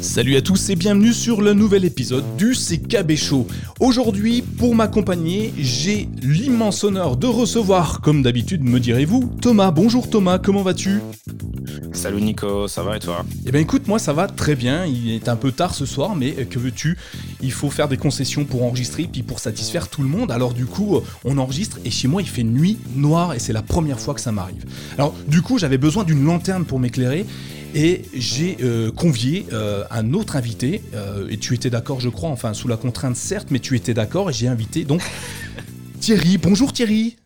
Salut 0.00 0.36
à 0.36 0.42
tous 0.42 0.70
et 0.70 0.76
bienvenue 0.76 1.12
sur 1.12 1.40
le 1.42 1.54
nouvel 1.54 1.84
épisode 1.84 2.24
du 2.36 2.52
CKB 2.52 3.16
Show. 3.16 3.46
Aujourd'hui, 3.80 4.42
pour 4.42 4.74
m'accompagner, 4.74 5.52
j'ai 5.58 6.08
l'immense 6.22 6.84
honneur 6.84 7.16
de 7.16 7.26
recevoir, 7.26 8.00
comme 8.00 8.22
d'habitude 8.22 8.62
me 8.62 8.80
direz-vous, 8.80 9.32
Thomas. 9.40 9.70
Bonjour 9.70 10.08
Thomas, 10.08 10.38
comment 10.38 10.62
vas-tu? 10.62 11.00
Salut 11.92 12.22
Nico, 12.22 12.68
ça 12.68 12.82
va 12.82 12.96
et 12.96 13.00
toi? 13.00 13.24
Eh 13.44 13.50
ben 13.50 13.60
écoute, 13.60 13.88
moi 13.88 13.98
ça 13.98 14.12
va 14.12 14.28
très 14.28 14.54
bien, 14.54 14.86
il 14.86 15.10
est 15.10 15.28
un 15.28 15.36
peu 15.36 15.50
tard 15.50 15.74
ce 15.74 15.84
soir, 15.84 16.14
mais 16.14 16.30
que 16.46 16.58
veux-tu? 16.58 16.96
Il 17.40 17.50
faut 17.50 17.70
faire 17.70 17.88
des 17.88 17.96
concessions 17.96 18.44
pour 18.44 18.62
enregistrer, 18.64 19.08
puis 19.10 19.22
pour 19.22 19.40
satisfaire 19.40 19.88
tout 19.88 20.02
le 20.02 20.08
monde, 20.08 20.30
alors 20.30 20.54
du 20.54 20.66
coup 20.66 21.00
on 21.24 21.38
enregistre 21.38 21.78
et 21.84 21.90
chez 21.90 22.06
moi 22.06 22.22
il 22.22 22.28
fait 22.28 22.44
nuit 22.44 22.78
noire 22.94 23.34
et 23.34 23.38
c'est 23.38 23.52
la 23.52 23.62
première 23.62 23.98
fois 23.98 24.14
que 24.14 24.20
ça 24.20 24.32
m'arrive. 24.32 24.64
Alors 24.96 25.14
du 25.26 25.42
coup 25.42 25.58
j'avais 25.58 25.78
besoin 25.78 26.04
d'une 26.04 26.24
lanterne 26.24 26.64
pour 26.64 26.78
m'éclairer 26.78 27.26
et 27.74 28.02
j'ai 28.14 28.56
euh, 28.62 28.90
convié 28.90 29.46
euh, 29.52 29.84
un 29.90 30.12
autre 30.14 30.36
invité, 30.36 30.82
euh, 30.94 31.28
et 31.28 31.38
tu 31.38 31.54
étais 31.54 31.70
d'accord, 31.70 32.00
je 32.00 32.08
crois, 32.08 32.30
enfin 32.30 32.54
sous 32.54 32.68
la 32.68 32.76
contrainte 32.76 33.16
certes, 33.16 33.48
mais 33.50 33.60
tu 33.60 33.76
étais 33.76 33.94
d'accord, 33.94 34.30
et 34.30 34.32
j'ai 34.32 34.48
invité 34.48 34.84
donc 34.84 35.02
Thierry. 36.00 36.38
Bonjour 36.38 36.72
Thierry. 36.72 37.16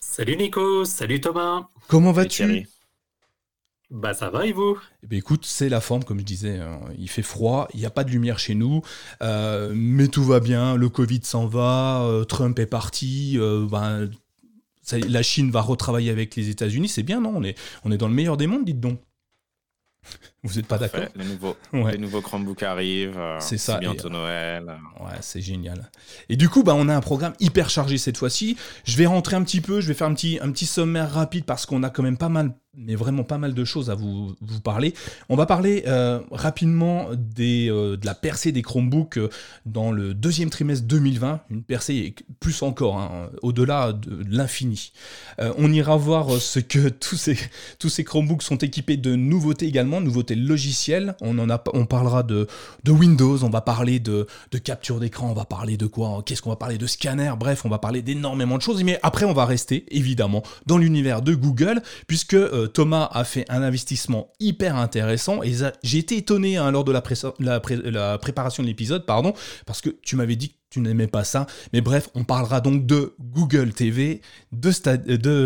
Salut 0.00 0.36
Nico, 0.36 0.84
salut 0.84 1.20
Thomas. 1.20 1.68
Comment 1.88 2.12
vas-tu? 2.12 2.66
Bah 3.90 4.14
ça 4.14 4.30
va 4.30 4.46
et 4.46 4.52
vous? 4.52 4.78
Eh 5.02 5.08
ben, 5.08 5.18
écoute, 5.18 5.44
c'est 5.44 5.68
la 5.68 5.80
forme, 5.80 6.04
comme 6.04 6.20
je 6.20 6.24
disais. 6.24 6.58
Hein. 6.58 6.78
Il 6.96 7.10
fait 7.10 7.22
froid, 7.22 7.66
il 7.74 7.80
n'y 7.80 7.86
a 7.86 7.90
pas 7.90 8.04
de 8.04 8.10
lumière 8.10 8.38
chez 8.38 8.54
nous, 8.54 8.82
mais 9.20 10.08
tout 10.08 10.22
va 10.22 10.38
bien. 10.38 10.76
Le 10.76 10.88
Covid 10.88 11.20
s'en 11.24 11.46
va, 11.46 12.24
Trump 12.28 12.58
est 12.60 12.66
parti. 12.66 13.36
Ben, 13.68 14.08
la 14.92 15.22
Chine 15.22 15.50
va 15.50 15.60
retravailler 15.60 16.10
avec 16.10 16.36
les 16.36 16.48
États-Unis, 16.48 16.88
c'est 16.88 17.02
bien, 17.02 17.20
non 17.20 17.32
on 17.34 17.42
est, 17.42 17.56
on 17.84 17.92
est 17.92 17.98
dans 17.98 18.08
le 18.08 18.14
meilleur 18.14 18.36
des 18.36 18.46
mondes, 18.46 18.64
dites 18.64 18.80
donc. 18.80 19.00
Vous 20.42 20.54
n'êtes 20.54 20.66
pas 20.66 20.78
d'accord 20.78 21.04
les 21.14 21.24
nouveaux, 21.24 21.56
les 21.90 21.98
nouveaux 21.98 22.22
Chromebooks 22.22 22.62
arrivent. 22.62 23.18
Euh, 23.18 23.38
c'est 23.40 23.58
ça. 23.58 23.78
bientôt 23.78 24.08
Noël. 24.08 24.64
Ouais, 24.98 25.18
c'est 25.20 25.42
génial. 25.42 25.90
Et 26.30 26.36
du 26.36 26.48
coup, 26.48 26.62
bah, 26.62 26.74
on 26.74 26.88
a 26.88 26.96
un 26.96 27.00
programme 27.02 27.34
hyper 27.40 27.68
chargé 27.68 27.98
cette 27.98 28.16
fois-ci. 28.16 28.56
Je 28.84 28.96
vais 28.96 29.06
rentrer 29.06 29.36
un 29.36 29.42
petit 29.42 29.60
peu, 29.60 29.80
je 29.80 29.88
vais 29.88 29.94
faire 29.94 30.06
un 30.06 30.14
petit, 30.14 30.38
un 30.40 30.50
petit 30.50 30.66
sommaire 30.66 31.12
rapide 31.12 31.44
parce 31.44 31.66
qu'on 31.66 31.82
a 31.82 31.90
quand 31.90 32.02
même 32.02 32.16
pas 32.16 32.30
mal 32.30 32.54
mais 32.80 32.94
vraiment 32.94 33.24
pas 33.24 33.38
mal 33.38 33.54
de 33.54 33.64
choses 33.64 33.90
à 33.90 33.94
vous, 33.94 34.34
vous 34.40 34.60
parler. 34.60 34.94
On 35.28 35.36
va 35.36 35.46
parler 35.46 35.84
euh, 35.86 36.20
rapidement 36.30 37.08
des, 37.14 37.68
euh, 37.70 37.96
de 37.96 38.06
la 38.06 38.14
percée 38.14 38.52
des 38.52 38.62
Chromebooks 38.62 39.18
euh, 39.18 39.28
dans 39.66 39.92
le 39.92 40.14
deuxième 40.14 40.50
trimestre 40.50 40.86
2020, 40.86 41.40
une 41.50 41.62
percée 41.62 42.14
plus 42.40 42.62
encore, 42.62 42.98
hein, 42.98 43.30
au-delà 43.42 43.92
de 43.92 44.24
l'infini. 44.28 44.92
on 45.38 45.72
ira 45.72 45.96
voir 45.96 46.30
ce 46.40 46.58
que 46.58 46.88
tous 47.00 47.16
ces, 47.16 47.36
tous 47.78 47.88
ces 47.88 48.04
Chromebooks 48.04 48.42
sont 48.42 48.56
équipés 48.56 48.96
de 48.96 49.14
nouveautés 49.14 49.66
également, 49.66 50.00
nouveautés 50.00 50.34
logicielles. 50.34 51.14
On, 51.20 51.38
en 51.38 51.50
a, 51.50 51.62
on 51.74 51.86
parlera 51.86 52.22
de, 52.22 52.46
de 52.84 52.92
Windows, 52.92 53.42
on 53.44 53.50
va 53.50 53.60
parler 53.60 54.00
de, 54.00 54.26
de 54.50 54.58
capture 54.58 55.00
d'écran, 55.00 55.30
on 55.30 55.34
va 55.34 55.44
parler 55.44 55.76
de 55.76 55.86
quoi 55.86 56.22
Qu'est-ce 56.24 56.42
qu'on 56.42 56.50
va 56.50 56.56
parler 56.56 56.78
de 56.78 56.86
scanner 56.86 57.32
Bref, 57.38 57.64
on 57.64 57.68
va 57.68 57.78
parler 57.78 58.02
d'énormément 58.02 58.56
de 58.56 58.62
choses. 58.62 58.82
Mais 58.84 58.98
après, 59.02 59.26
on 59.26 59.32
va 59.32 59.44
rester 59.44 59.84
évidemment 59.90 60.42
dans 60.66 60.78
l'univers 60.78 61.22
de 61.22 61.34
Google, 61.34 61.82
puisque 62.06 62.36
Thomas 62.72 63.08
a 63.12 63.24
fait 63.24 63.44
un 63.48 63.62
investissement 63.62 64.32
hyper 64.40 64.76
intéressant 64.76 65.42
et 65.42 65.52
j'ai 65.82 65.98
été 65.98 66.16
étonné 66.16 66.56
hein, 66.56 66.70
lors 66.70 66.84
de 66.84 66.92
la, 66.92 67.00
préparation 68.18 68.62
de 68.62 68.68
l'épisode, 68.68 69.06
pardon, 69.06 69.34
parce 69.66 69.80
que 69.80 69.90
tu 70.02 70.16
m'avais 70.16 70.36
dit 70.36 70.50
que 70.50 70.54
tu 70.70 70.80
n'aimais 70.80 71.06
pas 71.06 71.24
ça. 71.24 71.46
Mais 71.72 71.80
bref, 71.80 72.08
on 72.14 72.24
parlera 72.24 72.60
donc 72.60 72.86
de 72.86 73.14
Google 73.20 73.72
TV, 73.72 74.20
de, 74.52 74.70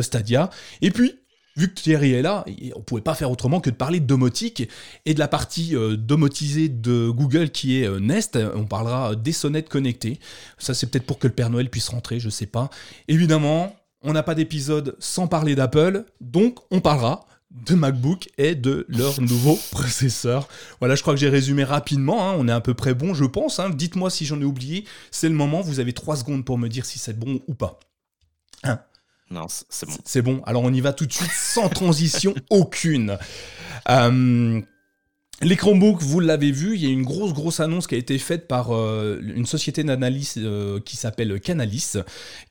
Stadia, 0.01 0.51
et 0.83 0.91
puis 0.91 1.15
vu 1.57 1.69
que 1.69 1.75
Thierry 1.75 2.13
est 2.13 2.23
là, 2.23 2.45
on 2.75 2.81
pouvait 2.81 3.01
pas 3.01 3.15
faire 3.15 3.31
autrement 3.31 3.61
que 3.61 3.71
de 3.71 3.77
parler 3.77 4.01
de 4.01 4.07
domotique 4.07 4.69
et 5.07 5.15
de 5.15 5.19
la 5.19 5.29
partie 5.29 5.77
euh, 5.77 5.97
domotisée 5.97 6.69
de 6.69 7.11
Google 7.11 7.51
qui 7.51 7.81
est 7.81 7.87
euh, 7.87 8.01
Nest. 8.01 8.37
On 8.57 8.65
parlera 8.65 9.15
des 9.15 9.33
sonnettes 9.33 9.69
connectées. 9.69 10.19
Ça, 10.59 10.75
c'est 10.75 10.89
peut-être 10.89 11.07
pour 11.07 11.21
que 11.21 11.29
le 11.29 11.33
Père 11.33 11.51
Noël 11.51 11.71
puisse 11.71 11.89
rentrer, 11.89 12.19
je 12.19 12.29
sais 12.29 12.47
pas. 12.47 12.71
Évidemment, 13.07 13.77
on 14.05 14.13
n'a 14.13 14.23
pas 14.23 14.35
d'épisode 14.35 14.97
sans 14.99 15.27
parler 15.27 15.55
d'Apple, 15.55 16.05
donc 16.21 16.59
on 16.71 16.81
parlera 16.81 17.27
de 17.51 17.75
MacBook 17.75 18.29
et 18.37 18.55
de 18.55 18.85
leur 18.89 19.21
nouveau 19.21 19.59
processeur. 19.71 20.49
Voilà, 20.81 20.95
je 20.95 21.03
crois 21.03 21.15
que 21.15 21.21
j'ai 21.21 21.29
résumé 21.29 21.65
rapidement, 21.65 22.29
hein. 22.29 22.35
on 22.39 22.49
est 22.49 22.53
à 22.53 22.61
peu 22.61 22.75
près 22.75 22.95
bon, 22.95 23.15
je 23.15 23.25
pense. 23.25 23.59
Hein. 23.59 23.71
Dites-moi 23.71 24.11
si 24.11 24.27
j'en 24.27 24.41
ai 24.41 24.45
oublié, 24.45 24.85
c'est 25.11 25.29
le 25.29 25.35
moment, 25.35 25.61
vous 25.61 25.81
avez 25.81 25.93
trois 25.93 26.17
secondes 26.17 26.45
pour 26.45 26.59
me 26.59 26.69
dire 26.69 26.85
si 26.85 26.99
c'est 26.99 27.19
bon 27.19 27.41
ou 27.49 27.55
pas. 27.55 27.79
Hein 28.63 28.81
non, 29.31 29.47
c'est 29.49 29.87
bon. 29.87 29.97
C'est 30.05 30.23
bon, 30.23 30.43
alors 30.47 30.63
on 30.63 30.73
y 30.73 30.81
va 30.81 30.93
tout 30.93 31.07
de 31.07 31.13
suite 31.13 31.33
sans 31.33 31.69
transition 31.69 32.35
aucune. 32.51 33.19
Euh, 33.89 34.61
les 35.43 35.57
Chromebooks, 35.57 36.01
vous 36.01 36.21
l'avez 36.21 36.53
vu, 36.53 36.77
il 36.77 36.85
y 36.85 36.87
a 36.87 36.91
une 36.91 37.03
grosse 37.03 37.33
grosse 37.33 37.59
annonce 37.59 37.87
qui 37.89 37.97
a 37.97 37.99
été 37.99 38.19
faite 38.19 38.47
par 38.47 38.71
euh, 38.71 39.21
une 39.21 39.47
société 39.47 39.83
d'analyse 39.83 40.35
euh, 40.39 40.79
qui 40.81 40.97
s'appelle 40.97 41.41
Canalis, 41.41 41.95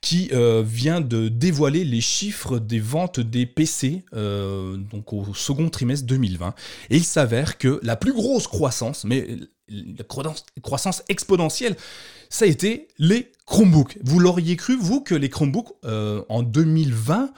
qui 0.01 0.29
euh, 0.33 0.63
vient 0.65 0.99
de 0.99 1.29
dévoiler 1.29 1.85
les 1.85 2.01
chiffres 2.01 2.59
des 2.59 2.79
ventes 2.79 3.21
des 3.21 3.45
PC 3.45 4.03
donc 4.11 5.13
au 5.13 5.33
second 5.33 5.69
trimestre 5.69 6.05
2020. 6.07 6.53
Et 6.89 6.97
il 6.97 7.05
s'avère 7.05 7.57
que 7.57 7.79
la 7.83 7.95
plus 7.95 8.13
grosse 8.13 8.47
croissance, 8.47 9.05
mais 9.05 9.27
la 9.69 10.03
croissance 10.61 11.03
exponentielle, 11.07 11.77
ça 12.29 12.45
a 12.45 12.47
été 12.47 12.89
les 12.99 13.31
Chromebooks. 13.45 13.97
Vous 14.03 14.19
l'auriez 14.19 14.57
cru, 14.57 14.77
vous, 14.77 15.01
que 15.01 15.15
les 15.15 15.29
Chromebooks 15.29 15.73
en 15.83 16.43
2020 16.43 17.31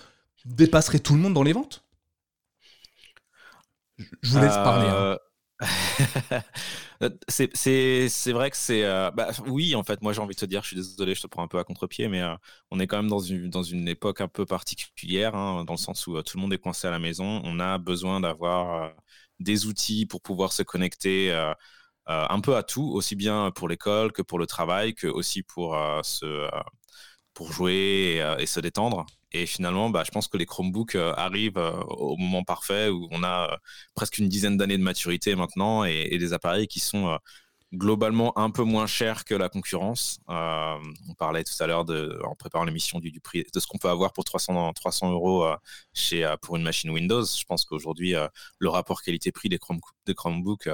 dépasseraient 0.46 1.00
tout 1.00 1.14
le 1.14 1.20
monde 1.20 1.36
dans 1.36 1.44
les 1.44 1.54
ventes? 1.54 1.84
Je 4.22 4.32
vous 4.32 4.40
laisse 4.40 4.56
parler. 4.56 4.88
Hein. 4.90 5.18
Euh, 7.04 7.10
c'est 7.28 8.32
vrai 8.32 8.50
que 8.52 8.56
c'est. 8.58 8.84
Euh, 8.86 9.12
bah, 9.12 9.30
oui, 9.48 9.76
en 9.76 9.84
fait, 9.84 10.02
moi 10.02 10.14
j'ai 10.14 10.22
envie 10.22 10.34
de 10.36 10.40
te 10.40 10.46
dire, 10.46 10.62
je 10.64 10.68
suis 10.68 10.76
désolé, 10.78 11.14
je 11.14 11.22
te 11.22 11.28
prends 11.28 11.44
un 11.44 11.48
peu 11.50 11.60
à 11.60 11.66
contre-pied, 11.66 12.08
mais 12.08 12.22
euh, 12.22 12.34
on 12.72 12.80
est 12.80 12.88
quand 12.88 12.96
même 12.98 13.10
dans 13.10 13.20
une, 13.20 13.50
dans 13.50 13.64
une 13.64 13.88
époque 13.90 14.22
un 14.22 14.30
peu 14.30 14.46
particulière, 14.46 15.36
hein, 15.36 15.66
dans 15.66 15.74
le 15.74 15.78
sens 15.78 16.08
où 16.08 16.22
tout 16.24 16.38
le 16.38 16.42
monde 16.42 16.54
est 16.54 16.58
coincé 16.58 16.88
à 16.88 16.92
la 16.92 17.00
maison. 17.00 17.42
On 17.44 17.60
a 17.60 17.78
besoin 17.80 18.22
d'avoir 18.22 18.94
des 19.42 19.66
outils 19.66 20.06
pour 20.06 20.22
pouvoir 20.22 20.54
se 20.54 20.64
connecter 20.64 21.34
un 22.08 22.40
peu 22.42 22.56
à 22.56 22.64
tout, 22.64 22.84
aussi 22.94 23.16
bien 23.16 23.52
pour 23.52 23.68
l'école 23.70 24.12
que 24.14 24.22
pour 24.22 24.40
le 24.40 24.48
travail, 24.48 24.94
que 24.96 25.08
aussi 25.08 25.44
pour, 25.44 25.76
se, 26.04 26.50
pour 27.34 27.52
jouer 27.52 28.24
et 28.40 28.46
se 28.46 28.60
détendre. 28.60 29.06
Et 29.36 29.46
finalement, 29.48 29.90
bah, 29.90 30.04
je 30.06 30.12
pense 30.12 30.30
que 30.30 30.38
les 30.38 30.46
Chromebooks 30.46 30.96
euh, 30.96 31.14
arrivent 31.18 31.58
euh, 31.58 31.74
au 31.90 32.16
moment 32.16 32.46
parfait 32.46 32.88
où 32.88 33.10
on 33.12 33.22
a 33.22 33.52
euh, 33.52 33.58
presque 33.94 34.18
une 34.18 34.30
dizaine 34.30 34.56
d'années 34.56 34.78
de 34.78 34.84
maturité 34.84 35.36
maintenant 35.36 35.84
et, 35.84 36.18
des 36.18 36.32
appareils 36.32 36.68
qui 36.68 36.80
sont 36.80 37.20
globalement 37.74 38.38
un 38.40 38.50
peu 38.52 38.64
moins 38.64 38.88
chers 38.88 39.26
que 39.26 39.36
la 39.36 39.50
concurrence. 39.50 40.20
on 40.30 41.14
parlait 41.18 41.44
tout 41.44 41.54
à 41.60 41.68
l'heure 41.68 41.86
en 42.24 42.36
préparant 42.36 42.64
l'émission 42.64 43.00
du, 43.00 43.20
prix 43.20 43.44
de 43.54 43.60
ce 43.60 43.68
qu'on 43.68 43.78
peut 43.78 43.90
avoir 43.90 44.14
pour 44.14 44.24
300, 44.24 44.72
300 44.74 45.12
euros 45.12 45.46
chez, 45.94 46.34
pour 46.42 46.56
une 46.56 46.64
machine 46.64 46.90
Windows. 46.92 47.26
Je 47.26 47.44
pense 47.44 47.66
qu'aujourd'hui, 47.66 48.16
le 48.60 48.70
rapport 48.70 49.02
qualité-prix 49.02 49.50
des, 49.50 49.60
Chromebooks 50.16 50.70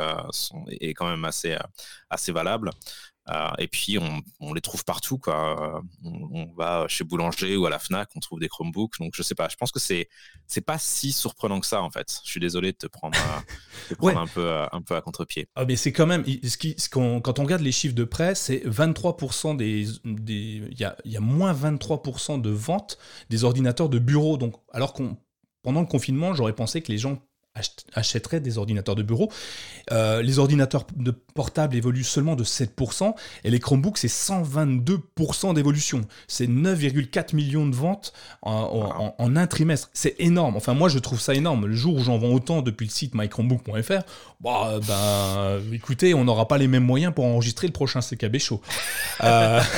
est 0.80 0.94
quand 0.94 1.10
même 1.10 1.26
assez 1.26 2.32
valable. 2.32 2.70
Euh, 3.30 3.50
et 3.60 3.68
puis, 3.68 3.98
on, 4.40 4.54
les 4.54 4.62
trouve 4.62 4.84
partout. 4.84 5.18
Quoi. 5.18 5.82
On, 6.04 6.48
va 6.58 6.86
chez 6.88 7.04
Boulanger 7.04 7.56
ou 7.56 7.66
à 7.66 7.70
la 7.70 7.80
Fnac, 7.80 8.10
on 8.16 8.20
trouve 8.20 8.40
des 8.40 8.48
Chromebooks. 8.48 9.00
Donc, 9.00 9.14
je 9.16 9.24
sais 9.24 9.36
pas. 9.36 9.48
Je 9.48 9.56
pense 9.56 9.72
que 9.72 9.80
c'est 9.80 10.10
c'est 10.48 10.62
pas 10.62 10.78
si 10.78 11.12
surprenant 11.12 11.60
que 11.60 11.68
ça, 11.68 11.82
en 11.82 11.90
fait. 11.92 12.20
Je 12.26 12.30
suis 12.30 12.40
désolé 12.40 12.72
de 12.72 12.78
te 12.78 12.88
prendre, 12.88 13.18
un, 13.20 14.28
peu, 14.28 14.46
euh, 14.46 14.66
un 14.72 14.82
peu 14.82 14.96
à 14.96 15.02
contre-pied. 15.02 15.48
Ah, 15.56 15.66
mais 15.66 15.76
c'est 15.76 15.92
quand 15.92 16.08
même. 16.08 16.26
Ce 16.26 16.58
qui, 16.58 16.76
ce 16.78 16.90
quand 16.90 17.40
on 17.40 17.44
regarde 17.44 17.62
les 17.62 17.72
chiffres 17.72 17.96
de 17.96 18.04
près, 18.04 18.36
c'est 18.36 18.64
23% 18.66 19.56
des. 19.56 19.88
Il 20.06 20.80
y 20.80 20.84
a, 20.84 20.98
y 21.06 21.18
a 21.18 21.22
moins 21.22 21.54
23% 21.54 22.42
de 22.42 22.50
ventes 22.50 22.98
des 23.30 23.44
ordinateurs 23.44 23.90
de 23.90 24.00
bureau. 24.00 24.38
Donc, 24.38 24.56
alors 24.74 24.94
qu'on 24.94 25.18
pendant 25.64 25.82
le 25.82 25.88
confinement, 25.88 26.34
j'aurais 26.34 26.56
pensé 26.56 26.82
que 26.82 26.92
les 26.92 26.98
gens 26.98 27.22
achèteraient 27.94 28.40
des 28.40 28.58
ordinateurs 28.58 28.96
de 28.96 29.04
bureau. 29.04 29.32
Euh, 29.92 30.22
les 30.22 30.40
ordinateurs 30.40 30.86
de 30.96 31.12
portables 31.12 31.76
évoluent 31.76 32.04
seulement 32.04 32.36
de 32.36 32.44
7%, 32.44 33.14
et 33.44 33.50
les 33.50 33.60
Chromebooks, 33.60 33.98
c'est 33.98 34.08
122% 34.08 35.54
d'évolution. 35.54 36.02
C'est 36.28 36.48
9,4 36.48 37.36
millions 37.36 37.68
de 37.68 37.76
ventes 37.76 38.14
en, 38.42 39.36
un 39.36 39.48
trimestre. 39.48 39.90
C'est 39.94 40.16
énorme. 40.20 40.56
Enfin, 40.56 40.74
moi, 40.74 40.90
je 40.90 41.00
trouve 41.00 41.20
ça 41.20 41.34
énorme. 41.34 41.66
Le 41.66 41.76
jour 41.76 41.96
où 41.96 42.04
j'en 42.04 42.18
vends 42.18 42.34
autant 42.34 42.62
depuis 42.62 42.86
le 42.86 42.92
site 42.92 43.16
mychromebook.fr, 43.16 44.04
bah, 44.40 44.80
ben, 44.88 45.62
écoutez, 45.74 46.14
on 46.14 46.24
n'aura 46.24 46.48
pas 46.48 46.58
les 46.58 46.68
mêmes 46.68 46.86
moyens 46.86 47.14
pour 47.14 47.26
enregistrer 47.26 47.68
le 47.68 47.74
prochain 47.74 48.00
CKB 48.00 48.40
Show. 48.40 48.62
Euh, 49.24 49.62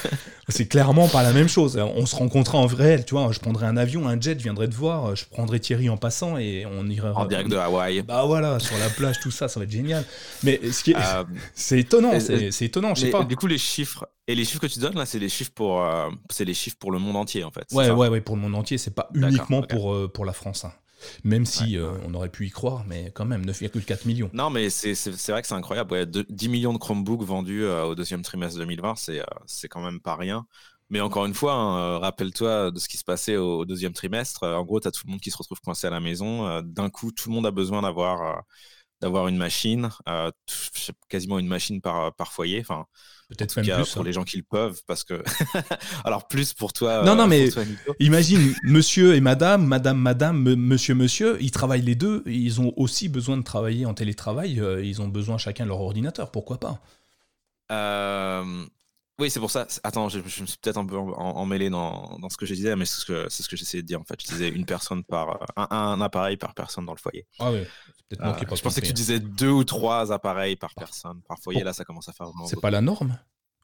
c'est 0.50 0.66
clairement 0.66 1.08
pas 1.08 1.22
la 1.22 1.32
même 1.32 1.48
chose. 1.48 1.78
On 1.78 2.06
se 2.06 2.16
rencontrait 2.16 2.58
en 2.58 2.66
vrai, 2.66 3.02
tu 3.04 3.14
vois, 3.14 3.30
je 3.32 3.38
prendrais 3.38 3.66
un 3.66 3.76
avion, 3.76 4.08
un 4.08 4.20
jet, 4.20 4.38
je 4.38 4.44
viendrais 4.44 4.68
te 4.68 4.74
voir, 4.74 5.14
je 5.16 5.24
prendrais 5.24 5.58
Thierry 5.58 5.88
en 5.88 5.96
passant 5.96 6.36
et 6.38 6.66
on 6.66 6.86
irait... 6.86 7.10
En 7.14 7.26
direct 7.26 7.50
de 7.50 7.56
Hawaï. 7.56 8.02
Bah 8.02 8.24
voilà, 8.26 8.58
sur 8.58 8.76
la 8.78 8.88
plage, 8.88 9.20
tout 9.20 9.30
ça, 9.30 9.48
ça 9.48 9.60
va 9.60 9.64
être 9.64 9.70
génial. 9.70 10.04
Mais 10.42 10.60
ce 10.70 10.82
qui 10.82 10.92
est, 10.92 10.96
euh, 10.96 11.24
c'est 11.54 11.78
étonnant, 11.78 12.18
c'est 12.20 12.64
étonnant, 12.64 12.94
je 12.94 13.02
sais 13.02 13.10
pas. 13.10 13.24
Du 13.24 13.36
coup, 13.36 13.46
les 13.46 13.58
chiffres 13.58 14.06
et 14.26 14.34
les 14.34 14.44
chiffres 14.44 14.60
que 14.60 14.66
tu 14.66 14.78
donnes 14.78 14.96
là, 14.96 15.06
c'est 15.06 15.18
les 15.18 15.28
chiffres 15.28 15.52
pour, 15.54 15.82
euh, 15.82 16.08
c'est 16.30 16.44
les 16.44 16.54
chiffres 16.54 16.76
pour 16.78 16.92
le 16.92 16.98
monde 16.98 17.16
entier 17.16 17.44
en 17.44 17.50
fait. 17.50 17.66
Ouais, 17.72 17.90
ouais, 17.90 18.08
ouais, 18.08 18.20
pour 18.20 18.36
le 18.36 18.42
monde 18.42 18.54
entier, 18.54 18.78
c'est 18.78 18.94
pas 18.94 19.08
uniquement 19.14 19.62
pour 19.62 19.92
euh, 19.92 20.08
pour 20.08 20.24
la 20.24 20.32
France. 20.32 20.64
Hein. 20.64 20.72
Même 21.24 21.46
si 21.46 21.78
on 22.06 22.14
aurait 22.14 22.28
pu 22.28 22.46
y 22.46 22.50
croire, 22.50 22.84
mais 22.86 23.10
quand 23.14 23.24
même, 23.24 23.44
9,4 23.44 24.06
millions. 24.06 24.30
Non, 24.32 24.50
mais 24.50 24.70
c'est 24.70 24.94
vrai 25.28 25.42
que 25.42 25.48
c'est 25.48 25.54
incroyable. 25.54 26.06
10 26.06 26.48
millions 26.48 26.72
de 26.72 26.78
Chromebooks 26.78 27.22
vendus 27.22 27.64
au 27.64 27.94
deuxième 27.94 28.22
trimestre 28.22 28.58
2020, 28.58 28.94
c'est 29.46 29.68
quand 29.68 29.82
même 29.82 30.00
pas 30.00 30.16
rien. 30.16 30.46
Mais 30.92 31.00
encore 31.00 31.24
une 31.24 31.34
fois, 31.34 31.54
hein, 31.54 31.98
rappelle-toi 31.98 32.72
de 32.72 32.78
ce 32.80 32.88
qui 32.88 32.96
se 32.96 33.04
passait 33.04 33.36
au, 33.36 33.64
deuxième 33.64 33.92
trimestre. 33.92 34.42
En 34.42 34.64
gros, 34.64 34.80
tu 34.80 34.88
as 34.88 34.90
tout 34.90 35.02
le 35.06 35.12
monde 35.12 35.20
qui 35.20 35.30
se 35.30 35.36
retrouve 35.36 35.60
coincé 35.60 35.86
à 35.86 35.90
la 35.90 36.00
maison. 36.00 36.60
D'un 36.62 36.90
coup, 36.90 37.12
tout 37.12 37.28
le 37.28 37.34
monde 37.34 37.46
a 37.46 37.52
besoin 37.52 37.82
d'avoir 37.82 38.42
d'avoir 39.00 39.28
une 39.28 39.36
machine, 39.36 39.88
quasiment 41.08 41.38
une 41.38 41.48
machine 41.48 41.80
par, 41.80 42.14
par 42.14 42.32
foyer. 42.32 42.60
Enfin, 42.60 42.86
Peut-être 43.30 43.56
même 43.56 43.64
plus. 43.64 43.92
Pour 43.92 44.02
hein. 44.02 44.04
les 44.04 44.12
gens 44.12 44.24
qui 44.24 44.36
le 44.38 44.42
peuvent, 44.42 44.80
parce 44.88 45.04
que. 45.04 45.22
Alors, 46.04 46.26
plus 46.26 46.52
pour 46.52 46.72
toi. 46.72 47.04
Non, 47.04 47.14
non, 47.14 47.28
mais 47.28 47.48
imagine, 48.00 48.54
monsieur 48.64 49.14
et 49.14 49.20
madame, 49.20 49.64
madame, 49.64 49.98
madame, 49.98 50.42
monsieur, 50.56 50.96
monsieur, 50.96 51.38
ils 51.40 51.52
travaillent 51.52 51.82
les 51.82 51.94
deux. 51.94 52.24
Ils 52.26 52.60
ont 52.60 52.72
aussi 52.76 53.08
besoin 53.08 53.36
de 53.36 53.42
travailler 53.42 53.86
en 53.86 53.94
télétravail. 53.94 54.60
Ils 54.82 55.00
ont 55.00 55.06
besoin 55.06 55.38
chacun 55.38 55.62
de 55.62 55.68
leur 55.68 55.80
ordinateur. 55.80 56.32
Pourquoi 56.32 56.58
pas? 56.58 56.80
Euh, 57.70 58.66
oui, 59.20 59.30
c'est 59.30 59.38
pour 59.38 59.52
ça. 59.52 59.64
Attends, 59.84 60.08
je, 60.08 60.18
me 60.18 60.28
suis 60.28 60.58
peut-être 60.60 60.78
un 60.78 60.86
peu 60.86 60.96
emmêlé 60.96 61.70
dans, 61.70 62.18
dans, 62.18 62.30
ce 62.30 62.36
que 62.36 62.46
je 62.46 62.54
disais, 62.54 62.74
mais 62.74 62.84
c'est 62.84 63.00
ce 63.00 63.06
que, 63.06 63.28
ce 63.28 63.48
que 63.48 63.56
j'essayais 63.56 63.82
de 63.82 63.86
dire 63.86 64.00
en 64.00 64.04
fait. 64.04 64.20
Je 64.20 64.26
disais 64.26 64.48
une 64.48 64.66
personne 64.66 65.04
par. 65.04 65.46
Un, 65.56 66.00
appareil 66.00 66.36
par 66.36 66.52
personne 66.54 66.84
dans 66.84 66.94
le 66.94 66.98
foyer. 66.98 67.28
Ah 67.38 67.52
oui. 67.52 67.60
Qui 68.10 68.16
Je 68.56 68.62
pensais 68.62 68.80
que 68.80 68.86
tu 68.86 68.92
disais 68.92 69.20
deux 69.20 69.50
ou 69.50 69.64
trois 69.64 70.12
appareils 70.12 70.56
par 70.56 70.74
personne, 70.74 71.20
par 71.28 71.38
foyer. 71.38 71.62
Là, 71.62 71.72
ça 71.72 71.84
commence 71.84 72.08
à 72.08 72.12
faire 72.12 72.26
vraiment. 72.26 72.46
C'est 72.46 72.60
pas 72.60 72.70
la 72.70 72.80
norme 72.80 73.16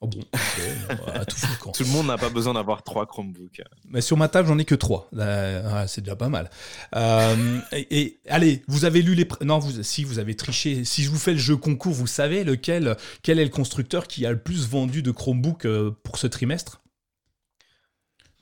Oh 0.02 0.08
bon, 0.08 0.20
tout, 1.72 1.82
le 1.82 1.88
monde 1.88 2.08
n'a 2.08 2.18
pas 2.18 2.28
besoin 2.28 2.52
d'avoir 2.52 2.82
trois 2.82 3.06
Chromebooks. 3.06 3.62
Mais 3.88 4.02
sur 4.02 4.18
ma 4.18 4.28
table, 4.28 4.46
j'en 4.46 4.58
ai 4.58 4.66
que 4.66 4.74
trois. 4.74 5.08
Ah, 5.18 5.86
c'est 5.88 6.02
déjà 6.02 6.16
pas 6.16 6.28
mal. 6.28 6.50
Euh, 6.94 7.60
et, 7.72 8.20
allez, 8.28 8.62
vous 8.68 8.84
avez 8.84 9.00
lu 9.00 9.14
les. 9.14 9.26
Non, 9.40 9.58
vous, 9.58 9.82
si 9.82 10.04
vous 10.04 10.18
avez 10.18 10.36
triché, 10.36 10.84
si 10.84 11.02
je 11.02 11.08
vous 11.08 11.18
fais 11.18 11.32
le 11.32 11.38
jeu 11.38 11.56
concours, 11.56 11.94
vous 11.94 12.06
savez 12.06 12.44
lequel, 12.44 12.94
quel 13.22 13.38
est 13.38 13.44
le 13.44 13.50
constructeur 13.50 14.06
qui 14.06 14.26
a 14.26 14.32
le 14.32 14.38
plus 14.38 14.68
vendu 14.68 15.02
de 15.02 15.10
Chromebooks 15.10 15.64
euh, 15.64 15.96
pour 16.02 16.18
ce 16.18 16.26
trimestre? 16.26 16.82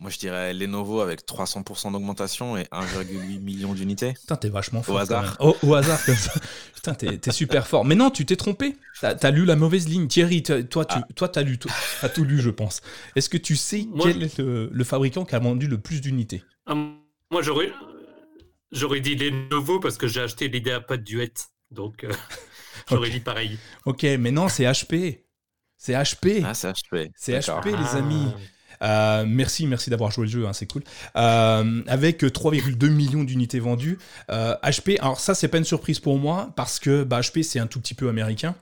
Moi, 0.00 0.10
je 0.10 0.18
dirais 0.18 0.52
Lenovo 0.52 1.00
avec 1.00 1.26
300% 1.26 1.92
d'augmentation 1.92 2.56
et 2.56 2.64
1,8 2.64 3.40
million 3.40 3.74
d'unités. 3.74 4.14
Putain, 4.14 4.36
t'es 4.36 4.48
vachement 4.48 4.82
fort. 4.82 4.96
Au 4.96 4.98
hasard. 4.98 5.36
au 5.40 5.74
hasard, 5.74 6.04
comme 6.04 6.16
ça. 6.16 6.32
Putain, 6.74 6.94
t'es 6.94 7.32
super 7.32 7.66
fort. 7.66 7.84
Mais 7.84 7.94
non, 7.94 8.10
tu 8.10 8.26
t'es 8.26 8.36
trompé. 8.36 8.76
T'as 9.00 9.14
as 9.14 9.30
lu 9.30 9.44
la 9.44 9.56
mauvaise 9.56 9.88
ligne. 9.88 10.08
Thierry, 10.08 10.42
toi, 10.42 10.84
tu 10.84 10.96
ah. 10.98 11.06
toi, 11.14 11.30
as 11.36 11.42
lu, 11.42 11.58
as 12.02 12.08
tout 12.08 12.24
lu, 12.24 12.40
je 12.40 12.50
pense. 12.50 12.82
Est-ce 13.16 13.28
que 13.28 13.38
tu 13.38 13.56
sais 13.56 13.86
quel 14.02 14.22
est 14.24 14.38
le, 14.38 14.84
fabricant 14.84 15.24
qui 15.24 15.34
a 15.36 15.38
vendu 15.38 15.68
le 15.68 15.78
plus 15.78 16.00
d'unités? 16.00 16.42
Ah, 16.66 16.74
Moi, 16.74 17.42
j'aurais 17.42 17.72
j'aurais 18.72 19.00
dit 19.00 19.14
Lenovo 19.14 19.78
parce 19.78 19.96
que 19.96 20.08
j'ai 20.08 20.20
acheté 20.20 20.48
l'IdeaPad 20.48 21.02
Duet. 21.04 21.32
Donc, 21.70 22.04
euh, 22.04 22.12
j'aurais 22.90 23.10
dit 23.10 23.20
pareil. 23.20 23.58
Ok, 23.86 24.02
mais 24.02 24.32
non, 24.32 24.48
c'est 24.48 24.64
HP. 24.64 25.20
C'est 25.78 25.92
HP. 25.92 26.42
Ah, 26.44 26.52
c'est 26.52 26.70
HP. 26.70 27.10
C'est 27.14 27.38
HP, 27.38 27.66
les 27.66 27.96
amis. 27.96 28.32
Euh, 28.82 29.24
merci, 29.26 29.66
merci 29.66 29.90
d'avoir 29.90 30.10
joué 30.10 30.26
le 30.26 30.30
jeu, 30.30 30.46
hein, 30.46 30.52
c'est 30.52 30.66
cool. 30.66 30.82
Euh, 31.16 31.82
avec 31.86 32.22
3,2 32.22 32.88
millions 32.88 33.24
d'unités 33.24 33.60
vendues. 33.60 33.98
HP, 34.28 34.30
euh, 34.30 34.96
alors 35.00 35.20
ça, 35.20 35.34
c'est 35.34 35.48
pas 35.48 35.58
une 35.58 35.64
surprise 35.64 36.00
pour 36.00 36.18
moi 36.18 36.52
parce 36.56 36.78
que 36.78 37.04
bah, 37.04 37.20
HP, 37.20 37.42
c'est 37.42 37.58
un 37.58 37.66
tout 37.66 37.80
petit 37.80 37.94
peu 37.94 38.08
américain. 38.08 38.54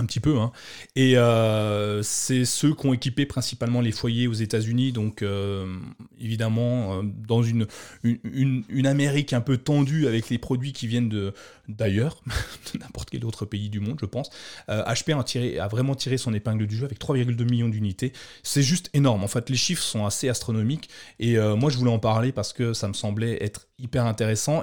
Un 0.00 0.06
petit 0.06 0.20
peu, 0.20 0.38
hein. 0.38 0.50
Et 0.96 1.18
euh, 1.18 2.02
c'est 2.02 2.46
ceux 2.46 2.74
qui 2.74 2.86
ont 2.86 2.94
équipé 2.94 3.26
principalement 3.26 3.82
les 3.82 3.92
foyers 3.92 4.28
aux 4.28 4.32
États-Unis, 4.32 4.92
donc 4.92 5.20
euh, 5.20 5.76
évidemment 6.18 6.94
euh, 6.94 7.02
dans 7.04 7.42
une, 7.42 7.66
une, 8.02 8.86
Amérique 8.86 9.34
un 9.34 9.42
peu 9.42 9.58
tendue 9.58 10.06
avec 10.06 10.30
les 10.30 10.38
produits 10.38 10.72
qui 10.72 10.86
viennent 10.86 11.10
de 11.10 11.34
d'ailleurs, 11.68 12.22
de 12.72 12.78
n'importe 12.78 13.10
quel 13.10 13.26
autre 13.26 13.44
pays 13.44 13.68
du 13.68 13.78
monde, 13.78 13.98
je 14.00 14.06
pense. 14.06 14.30
HP 14.68 15.12
a, 15.12 15.64
a 15.64 15.68
vraiment 15.68 15.94
tiré 15.94 16.16
son 16.16 16.32
épingle 16.32 16.66
du 16.66 16.76
jeu 16.76 16.86
avec 16.86 16.98
3,2 16.98 17.50
millions 17.50 17.68
d'unités. 17.68 18.14
C'est 18.42 18.62
juste 18.62 18.88
énorme. 18.94 19.22
En 19.22 19.28
fait, 19.28 19.50
les 19.50 19.56
chiffres 19.56 19.82
sont 19.82 20.06
assez 20.06 20.30
astronomiques. 20.30 20.88
Et 21.18 21.36
moi, 21.38 21.70
je 21.70 21.76
voulais 21.76 21.92
en 21.92 21.98
parler 21.98 22.32
parce 22.32 22.52
que 22.52 22.72
ça 22.72 22.88
me 22.88 22.94
semblait 22.94 23.42
être 23.44 23.68
hyper 23.78 24.06
intéressant. 24.06 24.62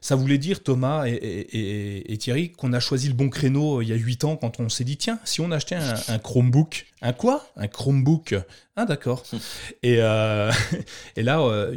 Ça 0.00 0.16
voulait 0.16 0.38
dire, 0.38 0.62
Thomas 0.62 1.04
et, 1.06 2.16
Thierry, 2.18 2.52
qu'on 2.52 2.72
a 2.72 2.80
choisi 2.80 3.08
le 3.08 3.14
bon 3.14 3.28
créneau 3.28 3.78
euh, 3.78 3.82
il 3.82 3.88
y 3.88 3.92
a 3.92 3.96
8 3.96 4.24
ans 4.24 4.36
quand 4.36 4.60
on 4.60 4.68
s'est 4.68 4.84
dit, 4.84 4.96
tiens, 4.96 5.18
si 5.24 5.40
on 5.40 5.50
achetait 5.50 5.76
un, 5.76 6.18
Chromebook, 6.18 6.86
un 7.02 7.12
quoi? 7.12 7.46
Un 7.56 7.68
Chromebook. 7.68 8.34
Ah 8.76 8.84
d'accord. 8.84 9.24
et, 9.82 9.96
euh, 10.00 10.52
et 11.16 11.22
là, 11.22 11.40
euh, 11.40 11.76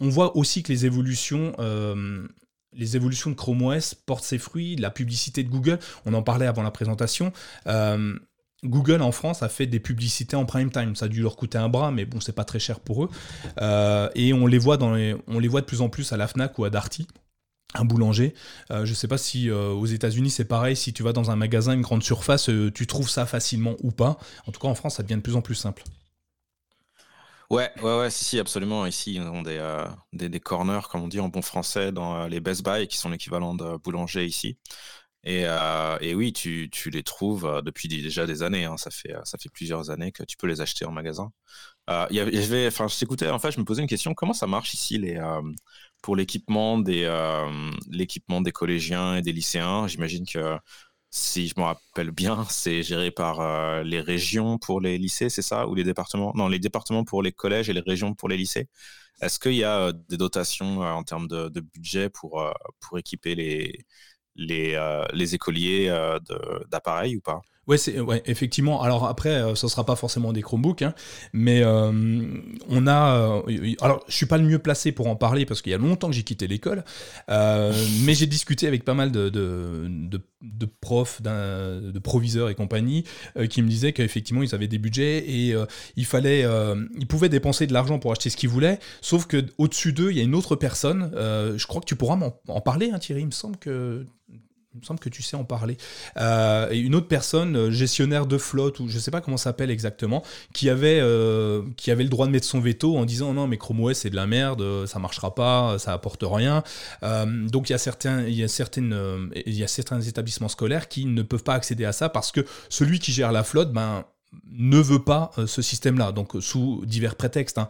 on 0.00 0.08
voit 0.08 0.36
aussi 0.36 0.62
que 0.62 0.72
les 0.72 0.86
évolutions... 0.86 1.54
les 2.76 2.96
évolutions 2.96 3.30
de 3.30 3.36
Chrome 3.36 3.62
OS 3.62 3.94
portent 3.94 4.24
ses 4.24 4.38
fruits, 4.38 4.76
la 4.76 4.90
publicité 4.90 5.44
de 5.44 5.48
Google, 5.48 5.78
on 6.06 6.14
en 6.14 6.22
parlait 6.22 6.46
avant 6.46 6.62
la 6.62 6.72
présentation. 6.72 7.32
Google 8.64 9.02
en 9.02 9.12
France 9.12 9.42
a 9.42 9.50
fait 9.50 9.66
des 9.66 9.78
publicités 9.78 10.36
en 10.36 10.46
prime 10.46 10.70
time. 10.70 10.96
Ça 10.96 11.04
a 11.04 11.08
dû 11.08 11.20
leur 11.20 11.36
coûter 11.36 11.58
un 11.58 11.68
bras, 11.68 11.90
mais 11.90 12.06
bon, 12.06 12.18
c'est 12.20 12.32
pas 12.32 12.44
très 12.44 12.58
cher 12.58 12.80
pour 12.80 13.04
eux. 13.04 13.10
et 14.14 14.32
on 14.32 14.46
les 14.46 14.58
voit 14.58 14.76
dans 14.76 14.96
on 15.28 15.38
les 15.38 15.48
voit 15.48 15.60
de 15.60 15.66
plus 15.66 15.82
en 15.82 15.88
plus 15.88 16.12
à 16.12 16.16
la 16.16 16.26
Fnac 16.26 16.58
ou 16.58 16.64
à 16.64 16.70
Darty 16.70 17.06
un 17.74 17.84
boulanger. 17.84 18.34
Euh, 18.70 18.84
je 18.84 18.90
ne 18.90 18.94
sais 18.94 19.08
pas 19.08 19.18
si 19.18 19.50
euh, 19.50 19.70
aux 19.70 19.86
États-Unis 19.86 20.30
c'est 20.30 20.44
pareil, 20.44 20.76
si 20.76 20.92
tu 20.92 21.02
vas 21.02 21.12
dans 21.12 21.30
un 21.30 21.36
magasin, 21.36 21.74
une 21.74 21.82
grande 21.82 22.02
surface, 22.02 22.48
euh, 22.48 22.70
tu 22.72 22.86
trouves 22.86 23.10
ça 23.10 23.26
facilement 23.26 23.74
ou 23.82 23.90
pas. 23.90 24.16
En 24.46 24.52
tout 24.52 24.60
cas, 24.60 24.68
en 24.68 24.74
France, 24.74 24.96
ça 24.96 25.02
devient 25.02 25.16
de 25.16 25.20
plus 25.20 25.36
en 25.36 25.42
plus 25.42 25.54
simple. 25.54 25.82
Ouais, 27.50 27.70
ouais, 27.82 27.98
ouais, 27.98 28.10
si, 28.10 28.38
absolument. 28.38 28.86
Ici, 28.86 29.14
ils 29.14 29.22
ont 29.22 29.42
des, 29.42 30.40
corners, 30.40 30.88
comme 30.90 31.02
on 31.02 31.08
dit 31.08 31.20
en 31.20 31.28
bon 31.28 31.42
français, 31.42 31.92
dans 31.92 32.26
les 32.26 32.40
Best 32.40 32.64
Buy, 32.64 32.88
qui 32.88 32.96
sont 32.96 33.10
l'équivalent 33.10 33.54
de 33.54 33.76
boulanger 33.76 34.24
ici. 34.24 34.56
Et, 35.24 35.46
oui, 36.14 36.32
tu, 36.32 36.70
les 36.86 37.02
trouves 37.02 37.62
depuis 37.64 37.86
déjà 37.88 38.26
des 38.26 38.42
années. 38.42 38.64
Hein. 38.64 38.76
Ça, 38.78 38.90
fait, 38.90 39.14
plusieurs 39.52 39.90
années 39.90 40.10
que 40.10 40.24
tu 40.24 40.36
peux 40.36 40.46
les 40.46 40.62
acheter 40.62 40.86
en 40.86 40.90
magasin. 40.90 41.32
y 42.10 42.18
avait, 42.18 42.70
je 42.70 42.98
t'écoutais, 42.98 43.28
en 43.28 43.38
je 43.38 43.60
me 43.60 43.64
posais 43.64 43.82
une 43.82 43.88
question. 43.88 44.14
Comment 44.14 44.32
ça 44.32 44.46
marche 44.46 44.72
ici 44.74 44.98
les, 44.98 45.20
pour 46.04 46.16
l'équipement 46.16 46.78
des, 46.78 47.04
euh, 47.04 47.70
l'équipement 47.90 48.42
des 48.42 48.52
collégiens 48.52 49.16
et 49.16 49.22
des 49.22 49.32
lycéens. 49.32 49.88
J'imagine 49.88 50.26
que 50.26 50.58
si 51.10 51.48
je 51.48 51.54
me 51.56 51.64
rappelle 51.64 52.10
bien, 52.10 52.44
c'est 52.50 52.82
géré 52.82 53.10
par 53.10 53.40
euh, 53.40 53.82
les 53.84 54.00
régions 54.02 54.58
pour 54.58 54.82
les 54.82 54.98
lycées, 54.98 55.30
c'est 55.30 55.40
ça? 55.42 55.66
Ou 55.66 55.74
les 55.74 55.82
départements? 55.84 56.32
Non, 56.34 56.48
les 56.48 56.58
départements 56.58 57.04
pour 57.04 57.22
les 57.22 57.32
collèges 57.32 57.70
et 57.70 57.72
les 57.72 57.80
régions 57.80 58.14
pour 58.14 58.28
les 58.28 58.36
lycées. 58.36 58.68
Est-ce 59.22 59.38
qu'il 59.40 59.54
y 59.54 59.64
a 59.64 59.78
euh, 59.80 59.92
des 60.10 60.18
dotations 60.18 60.80
en 60.80 61.04
termes 61.04 61.26
de, 61.28 61.48
budget 61.60 62.10
pour, 62.10 62.52
pour 62.80 62.98
équiper 62.98 63.34
les, 63.34 63.86
les, 64.36 65.06
les 65.14 65.34
écoliers 65.34 65.88
d'appareils 66.68 67.16
ou 67.16 67.22
pas? 67.22 67.40
Ouais, 67.66 67.78
c'est 67.78 67.98
ouais, 67.98 68.22
effectivement. 68.26 68.82
Alors 68.82 69.06
après, 69.06 69.30
euh, 69.30 69.54
ce 69.54 69.68
sera 69.68 69.86
pas 69.86 69.96
forcément 69.96 70.32
des 70.32 70.42
Chromebooks, 70.42 70.82
hein, 70.82 70.94
mais 71.32 71.62
euh, 71.62 71.90
on 72.68 72.86
a. 72.86 73.40
Euh, 73.48 73.74
alors, 73.80 74.04
je 74.06 74.14
suis 74.14 74.26
pas 74.26 74.36
le 74.36 74.44
mieux 74.44 74.58
placé 74.58 74.92
pour 74.92 75.06
en 75.06 75.16
parler 75.16 75.46
parce 75.46 75.62
qu'il 75.62 75.72
y 75.72 75.74
a 75.74 75.78
longtemps 75.78 76.08
que 76.08 76.14
j'ai 76.14 76.24
quitté 76.24 76.46
l'école, 76.46 76.84
mais 77.28 78.14
j'ai 78.14 78.26
discuté 78.26 78.66
avec 78.66 78.84
pas 78.84 78.94
mal 78.94 79.10
de, 79.12 79.28
de, 79.30 80.20
de, 80.42 80.66
profs, 80.80 81.22
de 81.22 81.98
proviseurs 81.98 82.50
et 82.50 82.54
compagnie 82.54 83.04
qui 83.48 83.62
me 83.62 83.68
disaient 83.68 83.92
qu'effectivement 83.92 84.42
ils 84.42 84.54
avaient 84.54 84.68
des 84.68 84.78
budgets 84.78 85.18
et 85.18 85.54
il 85.96 86.04
fallait, 86.04 86.44
ils 86.98 87.06
pouvaient 87.06 87.28
dépenser 87.28 87.66
de 87.66 87.72
l'argent 87.72 87.98
pour 87.98 88.12
acheter 88.12 88.30
ce 88.30 88.36
qu'ils 88.36 88.48
voulaient, 88.48 88.78
sauf 89.00 89.26
que 89.26 89.44
au-dessus 89.58 89.92
d'eux, 89.92 90.10
il 90.10 90.16
y 90.18 90.20
a 90.20 90.24
une 90.24 90.34
autre 90.34 90.56
personne. 90.56 91.10
je 91.14 91.66
crois 91.66 91.80
que 91.80 91.86
tu 91.86 91.96
pourras 91.96 92.18
en 92.48 92.60
parler, 92.60 92.90
hein, 92.92 92.98
Thierry. 92.98 93.22
Il 93.22 93.26
me 93.26 93.30
semble 93.30 93.56
que 93.56 94.06
il 94.74 94.80
me 94.80 94.84
semble 94.84 94.98
que 94.98 95.08
tu 95.08 95.22
sais 95.22 95.36
en 95.36 95.44
parler. 95.44 95.76
Euh, 96.16 96.68
et 96.70 96.78
une 96.78 96.96
autre 96.96 97.06
personne, 97.06 97.56
euh, 97.56 97.70
gestionnaire 97.70 98.26
de 98.26 98.38
flotte, 98.38 98.80
ou 98.80 98.88
je 98.88 98.96
ne 98.96 99.00
sais 99.00 99.12
pas 99.12 99.20
comment 99.20 99.36
ça 99.36 99.44
s'appelle 99.44 99.70
exactement, 99.70 100.24
qui 100.52 100.68
avait, 100.68 100.98
euh, 101.00 101.62
qui 101.76 101.92
avait 101.92 102.02
le 102.02 102.08
droit 102.08 102.26
de 102.26 102.32
mettre 102.32 102.46
son 102.46 102.60
veto 102.60 102.96
en 102.96 103.04
disant 103.04 103.32
non, 103.34 103.46
mais 103.46 103.56
Chrome 103.56 103.80
OS 103.80 103.98
c'est 103.98 104.10
de 104.10 104.16
la 104.16 104.26
merde, 104.26 104.86
ça 104.86 104.98
marchera 104.98 105.34
pas, 105.34 105.78
ça 105.78 105.92
apporte 105.92 106.24
rien. 106.26 106.64
donc 107.02 107.68
il 107.68 107.72
y, 107.72 107.74
a 107.74 107.78
certains, 107.78 108.24
il, 108.24 108.34
y 108.34 108.42
a 108.42 108.48
certaines, 108.48 109.30
il 109.46 109.54
y 109.54 109.62
a 109.62 109.68
certains 109.68 110.00
établissements 110.00 110.48
scolaires 110.48 110.88
qui 110.88 111.06
ne 111.06 111.22
peuvent 111.22 111.44
pas 111.44 111.54
accéder 111.54 111.84
à 111.84 111.92
ça 111.92 112.08
parce 112.08 112.32
que 112.32 112.44
celui 112.68 112.98
qui 112.98 113.12
gère 113.12 113.30
la 113.30 113.44
flotte, 113.44 113.72
ben, 113.72 114.04
ne 114.50 114.78
veut 114.78 115.04
pas 115.04 115.30
ce 115.46 115.62
système-là, 115.62 116.10
donc 116.10 116.32
sous 116.40 116.82
divers 116.86 117.14
prétextes, 117.14 117.58
hein. 117.58 117.68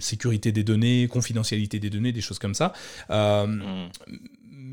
sécurité 0.00 0.52
des 0.52 0.64
données, 0.64 1.08
confidentialité 1.08 1.78
des 1.78 1.90
données, 1.90 2.12
des 2.12 2.22
choses 2.22 2.38
comme 2.38 2.54
ça. 2.54 2.72
Mmh 3.10 3.88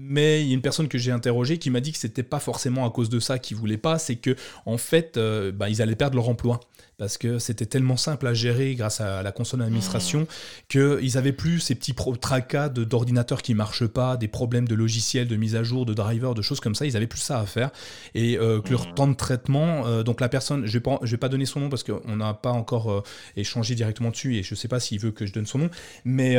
mais 0.06 0.42
il 0.42 0.48
y 0.48 0.52
a 0.52 0.54
une 0.54 0.62
personne 0.62 0.88
que 0.88 0.98
j'ai 0.98 1.12
interrogée 1.12 1.58
qui 1.58 1.70
m'a 1.70 1.80
dit 1.80 1.92
que 1.92 1.98
c'était 1.98 2.24
pas 2.24 2.40
forcément 2.40 2.86
à 2.86 2.92
cause 2.92 3.10
de 3.10 3.20
ça 3.20 3.40
qu'ils 3.40 3.58
voulaient 3.58 3.78
pas, 3.78 3.98
c'est 3.98 4.18
que 4.18 4.36
en 4.66 4.78
fait, 4.78 5.18
euh, 5.18 5.52
bah, 5.52 5.70
ils 5.70 5.82
allaient 5.82 5.96
perdre 5.96 6.16
leur 6.16 6.30
emploi 6.30 6.60
parce 6.98 7.18
que 7.18 7.40
c'était 7.40 7.66
tellement 7.66 7.98
simple 7.98 8.28
à 8.28 8.34
gérer 8.34 8.76
grâce 8.76 9.02
à 9.02 9.24
la 9.24 9.32
console 9.32 9.62
d'administration 9.62 10.22
mmh. 10.22 10.26
qu'ils 10.70 11.18
avaient 11.18 11.34
plus 11.34 11.60
ces 11.60 11.76
petits 11.76 11.96
tracas 12.22 12.70
d'ordinateurs 12.70 13.42
qui 13.42 13.56
marchent 13.56 13.88
pas, 13.88 14.16
des 14.16 14.28
problèmes 14.28 14.68
de 14.68 14.76
logiciels, 14.76 15.28
de 15.28 15.36
mise 15.36 15.56
à 15.56 15.64
jour, 15.64 15.86
de 15.86 15.94
drivers, 15.94 16.36
de 16.36 16.42
choses 16.42 16.60
comme 16.60 16.76
ça. 16.76 16.86
Ils 16.86 16.96
avaient 16.96 17.08
plus 17.08 17.20
ça 17.20 17.40
à 17.40 17.46
faire 17.46 17.72
et 18.14 18.38
euh, 18.38 18.62
que 18.62 18.72
leur 18.72 18.90
mmh. 18.90 18.94
temps 18.94 19.08
de 19.08 19.16
traitement, 19.16 19.88
euh, 19.88 20.04
donc 20.04 20.22
la 20.22 20.30
personne, 20.30 20.66
je 20.66 20.74
vais 20.74 20.82
pas, 20.82 21.00
vais 21.02 21.18
pas 21.18 21.30
donner 21.30 21.46
son 21.46 21.62
nom 21.62 21.70
parce 21.70 21.84
qu'on 21.84 22.16
n'a 22.16 22.34
pas 22.34 22.52
encore 22.52 23.04
échangé 23.36 23.76
directement 23.76 24.12
dessus 24.12 24.36
et 24.36 24.44
je 24.44 24.54
sais 24.54 24.68
pas 24.68 24.80
s'il 24.80 25.00
veut 25.00 25.12
que 25.12 25.26
je 25.26 25.34
donne 25.34 25.46
son 25.46 25.58
nom, 25.58 25.70
mais 26.06 26.38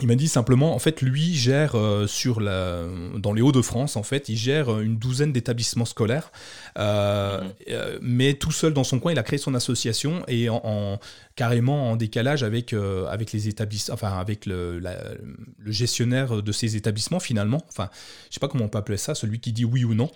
il 0.00 0.06
m'a 0.06 0.14
dit 0.14 0.28
simplement, 0.28 0.74
en 0.74 0.78
fait, 0.78 1.02
lui 1.02 1.34
gère 1.34 1.74
euh, 1.74 2.06
sur 2.06 2.40
la, 2.40 2.84
dans 3.16 3.32
les 3.32 3.42
Hauts-de-France, 3.42 3.96
en 3.96 4.02
fait, 4.02 4.28
il 4.28 4.36
gère 4.36 4.80
une 4.80 4.96
douzaine 4.96 5.32
d'établissements 5.32 5.84
scolaires, 5.84 6.30
euh, 6.78 7.40
mhm. 7.40 7.50
euh, 7.70 7.98
mais 8.00 8.34
tout 8.34 8.52
seul 8.52 8.72
dans 8.72 8.84
son 8.84 9.00
coin, 9.00 9.12
il 9.12 9.18
a 9.18 9.22
créé 9.22 9.38
son 9.38 9.54
association 9.54 10.22
et 10.28 10.48
en, 10.48 10.98
carrément 11.38 11.92
en 11.92 11.96
décalage 11.96 12.42
avec, 12.42 12.74
avec 13.08 13.32
les 13.32 13.46
établissements, 13.46 13.94
enfin 13.94 14.18
avec 14.18 14.44
le, 14.44 14.80
le, 14.80 15.70
gestionnaire 15.70 16.42
de 16.42 16.52
ces 16.52 16.74
établissements 16.74 17.20
finalement. 17.20 17.62
Enfin, 17.68 17.88
je 18.28 18.34
sais 18.34 18.40
pas 18.40 18.48
comment 18.48 18.64
on 18.64 18.68
peut 18.68 18.78
appeler 18.78 18.98
ça, 18.98 19.14
celui 19.14 19.38
qui 19.38 19.52
dit 19.52 19.64
oui 19.64 19.84
ou 19.84 19.94
non. 19.94 20.10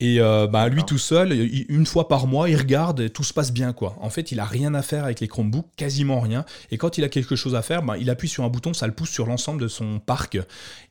Et 0.00 0.18
bah, 0.18 0.68
lui 0.68 0.84
tout 0.84 0.98
seul, 0.98 1.32
une 1.32 1.86
fois 1.86 2.08
par 2.08 2.26
mois, 2.26 2.50
il 2.50 2.56
regarde 2.56 3.00
et 3.00 3.10
tout 3.10 3.24
se 3.24 3.32
passe 3.32 3.52
bien 3.52 3.72
quoi. 3.72 3.96
En 4.00 4.10
fait, 4.10 4.32
il 4.32 4.40
a 4.40 4.44
rien 4.44 4.74
à 4.74 4.82
faire 4.82 5.04
avec 5.04 5.20
les 5.20 5.28
Chromebooks, 5.28 5.74
quasiment 5.76 6.20
rien. 6.20 6.44
Et 6.70 6.78
quand 6.78 6.98
il 6.98 7.04
a 7.04 7.08
quelque 7.08 7.36
chose 7.36 7.54
à 7.54 7.62
faire, 7.62 7.82
bah, 7.82 7.96
il 7.98 8.10
appuie 8.10 8.28
sur 8.28 8.44
un 8.44 8.48
bouton, 8.48 8.74
ça 8.74 8.86
le 8.86 8.92
pousse 8.92 9.10
sur 9.10 9.26
l'ensemble 9.26 9.62
de 9.62 9.68
son 9.68 9.98
parc. 9.98 10.36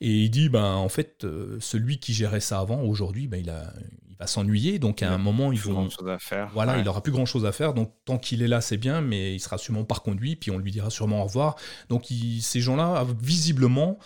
Et 0.02 0.10
il 0.10 0.30
dit, 0.30 0.50
ben, 0.50 0.74
en 0.74 0.90
fait, 0.90 1.24
euh, 1.24 1.58
celui 1.60 2.00
qui 2.00 2.14
gérait 2.14 2.40
ça 2.40 2.60
avant, 2.60 2.82
aujourd'hui, 2.82 3.28
ben, 3.28 3.40
il, 3.40 3.50
a, 3.50 3.74
il 4.16 4.20
va 4.20 4.28
s'ennuyer. 4.28 4.80
Donc 4.80 5.04
à 5.04 5.12
un 5.12 5.18
moment, 5.18 5.52
ils 5.52 5.60
vont. 5.60 5.90
À 6.08 6.20
faire, 6.20 6.50
voilà, 6.54 6.78
il 6.78 6.88
aura 6.88 7.02
plus 7.02 7.12
grand 7.12 7.26
chose 7.26 7.46
à 7.46 7.52
faire. 7.52 7.74
Donc 7.74 7.94
tant 8.06 8.18
qu'il 8.18 8.42
est 8.42 8.48
là, 8.48 8.62
c'est 8.62 8.78
bien, 8.78 9.02
mais 9.02 9.36
il 9.36 9.40
sera 9.40 9.58
sûrement 9.58 9.84
par 9.84 10.02
conduit, 10.02 10.36
puis 10.36 10.52
on 10.52 10.58
lui 10.58 10.72
dira 10.72 10.90
sûrement 10.90 11.22
au 11.22 11.26
revoir. 11.26 11.56
Donc 11.90 12.06
ces 12.42 12.62
gens-là, 12.62 13.06
visiblement, 13.22 14.00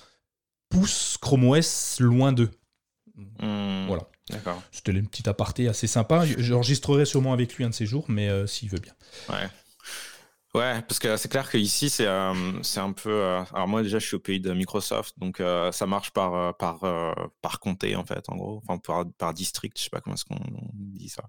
poussent 0.69 1.17
Chrome 1.21 1.47
OS 1.49 1.99
loin 1.99 2.31
d'eux. 2.31 2.51
Hmm. 3.41 3.85
Voilà. 3.87 4.03
D'accord. 4.29 4.61
C'était 4.71 4.91
une 4.91 5.07
petite 5.07 5.27
aparté 5.27 5.67
assez 5.67 5.87
sympa. 5.87 6.23
J'enregistrerai 6.37 7.05
sûrement 7.05 7.33
avec 7.33 7.55
lui 7.55 7.63
un 7.63 7.69
de 7.69 7.73
ces 7.73 7.85
jours, 7.85 8.05
mais 8.07 8.29
euh, 8.29 8.45
s'il 8.45 8.69
veut 8.69 8.79
bien. 8.79 8.93
Ouais. 9.29 9.49
Ouais, 10.55 10.81
parce 10.81 10.97
que 10.97 11.15
c'est 11.15 11.29
clair 11.29 11.47
qu'ici, 11.49 11.91
c'est 11.91 12.07
euh, 12.07 12.33
un 12.77 12.91
peu. 12.93 13.11
Euh, 13.11 13.43
alors, 13.53 13.67
moi, 13.67 13.83
déjà, 13.83 13.99
je 13.99 14.07
suis 14.07 14.15
au 14.15 14.19
pays 14.19 14.39
de 14.39 14.51
Microsoft, 14.51 15.13
donc 15.19 15.39
euh, 15.41 15.71
ça 15.71 15.85
marche 15.85 16.09
par, 16.09 16.57
par, 16.57 16.79
par 17.41 17.59
comté, 17.59 17.95
en 17.95 18.03
fait, 18.03 18.27
en 18.29 18.35
gros. 18.35 18.61
Enfin, 18.63 18.79
par, 18.79 19.05
par 19.19 19.33
district, 19.35 19.77
je 19.77 19.83
sais 19.83 19.89
pas 19.91 20.01
comment 20.01 20.15
est-ce 20.15 20.25
qu'on 20.25 20.39
dit 20.73 21.09
ça. 21.09 21.23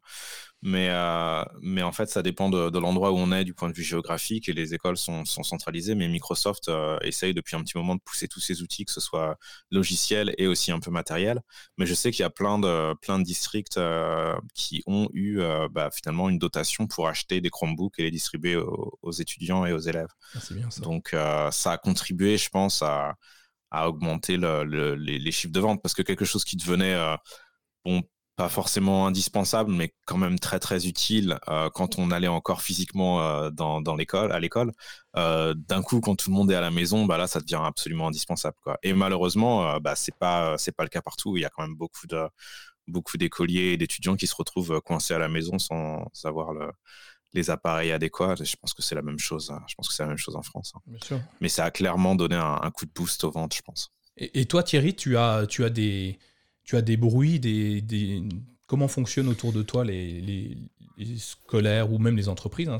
Mais, 0.62 0.88
euh, 0.90 1.42
mais 1.62 1.82
en 1.82 1.92
fait, 1.92 2.10
ça 2.10 2.22
dépend 2.22 2.50
de, 2.50 2.78
l'endroit 2.78 3.12
où 3.12 3.16
on 3.16 3.32
est 3.32 3.44
du 3.44 3.54
point 3.54 3.70
de 3.70 3.74
vue 3.74 3.82
géographique 3.82 4.48
et 4.48 4.52
les 4.52 4.74
écoles 4.74 4.98
sont, 4.98 5.24
sont 5.24 5.42
centralisées. 5.42 5.94
Mais 5.94 6.06
Microsoft 6.08 6.68
euh, 6.68 6.98
essaye 7.02 7.32
depuis 7.32 7.56
un 7.56 7.62
petit 7.62 7.78
moment 7.78 7.94
de 7.94 8.00
pousser 8.00 8.28
tous 8.28 8.40
ces 8.40 8.60
outils, 8.62 8.84
que 8.84 8.92
ce 8.92 9.00
soit 9.00 9.38
logiciel 9.70 10.34
et 10.36 10.46
aussi 10.46 10.70
un 10.70 10.80
peu 10.80 10.90
matériel. 10.90 11.40
Mais 11.78 11.86
je 11.86 11.94
sais 11.94 12.10
qu'il 12.10 12.22
y 12.22 12.26
a 12.26 12.30
plein 12.30 12.58
de, 12.58 12.94
plein 13.00 13.18
de 13.18 13.24
districts 13.24 13.78
euh, 13.78 14.34
qui 14.54 14.82
ont 14.86 15.08
eu 15.14 15.40
euh, 15.40 15.68
bah, 15.70 15.90
finalement 15.90 16.28
une 16.28 16.38
dotation 16.38 16.86
pour 16.86 17.08
acheter 17.08 17.40
des 17.40 17.50
Chromebooks 17.50 17.98
et 17.98 18.02
les 18.04 18.10
distribuer 18.10 18.56
aux, 18.56 19.09
étudiants 19.12 19.66
et 19.66 19.72
aux 19.72 19.78
élèves. 19.78 20.08
Ah, 20.34 20.38
bien, 20.50 20.70
ça. 20.70 20.80
Donc, 20.82 21.14
euh, 21.14 21.50
ça 21.50 21.72
a 21.72 21.78
contribué, 21.78 22.38
je 22.38 22.48
pense, 22.48 22.82
à, 22.82 23.14
à 23.70 23.88
augmenter 23.88 24.36
le, 24.36 24.64
le, 24.64 24.94
les, 24.94 25.18
les, 25.18 25.32
chiffres 25.32 25.52
de 25.52 25.60
vente 25.60 25.82
parce 25.82 25.94
que 25.94 26.02
quelque 26.02 26.24
chose 26.24 26.44
qui 26.44 26.56
devenait 26.56 26.96
bon, 27.84 28.02
pas 28.40 28.48
forcément 28.48 29.06
indispensable, 29.06 29.70
mais 29.70 29.94
quand 30.06 30.16
même 30.16 30.38
très 30.38 30.58
très 30.58 30.86
utile 30.86 31.38
euh, 31.48 31.68
quand 31.68 31.98
on 31.98 32.10
allait 32.10 32.26
encore 32.28 32.62
physiquement 32.62 33.20
euh, 33.22 33.50
dans, 33.50 33.82
dans 33.82 33.96
l'école, 33.96 34.32
à 34.32 34.40
l'école. 34.40 34.72
Euh, 35.16 35.52
D'un 35.54 35.82
coup, 35.82 36.00
quand 36.00 36.16
tout 36.16 36.30
le 36.30 36.36
monde 36.36 36.50
est 36.50 36.54
à 36.54 36.62
la 36.62 36.70
maison, 36.70 37.04
bah 37.04 37.18
là, 37.18 37.26
ça 37.26 37.40
devient 37.40 37.60
absolument 37.62 38.08
indispensable. 38.08 38.56
Quoi. 38.62 38.78
Et 38.82 38.94
malheureusement, 38.94 39.68
euh, 39.74 39.78
bah, 39.78 39.94
c'est 39.94 40.16
pas 40.18 40.56
c'est 40.56 40.72
pas 40.72 40.84
le 40.84 40.88
cas 40.88 41.02
partout. 41.02 41.36
Il 41.36 41.42
y 41.42 41.44
a 41.44 41.50
quand 41.50 41.62
même 41.62 41.76
beaucoup 41.76 42.06
de 42.06 42.22
beaucoup 42.86 43.18
d'écoliers 43.18 43.72
et 43.72 43.76
d'étudiants 43.76 44.16
qui 44.16 44.26
se 44.26 44.34
retrouvent 44.34 44.80
coincés 44.80 45.14
à 45.14 45.18
la 45.18 45.28
maison 45.28 45.58
sans 45.58 46.04
avoir 46.24 46.54
le, 46.54 46.70
les 47.32 47.50
appareils 47.50 47.92
adéquats. 47.92 48.34
Je 48.36 48.56
pense 48.56 48.74
que 48.74 48.82
c'est 48.82 48.94
la 48.94 49.02
même 49.02 49.18
chose. 49.18 49.50
Hein. 49.50 49.62
Je 49.68 49.74
pense 49.74 49.88
que 49.88 49.94
c'est 49.94 50.02
la 50.02 50.08
même 50.08 50.18
chose 50.18 50.36
en 50.36 50.42
France. 50.42 50.72
Hein. 50.74 51.20
Mais 51.40 51.48
ça 51.48 51.64
a 51.64 51.70
clairement 51.70 52.14
donné 52.14 52.36
un, 52.36 52.58
un, 52.62 52.70
coup 52.70 52.86
de 52.86 52.92
boost 52.92 53.24
aux 53.24 53.30
ventes, 53.30 53.54
je 53.54 53.62
pense. 53.62 53.92
Et, 54.16 54.40
et 54.40 54.46
toi, 54.46 54.62
Thierry, 54.62 54.94
tu 54.94 55.16
as 55.16 55.46
tu 55.48 55.64
as 55.64 55.70
des 55.70 56.18
tu 56.64 56.76
as 56.76 56.82
des 56.82 56.96
bruits, 56.96 57.40
des, 57.40 58.22
comment 58.66 58.86
fonctionnent 58.86 59.28
autour 59.28 59.52
de 59.52 59.62
toi 59.62 59.84
les, 59.84 60.56
scolaires 61.16 61.92
ou 61.92 61.98
même 61.98 62.16
les 62.16 62.28
entreprises 62.28 62.68
hein, 62.68 62.78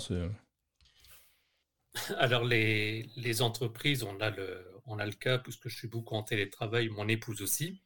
Alors 2.19 2.45
les, 2.45 3.42
entreprises, 3.42 4.04
on 4.04 4.21
a, 4.21 4.30
le, 4.30 4.64
on 4.87 4.99
a 5.00 5.07
le 5.07 5.12
cas, 5.12 5.38
puisque 5.38 5.69
je 5.69 5.76
suis 5.76 5.88
beaucoup 5.88 6.14
en 6.14 6.23
télétravail, 6.23 6.88
mon 6.90 7.09
épouse 7.09 7.42
aussi. 7.42 7.83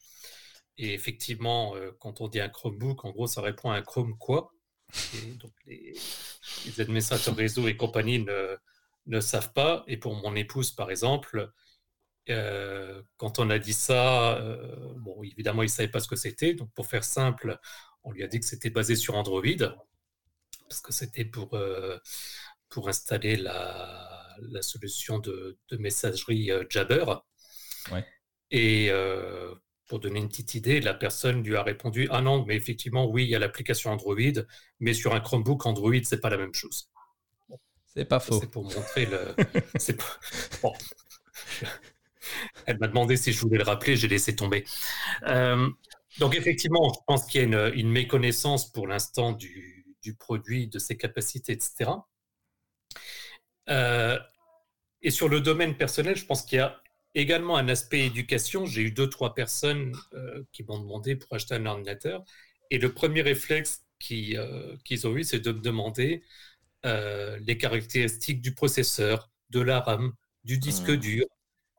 Et 0.77 0.93
effectivement, 0.93 1.75
euh, 1.77 1.93
quand 2.01 2.21
on 2.21 2.29
dit 2.29 2.41
un 2.41 2.49
Chromebook, 2.49 3.05
en 3.05 3.11
gros, 3.11 3.27
ça 3.27 3.41
répond 3.41 3.71
à 3.71 3.77
un 3.77 3.83
Chrome 3.83 4.19
quoi? 4.19 4.53
Donc 5.41 5.53
les, 5.67 5.95
administrateurs 6.79 7.37
réseau 7.37 7.69
et 7.69 7.77
compagnie 7.77 8.21
ne, 8.21 8.57
ne 9.07 9.21
savent 9.21 9.53
pas. 9.53 9.85
Et 9.87 9.97
pour 9.97 10.15
mon 10.15 10.35
épouse, 10.35 10.73
par 10.73 10.91
exemple, 10.91 11.53
euh, 12.31 13.03
quand 13.17 13.39
on 13.39 13.51
a 13.51 13.59
dit 13.59 13.73
ça, 13.73 14.37
euh, 14.39 14.95
bon, 14.97 15.23
évidemment, 15.23 15.63
il 15.63 15.67
ne 15.67 15.71
savait 15.71 15.89
pas 15.89 16.01
ce 16.01 16.09
que 16.09 16.17
c'était. 16.17 16.55
Donc, 16.55 16.73
pour 16.73 16.87
faire 16.87 17.05
simple, 17.05 17.59
on 18.03 18.13
lui 18.13 18.23
a 18.23 18.27
dit 18.27 18.41
que 18.41 18.47
c'était 18.47 18.71
basé 18.71 18.97
sur 18.97 19.15
Android, 19.15 19.43
parce 20.69 20.81
que 20.81 20.93
c'était 20.93 21.25
pour, 21.25 21.55
euh, 21.55 21.99
pour 22.69 22.89
installer 22.89 23.37
la, 23.37 24.37
la 24.41 24.63
solution 24.63 25.19
de, 25.19 25.59
de 25.69 25.77
messagerie 25.77 26.51
Jabber. 26.71 27.05
Ouais. 27.93 28.05
Et 28.51 28.91
pour 29.87 30.01
donner 30.01 30.21
une 30.21 30.29
petite 30.29 30.55
idée, 30.55 30.81
la 30.81 30.95
personne 30.95 31.43
lui 31.43 31.57
a 31.57 31.63
répondu 31.63 32.09
Ah 32.11 32.21
non, 32.21 32.45
mais 32.47 32.57
effectivement, 32.57 33.07
oui, 33.07 33.25
il 33.25 33.31
y 33.31 33.35
a 33.35 33.39
l'application 33.39 33.91
Android, 33.91 34.17
mais 34.81 34.95
sur 34.95 35.15
un 35.15 35.21
Chromebook, 35.21 35.67
Android, 35.67 35.93
c'est 36.05 36.21
pas 36.21 36.31
la 36.31 36.39
même 36.39 36.55
chose. 36.55 36.91
C'est 37.95 38.07
pas 38.07 38.21
faux. 38.21 38.41
C'est 38.41 38.51
pour 38.51 38.65
montrer 38.65 39.07
le. 39.07 39.35
bon. 40.63 40.73
Elle 42.67 42.79
m'a 42.79 42.89
demandé 42.89 43.17
si 43.17 43.33
je 43.33 43.41
voulais 43.41 43.59
le 43.59 43.65
rappeler, 43.65 43.97
j'ai 43.97 44.09
laissé 44.09 44.35
tomber. 44.35 44.65
Euh, 45.27 45.69
donc 46.19 46.35
effectivement, 46.35 46.93
je 46.93 47.01
pense 47.07 47.27
qu'il 47.27 47.41
y 47.43 47.55
a 47.55 47.69
une, 47.69 47.91
méconnaissance 47.91 48.73
pour 48.73 48.87
l'instant 48.87 49.33
du, 49.33 49.85
produit, 50.19 50.69
de 50.69 50.79
ses 50.79 50.97
capacités, 50.97 51.53
etc. 51.53 51.91
Euh, 53.69 54.19
et 55.03 55.11
sur 55.11 55.29
le 55.29 55.41
domaine 55.41 55.77
personnel, 55.77 56.17
je 56.17 56.25
pense 56.25 56.43
qu'il 56.43 56.59
y 56.59 56.63
a 56.63 56.81
également 57.15 57.57
un 57.57 57.69
aspect 57.69 58.07
éducation. 58.07 58.67
J'ai 58.67 58.83
eu 58.83 58.91
deux, 58.91 59.09
trois 59.09 59.35
personnes 59.35 59.95
euh, 60.15 60.43
qui 60.53 60.63
m'ont 60.65 60.79
demandé 60.79 61.17
pour 61.17 61.33
acheter 61.35 61.55
un 61.55 61.67
ordinateur. 61.67 62.25
Et 62.71 62.79
le 62.79 62.93
premier 62.93 63.23
réflexe 63.23 63.85
qu'ils 63.99 64.39
ont 65.07 65.17
eu, 65.17 65.25
c'est 65.25 65.41
de 65.41 65.53
me 65.53 65.61
demander 65.61 66.23
les 66.85 67.57
caractéristiques 67.57 68.43
du 68.43 68.53
processeur, 68.53 69.31
de 69.49 69.61
la 69.61 69.81
RAM, 69.81 70.13
du 70.45 70.59
disque 70.59 70.91
mmh. 70.91 70.97
dur, 70.97 71.27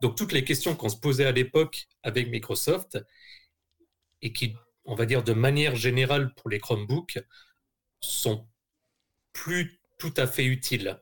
donc 0.01 0.15
toutes 0.15 0.32
les 0.32 0.44
questions 0.44 0.75
qu'on 0.75 0.89
se 0.89 0.98
posait 0.98 1.25
à 1.25 1.32
l'époque 1.32 1.88
avec 2.04 2.30
Microsoft 2.30 3.00
et 4.22 4.34
qui, 4.34 4.56
on 4.84 4.96
va 4.96 5.06
dire 5.06 5.24
de 5.24 5.34
manière 5.34 5.75
générale 5.75 6.34
pour 6.36 6.50
les 6.50 6.60
Chromebooks, 6.60 7.20
sont 8.01 8.48
plus 9.34 9.80
tout 9.98 10.13
à 10.18 10.27
fait 10.27 10.46
utiles. 10.46 11.00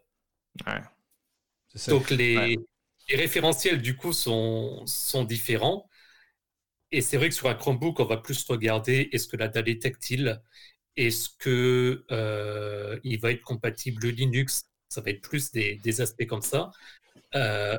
Donc 1.88 2.10
les, 2.12 2.58
référentiels 3.10 3.81
du 3.81 3.95
coup 3.95 4.13
sont, 4.13 4.83
sont 4.86 5.24
différents. 5.24 5.89
Et 6.91 7.01
c'est 7.01 7.17
vrai 7.17 7.29
que 7.29 7.36
sur 7.36 7.50
un 7.50 7.55
Chromebook, 7.55 8.00
on 8.00 8.05
va 8.05 8.17
plus 8.17 8.43
regarder 8.45 9.10
est-ce 9.12 9.27
que 9.27 9.38
la 9.38 9.48
dalle 9.48 9.69
est 9.69 9.81
tactile, 9.81 10.41
est-ce 10.95 11.29
que 11.39 12.05
euh, 12.12 13.00
il 13.03 13.19
va 13.19 13.31
être 13.31 13.41
compatible 13.41 14.07
Linux, 14.07 14.65
ça 14.89 15.01
va 15.01 15.12
être 15.12 15.22
plus 15.22 15.51
des, 15.51 16.01
aspects 16.01 16.27
comme 16.27 16.43
ça. 16.43 16.72
Euh, 17.36 17.77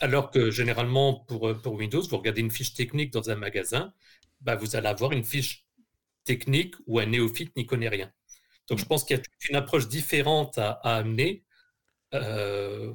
alors 0.00 0.30
que 0.30 0.50
généralement, 0.50 1.14
pour, 1.14 1.56
pour 1.62 1.74
Windows, 1.74 2.02
vous 2.02 2.16
regardez 2.18 2.40
une 2.40 2.50
fiche 2.50 2.74
technique 2.74 3.12
dans 3.12 3.30
un 3.30 3.36
magasin, 3.36 3.92
bah, 4.40 4.56
vous 4.56 4.76
allez 4.76 4.88
avoir 4.88 5.12
une 5.12 5.24
fiche 5.24 5.64
technique 6.24 6.74
où 6.86 6.98
un 6.98 7.06
néophyte 7.06 7.56
n'y 7.56 7.66
connaît 7.66 7.88
rien. 7.88 8.12
Donc, 8.68 8.78
je 8.78 8.84
pense 8.84 9.04
qu'il 9.04 9.16
y 9.16 9.20
a 9.20 9.22
une 9.50 9.56
approche 9.56 9.88
différente 9.88 10.58
à, 10.58 10.72
amener 10.82 11.44
euh, 12.14 12.92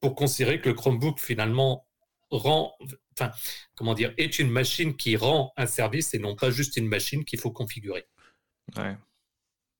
pour 0.00 0.14
considérer 0.14 0.60
que 0.60 0.68
le 0.68 0.74
Chromebook, 0.74 1.20
finalement, 1.20 1.86
rend, 2.30 2.76
enfin, 3.18 3.32
comment 3.74 3.94
dire, 3.94 4.12
est 4.18 4.38
une 4.38 4.50
machine 4.50 4.96
qui 4.96 5.16
rend 5.16 5.52
un 5.56 5.66
service 5.66 6.14
et 6.14 6.18
non 6.18 6.36
pas 6.36 6.50
juste 6.50 6.76
une 6.76 6.88
machine 6.88 7.24
qu'il 7.24 7.40
faut 7.40 7.50
configurer. 7.50 8.06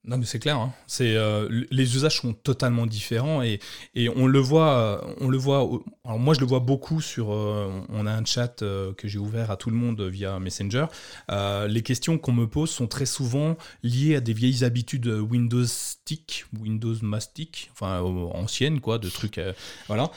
Non 0.05 0.17
mais 0.17 0.25
c'est 0.25 0.39
clair, 0.39 0.57
hein. 0.57 0.73
euh, 1.01 1.65
les 1.71 1.97
usages 1.97 2.21
sont 2.21 2.33
totalement 2.33 2.87
différents 2.87 3.43
et, 3.43 3.59
et 3.95 4.09
on 4.09 4.27
le 4.27 4.39
voit, 4.39 4.79
euh, 4.79 5.15
on 5.21 5.29
le 5.29 5.37
voit. 5.37 5.69
Alors 6.05 6.19
moi 6.19 6.35
je 6.35 6.41
le 6.41 6.47
vois 6.47 6.61
beaucoup 6.61 7.01
sur, 7.01 7.33
euh, 7.33 7.69
on 7.91 8.07
a 8.07 8.13
un 8.13 8.25
chat 8.25 8.61
que 8.61 9.09
j'ai 9.09 9.19
ouvert 9.19 9.51
à 9.51 9.57
tout 9.57 9.71
le 9.71 9.77
monde 9.77 10.01
via 10.03 10.39
Messenger. 10.39 10.87
les 11.29 11.83
questions 11.83 12.17
qu'on 12.17 12.33
me 12.33 12.47
pose 12.47 12.71
sont 12.71 12.87
très 12.87 13.07
souvent 13.07 13.57
liées 13.83 14.17
à 14.17 14.21
des 14.21 14.33
vieilles 14.33 14.65
habitudes 14.65 15.09
Windows 15.09 15.67
stick, 15.67 16.47
Windows 16.59 16.97
mastic, 17.03 17.71
enfin 17.73 18.01
anciennes 18.01 18.81
quoi, 18.81 18.99
de 18.99 19.11
trucs. 19.11 19.41
voilà, 19.89 20.11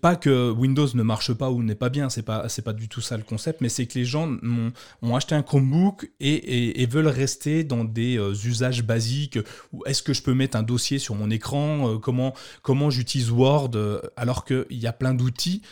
pas 0.00 0.14
que 0.14 0.50
Windows 0.50 0.88
ne 0.94 1.02
marche 1.02 1.32
pas 1.32 1.50
ou 1.50 1.62
n'est 1.62 1.74
pas 1.74 1.88
bien, 1.88 2.10
c'est 2.10 2.22
pas 2.22 2.46
pas 2.64 2.72
du 2.72 2.88
tout 2.88 3.00
ça 3.00 3.16
le 3.16 3.22
concept, 3.22 3.60
mais 3.60 3.68
c'est 3.68 3.86
que 3.86 3.98
les 3.98 4.04
gens 4.04 4.30
ont, 5.02 5.16
acheté 5.16 5.34
un 5.34 5.42
Chromebook 5.42 6.10
et, 6.20 6.82
et, 6.82 6.86
veulent 6.86 7.06
rester 7.08 7.64
dans 7.64 7.84
des 7.84 8.18
usages 8.44 8.82
basiques 8.82 9.05
basiques, 9.06 9.38
ou 9.72 9.84
est-ce 9.86 10.02
que 10.02 10.12
je 10.12 10.22
peux 10.22 10.34
mettre 10.34 10.56
un 10.56 10.62
dossier 10.62 10.98
sur 10.98 11.14
mon 11.14 11.30
écran, 11.30 11.98
comment, 11.98 12.34
comment 12.62 12.90
j'utilise 12.90 13.30
Word, 13.30 13.70
alors 14.16 14.44
qu'il 14.44 14.66
y 14.70 14.86
a 14.86 14.92
plein 14.92 15.14
d'outils 15.14 15.62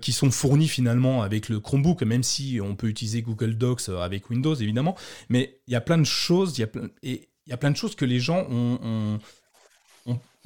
qui 0.00 0.12
sont 0.12 0.30
fournis 0.30 0.68
finalement 0.68 1.22
avec 1.22 1.48
le 1.48 1.60
Chromebook, 1.60 2.02
même 2.02 2.22
si 2.22 2.60
on 2.62 2.74
peut 2.74 2.88
utiliser 2.88 3.22
Google 3.22 3.56
Docs 3.56 3.88
avec 3.88 4.30
Windows 4.30 4.54
évidemment, 4.54 4.96
mais 5.28 5.60
il 5.66 5.72
y 5.72 5.76
a 5.76 5.80
plein 5.80 5.98
de 5.98 6.04
choses, 6.04 6.58
il 6.58 6.62
y 6.62 6.64
a 6.64 6.66
plein, 6.66 6.88
et 7.02 7.28
il 7.46 7.50
y 7.50 7.52
a 7.52 7.56
plein 7.56 7.70
de 7.70 7.76
choses 7.76 7.94
que 7.94 8.04
les 8.04 8.20
gens 8.20 8.46
ont 8.50 9.18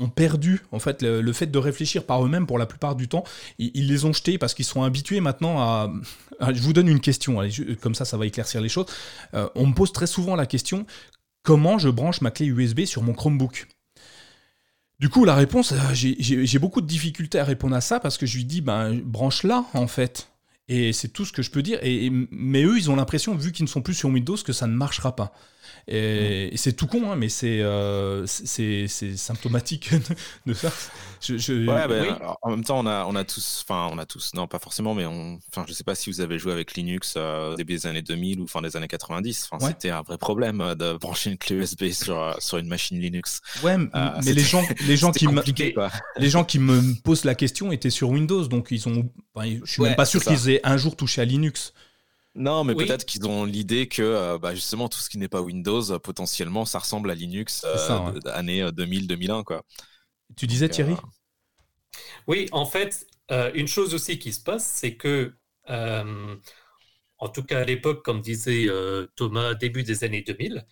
ont 0.03 0.09
perdu 0.09 0.63
en 0.73 0.79
fait 0.79 1.03
le, 1.03 1.33
fait 1.33 1.47
de 1.47 1.59
réfléchir 1.59 2.05
par 2.05 2.25
eux-mêmes 2.25 2.47
pour 2.47 2.59
la 2.59 2.67
plupart 2.67 2.97
du 2.97 3.09
temps. 3.09 3.25
Ils, 3.59 3.89
les 3.89 4.05
ont 4.05 4.13
jetés 4.13 4.39
parce 4.39 4.55
qu'ils 4.55 4.65
sont 4.65 4.83
habitués 4.83 5.21
maintenant 5.21 5.61
à, 5.61 5.93
Je 6.53 6.61
vous 6.61 6.73
donne 6.73 6.89
une 6.89 7.01
question, 7.01 7.41
comme 7.81 7.95
ça 7.95 8.05
ça 8.05 8.17
va 8.17 8.27
éclaircir 8.27 8.61
les 8.61 8.69
choses. 8.69 8.87
Euh, 9.35 9.49
on 9.55 9.67
me 9.67 9.75
pose 9.75 9.93
très 9.93 10.07
souvent 10.07 10.37
la 10.37 10.47
question 10.47 10.87
comment 11.43 11.79
je 11.79 11.89
branche 11.89 12.21
ma 12.21 12.31
clé 12.31 12.47
USB 12.47 12.85
sur 12.85 13.03
mon 13.03 13.15
Chromebook 13.15 13.69
du 15.03 15.09
coup, 15.09 15.25
la 15.25 15.35
réponse, 15.35 15.73
euh, 15.73 15.77
j'ai 15.95 16.59
beaucoup 16.61 16.81
de 16.81 16.87
difficultés 16.87 17.41
à 17.41 17.45
répondre 17.45 17.75
à 17.75 17.81
ça 17.81 17.99
parce 17.99 18.17
que 18.17 18.25
je 18.25 18.37
lui 18.37 18.45
dis, 18.45 18.61
ben, 18.61 19.01
branche 19.01 19.43
là 19.43 19.65
en 19.75 19.89
fait. 19.89 20.29
Et 20.69 20.93
c'est 20.93 21.09
tout 21.09 21.25
ce 21.25 21.33
que 21.33 21.43
je 21.43 21.51
peux 21.51 21.61
dire. 21.61 21.81
Et, 21.83 22.09
mais 22.31 22.63
eux, 22.63 22.79
ils 22.79 22.89
ont 22.89 22.95
l'impression, 22.95 23.35
vu 23.35 23.51
qu'ils 23.51 23.65
ne 23.65 23.69
sont 23.69 23.83
plus 23.83 23.95
sur 23.95 24.11
Windows, 24.11 24.37
que 24.37 24.53
ça 24.53 24.69
ne 24.69 24.75
marchera 24.75 25.17
pas. 25.17 25.35
Et, 25.89 26.53
c'est 26.57 26.73
tout 26.75 26.87
con, 26.87 27.11
hein, 27.11 27.17
mais 27.17 27.29
c'est 27.29 27.61
euh, 27.61 28.27
symptomatique 28.27 29.91
de 30.47 30.55
ça. 30.55 30.73
Je, 31.21 31.53
Ouais, 31.67 31.89
ben, 31.89 32.19
en 32.43 32.51
même 32.51 32.65
temps, 32.65 32.81
on 32.81 32.87
a, 32.87 33.05
on 33.07 33.15
a 33.15 33.25
tous, 33.25 33.65
enfin, 33.65 33.89
on 33.93 33.99
a 33.99 34.07
tous, 34.07 34.35
non, 34.35 34.47
pas 34.47 34.59
forcément, 34.59 34.95
mais 34.95 35.07
on, 35.07 35.39
enfin, 35.51 35.65
je 35.69 35.73
sais 35.73 35.85
pas 35.85 35.95
si 35.95 36.11
vous 36.11 36.21
avez 36.21 36.39
joué 36.39 36.53
avec 36.53 36.75
Linux 36.75 37.15
euh, 37.17 37.53
au 37.53 37.57
début 37.57 37.75
des 37.75 37.87
années 37.87 38.03
2000 38.03 38.41
ou 38.41 38.47
fin 38.47 38.61
des 38.61 38.77
années 38.77 38.89
90. 38.89 39.49
Enfin, 39.51 39.67
c'était 39.69 39.91
un 39.91 40.03
vrai 40.03 40.19
problème 40.19 40.61
euh, 40.61 40.75
de 40.75 40.97
brancher 40.97 41.31
une 41.31 41.39
clé 41.39 41.57
USB 41.57 41.91
sur, 41.91 42.37
sur 42.41 42.59
une 42.59 42.69
machine 42.69 42.99
Linux. 42.99 43.41
Ouais, 43.63 43.77
mais 43.79 44.33
les 44.33 44.43
gens, 44.43 44.63
les 44.87 44.97
gens 44.97 45.13
qui 45.13 45.29
me, 45.29 45.43
les 46.17 46.31
gens 46.31 46.45
qui 46.45 46.59
me 46.59 47.01
posent 47.03 47.25
la 47.25 47.35
question 47.35 47.73
étaient 47.73 47.91
sur 47.91 48.11
Windows, 48.11 48.47
donc 48.47 48.69
ils 48.71 48.89
ont, 48.89 49.09
je 49.37 49.59
suis 49.65 49.83
même 49.83 49.97
pas 49.97 50.05
sûr 50.05 50.23
qu'ils 50.23 50.51
aient 50.51 50.61
un 50.65 50.77
jour 50.77 50.97
touché 50.97 51.21
à 51.21 51.25
Linux. 51.25 51.73
Non, 52.35 52.65
mais 52.65 52.75
peut-être 52.75 53.05
qu'ils 53.05 53.27
ont 53.27 53.45
l'idée 53.45 53.89
que 53.89 54.03
euh, 54.03 54.39
bah, 54.39 54.55
justement 54.55 54.89
tout 54.89 54.99
ce 54.99 55.11
qui 55.11 55.19
n'est 55.19 55.29
pas 55.29 55.43
Windows, 55.43 55.93
euh, 55.93 55.99
potentiellement, 55.99 56.65
ça 56.65 56.79
ressemble 56.79 57.11
à 57.11 57.15
Linux 57.15 57.65
euh, 57.65 58.19
année 58.33 58.63
2000-2001. 58.63 59.45
quoi. 59.45 59.63
Tu 60.37 60.47
disais 60.47 60.69
Thierry? 60.69 60.97
Oui, 62.27 62.49
en 62.53 62.65
fait, 62.65 63.07
une 63.55 63.69
chose 63.69 63.95
aussi 63.95 64.19
qui 64.19 64.33
se 64.33 64.43
passe, 64.43 64.67
c'est 64.67 64.97
que, 64.97 65.35
en 65.69 67.29
tout 67.29 67.43
cas 67.43 67.61
à 67.61 67.65
l'époque, 67.65 68.03
comme 68.03 68.23
disait 68.23 68.67
Thomas, 69.15 69.55
début 69.55 69.83
des 69.83 70.05
années 70.05 70.23
2000, 70.23 70.67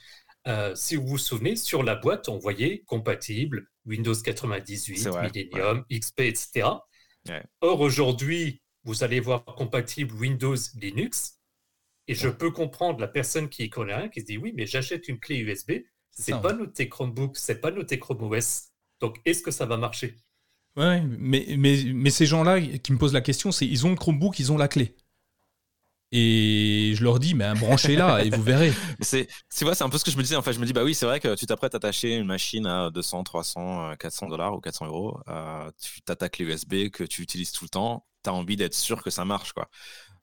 si 0.74 0.96
vous 0.96 1.06
vous 1.06 1.18
souvenez, 1.18 1.56
sur 1.56 1.82
la 1.82 1.94
boîte, 1.94 2.30
on 2.30 2.38
voyait 2.38 2.82
compatible 2.86 3.66
Windows 3.84 4.14
98, 4.14 5.08
Millennium, 5.08 5.84
XP, 5.92 6.20
etc. 6.20 6.68
Or, 7.60 7.80
aujourd'hui, 7.80 8.62
vous 8.84 9.04
allez 9.04 9.20
voir 9.20 9.44
compatible 9.44 10.14
Windows, 10.14 10.56
Linux. 10.80 11.39
Et 12.10 12.14
je 12.14 12.28
peux 12.28 12.50
comprendre 12.50 12.98
la 12.98 13.06
personne 13.06 13.48
qui 13.48 13.62
y 13.62 13.70
connaît 13.70 13.94
rien, 13.94 14.08
qui 14.08 14.22
se 14.22 14.26
dit 14.26 14.36
oui, 14.36 14.52
mais 14.56 14.66
j'achète 14.66 15.06
une 15.06 15.20
clé 15.20 15.36
USB, 15.36 15.84
c'est 16.10 16.42
pas 16.42 16.52
noté 16.52 16.88
Chromebook, 16.88 17.36
c'est 17.36 17.60
pas 17.60 17.70
noté 17.70 18.00
Chrome 18.00 18.24
OS. 18.24 18.70
Donc 18.98 19.20
est-ce 19.24 19.44
que 19.44 19.52
ça 19.52 19.64
va 19.64 19.76
marcher? 19.76 20.16
Ouais, 20.76 21.02
mais, 21.02 21.46
mais, 21.56 21.84
mais 21.94 22.10
ces 22.10 22.26
gens-là 22.26 22.60
qui 22.60 22.92
me 22.92 22.98
posent 22.98 23.12
la 23.12 23.20
question, 23.20 23.52
c'est 23.52 23.64
ils 23.64 23.86
ont 23.86 23.90
le 23.90 23.94
Chromebook, 23.94 24.40
ils 24.40 24.50
ont 24.50 24.58
la 24.58 24.66
clé. 24.66 24.96
Et 26.10 26.94
je 26.96 27.04
leur 27.04 27.20
dis, 27.20 27.34
mais 27.34 27.54
branchez-la 27.54 28.24
et 28.24 28.30
vous 28.30 28.42
verrez. 28.42 28.72
C'est, 28.98 29.28
c'est 29.48 29.72
c'est 29.72 29.84
un 29.84 29.88
peu 29.88 29.96
ce 29.96 30.04
que 30.04 30.10
je 30.10 30.16
me 30.16 30.22
disais. 30.22 30.34
En 30.34 30.42
fait, 30.42 30.52
je 30.52 30.58
me 30.58 30.66
dis, 30.66 30.72
bah 30.72 30.82
oui, 30.82 30.96
c'est 30.96 31.06
vrai 31.06 31.20
que 31.20 31.36
tu 31.36 31.46
t'apprêtes 31.46 31.76
à 31.76 31.78
t'acheter 31.78 32.16
une 32.16 32.26
machine 32.26 32.66
à 32.66 32.90
200, 32.90 33.22
300, 33.22 33.94
400 34.00 34.26
dollars 34.26 34.52
ou 34.52 34.60
400 34.60 34.86
euros. 34.86 35.20
Euh, 35.28 35.70
tu 35.80 36.00
as 36.08 36.16
ta 36.16 36.28
clé 36.28 36.46
USB 36.46 36.88
que 36.88 37.04
tu 37.04 37.22
utilises 37.22 37.52
tout 37.52 37.66
le 37.66 37.70
temps. 37.70 38.04
Tu 38.24 38.30
as 38.30 38.34
envie 38.34 38.56
d'être 38.56 38.74
sûr 38.74 39.00
que 39.04 39.10
ça 39.10 39.24
marche, 39.24 39.52
quoi. 39.52 39.70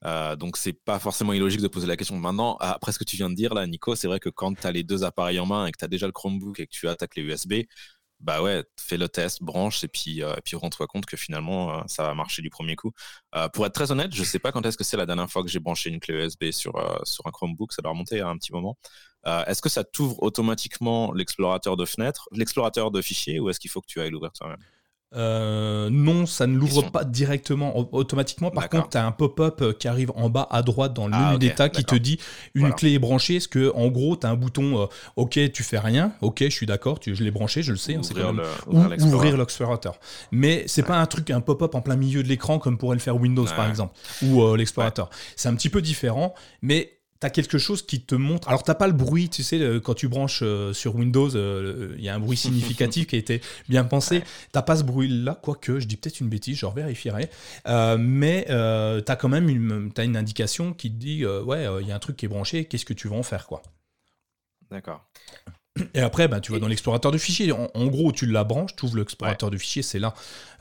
Euh, 0.06 0.36
donc 0.36 0.58
c'est 0.58 0.74
pas 0.74 1.00
forcément 1.00 1.34
illogique 1.34 1.62
de 1.62 1.68
poser 1.68 1.88
la 1.88 1.98
question. 1.98 2.18
Maintenant, 2.18 2.58
après 2.60 2.92
ce 2.92 3.00
que 3.00 3.04
tu 3.04 3.16
viens 3.16 3.30
de 3.30 3.36
dire 3.36 3.54
là, 3.54 3.66
Nico, 3.68 3.96
c'est 3.96 4.08
vrai 4.08 4.20
que 4.20 4.30
quand 4.30 4.54
tu 4.54 4.68
as 4.68 4.72
les 4.72 4.84
deux 4.84 5.04
appareils 5.04 5.40
en 5.40 5.46
main 5.46 5.66
et 5.66 5.72
que 5.72 5.78
tu 5.78 5.86
as 5.86 5.88
déjà 5.88 6.06
le 6.06 6.12
Chromebook 6.12 6.60
et 6.60 6.68
que 6.68 6.72
tu 6.72 6.88
attaques 6.88 7.16
les 7.16 7.24
USB, 7.24 7.54
bah 8.20 8.42
ouais, 8.42 8.64
fais 8.80 8.98
le 8.98 9.10
test, 9.10 9.44
branche 9.44 9.84
et 9.84 9.88
puis, 9.88 10.24
euh, 10.24 10.36
puis 10.44 10.56
rends-toi 10.56 10.88
compte 10.88 11.06
que 11.06 11.18
finalement 11.18 11.80
euh, 11.80 11.84
ça 11.88 12.04
va 12.04 12.16
marcher 12.16 12.42
du 12.42 12.50
premier 12.50 12.76
coup. 12.76 12.92
pour 13.54 13.66
être 13.66 13.74
très 13.74 13.92
honnête, 13.92 14.14
je 14.16 14.24
sais 14.24 14.40
pas 14.40 14.52
quand 14.52 14.66
est-ce 14.66 14.78
que 14.78 14.84
c'est 14.84 14.98
la 14.98 15.06
dernière 15.06 15.30
fois 15.30 15.44
que 15.44 15.50
j'ai 15.50 15.60
branché 15.60 15.90
une 15.90 16.00
clé 16.00 16.16
USB 16.16 16.52
sur, 16.52 16.74
sur 17.04 17.28
un 17.28 17.32
Chromebook, 17.32 17.74
ça 17.74 17.82
doit 17.82 17.92
remonter 17.92 18.22
à 18.22 18.30
un 18.30 18.38
petit 18.38 18.52
moment. 18.54 18.78
est-ce 19.26 19.62
que 19.62 19.70
ça 19.70 19.84
t'ouvre 19.84 20.22
automatiquement 20.24 21.14
l'explorateur 21.14 21.78
de 21.78 21.86
fenêtres, 21.86 22.28
l'explorateur 22.32 22.92
de 22.92 23.02
fichiers 23.02 23.40
ou 23.40 23.50
est-ce 23.50 23.60
qu'il 23.60 23.72
faut 23.72 23.82
que 23.82 23.88
tu 23.88 24.02
ailles 24.02 24.12
l'ouvrir 24.12 24.32
toi-même? 24.34 24.58
Euh, 25.16 25.90
non, 25.90 26.26
ça 26.26 26.48
ne 26.48 26.58
l'ouvre 26.58 26.92
pas 26.92 27.06
directement, 27.06 27.78
automatiquement. 27.94 28.52
Par 28.52 28.68
contre, 28.68 28.90
tu 28.90 28.98
as 28.98 29.06
un 29.06 29.14
pop-up 29.14 29.62
euh, 29.62 29.74
qui 29.74 29.88
arrive 29.88 30.12
en 30.16 30.30
bas 30.30 30.48
à 30.52 30.62
droite 30.62 30.94
dans 30.94 31.08
le 31.08 31.14
ah, 31.16 31.28
menu 31.28 31.40
d'état 31.40 31.70
qui 31.70 31.86
te 31.86 31.96
dit 31.96 32.20
une 32.56 32.74
clé 32.74 32.94
est 32.94 33.00
branchée. 33.00 33.36
Est-ce 33.36 33.48
que, 33.48 33.72
en 33.74 33.88
gros, 33.88 34.18
tu 34.18 34.28
as 34.28 34.30
un 34.30 34.36
bouton 34.36 34.82
euh, 34.82 34.86
OK, 35.16 35.40
tu 35.54 35.64
fais 35.64 35.80
rien? 35.80 36.12
OK, 36.22 36.40
je 36.42 36.50
suis 36.50 36.66
d'accord, 36.66 37.00
je 37.06 37.24
l'ai 37.24 37.32
branché, 37.32 37.64
je 37.64 37.72
le 37.72 37.78
sais. 37.78 37.96
Hein, 37.96 38.02
le, 38.16 39.04
ouvrir 39.06 39.38
l'explorateur. 39.38 39.98
Mais 40.32 40.66
c'est 40.68 40.84
pas 40.84 40.98
un 40.98 41.06
truc, 41.06 41.30
un 41.30 41.42
pop-up 41.42 41.74
en 41.76 41.82
plein 41.82 41.96
milieu 41.96 42.22
de 42.22 42.28
l'écran 42.28 42.60
comme 42.60 42.78
pourrait 42.78 42.96
le 42.96 43.02
faire 43.02 43.16
Windows, 43.16 43.46
par 43.56 43.70
exemple, 43.70 43.94
ou 44.24 44.56
l'explorateur. 44.56 45.10
C'est 45.38 45.48
un 45.48 45.56
petit 45.56 45.70
peu 45.70 45.82
différent, 45.82 46.36
mais 46.62 46.97
T'as 47.20 47.30
quelque 47.30 47.58
chose 47.58 47.82
qui 47.82 48.02
te 48.02 48.16
montre. 48.16 48.48
Alors, 48.48 48.64
t'as 48.64 48.76
pas 48.76 48.88
le 48.88 48.94
bruit, 48.94 49.30
tu 49.30 49.44
sais, 49.44 49.80
quand 49.84 49.94
tu 49.96 50.08
branches 50.08 50.42
euh, 50.44 50.74
sur 50.74 50.96
Windows, 50.96 51.36
euh, 51.36 51.96
il 51.98 52.04
y 52.04 52.10
a 52.10 52.16
un 52.16 52.20
bruit 52.20 52.38
significatif 52.38 53.08
qui 53.08 53.16
a 53.16 53.20
été 53.20 53.42
bien 53.70 53.84
pensé. 53.84 54.24
T'as 54.52 54.62
pas 54.62 54.76
ce 54.76 54.84
bruit-là, 54.84 55.40
quoique, 55.42 55.80
je 55.80 55.88
dis 55.88 55.98
peut-être 55.98 56.20
une 56.20 56.30
bêtise, 56.30 56.58
je 56.58 56.66
vérifierai. 56.68 57.30
Euh, 57.68 57.98
mais 58.00 58.46
euh, 58.50 59.02
t'as 59.02 59.16
quand 59.16 59.30
même 59.30 59.50
une, 59.50 59.92
as 59.98 60.04
une 60.04 60.18
indication 60.18 60.74
qui 60.74 60.92
te 60.92 60.98
dit, 60.98 61.26
ouais, 61.26 61.68
il 61.82 61.88
y 61.88 61.92
a 61.92 61.96
un 61.96 62.00
truc 62.00 62.18
qui 62.18 62.26
est 62.26 62.30
branché, 62.30 62.66
qu'est-ce 62.66 62.86
que 62.86 62.94
tu 62.94 63.08
vas 63.08 63.16
en 63.16 63.24
faire, 63.24 63.48
quoi. 63.48 63.64
D'accord. 64.70 65.08
Et 65.94 66.00
après, 66.00 66.28
bah, 66.28 66.40
tu 66.40 66.52
vas 66.52 66.60
dans 66.60 66.68
l'explorateur 66.68 67.12
de 67.12 67.18
fichiers. 67.18 67.52
En, 67.52 67.88
gros, 67.88 68.12
tu 68.12 68.26
la 68.26 68.44
branches, 68.44 68.76
tu 68.76 68.86
ouvres 68.86 68.98
l'explorateur 68.98 69.50
de 69.50 69.58
fichiers, 69.58 69.84
c'est 69.84 70.00
là. 70.00 70.14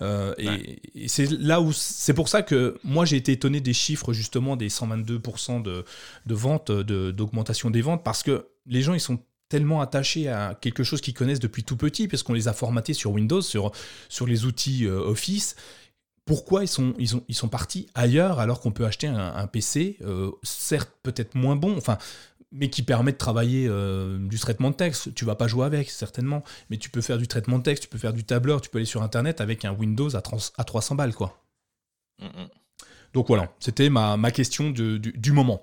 Euh, 0.03 0.35
et, 0.39 1.09
c'est 1.09 1.31
là 1.31 1.61
où 1.61 1.73
c'est 1.73 2.15
pour 2.15 2.29
ça 2.29 2.43
que 2.43 2.79
moi 2.85 3.05
j'ai 3.05 3.17
été 3.17 3.33
étonné 3.33 3.61
des 3.61 3.73
chiffres 3.73 4.13
justement 4.13 4.57
des 4.57 4.69
122% 4.69 5.63
de, 5.63 5.85
de 6.27 6.35
ventes, 6.35 6.71
d'augmentation 6.71 7.71
des 7.71 7.83
ventes, 7.83 8.05
parce 8.05 8.23
que 8.23 8.47
les 8.67 8.83
gens 8.83 8.95
ils 8.95 9.01
sont 9.01 9.19
tellement 9.49 9.81
attachés 9.81 10.29
à 10.29 10.57
quelque 10.61 10.83
chose 10.83 11.01
qu'ils 11.01 11.15
connaissent 11.15 11.41
depuis 11.41 11.65
tout 11.65 11.77
petit, 11.77 12.09
parce 12.09 12.23
qu'on 12.23 12.33
les 12.33 12.49
a 12.49 12.53
formatés 12.53 12.95
sur 12.95 13.13
Windows, 13.13 13.43
sur, 13.43 13.73
sur 14.09 14.27
les 14.27 14.45
outils 14.45 14.87
euh, 14.87 14.99
Office. 14.99 15.57
Pourquoi 16.25 16.65
ils 16.65 16.69
sont, 16.69 16.93
ils, 16.99 17.15
ont, 17.15 17.23
ils 17.29 17.37
sont 17.37 17.49
partis 17.49 17.87
ailleurs 17.95 18.41
alors 18.41 18.61
qu'on 18.61 18.73
peut 18.73 18.85
acheter 18.85 19.07
un, 19.07 19.47
PC, 19.47 19.97
euh, 20.03 20.33
certes 20.43 20.91
peut-être 21.05 21.37
moins 21.37 21.55
bon, 21.55 21.77
enfin 21.77 21.99
mais 22.57 22.71
qui 22.71 22.83
permet 22.83 23.13
de 23.13 23.17
travailler 23.17 23.67
euh, 23.69 24.19
du 24.19 24.39
traitement 24.39 24.71
de 24.71 24.77
texte. 24.77 25.15
Tu 25.15 25.25
vas 25.25 25.35
pas 25.35 25.47
jouer 25.47 25.67
avec, 25.67 25.91
certainement, 25.91 26.43
mais 26.71 26.79
tu 26.79 26.91
peux 26.91 27.01
faire 27.01 27.19
du 27.19 27.29
traitement 27.29 27.59
de 27.59 27.63
texte, 27.63 27.85
tu 27.85 27.89
peux 27.89 27.99
faire 27.99 28.13
du 28.13 28.25
tableur, 28.25 28.61
tu 28.61 28.71
peux 28.71 28.79
aller 28.79 28.87
sur 28.87 29.03
Internet 29.03 29.41
avec 29.41 29.65
un 29.65 29.73
Windows 29.73 30.15
à, 30.17 30.23
à 30.57 30.65
300 30.65 30.95
balles, 30.95 31.15
quoi. 31.15 31.43
Donc 33.13 33.29
voilà, 33.29 33.51
c'était 33.61 33.89
ma, 33.89 34.19
ma, 34.19 34.31
question 34.31 34.69
du, 34.71 34.99
du, 34.99 35.33
moment. 35.33 35.63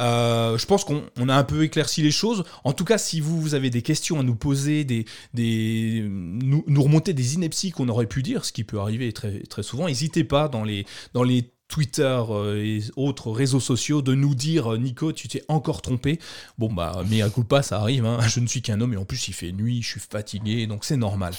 Euh, 0.00 0.56
je 0.56 0.64
pense 0.64 0.82
qu'on 0.84 1.28
a 1.28 1.34
un 1.34 1.44
peu 1.44 1.64
éclairci 1.64 2.00
les 2.00 2.10
choses. 2.10 2.44
En 2.64 2.72
tout 2.72 2.84
cas, 2.84 2.96
si 2.96 3.20
vous, 3.20 3.38
vous 3.38 3.54
avez 3.54 3.68
des 3.68 3.82
questions 3.82 4.18
à 4.18 4.22
nous 4.22 4.34
poser, 4.34 4.84
des, 4.84 5.04
des, 5.34 6.06
nous, 6.08 6.64
nous 6.66 6.82
remonter 6.82 7.12
des 7.12 7.34
inepties 7.34 7.70
qu'on 7.70 7.90
aurait 7.90 8.06
pu 8.06 8.22
dire, 8.22 8.46
ce 8.46 8.52
qui 8.52 8.64
peut 8.64 8.78
arriver 8.78 9.12
très, 9.12 9.40
très 9.40 9.62
souvent, 9.62 9.88
n'hésitez 9.88 10.24
pas 10.24 10.48
dans 10.48 10.64
les, 10.64 10.86
dans 11.12 11.22
les 11.22 11.50
Twitter 11.68 12.22
euh, 12.30 12.62
et 12.62 12.82
autres 12.96 13.30
réseaux 13.30 13.60
sociaux 13.60 14.02
de 14.02 14.14
nous 14.14 14.34
dire 14.34 14.74
euh, 14.74 14.78
Nico 14.78 15.12
tu 15.12 15.28
t'es 15.28 15.42
encore 15.48 15.82
trompé. 15.82 16.18
Bon 16.58 16.72
bah 16.72 17.02
mais 17.08 17.22
à 17.22 17.30
coup 17.30 17.44
pas 17.44 17.62
ça 17.62 17.80
arrive 17.80 18.06
hein. 18.06 18.18
je 18.28 18.40
ne 18.40 18.46
suis 18.46 18.62
qu'un 18.62 18.80
homme 18.80 18.94
et 18.94 18.96
en 18.96 19.04
plus 19.04 19.28
il 19.28 19.34
fait 19.34 19.52
nuit 19.52 19.82
je 19.82 19.88
suis 19.88 20.00
fatigué 20.00 20.66
donc 20.66 20.84
c'est 20.84 20.96
normal. 20.96 21.34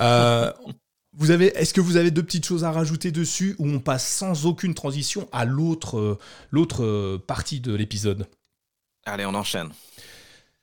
Euh, 0.00 0.52
vous 1.12 1.30
avez 1.30 1.46
est-ce 1.56 1.74
que 1.74 1.80
vous 1.80 1.96
avez 1.96 2.10
deux 2.10 2.22
petites 2.22 2.46
choses 2.46 2.64
à 2.64 2.72
rajouter 2.72 3.10
dessus 3.10 3.54
ou 3.58 3.68
on 3.68 3.80
passe 3.80 4.06
sans 4.08 4.46
aucune 4.46 4.74
transition 4.74 5.28
à 5.32 5.44
l'autre 5.44 6.18
l'autre 6.50 7.18
partie 7.26 7.60
de 7.60 7.74
l'épisode? 7.74 8.26
Allez 9.04 9.26
on 9.26 9.34
enchaîne. 9.34 9.70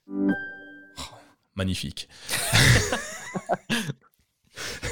Oh, 0.09 0.31
magnifique 1.55 2.09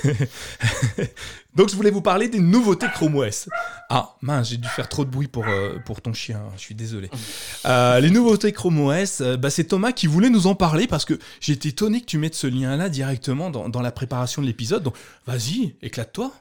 Donc 1.55 1.69
je 1.69 1.75
voulais 1.75 1.91
vous 1.91 2.01
parler 2.01 2.29
des 2.29 2.39
nouveautés 2.39 2.87
Chrome 2.93 3.15
OS. 3.17 3.49
Ah 3.89 4.15
mince, 4.21 4.49
j'ai 4.49 4.57
dû 4.57 4.67
faire 4.69 4.87
trop 4.87 5.03
de 5.03 5.09
bruit 5.09 5.27
pour, 5.27 5.45
euh, 5.47 5.79
pour 5.85 6.01
ton 6.01 6.13
chien, 6.13 6.41
je 6.55 6.61
suis 6.61 6.75
désolé. 6.75 7.09
Euh, 7.65 7.99
les 7.99 8.09
nouveautés 8.09 8.53
Chrome 8.53 8.79
OS, 8.79 9.19
euh, 9.19 9.35
bah, 9.35 9.49
c'est 9.49 9.65
Thomas 9.65 9.91
qui 9.91 10.07
voulait 10.07 10.29
nous 10.29 10.47
en 10.47 10.55
parler 10.55 10.87
parce 10.87 11.03
que 11.03 11.19
été 11.47 11.69
étonné 11.69 11.99
que 11.99 12.05
tu 12.05 12.17
mettes 12.17 12.35
ce 12.35 12.47
lien-là 12.47 12.87
directement 12.87 13.49
dans, 13.49 13.67
dans, 13.67 13.81
la 13.81 13.91
préparation 13.91 14.41
de 14.41 14.47
l'épisode. 14.47 14.83
Donc 14.83 14.95
vas-y, 15.27 15.75
éclate-toi. 15.81 16.31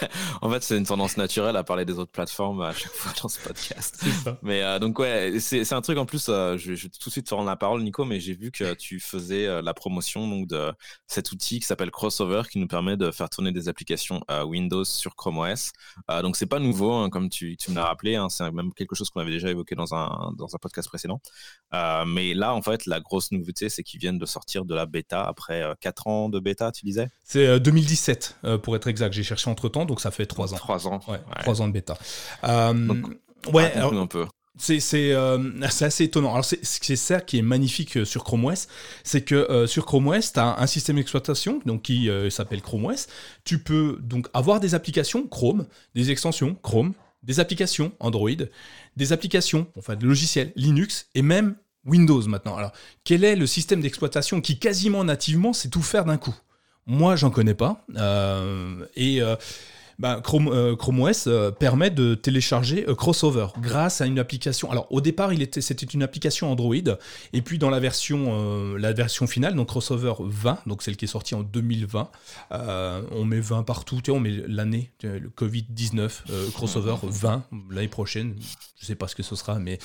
en 0.42 0.50
fait, 0.50 0.62
c'est 0.62 0.76
une 0.76 0.86
tendance 0.86 1.16
naturelle 1.16 1.56
à 1.56 1.64
parler 1.64 1.84
des 1.84 1.98
autres 1.98 2.10
plateformes 2.10 2.62
à 2.62 2.72
chaque 2.72 2.92
fois 2.92 3.12
dans 3.22 3.28
ce 3.28 3.40
podcast. 3.40 4.04
Mais 4.42 4.62
euh, 4.62 4.78
donc, 4.78 4.98
ouais, 4.98 5.38
c'est 5.40 5.72
un 5.72 5.80
truc 5.80 5.98
en 5.98 6.06
plus, 6.06 6.26
euh, 6.28 6.56
je, 6.56 6.72
vais 6.72 6.78
tout 6.78 7.08
de 7.08 7.12
suite 7.12 7.26
te 7.26 7.34
rendre 7.34 7.48
la 7.48 7.56
parole, 7.56 7.82
Nico, 7.82 8.04
mais 8.04 8.20
j'ai 8.20 8.34
vu 8.34 8.50
que 8.50 8.74
tu 8.74 9.00
faisais 9.00 9.46
euh, 9.46 9.62
la 9.62 9.74
promotion 9.74 10.28
donc, 10.28 10.48
de 10.48 10.72
cet 11.06 11.32
outil 11.32 11.60
qui 11.60 11.66
s'appelle 11.66 11.90
Crossover 11.90 12.42
qui 12.50 12.58
nous 12.58 12.68
permet 12.68 12.96
de 12.96 13.10
faire 13.10 13.28
tourner 13.28 13.52
des 13.52 13.68
applications 13.68 14.22
Windows 14.44 14.84
sur 14.84 15.14
Chrome 15.16 15.38
OS. 15.38 15.72
donc, 16.22 16.36
c'est 16.36 16.46
pas 16.46 16.58
nouveau, 16.58 16.92
hein, 16.92 17.10
comme 17.10 17.28
tu, 17.28 17.56
tu 17.56 17.70
me 17.70 17.76
l'as 17.76 17.86
rappelé, 17.86 18.16
hein, 18.16 18.28
c'est 18.28 18.50
même 18.50 18.72
quelque 18.72 18.94
chose 18.94 19.10
qu'on 19.10 19.20
avait 19.20 19.30
déjà 19.30 19.50
évoqué 19.50 19.74
dans 19.74 19.94
un, 19.94 20.32
dans 20.36 20.54
un 20.54 20.58
podcast 20.58 20.88
précédent. 20.88 21.20
mais 22.06 22.34
là, 22.34 22.54
en 22.54 22.62
fait, 22.62 22.86
la 22.86 23.00
grosse 23.00 23.32
nouveauté, 23.32 23.68
c'est 23.68 23.82
qu'ils 23.82 24.00
viennent 24.00 24.18
de 24.18 24.26
sortir 24.26 24.64
de 24.64 24.74
la 24.74 24.86
bêta 24.86 25.24
après 25.24 25.64
4 25.80 26.06
ans 26.06 26.28
de 26.28 26.40
bêta, 26.40 26.72
tu 26.72 26.84
disais? 26.84 27.08
C'est 27.24 27.60
2017, 27.60 28.38
pour 28.62 28.76
être 28.76 28.88
exact. 28.88 29.12
J'ai 29.12 29.22
cherché 29.22 29.50
entre 29.50 29.68
temps, 29.68 29.84
donc 29.84 30.00
ça 30.00 30.10
fait 30.10 30.26
3 30.26 30.54
ans. 30.54 30.56
3 30.56 30.88
ans. 30.88 31.00
Ouais, 31.08 31.20
3 31.40 31.62
ans 31.62 31.68
de 31.68 31.72
bêta. 31.72 31.96
Euh, 32.44 33.02
ouais, 33.52 33.74
un 33.74 34.06
peu. 34.06 34.26
Euh, 34.70 35.52
c'est 35.70 35.84
assez 35.84 36.04
étonnant. 36.04 36.32
Alors 36.32 36.44
c'est 36.44 36.96
ça 36.96 37.20
qui 37.20 37.38
est 37.38 37.42
magnifique 37.42 37.98
euh, 37.98 38.04
sur 38.04 38.24
Chrome 38.24 38.46
OS, 38.46 38.68
c'est 39.04 39.22
que 39.22 39.66
sur 39.66 39.84
Chrome 39.86 40.08
OS, 40.08 40.32
tu 40.32 40.40
as 40.40 40.58
un 40.58 40.66
système 40.66 40.96
d'exploitation 40.96 41.60
qui 41.82 42.08
s'appelle 42.30 42.62
Chrome 42.62 42.86
OS. 42.86 43.06
Tu 43.44 43.58
peux 43.58 43.98
donc 44.00 44.28
avoir 44.34 44.60
des 44.60 44.74
applications 44.74 45.26
Chrome, 45.26 45.66
des 45.94 46.10
extensions 46.10 46.56
Chrome, 46.62 46.94
des 47.22 47.40
applications 47.40 47.92
Android, 48.00 48.30
des 48.96 49.12
applications, 49.12 49.66
enfin 49.76 49.96
des 49.96 50.06
logiciels 50.06 50.52
Linux 50.56 51.08
et 51.14 51.22
même 51.22 51.56
Windows 51.84 52.22
maintenant. 52.26 52.56
Alors 52.56 52.72
quel 53.04 53.24
est 53.24 53.36
le 53.36 53.46
système 53.46 53.80
d'exploitation 53.80 54.40
qui 54.40 54.58
quasiment 54.58 55.04
nativement 55.04 55.52
sait 55.52 55.68
tout 55.68 55.82
faire 55.82 56.04
d'un 56.04 56.18
coup? 56.18 56.34
Moi, 56.88 57.16
j'en 57.16 57.30
connais 57.30 57.54
pas. 57.54 57.84
et 58.96 59.20
bah, 59.98 60.20
Chrome, 60.22 60.48
euh, 60.48 60.76
Chrome 60.76 61.00
OS 61.00 61.26
euh, 61.26 61.50
permet 61.50 61.90
de 61.90 62.14
télécharger 62.14 62.84
euh, 62.86 62.94
Crossover 62.94 63.46
grâce 63.60 64.00
à 64.00 64.06
une 64.06 64.18
application. 64.18 64.70
Alors 64.70 64.86
au 64.90 65.00
départ, 65.00 65.32
il 65.32 65.40
était, 65.40 65.62
c'était 65.62 65.86
une 65.86 66.02
application 66.02 66.50
Android, 66.50 66.74
et 67.32 67.42
puis 67.42 67.58
dans 67.58 67.70
la 67.70 67.80
version, 67.80 68.76
la 68.76 68.92
version 68.92 69.26
finale, 69.26 69.54
donc 69.54 69.68
Crossover 69.68 70.14
20, 70.20 70.60
donc 70.66 70.82
celle 70.82 70.96
qui 70.96 71.06
est 71.06 71.08
sortie 71.08 71.34
en 71.34 71.42
2020, 71.42 72.10
on 72.50 73.24
met 73.24 73.40
20 73.40 73.62
partout, 73.62 74.00
on 74.08 74.20
met 74.20 74.42
l'année, 74.46 74.90
le 75.02 75.28
Covid-19, 75.28 76.52
Crossover 76.52 76.96
20, 77.02 77.44
l'année 77.70 77.88
prochaine, 77.88 78.34
je 78.78 78.86
sais 78.86 78.94
pas 78.94 79.08
ce 79.08 79.14
que 79.14 79.22
ce 79.22 79.36
sera, 79.36 79.58
mais 79.58 79.78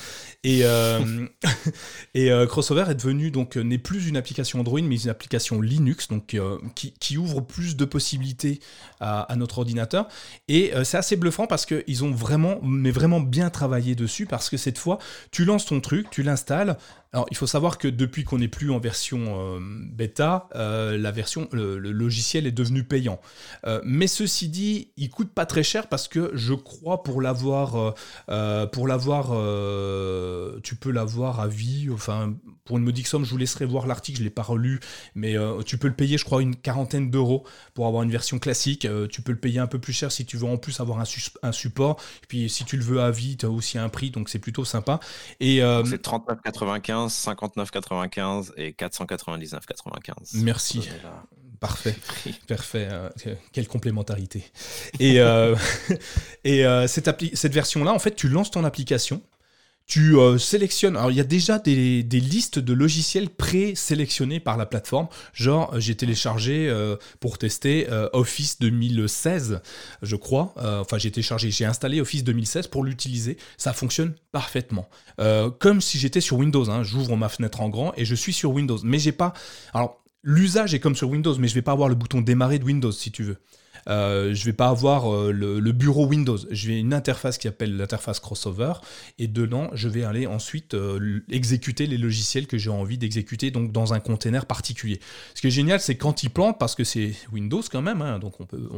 et 0.44 0.62
et 2.14 2.30
Crossover 2.48 2.84
est 2.88 2.94
devenu 2.94 3.30
donc 3.30 3.56
n'est 3.56 3.78
plus 3.78 4.08
une 4.08 4.16
application 4.16 4.60
Android, 4.60 4.82
mais 4.82 5.02
une 5.02 5.10
application 5.10 5.60
Linux, 5.60 6.08
donc 6.08 6.36
qui, 6.74 6.92
qui, 6.92 7.18
ouvre 7.18 7.40
plus 7.40 7.76
de 7.76 7.84
possibilités 7.84 8.60
à, 9.00 9.22
à 9.22 9.36
notre 9.36 9.58
ordinateur 9.58 10.01
et 10.48 10.74
euh, 10.74 10.84
c'est 10.84 10.96
assez 10.96 11.16
bluffant 11.16 11.46
parce 11.46 11.66
qu'ils 11.66 12.04
ont 12.04 12.10
vraiment, 12.10 12.58
mais 12.62 12.90
vraiment 12.90 13.20
bien 13.20 13.50
travaillé 13.50 13.94
dessus 13.94 14.26
parce 14.26 14.50
que 14.50 14.56
cette 14.56 14.78
fois, 14.78 14.98
tu 15.30 15.44
lances 15.44 15.66
ton 15.66 15.80
truc, 15.80 16.10
tu 16.10 16.22
l'installes, 16.22 16.76
alors, 17.14 17.26
il 17.30 17.36
faut 17.36 17.46
savoir 17.46 17.76
que 17.76 17.88
depuis 17.88 18.24
qu'on 18.24 18.38
n'est 18.38 18.48
plus 18.48 18.70
en 18.70 18.78
version 18.78 19.38
euh, 19.38 19.58
bêta, 19.60 20.48
euh, 20.54 20.96
la 20.96 21.10
version, 21.10 21.46
le, 21.52 21.78
logiciel 21.78 22.46
est 22.46 22.52
devenu 22.52 22.84
payant. 22.84 23.20
Mais 23.84 24.06
ceci 24.06 24.48
dit, 24.48 24.92
il 24.96 25.10
coûte 25.10 25.30
pas 25.32 25.46
très 25.46 25.62
cher 25.62 25.88
parce 25.88 26.08
que 26.08 26.30
je 26.34 26.54
crois 26.54 27.02
pour 27.02 27.20
l'avoir, 27.20 27.94
pour 28.72 28.88
l'avoir, 28.88 29.26
tu 30.62 30.76
peux 30.76 30.90
l'avoir 30.90 31.40
à 31.40 31.48
vie. 31.48 31.88
Enfin, 31.92 32.34
pour 32.64 32.78
une 32.78 32.84
modique 32.84 33.06
somme, 33.06 33.24
je 33.24 33.30
vous 33.30 33.36
laisserai 33.36 33.66
voir 33.66 33.86
l'article, 33.86 34.18
je 34.18 34.24
l'ai 34.24 34.30
pas 34.30 34.42
relu, 34.42 34.80
mais 35.14 35.36
tu 35.66 35.76
peux 35.78 35.88
le 35.88 35.94
payer, 35.94 36.16
je 36.16 36.24
crois, 36.24 36.42
une 36.42 36.56
quarantaine 36.56 37.10
d'euros 37.10 37.44
pour 37.74 37.86
avoir 37.86 38.02
une 38.02 38.10
version 38.10 38.38
classique. 38.38 38.86
tu 39.10 39.22
peux 39.22 39.32
le 39.32 39.38
payer 39.38 39.60
un 39.60 39.66
peu 39.66 39.78
plus 39.78 39.91
cher 39.92 40.12
si 40.12 40.24
tu 40.24 40.36
veux 40.36 40.46
en 40.46 40.56
plus 40.56 40.80
avoir 40.80 41.00
un, 41.00 41.04
un 41.42 41.52
support. 41.52 41.96
Et 42.22 42.26
puis, 42.26 42.48
si 42.48 42.64
tu 42.64 42.76
le 42.76 42.84
veux 42.84 43.00
à 43.00 43.10
vie, 43.10 43.36
tu 43.36 43.46
as 43.46 43.50
aussi 43.50 43.78
un 43.78 43.88
prix, 43.88 44.10
donc 44.10 44.28
c'est 44.28 44.38
plutôt 44.38 44.64
sympa. 44.64 45.00
Et 45.40 45.58
c'est 45.84 46.02
39,95 46.02 47.08
59,95 47.08 48.52
et 48.56 48.72
499,95. 48.72 50.12
Merci. 50.34 50.88
Parfait, 51.62 51.94
parfait. 52.48 52.88
Euh, 52.90 53.08
quelle 53.52 53.68
complémentarité. 53.68 54.42
Et, 54.98 55.20
euh, 55.20 55.54
et 56.44 56.66
euh, 56.66 56.88
cette, 56.88 57.08
cette 57.34 57.54
version-là, 57.54 57.92
en 57.92 58.00
fait, 58.00 58.16
tu 58.16 58.28
lances 58.28 58.50
ton 58.50 58.64
application 58.64 59.22
tu 59.86 60.16
euh, 60.16 60.38
sélectionnes. 60.38 60.96
Alors, 60.96 61.10
il 61.10 61.16
y 61.16 61.20
a 61.20 61.24
déjà 61.24 61.58
des, 61.58 62.02
listes 62.02 62.58
de 62.58 62.72
logiciels 62.72 63.28
pré-sélectionnés 63.28 64.40
par 64.40 64.56
la 64.56 64.66
plateforme. 64.66 65.08
Genre, 65.32 65.74
euh, 65.74 65.80
j'ai 65.80 65.94
téléchargé 65.94 66.68
euh, 66.68 66.96
pour 67.20 67.38
tester 67.38 67.88
Office 68.12 68.58
2016, 68.60 69.60
je 70.02 70.16
crois. 70.16 70.54
enfin, 70.56 70.98
j'ai 70.98 71.10
téléchargé, 71.10 71.50
j'ai 71.50 71.64
installé 71.64 72.00
Office 72.00 72.24
2016 72.24 72.68
pour 72.68 72.84
l'utiliser. 72.84 73.36
Ça 73.56 73.72
fonctionne 73.72 74.14
parfaitement. 74.30 74.88
comme 75.58 75.80
si 75.80 75.98
j'étais 75.98 76.20
sur 76.20 76.38
Windows. 76.38 76.70
Hein. 76.70 76.82
J'ouvre 76.82 77.16
ma 77.16 77.28
fenêtre 77.28 77.60
en 77.60 77.68
grand 77.68 77.92
et 77.96 78.04
je 78.04 78.14
suis 78.14 78.32
sur 78.32 78.52
Windows. 78.52 78.78
Mais 78.84 78.98
j'ai 78.98 79.12
pas. 79.12 79.32
Alors, 79.74 80.02
l'usage 80.22 80.74
est 80.74 80.80
comme 80.80 80.96
sur 80.96 81.08
Windows, 81.08 81.36
mais 81.38 81.48
je 81.48 81.54
vais 81.54 81.62
pas 81.62 81.72
avoir 81.72 81.88
le 81.88 81.94
bouton 81.94 82.20
démarrer 82.20 82.58
de 82.58 82.64
Windows 82.64 82.92
si 82.92 83.10
tu 83.10 83.22
veux. 83.22 83.38
Euh, 83.88 84.34
je 84.34 84.44
vais 84.44 84.52
pas 84.52 84.68
avoir 84.68 85.12
euh, 85.12 85.32
le, 85.32 85.72
bureau 85.72 86.06
Windows. 86.06 86.38
Je 86.50 86.68
vais 86.68 86.78
une 86.78 86.94
interface 86.94 87.38
qui 87.38 87.48
s'appelle 87.48 87.76
l'interface 87.76 88.20
crossover 88.20 88.74
et 89.18 89.26
dedans, 89.26 89.70
je 89.72 89.88
vais 89.88 90.04
aller 90.04 90.26
ensuite 90.26 90.74
euh, 90.74 91.20
exécuter 91.30 91.86
les 91.86 91.98
logiciels 91.98 92.46
que 92.46 92.58
j'ai 92.58 92.70
envie 92.70 92.98
d'exécuter 92.98 93.50
donc 93.50 93.72
dans 93.72 93.94
un 93.94 94.00
container 94.00 94.46
particulier. 94.46 95.00
Ce 95.34 95.40
qui 95.40 95.48
est 95.48 95.50
génial, 95.50 95.80
c'est 95.80 95.96
quand 95.96 96.22
il 96.22 96.30
plante 96.30 96.58
parce 96.58 96.74
que 96.74 96.84
c'est 96.84 97.12
Windows 97.32 97.62
quand 97.70 97.82
même, 97.82 98.02
hein, 98.02 98.18
donc 98.18 98.40
on 98.40 98.46
peut. 98.46 98.68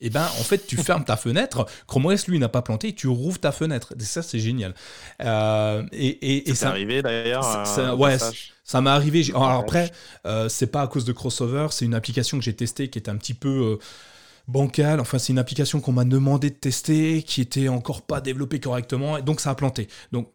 et 0.00 0.06
eh 0.06 0.10
ben, 0.10 0.24
en 0.24 0.44
fait, 0.44 0.66
tu 0.66 0.76
fermes 0.82 1.04
ta 1.04 1.16
fenêtre. 1.16 1.66
Chrome 1.86 2.06
OS, 2.06 2.26
lui, 2.26 2.38
n'a 2.38 2.48
pas 2.48 2.62
planté. 2.62 2.94
Tu 2.94 3.06
rouvres 3.08 3.38
ta 3.38 3.52
fenêtre. 3.52 3.94
Et 3.98 4.04
ça, 4.04 4.22
c'est 4.22 4.38
génial. 4.38 4.74
et, 5.20 6.48
et, 6.50 6.54
ça 6.54 6.70
arrivé 6.70 7.02
d'ailleurs. 7.02 7.44
ouais, 7.98 8.16
ça 8.64 8.80
m'est 8.80 8.90
arrivé. 8.90 9.24
Alors 9.30 9.50
après, 9.50 9.92
c'est 10.48 10.68
pas 10.68 10.82
à 10.82 10.86
cause 10.86 11.04
de 11.04 11.12
Crossover. 11.12 11.68
C'est 11.70 11.84
une 11.84 11.94
application 11.94 12.38
que 12.38 12.44
j'ai 12.44 12.56
testée 12.56 12.88
qui 12.88 12.98
est 12.98 13.08
un 13.08 13.16
petit 13.16 13.34
peu 13.34 13.78
bancal. 14.48 14.98
Enfin, 15.00 15.18
c'est 15.18 15.32
une 15.32 15.38
application 15.38 15.80
qu'on 15.80 15.92
m'a 15.92 16.04
demandé 16.04 16.50
de 16.50 16.56
tester, 16.56 17.22
qui 17.22 17.40
était 17.40 17.68
encore 17.68 18.02
pas 18.02 18.20
développée 18.20 18.58
correctement, 18.58 19.18
et 19.18 19.22
donc 19.22 19.40
ça 19.40 19.50
a 19.50 19.54
planté. 19.54 19.88
Donc, 20.12 20.32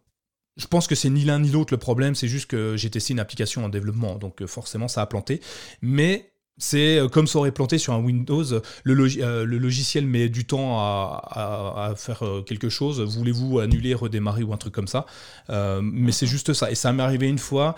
je 0.56 0.66
pense 0.66 0.86
que 0.86 0.94
c'est 0.94 1.10
ni 1.10 1.24
l'un 1.24 1.40
ni 1.40 1.50
l'autre 1.50 1.74
le 1.74 1.78
problème, 1.78 2.14
c'est 2.14 2.28
juste 2.28 2.46
que 2.46 2.76
j'ai 2.76 2.90
testé 2.90 3.12
une 3.12 3.20
application 3.20 3.64
en 3.64 3.68
développement, 3.68 4.16
donc 4.16 4.40
euh, 4.40 4.46
forcément 4.46 4.86
ça 4.86 5.02
a 5.02 5.06
planté. 5.06 5.40
Mais 5.82 6.30
c'est 6.58 6.98
euh, 6.98 7.08
comme 7.08 7.26
ça 7.26 7.40
aurait 7.40 7.50
planté 7.50 7.76
sur 7.78 7.92
un 7.92 7.98
Windows, 7.98 8.44
le, 8.84 9.22
euh, 9.22 9.44
logiciel 9.44 10.06
met 10.06 10.28
du 10.28 10.46
temps 10.46 10.78
à, 10.78 11.92
faire 11.96 12.22
quelque 12.46 12.68
chose. 12.68 13.00
Voulez-vous 13.00 13.58
annuler, 13.58 13.94
redémarrer 13.94 14.44
ou 14.44 14.52
un 14.52 14.56
truc 14.56 14.72
comme 14.72 14.88
ça? 14.88 15.06
Mais 15.48 16.12
c'est 16.12 16.26
juste 16.26 16.52
ça. 16.52 16.70
Et 16.70 16.76
ça 16.76 16.92
m'est 16.92 17.02
arrivé 17.02 17.28
une 17.28 17.38
fois. 17.38 17.74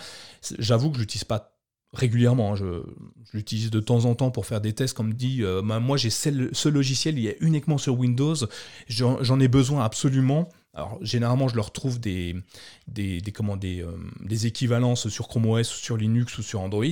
J'avoue 0.59 0.89
que 0.89 0.97
je 0.97 1.01
l'utilise 1.01 1.23
pas 1.23 1.56
régulièrement. 1.97 2.53
Hein, 2.53 2.55
je, 2.55 2.83
l'utilise 3.33 3.69
de 3.69 3.79
temps 3.79 4.05
en 4.05 4.15
temps 4.15 4.31
pour 4.31 4.45
faire 4.45 4.61
des 4.61 4.73
tests. 4.73 4.95
Comme 4.95 5.13
dit, 5.13 5.43
euh, 5.43 5.61
moi 5.61 5.97
j'ai 5.97 6.09
ce 6.09 6.69
logiciel, 6.69 7.19
il 7.19 7.27
est 7.27 7.37
uniquement 7.41 7.77
sur 7.77 7.97
Windows. 7.97 8.35
J'en 8.87 9.39
ai 9.39 9.47
besoin 9.47 9.83
absolument. 9.83 10.49
Alors, 10.77 10.99
généralement, 11.01 11.47
je 11.47 11.55
leur 11.55 11.71
trouve 11.71 11.99
des, 11.99 12.35
des, 12.87 13.19
comment, 13.33 13.57
des, 13.57 13.81
euh, 13.81 13.97
des, 14.19 14.45
équivalences 14.45 15.09
sur 15.09 15.27
Chrome 15.27 15.47
OS, 15.47 15.67
sur 15.67 15.97
Linux 15.97 16.37
ou 16.37 16.43
sur 16.43 16.61
Android. 16.61 16.85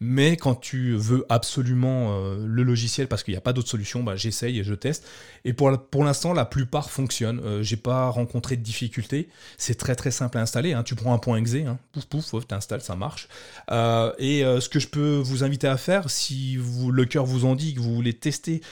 Mais 0.00 0.36
quand 0.36 0.56
tu 0.56 0.96
veux 0.96 1.24
absolument 1.28 2.18
euh, 2.18 2.44
le 2.44 2.64
logiciel 2.64 3.06
parce 3.06 3.22
qu'il 3.22 3.32
n'y 3.32 3.38
a 3.38 3.40
pas 3.40 3.52
d'autre 3.52 3.68
solution, 3.68 4.02
bah, 4.02 4.16
j'essaye 4.16 4.58
et 4.58 4.64
je 4.64 4.74
teste. 4.74 5.06
Et 5.44 5.52
pour, 5.52 5.70
pour 5.88 6.02
l'instant, 6.02 6.32
la 6.32 6.44
plupart 6.44 6.90
fonctionnent. 6.90 7.40
Je 7.40 7.48
euh, 7.48 7.62
J'ai 7.62 7.76
pas 7.76 8.08
rencontré 8.08 8.56
de 8.56 8.62
difficultés. 8.62 9.28
C'est 9.56 9.78
très 9.78 9.94
très 9.94 10.10
simple 10.10 10.36
à 10.36 10.40
installer. 10.40 10.72
Hein. 10.72 10.82
Tu 10.82 10.96
prends 10.96 11.14
un 11.14 11.18
point 11.18 11.36
exe, 11.36 11.54
hein. 11.54 11.78
pouf 11.92 12.06
pouf, 12.06 12.48
tu 12.48 12.54
installes, 12.56 12.80
ça 12.80 12.96
marche. 12.96 13.28
et 13.70 14.42
ce 14.42 14.68
que 14.68 14.80
je 14.80 14.88
peux 14.88 15.18
vous 15.18 15.44
inviter 15.44 15.68
à 15.68 15.76
faire, 15.76 16.10
si 16.10 16.58
le 16.90 17.04
cœur 17.04 17.24
vous 17.24 17.44
en 17.44 17.54
dit 17.54 17.74
que 17.74 17.78
vous 17.78 17.94
voulez 17.94 18.14
tester 18.14 18.62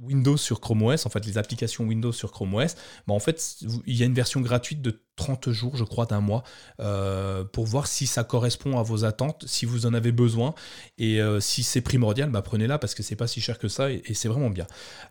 Windows 0.00 0.36
sur 0.36 0.60
Chrome 0.60 0.82
OS, 0.82 1.06
en 1.06 1.10
fait 1.10 1.24
les 1.26 1.38
applications 1.38 1.84
Windows 1.84 2.12
sur 2.12 2.32
Chrome 2.32 2.54
OS, 2.54 2.74
bah 3.06 3.14
en 3.14 3.20
fait 3.20 3.58
il 3.86 3.96
y 3.96 4.02
a 4.02 4.06
une 4.06 4.14
version 4.14 4.40
gratuite 4.40 4.82
de 4.82 5.02
30 5.16 5.50
jours, 5.50 5.76
je 5.76 5.84
crois, 5.84 6.06
d'un 6.06 6.20
mois, 6.20 6.42
euh, 6.80 7.44
pour 7.44 7.66
voir 7.66 7.86
si 7.86 8.06
ça 8.06 8.24
correspond 8.24 8.78
à 8.78 8.82
vos 8.82 9.04
attentes, 9.04 9.44
si 9.46 9.66
vous 9.66 9.86
en 9.86 9.94
avez 9.94 10.12
besoin, 10.12 10.54
et 10.98 11.20
euh, 11.20 11.40
si 11.40 11.62
c'est 11.62 11.82
primordial, 11.82 12.30
bah 12.30 12.42
prenez-la 12.42 12.78
parce 12.78 12.94
que 12.94 13.02
c'est 13.02 13.16
pas 13.16 13.26
si 13.26 13.40
cher 13.40 13.58
que 13.58 13.68
ça 13.68 13.90
et, 13.90 14.02
c'est 14.14 14.28
vraiment 14.28 14.50
bien. 14.50 14.66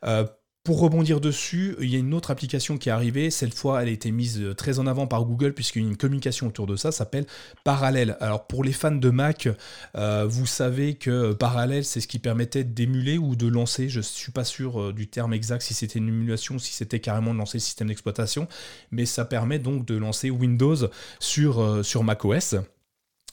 Euh, 0.06 0.26
pour 0.63 0.80
rebondir 0.80 1.19
dessus, 1.19 1.76
il 1.82 1.89
y 1.89 1.95
a 1.95 2.00
une 2.00 2.13
autre 2.13 2.30
application 2.30 2.78
qui 2.78 2.89
est 2.89 2.91
arrivée. 2.91 3.32
Cette 3.32 3.54
fois, 3.54 3.82
elle 3.82 3.88
a 3.88 3.91
été 3.91 4.12
mise 4.12 4.39
euh, 4.39 4.54
très 4.54 4.78
en 4.78 4.86
avant 4.86 5.08
par 5.08 5.26
Google 5.26 5.54
puisqu'il 5.54 5.82
y 5.82 5.86
a 5.86 5.88
une 5.88 5.97
communication 5.97 6.47
autour 6.47 6.67
de 6.67 6.76
ça, 6.76 6.91
s'appelle 6.91 7.26
Parallèle. 7.63 8.15
Alors 8.19 8.45
pour 8.45 8.63
les 8.63 8.71
fans 8.71 8.91
de 8.91 9.10
Mac, 9.10 9.50
euh, 9.95 10.28
vous 10.30 10.45
savez 10.45 10.93
que 10.93 11.34
Parallèle, 11.34 11.84
c'est 11.84 12.00
ce 12.00 12.08
qui 12.08 12.19
permettait 12.19 12.63
d'émuler 12.63 13.17
ou 13.17 13.36
de 13.36 13.47
lancer, 13.47 13.89
je 13.89 13.97
ne 14.00 14.04
suis 14.04 14.32
pas 14.32 14.43
sûr 14.43 14.80
euh, 14.80 14.93
du 14.93 15.08
terme 15.08 15.34
exact 15.34 15.62
si 15.62 15.74
c'était 15.74 15.97
une 15.97 16.10
émulation, 16.10 16.60
si 16.60 16.74
c'était 16.74 17.00
carrément 17.00 17.34
de 17.34 17.39
lancer 17.39 17.58
le 17.58 17.63
système 17.63 17.88
d'exploitation, 17.88 18.47
mais 18.91 19.08
ça 19.08 19.26
permet 19.26 19.58
donc 19.58 19.86
de 19.86 19.95
lancer 19.95 20.30
Windows 20.30 20.76
sur, 21.19 21.84
sur 21.84 22.04
macOS. 22.04 22.56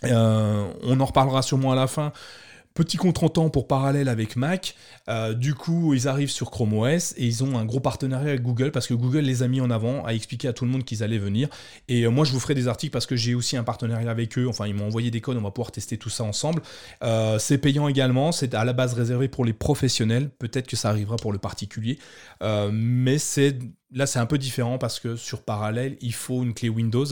on 0.03 1.01
en 1.01 1.05
reparlera 1.05 1.43
sûrement 1.43 1.73
à 1.73 1.77
la 1.77 1.89
fin 1.89 2.13
petit 2.79 2.97
contretemps 2.97 3.51
pour 3.51 3.67
parallèle 3.67 4.09
avec 4.09 4.37
Mac. 4.37 4.77
Euh, 5.09 5.35
du 5.35 5.55
coup, 5.55 5.95
ils 5.95 6.07
arrivent 6.07 6.31
sur 6.31 6.53
Chrome 6.53 6.75
OS 6.75 7.13
et 7.17 7.27
ils 7.27 7.43
ont 7.43 7.59
un 7.59 7.65
gros 7.65 7.81
partenariat 7.81 8.29
avec 8.29 8.43
Google 8.43 8.71
parce 8.71 8.87
que 8.87 8.95
Google 8.95 9.23
les 9.23 9.43
a 9.43 9.49
mis 9.49 9.61
en 9.61 9.69
avant, 9.69 10.05
a 10.05 10.15
expliqué 10.15 10.47
à 10.47 10.53
tout 10.53 10.65
le 10.65 10.71
monde 10.71 10.85
qu'ils 10.85 11.03
allaient 11.03 11.19
venir. 11.19 11.49
Et 11.89 12.05
euh, 12.05 12.11
moi, 12.11 12.25
je 12.25 12.31
vous 12.31 12.39
ferai 12.39 12.55
des 12.55 12.69
articles 12.69 12.93
parce 12.93 13.07
que 13.07 13.17
j'ai 13.17 13.35
aussi 13.35 13.57
un 13.57 13.65
partenariat 13.65 14.09
avec 14.09 14.39
eux. 14.39 14.47
Enfin, 14.49 14.69
ils 14.69 14.75
m'ont 14.75 14.87
envoyé 14.87 15.11
des 15.11 15.21
codes, 15.21 15.37
on 15.37 15.41
va 15.41 15.51
pouvoir 15.51 15.73
tester 15.73 15.99
tout 15.99 16.09
ça 16.09 16.23
ensemble. 16.23 16.63
Euh, 17.03 17.41
c'est 17.41 17.59
payant 17.59 17.89
également, 17.89 18.31
c'est 18.31 18.55
à 18.55 18.65
la 18.65 18.73
base 18.73 18.95
réservé 18.95 19.27
pour 19.27 19.45
les 19.45 19.53
professionnels. 19.53 20.31
Peut-être 20.39 20.69
que 20.69 20.77
ça 20.77 20.91
arrivera 20.91 21.17
pour 21.17 21.33
le 21.33 21.39
particulier. 21.39 21.99
mais 22.71 23.19
c'est 23.19 23.59
Là, 23.91 24.07
c'est 24.07 24.19
un 24.19 24.27
peu 24.27 24.37
différent 24.37 24.77
parce 24.77 25.01
que 25.01 25.17
sur 25.17 25.43
parallèle, 25.43 25.97
il 26.03 26.13
faut 26.13 26.43
une 26.43 26.53
clé 26.53 26.69
Windows. 26.69 27.07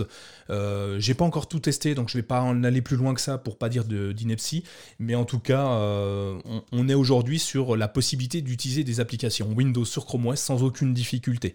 Euh, 0.51 1.01
j'ai 1.01 1.15
pas 1.15 1.25
encore 1.25 1.49
tout 1.49 1.59
testé, 1.59 1.95
donc 1.95 2.11
je 2.11 2.19
vais 2.19 2.23
pas 2.23 2.43
en 2.43 2.65
aller 2.65 2.83
plus 2.83 2.97
loin 2.97 3.15
que 3.15 3.21
ça 3.21 3.39
pour 3.39 3.57
pas 3.57 3.71
dire 3.71 3.85
d'ineptie. 3.85 4.63
Mais 4.99 5.15
en 5.15 5.25
tout 5.25 5.39
cas, 5.39 5.67
euh, 5.69 6.39
on, 6.73 6.89
est 6.89 6.95
aujourd'hui 6.95 7.39
sur 7.39 7.77
la 7.77 7.89
possibilité 7.89 8.43
d'utiliser 8.43 8.85
des 8.85 9.01
applications 9.01 9.51
Windows 9.55 9.87
sur 9.87 10.05
Chrome 10.05 10.27
OS 10.27 10.39
sans 10.39 10.63
aucune 10.63 10.93
difficulté. 10.93 11.55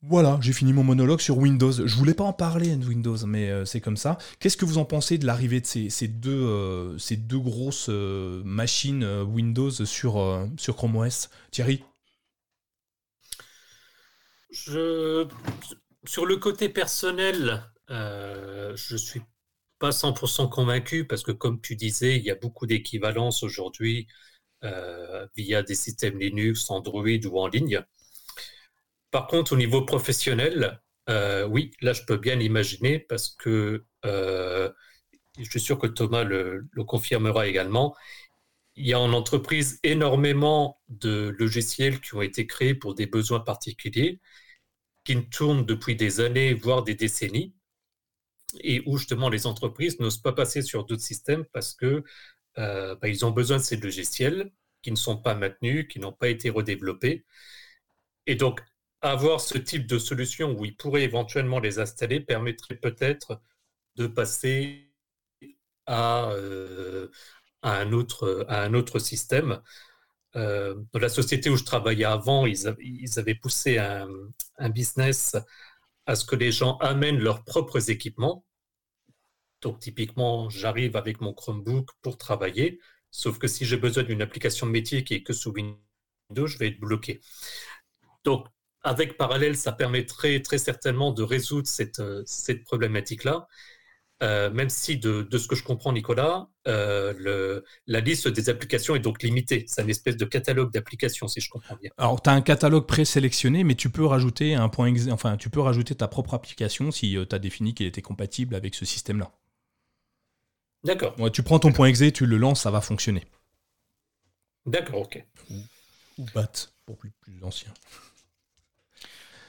Voilà, 0.00 0.38
j'ai 0.40 0.54
fini 0.54 0.72
mon 0.72 0.84
monologue 0.84 1.20
sur 1.20 1.36
Windows. 1.36 1.72
Je 1.72 1.94
voulais 1.94 2.14
pas 2.14 2.24
en 2.24 2.32
parler 2.32 2.76
de 2.76 2.86
Windows, 2.86 3.18
mais 3.26 3.50
euh, 3.50 3.66
c'est 3.66 3.80
comme 3.82 3.98
ça. 3.98 4.16
Qu'est-ce 4.38 4.56
que 4.56 4.64
vous 4.64 4.78
en 4.78 4.86
pensez 4.86 5.18
de 5.18 5.26
l'arrivée 5.26 5.60
de 5.60 5.66
ces, 5.66 6.08
deux, 6.08 7.38
grosses 7.40 7.90
machines 7.90 9.04
Windows 9.04 9.70
sur 9.70 10.42
Chrome 10.74 10.96
OS 10.96 11.28
Thierry? 11.50 11.82
Sur 14.54 16.26
le 16.26 16.36
côté 16.36 16.68
personnel, 16.68 17.64
euh, 17.90 18.74
je 18.76 18.96
suis 18.96 19.22
pas 19.78 19.90
100% 19.90 20.48
convaincu 20.48 21.06
parce 21.06 21.22
que, 21.22 21.32
comme 21.32 21.60
tu 21.60 21.76
disais, 21.76 22.16
il 22.16 22.24
y 22.24 22.30
a 22.30 22.34
beaucoup 22.34 22.66
d'équivalences 22.66 23.42
aujourd'hui 23.42 24.06
euh, 24.64 25.26
via 25.36 25.62
des 25.62 25.74
systèmes 25.74 26.18
Linux, 26.18 26.70
Android 26.70 27.26
ou 27.26 27.38
en 27.38 27.48
ligne. 27.48 27.82
Par 29.10 29.26
contre, 29.26 29.52
au 29.52 29.56
niveau 29.56 29.82
professionnel, 29.82 30.80
euh, 31.08 31.46
oui, 31.46 31.70
là, 31.82 31.92
je 31.92 32.02
peux 32.04 32.16
bien 32.16 32.36
l'imaginer 32.36 32.98
parce 32.98 33.28
que 33.28 33.84
euh, 34.06 34.70
je 35.38 35.50
suis 35.50 35.60
sûr 35.60 35.78
que 35.78 35.86
Thomas 35.86 36.24
le, 36.24 36.66
confirmera 36.86 37.46
également. 37.46 37.94
Il 38.76 38.86
y 38.86 38.94
a 38.94 39.00
en 39.00 39.12
entreprise 39.12 39.78
énormément 39.82 40.80
de 40.88 41.34
logiciels 41.38 42.00
qui 42.00 42.14
ont 42.14 42.22
été 42.22 42.46
créés 42.46 42.74
pour 42.74 42.94
des 42.94 43.06
besoins 43.06 43.40
particuliers 43.40 44.20
qui 45.04 45.22
tournent 45.28 45.66
depuis 45.66 45.96
des 45.96 46.20
années, 46.20 46.54
voire 46.54 46.82
des 46.82 46.94
décennies, 46.94 47.54
et 48.60 48.82
où 48.86 48.96
justement 48.98 49.28
les 49.28 49.46
entreprises 49.46 50.00
n'osent 50.00 50.22
pas 50.22 50.32
passer 50.32 50.62
sur 50.62 50.84
d'autres 50.84 51.02
systèmes 51.02 51.44
parce 51.52 51.74
que 51.74 52.04
euh, 52.58 52.94
bah, 52.96 53.08
ils 53.08 53.24
ont 53.24 53.30
besoin 53.30 53.58
de 53.58 53.62
ces 53.62 53.76
logiciels 53.76 54.52
qui 54.82 54.90
ne 54.90 54.96
sont 54.96 55.16
pas 55.16 55.34
maintenus, 55.34 55.88
qui 55.88 55.98
n'ont 55.98 56.12
pas 56.12 56.28
été 56.28 56.50
redéveloppés. 56.50 57.24
Et 58.26 58.36
donc, 58.36 58.60
avoir 59.02 59.40
ce 59.40 59.58
type 59.58 59.86
de 59.86 59.98
solution 59.98 60.52
où 60.52 60.64
ils 60.64 60.76
pourraient 60.76 61.02
éventuellement 61.02 61.58
les 61.60 61.78
installer 61.78 62.20
permettrait 62.20 62.76
peut-être 62.76 63.40
de 63.96 64.06
passer 64.06 64.92
à, 65.86 66.30
euh, 66.32 67.08
un 67.62 67.92
autre 67.92 68.98
système. 68.98 69.60
Euh, 70.36 70.74
dans 70.92 70.98
la 70.98 71.08
société 71.08 71.48
où 71.50 71.56
je 71.56 71.64
travaillais 71.64 72.04
avant, 72.04 72.46
ils, 72.46 73.18
avaient 73.18 73.34
poussé 73.34 73.78
un, 73.78 74.08
business 74.70 75.36
à 76.06 76.16
ce 76.16 76.24
que 76.24 76.36
les 76.36 76.52
gens 76.52 76.76
amènent 76.78 77.18
leurs 77.18 77.44
propres 77.44 77.90
équipements. 77.90 78.44
Donc 79.60 79.80
typiquement, 79.80 80.50
j'arrive 80.50 80.96
avec 80.96 81.20
mon 81.20 81.32
Chromebook 81.32 81.88
pour 82.02 82.18
travailler, 82.18 82.80
sauf 83.10 83.38
que 83.38 83.46
si 83.46 83.64
j'ai 83.64 83.76
besoin 83.76 84.02
d'une 84.02 84.22
application 84.22 84.66
métier 84.66 85.04
qui 85.04 85.14
est 85.14 85.22
que 85.22 85.32
sous 85.32 85.52
Windows, 85.52 86.46
je 86.46 86.58
vais 86.58 86.68
être 86.68 86.80
bloqué. 86.80 87.20
Donc 88.24 88.46
avec 88.82 89.16
Parallèle, 89.16 89.56
ça 89.56 89.72
permettrait 89.72 90.42
très 90.42 90.58
certainement 90.58 91.12
de 91.12 91.22
résoudre 91.22 91.66
cette, 91.66 92.02
cette 92.26 92.64
problématique-là. 92.64 93.48
Euh, 94.24 94.50
même 94.50 94.70
si 94.70 94.96
de, 94.96 95.26
ce 95.36 95.46
que 95.46 95.54
je 95.54 95.62
comprends, 95.62 95.92
Nicolas, 95.92 96.48
euh, 96.66 97.60
la 97.86 98.00
liste 98.00 98.26
des 98.28 98.48
applications 98.48 98.94
est 98.94 99.00
donc 99.00 99.22
limitée. 99.22 99.64
C'est 99.68 99.82
une 99.82 99.90
espèce 99.90 100.16
de 100.16 100.24
catalogue 100.24 100.72
d'applications, 100.72 101.28
si 101.28 101.42
je 101.42 101.50
comprends 101.50 101.76
bien. 101.76 101.90
Alors, 101.98 102.22
tu 102.22 102.30
as 102.30 102.32
un 102.32 102.40
catalogue 102.40 102.86
présélectionné, 102.86 103.64
mais 103.64 103.74
tu 103.74 103.90
peux 103.90 104.06
rajouter 104.06 104.54
un 104.54 104.70
point, 104.70 104.92
enfin, 105.10 105.36
tu 105.36 105.50
peux 105.50 105.60
rajouter 105.60 105.94
ta 105.94 106.08
propre 106.08 106.32
application 106.32 106.90
si 106.90 107.18
euh, 107.18 107.26
tu 107.26 107.36
as 107.36 107.38
défini 107.38 107.74
qu'elle 107.74 107.88
était 107.88 108.02
compatible 108.02 108.54
avec 108.54 108.74
ce 108.74 108.86
système-là. 108.86 109.30
D'accord. 110.84 111.14
tu 111.32 111.42
prends 111.42 111.58
ton 111.58 111.72
point 111.72 111.88
exe, 111.88 112.12
tu 112.12 112.26
le 112.26 112.38
lances, 112.38 112.62
ça 112.62 112.70
va 112.70 112.80
fonctionner. 112.80 113.24
D'accord, 114.64 115.02
ok. 115.02 115.22
Ou, 115.50 116.24
BAT 116.34 116.70
pour 116.86 116.96
plus, 116.96 117.10
plus 117.20 117.42
ancien. 117.42 117.72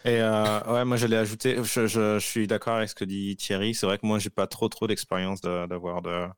Et 0.05 0.21
euh, 0.21 0.59
ouais, 0.71 0.85
moi 0.85 0.97
j'allais 0.97 1.17
ajouter, 1.17 1.57
je, 1.63 2.19
suis 2.19 2.45
d'accord 2.45 2.75
avec 2.75 2.89
ce 2.89 2.95
que 2.95 3.05
dit 3.05 3.35
Thierry. 3.37 3.73
C'est 3.73 3.87
vrai 3.87 3.97
que 3.97 4.05
moi 4.05 4.19
j'ai 4.19 4.29
pas 4.29 4.45
trop 4.45 4.69
trop 4.69 4.85
d'expérience 4.85 5.41
d'avoir 5.41 6.03
de, 6.03 6.29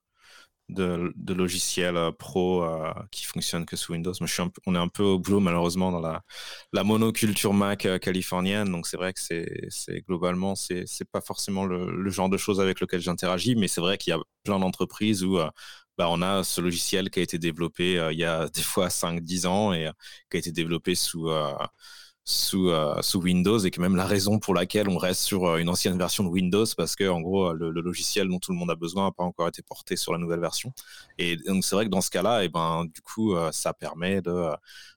de, 0.70 1.34
logiciels 1.34 1.98
euh, 1.98 2.12
pro 2.14 2.64
euh, 2.64 2.94
qui 3.12 3.26
fonctionnent 3.26 3.66
que 3.66 3.76
sous 3.76 3.92
Windows. 3.92 4.14
Mais 4.22 4.28
je 4.28 4.34
suis 4.34 4.44
on 4.66 4.76
est 4.76 4.78
un 4.78 4.88
peu 4.88 5.04
au 5.04 5.20
boulot 5.20 5.42
malheureusement 5.42 5.92
dans 5.92 6.00
la, 6.00 6.24
la 6.72 6.84
monoculture 6.86 7.54
Mac 7.54 7.88
californienne. 8.00 8.72
Donc 8.72 8.88
c'est 8.88 8.96
vrai 8.96 9.12
que 9.12 9.20
c'est 9.20 10.02
globalement 10.08 10.56
c'est 10.56 10.86
pas 11.12 11.22
forcément 11.22 11.66
le, 11.66 11.92
le, 11.92 12.10
genre 12.10 12.30
de 12.30 12.38
choses 12.38 12.62
avec 12.62 12.80
lequel 12.80 13.02
j'interagis, 13.02 13.56
mais 13.58 13.68
c'est 13.68 13.82
vrai 13.82 13.98
qu'il 13.98 14.12
y 14.12 14.14
a 14.14 14.20
plein 14.46 14.60
d'entreprises 14.60 15.26
où 15.26 15.40
bah, 15.98 16.08
on 16.10 16.22
a 16.22 16.44
ce 16.44 16.62
logiciel 16.62 17.10
qui 17.10 17.20
a 17.20 17.24
été 17.24 17.38
développé 17.38 17.94
il 18.14 18.18
y 18.18 18.24
a 18.24 18.48
des 18.48 18.62
fois 18.62 18.90
5-10 18.90 19.46
ans 19.46 19.74
et 19.74 19.90
qui 20.32 20.38
a 20.38 20.40
été 20.40 20.52
développé 20.54 20.96
sous 20.96 21.30
sous, 22.28 22.70
euh, 22.72 23.02
sous 23.02 23.22
Windows 23.22 23.58
et 23.60 23.72
que 23.72 23.80
même 23.80 23.96
la 23.96 24.06
raison 24.06 24.38
pour 24.38 24.54
laquelle 24.54 24.90
on 24.90 24.98
reste 24.98 25.22
sur 25.22 25.46
euh, 25.46 25.58
une 25.60 25.70
ancienne 25.70 25.98
version 25.98 26.26
de 26.26 26.30
Windows 26.30 26.66
parce 26.76 26.98
que 26.98 27.08
en 27.08 27.22
gros 27.22 27.54
le, 27.54 27.72
logiciel 27.72 28.28
dont 28.28 28.38
tout 28.38 28.52
le 28.52 28.58
monde 28.58 28.70
a 28.70 28.76
besoin 28.76 29.06
n'a 29.06 29.12
pas 29.14 29.24
encore 29.24 29.48
été 29.48 29.62
porté 29.62 29.96
sur 29.96 30.12
la 30.12 30.18
nouvelle 30.20 30.42
version. 30.42 30.74
Et 31.18 31.38
donc 31.38 31.64
c'est 31.64 31.74
vrai 31.74 31.86
que 31.86 31.90
dans 31.90 32.02
ce 32.02 32.10
cas-là 32.10 32.42
et 32.44 32.48
eh 32.48 32.50
ben 32.50 32.84
du 32.84 33.00
coup 33.00 33.34
euh, 33.34 33.54
ça 33.54 33.74
permet 33.74 34.22
de, 34.22 34.50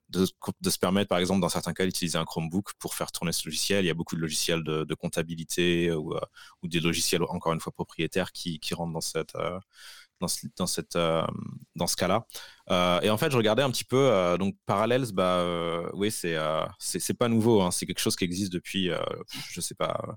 de, 0.09 0.27
se 0.27 0.79
permettre 0.81 1.09
par 1.09 1.19
exemple 1.19 1.41
dans 1.41 1.49
certains 1.49 1.73
cas 1.73 1.85
d'utiliser 1.87 2.19
un 2.19 2.25
Chromebook 2.25 2.73
pour 2.81 2.95
faire 2.95 3.13
tourner 3.13 3.31
ce 3.31 3.47
logiciel. 3.47 3.85
Il 3.85 3.87
y 3.87 3.93
a 3.93 3.95
beaucoup 3.95 4.17
de 4.17 4.21
logiciels 4.21 4.65
de, 4.65 4.83
de 4.83 4.95
comptabilité 4.95 5.93
ou, 5.93 6.17
ou 6.65 6.69
des 6.69 6.81
logiciels 6.81 7.23
encore 7.23 7.53
une 7.53 7.61
fois 7.61 7.73
propriétaires 7.73 8.33
qui, 8.33 8.59
qui 8.59 8.75
rentrent 8.75 8.93
dans 8.93 9.01
cette 9.01 9.37
dans 10.21 10.29
ce, 10.29 10.47
dans 10.57 10.67
cette, 10.67 10.97
euh, 10.97 11.23
dans 11.75 11.87
ce 11.87 11.97
cas-là. 11.97 12.27
Euh, 12.71 13.01
et 13.01 13.11
en 13.11 13.17
fait, 13.17 13.31
je 13.31 13.37
regardais 13.37 13.63
un 13.63 13.71
petit 13.71 13.85
peu, 13.85 13.97
euh, 13.97 14.37
donc 14.37 14.55
Parallels, 14.67 15.13
bah, 15.13 15.45
oui, 15.95 16.11
c'est 16.11 16.37
c'est 16.79 17.15
pas 17.15 17.29
nouveau, 17.29 17.63
hein. 17.63 17.71
c'est 17.71 17.87
quelque 17.87 18.01
chose 18.01 18.17
qui 18.17 18.25
existe 18.25 18.53
depuis, 18.53 18.91
je 19.51 19.61
sais 19.61 19.75
pas, 19.75 20.17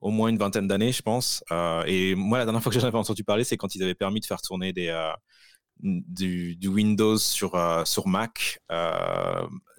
au 0.00 0.10
moins 0.10 0.28
une 0.28 0.38
vingtaine 0.38 0.68
d'années, 0.68 0.92
je 0.92 1.02
pense. 1.02 1.44
et 1.86 2.14
moi, 2.14 2.38
la 2.38 2.44
dernière 2.44 2.62
fois 2.62 2.72
que 2.72 2.78
j'en 2.78 2.86
avais 2.86 2.98
entendu 2.98 3.24
parler, 3.24 3.44
c'est 3.44 3.56
quand 3.56 3.74
ils 3.74 3.82
avaient 3.82 3.94
permis 3.94 4.20
de 4.20 4.26
faire 4.26 4.40
tourner 4.40 4.72
des, 4.72 5.12
du, 5.80 6.68
Windows 6.68 7.18
sur, 7.18 7.52
sur 7.86 8.06
Mac. 8.08 8.60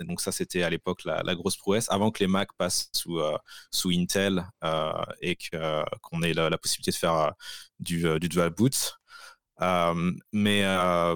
donc 0.02 0.22
ça, 0.22 0.32
c'était 0.32 0.64
à 0.64 0.70
l'époque 0.70 1.04
la, 1.06 1.24
la, 1.24 1.36
grosse 1.36 1.58
prouesse, 1.58 1.90
avant 1.90 2.12
que 2.12 2.20
les 2.20 2.28
Mac 2.28 2.50
passent 2.58 2.90
sous, 2.94 3.20
sous 3.72 3.92
Intel 3.92 4.46
et 5.22 5.38
qu'on 6.02 6.22
ait 6.22 6.34
la, 6.34 6.50
la, 6.50 6.58
possibilité 6.58 6.92
de 6.92 6.98
faire 6.98 7.34
du, 7.80 8.20
du 8.20 8.30
dual 8.30 8.50
boot. 8.52 9.00
Euh, 9.62 10.12
mais 10.32 10.62
euh, 10.64 11.16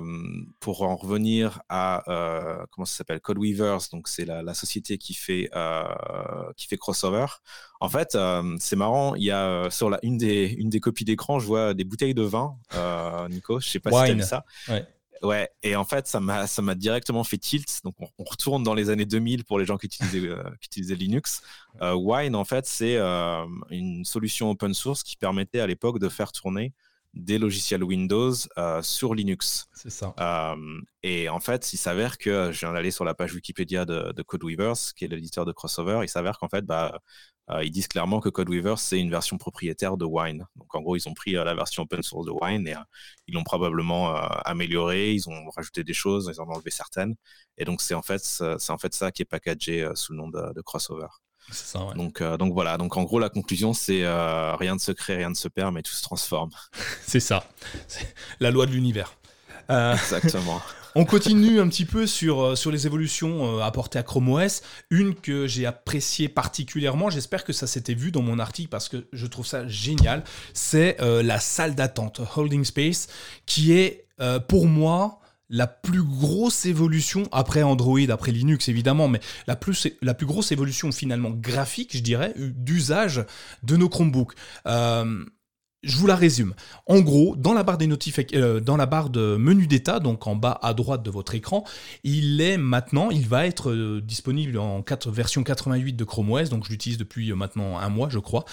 pour 0.60 0.84
en 0.84 0.96
revenir 0.96 1.62
à 1.70 2.04
euh, 2.08 2.66
comment 2.70 2.86
ça 2.86 2.98
s'appelle? 2.98 3.20
Code 3.20 3.40
Weavers, 3.40 3.80
donc 3.92 4.08
c'est 4.08 4.26
la, 4.26 4.54
société 4.54 4.98
qui 4.98 5.14
fait 5.14 5.50
qui 6.56 6.68
fait 6.68 6.78
crossover. 6.78 7.26
En 7.80 7.90
fait, 7.90 8.18
c'est 8.60 8.76
marrant. 8.76 9.16
Il 9.16 9.24
y 9.24 9.32
a 9.32 9.70
sur 9.70 9.90
la 9.90 10.00
une 10.04 10.18
des 10.18 10.48
une 10.58 10.70
des 10.70 10.80
copies 10.80 11.06
d'écran, 11.06 11.40
je 11.40 11.46
vois 11.46 11.74
des 11.74 11.84
bouteilles 11.84 12.14
de 12.14 12.24
vin. 12.24 12.56
Nico, 13.30 13.60
je 13.60 13.68
sais 13.68 13.80
pas 13.80 13.92
si 13.92 14.06
tu 14.06 14.12
as 14.12 14.14
vu 14.14 14.22
ça. 14.22 14.46
Ouais. 14.70 14.86
Ouais, 15.24 15.50
et 15.64 15.76
en 15.76 15.84
fait, 15.84 16.06
ça 16.06 16.20
m'a, 16.20 16.46
ça 16.46 16.62
m'a 16.62 16.76
directement 16.76 17.24
fait 17.24 17.40
tilt. 17.40 17.82
Donc, 17.84 17.96
on, 18.00 18.24
retourne 18.24 18.62
dans 18.62 18.76
les 18.76 18.92
années 18.92 19.08
2000 19.08 19.46
pour 19.46 19.58
les 19.58 19.66
gens 19.66 19.76
qui 19.76 19.88
utilisaient, 19.88 20.30
qui 20.62 20.68
utilisaient 20.68 20.94
Linux. 20.94 21.42
Wine, 21.82 22.36
en 22.36 22.46
fait, 22.46 22.68
c'est 22.68 23.00
une 23.72 24.06
solution 24.06 24.52
open 24.52 24.76
source 24.76 25.02
qui 25.02 25.18
permettait 25.18 25.60
à 25.60 25.66
l'époque 25.66 25.98
de 25.98 26.08
faire 26.08 26.32
tourner 26.32 26.72
des 27.14 27.38
logiciels 27.38 27.84
Windows 27.84 28.34
euh, 28.58 28.82
sur 28.82 29.16
Linux. 29.16 29.68
C'est 29.74 29.90
ça. 29.90 30.14
Euh, 30.20 30.82
et 31.04 31.30
en 31.30 31.40
fait, 31.40 31.74
il 31.74 31.78
s'avère 31.78 32.18
que 32.18 32.52
je 32.52 32.60
viens 32.60 32.74
d'aller 32.74 32.92
sur 32.92 33.06
la 33.06 33.14
page 33.14 33.34
Wikipédia 33.34 33.86
de, 33.86 34.14
de 34.14 34.22
CodeWeavers, 34.22 34.94
qui 34.96 35.06
est 35.06 35.08
l'éditeur 35.08 35.46
de 35.46 35.52
Crossover. 35.52 36.00
Il 36.04 36.10
s'avère 36.10 36.38
qu'en 36.38 36.50
fait, 36.50 36.66
bah, 36.66 37.00
euh, 37.50 37.64
ils 37.64 37.72
disent 37.72 37.88
clairement 37.88 38.20
que 38.20 38.30
CodeWeavers, 38.30 38.80
c'est 38.80 39.00
une 39.00 39.10
version 39.10 39.38
propriétaire 39.38 39.98
de 39.98 40.06
Wine. 40.06 40.46
Donc 40.56 40.74
en 40.76 40.82
gros, 40.82 40.96
ils 40.96 41.08
ont 41.08 41.14
pris 41.14 41.32
la 41.32 41.56
version 41.56 41.84
open 41.84 42.04
source 42.04 42.26
de 42.26 42.32
Wine 42.32 42.68
et 42.68 42.76
ils 43.28 43.34
l'ont 43.34 43.44
probablement 43.44 44.16
amélioré. 44.16 45.14
Ils 45.14 45.30
ont 45.30 45.50
rajouté 45.56 45.84
des 45.84 45.94
choses, 45.94 46.30
ils 46.34 46.42
en 46.42 46.46
ont 46.48 46.54
enlevé 46.54 46.72
certaines. 46.72 47.16
Et 47.58 47.66
donc 47.66 47.82
c'est 47.82 47.94
en 47.94 48.02
fait, 48.02 48.20
c'est 48.22 48.72
en 48.72 48.78
fait 48.78 48.94
ça 48.94 49.12
qui 49.12 49.22
est 49.22 49.26
packagé 49.26 49.90
sous 49.96 50.12
le 50.12 50.18
nom 50.18 50.28
de 50.28 50.62
Crossover. 50.62 51.08
Donc, 51.96 52.22
euh, 52.22 52.38
donc 52.38 52.54
voilà, 52.54 52.78
donc 52.78 52.98
en 52.98 53.04
gros 53.04 53.20
la 53.20 53.30
conclusion 53.30 53.74
c'est 53.74 54.04
euh, 54.04 54.56
rien 54.56 54.76
ne 54.76 54.80
se 54.80 54.92
crée, 54.92 55.16
rien 55.16 55.30
ne 55.30 55.36
se 55.36 55.48
perd, 55.48 55.74
mais 55.74 55.82
tout 55.82 55.94
se 55.94 56.04
transforme. 56.04 56.52
c'est 57.06 57.20
ça, 57.20 57.46
c'est 57.88 58.14
la 58.40 58.52
loi 58.52 58.66
de 58.66 58.72
l'univers. 58.72 59.14
Exactement. 59.70 60.62
On 61.00 61.06
continue 61.06 61.60
un 61.60 61.68
petit 61.68 61.86
peu 61.86 62.08
sur, 62.08 62.42
euh, 62.42 62.56
sur 62.56 62.72
les 62.72 62.88
évolutions 62.88 63.60
euh, 63.60 63.62
apportées 63.62 64.00
à 64.00 64.04
Chrome 64.04 64.30
OS. 64.30 64.64
Une 64.90 65.14
que 65.14 65.46
j'ai 65.46 65.68
appréciée 65.68 66.28
particulièrement, 66.28 67.12
j'espère 67.12 67.44
que 67.44 67.54
ça 67.54 67.68
s'était 67.68 67.94
vu 67.94 68.10
dans 68.10 68.24
mon 68.24 68.40
article 68.40 68.70
parce 68.70 68.90
que 68.90 69.06
je 69.14 69.28
trouve 69.28 69.46
ça 69.46 69.68
génial, 69.68 70.24
c'est 70.56 71.00
euh, 71.00 71.22
la 71.22 71.40
salle 71.40 71.76
d'attente, 71.76 72.20
Holding 72.36 72.66
Space, 72.66 73.10
qui 73.46 73.74
est 73.74 74.08
pour 74.48 74.66
moi 74.66 75.20
la 75.50 75.68
plus 75.68 76.04
grosse 76.04 76.66
évolution, 76.66 77.28
après 77.32 77.64
Android, 77.64 78.00
après 78.10 78.32
Linux 78.32 78.68
évidemment, 78.68 79.08
mais 79.08 79.20
la 79.48 79.56
plus, 79.56 79.88
la 80.02 80.14
plus 80.14 80.26
grosse 80.26 80.52
évolution 80.52 80.92
finalement 80.92 81.32
graphique, 81.32 81.96
je 81.96 82.02
dirais, 82.02 82.34
d'usage 82.38 83.26
de 83.64 83.78
nos 83.78 83.90
Chromebooks. 83.90 84.34
Je 85.84 85.96
vous 85.96 86.08
la 86.08 86.16
résume. 86.16 86.56
En 86.88 87.02
gros, 87.02 87.36
dans 87.36 87.54
la 87.54 87.62
barre 87.62 87.78
des 87.78 87.88
euh, 88.34 88.60
dans 88.60 88.78
la 88.78 88.88
barre 88.88 89.12
de 89.12 89.38
menu 89.38 89.68
d'état, 89.68 90.00
donc 90.00 90.26
en 90.26 90.36
bas 90.36 90.60
à 90.64 90.74
droite 90.74 91.04
de 91.04 91.12
votre 91.12 91.36
écran, 91.36 91.66
il 92.04 92.42
est 92.42 92.58
maintenant, 92.58 93.12
il 93.12 93.28
va 93.28 93.46
être 93.46 93.70
euh, 93.70 94.02
disponible 94.02 94.58
en 94.58 94.82
4, 94.82 95.12
version 95.12 95.44
88 95.44 95.94
de 95.94 96.04
Chrome 96.04 96.32
OS, 96.32 96.50
donc 96.50 96.66
je 96.66 96.72
l'utilise 96.72 96.98
depuis 96.98 97.30
euh, 97.30 97.36
maintenant 97.36 97.78
un 97.78 97.90
mois, 97.90 98.10
je 98.10 98.18
crois. 98.18 98.46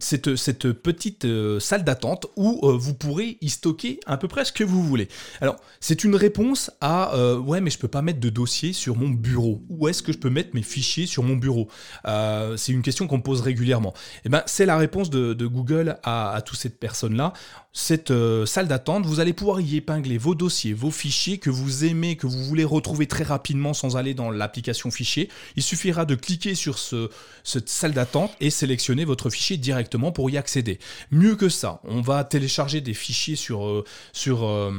cette, 0.00 0.34
cette 0.34 0.72
petite 0.72 1.26
salle 1.60 1.84
d'attente 1.84 2.26
où 2.34 2.60
vous 2.76 2.94
pourrez 2.94 3.38
y 3.40 3.48
stocker 3.48 4.00
à 4.06 4.16
peu 4.16 4.26
près 4.26 4.44
ce 4.44 4.52
que 4.52 4.64
vous 4.64 4.82
voulez. 4.82 5.06
Alors, 5.40 5.56
c'est 5.78 6.02
une 6.02 6.16
réponse 6.16 6.72
à 6.80 7.16
ouais, 7.38 7.60
mais 7.60 7.70
je 7.70 7.78
peux 7.78 7.88
pas 7.88 8.02
mettre 8.02 8.18
de 8.18 8.30
dossier 8.30 8.72
sur 8.72 8.96
mon 8.96 9.08
bureau. 9.10 9.62
Où 9.68 9.86
est-ce 9.86 10.02
que 10.02 10.12
je 10.12 10.18
peux 10.18 10.30
mettre 10.30 10.50
mes 10.54 10.62
fichiers 10.62 11.06
sur 11.06 11.22
mon 11.22 11.36
bureau? 11.36 11.68
C'est 12.04 12.72
une 12.72 12.82
question 12.82 13.06
qu'on 13.06 13.18
me 13.18 13.22
pose 13.22 13.42
régulièrement. 13.42 13.94
Et 14.18 14.22
eh 14.26 14.28
ben, 14.28 14.42
c'est 14.46 14.66
la 14.66 14.76
réponse 14.76 15.10
de 15.10 15.46
Google 15.46 15.98
à 16.02 16.15
à, 16.16 16.40
toutes 16.42 16.58
ces 16.58 16.70
personnes-là, 16.70 17.32
cette 17.78 18.10
euh, 18.10 18.46
salle 18.46 18.68
d'attente, 18.68 19.04
vous 19.04 19.20
allez 19.20 19.34
pouvoir 19.34 19.60
y 19.60 19.76
épingler 19.76 20.16
vos 20.16 20.34
dossiers, 20.34 20.72
vos 20.72 20.90
fichiers 20.90 21.36
que 21.36 21.50
vous 21.50 21.84
aimez, 21.84 22.16
que 22.16 22.26
vous 22.26 22.42
voulez 22.42 22.64
retrouver 22.64 23.06
très 23.06 23.22
rapidement 23.22 23.74
sans 23.74 23.98
aller 23.98 24.14
dans 24.14 24.30
l'application 24.30 24.90
fichier. 24.90 25.28
Il 25.56 25.62
suffira 25.62 26.06
de 26.06 26.14
cliquer 26.14 26.54
sur 26.54 26.78
ce, 26.78 27.10
cette 27.44 27.68
salle 27.68 27.92
d'attente 27.92 28.32
et 28.40 28.48
sélectionner 28.48 29.04
votre 29.04 29.28
fichier 29.28 29.58
directement 29.58 30.10
pour 30.10 30.30
y 30.30 30.38
accéder. 30.38 30.78
Mieux 31.10 31.36
que 31.36 31.50
ça, 31.50 31.82
on 31.84 32.00
va 32.00 32.24
télécharger 32.24 32.80
des 32.80 32.94
fichiers 32.94 33.36
sur, 33.36 33.66
euh, 33.66 33.84
sur, 34.14 34.46
euh, 34.46 34.72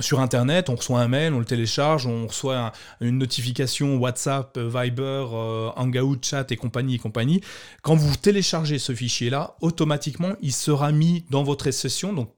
sur 0.00 0.18
Internet, 0.18 0.70
on 0.70 0.74
reçoit 0.74 1.00
un 1.00 1.08
mail, 1.08 1.32
on 1.32 1.38
le 1.38 1.44
télécharge, 1.44 2.08
on 2.08 2.26
reçoit 2.26 2.72
une 3.00 3.18
notification 3.18 3.96
WhatsApp, 3.98 4.58
Viber, 4.58 5.26
Hangout, 5.76 6.18
Chat 6.22 6.50
et 6.50 6.56
compagnie 6.56 6.96
et 6.96 6.98
compagnie. 6.98 7.42
Quand 7.82 7.94
vous 7.94 8.16
téléchargez 8.16 8.80
ce 8.80 8.92
fichier-là, 8.92 9.54
automatiquement, 9.60 10.32
il 10.42 10.52
sera 10.52 10.79
mis 10.92 11.24
dans 11.30 11.42
votre 11.42 11.70
session, 11.70 12.12
donc 12.12 12.34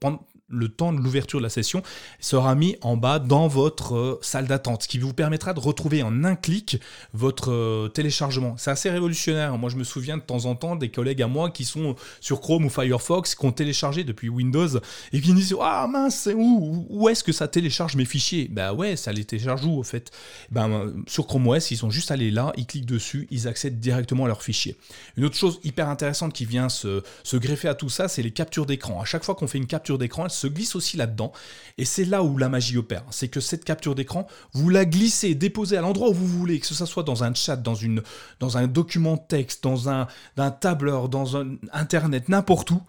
le 0.53 0.69
temps 0.69 0.93
de 0.93 0.99
l'ouverture 0.99 1.39
de 1.39 1.43
la 1.43 1.49
session 1.49 1.83
sera 2.19 2.55
mis 2.55 2.77
en 2.81 2.97
bas 2.97 3.19
dans 3.19 3.47
votre 3.47 3.95
euh, 3.95 4.19
salle 4.21 4.47
d'attente, 4.47 4.83
ce 4.83 4.87
qui 4.87 4.99
vous 4.99 5.13
permettra 5.13 5.53
de 5.53 5.59
retrouver 5.59 6.03
en 6.03 6.23
un 6.23 6.35
clic 6.35 6.79
votre 7.13 7.51
euh, 7.51 7.87
téléchargement. 7.87 8.55
C'est 8.57 8.71
assez 8.71 8.89
révolutionnaire. 8.89 9.57
Moi, 9.57 9.69
je 9.69 9.77
me 9.77 9.83
souviens 9.83 10.17
de 10.17 10.21
temps 10.21 10.45
en 10.45 10.55
temps 10.55 10.75
des 10.75 10.89
collègues 10.89 11.21
à 11.21 11.27
moi 11.27 11.49
qui 11.49 11.65
sont 11.65 11.95
sur 12.21 12.41
Chrome 12.41 12.65
ou 12.65 12.69
Firefox, 12.69 13.35
qui 13.35 13.45
ont 13.45 13.51
téléchargé 13.51 14.03
depuis 14.03 14.29
Windows 14.29 14.67
et 15.11 15.21
qui 15.21 15.33
disent 15.33 15.55
Ah 15.61 15.87
mince, 15.87 16.29
où, 16.33 16.85
où 16.89 17.09
est-ce 17.09 17.23
que 17.23 17.31
ça 17.31 17.47
télécharge 17.47 17.95
mes 17.95 18.05
fichiers? 18.05 18.47
Bah 18.51 18.73
ouais, 18.73 18.95
ça 18.95 19.11
les 19.11 19.25
télécharge 19.25 19.65
où 19.65 19.77
au 19.79 19.83
fait? 19.83 20.11
Ben, 20.51 20.93
Sur 21.07 21.27
Chrome 21.27 21.47
OS, 21.47 21.71
ils 21.71 21.77
sont 21.77 21.89
juste 21.89 22.11
allés 22.11 22.31
là, 22.31 22.53
ils 22.57 22.65
cliquent 22.65 22.85
dessus, 22.85 23.27
ils 23.31 23.47
accèdent 23.47 23.79
directement 23.79 24.25
à 24.25 24.27
leurs 24.27 24.43
fichiers. 24.43 24.77
Une 25.17 25.25
autre 25.25 25.35
chose 25.35 25.59
hyper 25.63 25.89
intéressante 25.89 26.33
qui 26.33 26.45
vient 26.45 26.69
se, 26.69 27.03
greffer 27.33 27.67
à 27.67 27.75
tout 27.75 27.89
ça, 27.89 28.07
c'est 28.07 28.21
les 28.21 28.31
captures 28.31 28.65
d'écran. 28.65 29.01
À 29.01 29.05
chaque 29.05 29.23
fois 29.23 29.35
qu'on 29.35 29.47
fait 29.47 29.57
une 29.57 29.67
capture 29.67 29.97
d'écran, 29.97 30.29
glisse 30.47 30.75
aussi 30.75 30.97
là-dedans. 30.97 31.31
Et 31.77 31.85
c'est 31.85 32.05
là 32.05 32.23
où 32.23 32.37
la 32.37 32.49
magie 32.49 32.77
opère. 32.77 33.03
C'est 33.11 33.27
que 33.27 33.39
cette 33.39 33.63
capture 33.63 33.95
d'écran, 33.95 34.27
vous 34.53 34.69
la 34.69 34.85
glissez, 34.85 35.35
déposez 35.35 35.77
à 35.77 35.81
l'endroit 35.81 36.09
où 36.09 36.13
vous 36.13 36.27
voulez, 36.27 36.59
que 36.59 36.67
ce 36.67 36.85
soit 36.85 37.03
dans 37.03 37.23
un 37.23 37.33
chat, 37.33 37.55
dans, 37.55 37.75
une, 37.75 38.03
dans 38.39 38.57
un 38.57 38.67
document 38.67 39.17
texte, 39.17 39.63
dans 39.63 39.89
un, 39.89 40.07
un 40.37 40.51
tableur, 40.51 41.09
dans 41.09 41.37
un 41.37 41.57
internet, 41.71 42.29
n'importe 42.29 42.71
où, 42.71 42.81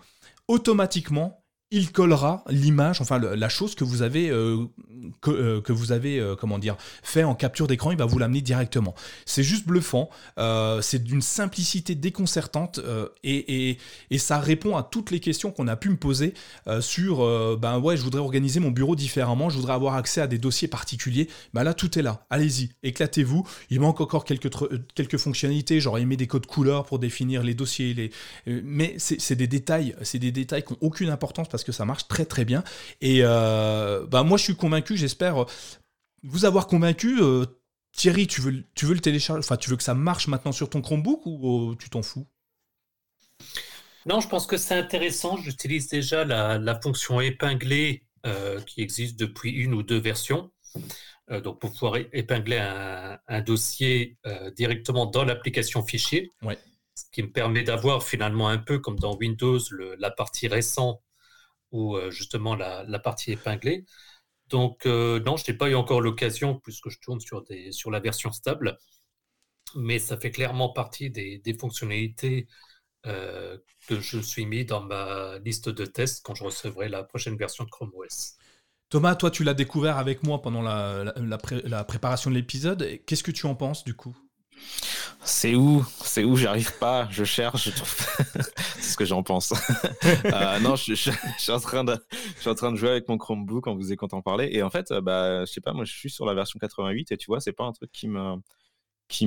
automatiquement, 0.48 1.43
il 1.74 1.90
collera 1.90 2.44
l'image, 2.48 3.00
enfin 3.00 3.18
la 3.18 3.48
chose 3.48 3.74
que 3.74 3.82
vous 3.82 4.02
avez, 4.02 4.30
euh, 4.30 4.64
euh, 5.26 5.60
euh, 5.68 6.36
comment 6.36 6.58
dire, 6.60 6.76
fait 7.02 7.24
en 7.24 7.34
capture 7.34 7.66
d'écran, 7.66 7.90
il 7.90 7.98
va 7.98 8.04
vous 8.04 8.20
l'amener 8.20 8.42
directement. 8.42 8.94
C'est 9.26 9.42
juste 9.42 9.66
bluffant, 9.66 10.08
c'est 10.80 11.02
d'une 11.02 11.20
simplicité 11.20 11.96
déconcertante 11.96 12.80
et, 13.24 13.78
ça 14.18 14.38
répond 14.38 14.76
à 14.76 14.84
toutes 14.84 15.10
les 15.10 15.18
questions 15.18 15.50
qu'on 15.50 15.66
a 15.66 15.74
pu 15.74 15.90
me 15.90 15.96
poser 15.96 16.34
sur, 16.80 17.58
ben 17.58 17.78
ouais, 17.80 17.96
je 17.96 18.02
voudrais 18.02 18.20
organiser 18.20 18.60
mon 18.60 18.70
bureau 18.70 18.94
différemment, 18.94 19.50
je 19.50 19.56
voudrais 19.56 19.74
avoir 19.74 19.94
accès 19.94 20.20
à 20.20 20.28
des 20.28 20.38
dossiers 20.38 20.68
particuliers. 20.68 21.28
Ben 21.52 21.64
là, 21.64 21.74
tout 21.74 21.98
est 21.98 22.02
là. 22.02 22.24
Allez-y, 22.30 22.70
éclatez-vous. 22.84 23.46
Il 23.70 23.80
manque 23.80 24.00
encore 24.00 24.24
quelques, 24.24 24.50
quelques 24.94 25.18
fonctionnalités, 25.18 25.80
j'aurais 25.80 26.02
aimé 26.02 26.16
des 26.16 26.28
codes 26.28 26.46
couleurs 26.46 26.84
pour 26.84 27.00
définir 27.00 27.42
les 27.42 27.54
dossiers, 27.54 28.12
mais 28.46 28.94
c'est 28.98 29.36
des 29.36 29.48
détails, 29.48 29.96
c'est 30.02 30.20
des 30.20 30.30
détails 30.30 30.62
qui 30.62 30.72
n'ont 30.72 30.78
aucune 30.80 31.10
importance 31.10 31.48
parce 31.48 31.63
que 31.64 31.72
ça 31.72 31.84
marche 31.84 32.08
très 32.08 32.24
très 32.24 32.44
bien. 32.44 32.62
Et 33.00 33.20
euh, 33.22 34.06
bah 34.06 34.22
moi 34.22 34.38
je 34.38 34.44
suis 34.44 34.56
convaincu, 34.56 34.96
j'espère 34.96 35.42
euh, 35.42 35.46
vous 36.22 36.44
avoir 36.44 36.66
convaincu. 36.66 37.20
Euh, 37.20 37.46
Thierry, 37.92 38.26
tu 38.26 38.40
veux, 38.40 38.64
tu 38.74 38.86
veux 38.86 38.94
le 38.94 39.00
télécharger, 39.00 39.38
enfin 39.38 39.56
tu 39.56 39.70
veux 39.70 39.76
que 39.76 39.82
ça 39.82 39.94
marche 39.94 40.26
maintenant 40.26 40.52
sur 40.52 40.68
ton 40.68 40.80
Chromebook 40.80 41.26
ou 41.26 41.76
tu 41.78 41.90
t'en 41.90 42.02
fous? 42.02 42.26
Non, 44.06 44.20
je 44.20 44.28
pense 44.28 44.46
que 44.46 44.56
c'est 44.56 44.74
intéressant. 44.74 45.36
J'utilise 45.36 45.88
déjà 45.88 46.24
la, 46.24 46.80
fonction 46.80 47.20
épingler 47.20 48.04
qui 48.66 48.80
existe 48.80 49.18
depuis 49.18 49.50
une 49.50 49.74
ou 49.74 49.82
deux 49.82 50.00
versions. 50.00 50.50
donc 51.30 51.60
pour 51.60 51.70
pouvoir 51.70 51.98
épingler 52.12 52.58
un, 52.58 53.40
dossier 53.42 54.18
directement 54.56 55.06
dans 55.06 55.24
l'application 55.24 55.84
fichier. 55.86 56.32
Ouais. 56.42 56.58
Ce 56.96 57.04
qui 57.12 57.22
me 57.22 57.30
permet 57.30 57.62
d'avoir 57.62 58.02
finalement 58.02 58.48
un 58.48 58.58
peu 58.58 58.78
comme 58.80 58.98
dans 58.98 59.16
Windows 59.16 59.60
la 59.98 60.10
partie 60.10 60.48
récente 60.48 61.03
ou 61.74 61.96
euh, 61.96 62.10
justement 62.10 62.54
la, 62.54 62.98
partie 63.00 63.32
épinglée. 63.32 63.84
Donc 64.48 64.86
euh, 64.86 65.20
non, 65.20 65.36
je 65.36 65.50
n'ai 65.50 65.58
pas 65.58 65.68
eu 65.68 65.74
encore 65.74 66.00
l'occasion 66.00 66.60
puisque 66.60 66.88
je 66.88 66.98
tourne 67.00 67.18
sur, 67.20 67.90
la 67.90 68.00
version 68.00 68.30
stable, 68.30 68.78
mais 69.74 69.98
ça 69.98 70.16
fait 70.16 70.30
clairement 70.30 70.72
partie 70.72 71.10
des, 71.10 71.56
fonctionnalités 71.60 72.46
euh, 73.06 73.58
que 73.88 74.00
je 74.00 74.20
suis 74.20 74.46
mis 74.46 74.64
dans 74.64 74.82
ma 74.82 75.38
liste 75.40 75.68
de 75.68 75.84
tests 75.84 76.24
quand 76.24 76.34
je 76.34 76.44
recevrai 76.44 76.88
la 76.88 77.02
prochaine 77.02 77.36
version 77.36 77.64
de 77.64 77.70
Chrome 77.70 77.90
OS. 77.94 78.36
Thomas, 78.88 79.16
toi 79.16 79.32
tu 79.32 79.42
l'as 79.42 79.54
découvert 79.54 79.98
avec 79.98 80.22
moi 80.22 80.40
pendant 80.40 80.62
la 80.62 81.84
préparation 81.84 82.30
de 82.30 82.36
l'épisode. 82.36 83.00
Qu'est-ce 83.04 83.24
que 83.24 83.32
tu 83.32 83.46
en 83.46 83.56
penses 83.56 83.82
du 83.82 83.94
coup? 83.94 84.16
C'est 85.22 85.54
où? 85.54 85.84
C'est 86.02 86.24
où? 86.24 86.36
J'arrive 86.36 86.76
pas, 86.78 87.08
je 87.10 87.24
cherche, 87.24 87.70
c'est 88.76 88.82
ce 88.82 88.96
que 88.96 89.04
j'en 89.04 89.22
pense. 89.22 89.52
euh, 90.04 90.60
non, 90.60 90.76
je, 90.76 90.94
je, 90.94 91.10
suis 91.38 91.52
en 91.52 91.60
train 91.60 91.84
de, 91.84 91.96
jouer 92.76 92.90
avec 92.90 93.08
mon 93.08 93.18
Chromebook 93.18 93.66
en 93.66 93.74
vous 93.74 93.92
écoutant 93.92 94.22
parler. 94.22 94.48
Et 94.52 94.62
en 94.62 94.70
fait, 94.70 94.90
euh, 94.90 95.00
bah, 95.00 95.44
je 95.44 95.52
sais 95.52 95.60
pas, 95.60 95.72
moi, 95.72 95.84
je 95.84 95.92
suis 95.92 96.10
sur 96.10 96.26
la 96.26 96.34
version 96.34 96.58
88 96.58 97.12
et 97.12 97.16
tu 97.16 97.26
vois, 97.26 97.40
c'est 97.40 97.52
pas 97.52 97.64
un 97.64 97.72
truc 97.72 97.90
qui 97.92 98.06
m'a, 98.08 98.38
qui 99.08 99.26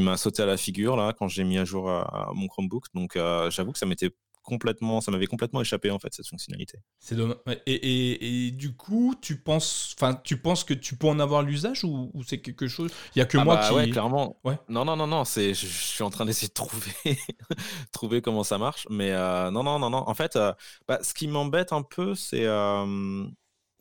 m'a 0.00 0.16
sauté 0.16 0.42
à 0.42 0.46
la 0.46 0.56
figure 0.56 0.96
là 0.96 1.14
quand 1.16 1.28
j'ai 1.28 1.44
mis 1.44 1.58
à 1.58 1.64
jour 1.64 1.88
euh, 1.90 2.02
mon 2.34 2.48
Chromebook. 2.48 2.86
Donc, 2.94 3.18
j'avoue 3.50 3.72
que 3.72 3.78
ça 3.78 3.86
m'était 3.86 4.10
complètement, 4.46 5.00
ça 5.02 5.10
m'avait 5.10 5.26
complètement 5.26 5.60
échappé 5.60 5.90
en 5.90 5.98
fait 5.98 6.14
cette 6.14 6.28
fonctionnalité. 6.28 6.78
C'est 6.98 7.16
dommage. 7.16 7.36
Et, 7.66 8.46
et, 8.46 8.50
du 8.52 8.74
coup, 8.74 9.14
tu 9.20 9.36
penses, 9.36 9.94
enfin, 9.98 10.18
tu 10.24 10.38
penses 10.38 10.64
que 10.64 10.72
tu 10.72 10.96
peux 10.96 11.08
en 11.08 11.18
avoir 11.18 11.42
l'usage 11.42 11.84
ou, 11.84 12.10
c'est 12.26 12.40
quelque 12.40 12.68
chose 12.68 12.90
Il 13.14 13.18
y 13.18 13.22
a 13.22 13.26
que 13.26 13.36
ah 13.36 13.44
moi 13.44 13.56
bah 13.56 13.68
qui. 13.68 13.74
Ouais, 13.74 13.90
clairement. 13.90 14.38
Ouais. 14.44 14.58
Non, 14.68 14.84
non, 14.84 14.96
non, 14.96 15.06
non. 15.06 15.24
C'est, 15.24 15.52
je, 15.52 15.66
suis 15.66 16.04
en 16.04 16.10
train 16.10 16.24
d'essayer 16.24 16.48
de 16.48 16.54
trouver, 16.54 16.92
trouver 17.92 18.22
comment 18.22 18.44
ça 18.44 18.56
marche. 18.56 18.86
Mais 18.88 19.10
euh, 19.10 19.50
non, 19.50 19.64
non, 19.64 19.78
non, 19.78 19.90
non. 19.90 20.08
En 20.08 20.14
fait, 20.14 20.36
euh, 20.36 20.52
bah, 20.88 21.00
ce 21.02 21.12
qui 21.12 21.26
m'embête 21.26 21.72
un 21.72 21.82
peu, 21.82 22.14
c'est 22.14 22.44
euh, 22.44 23.26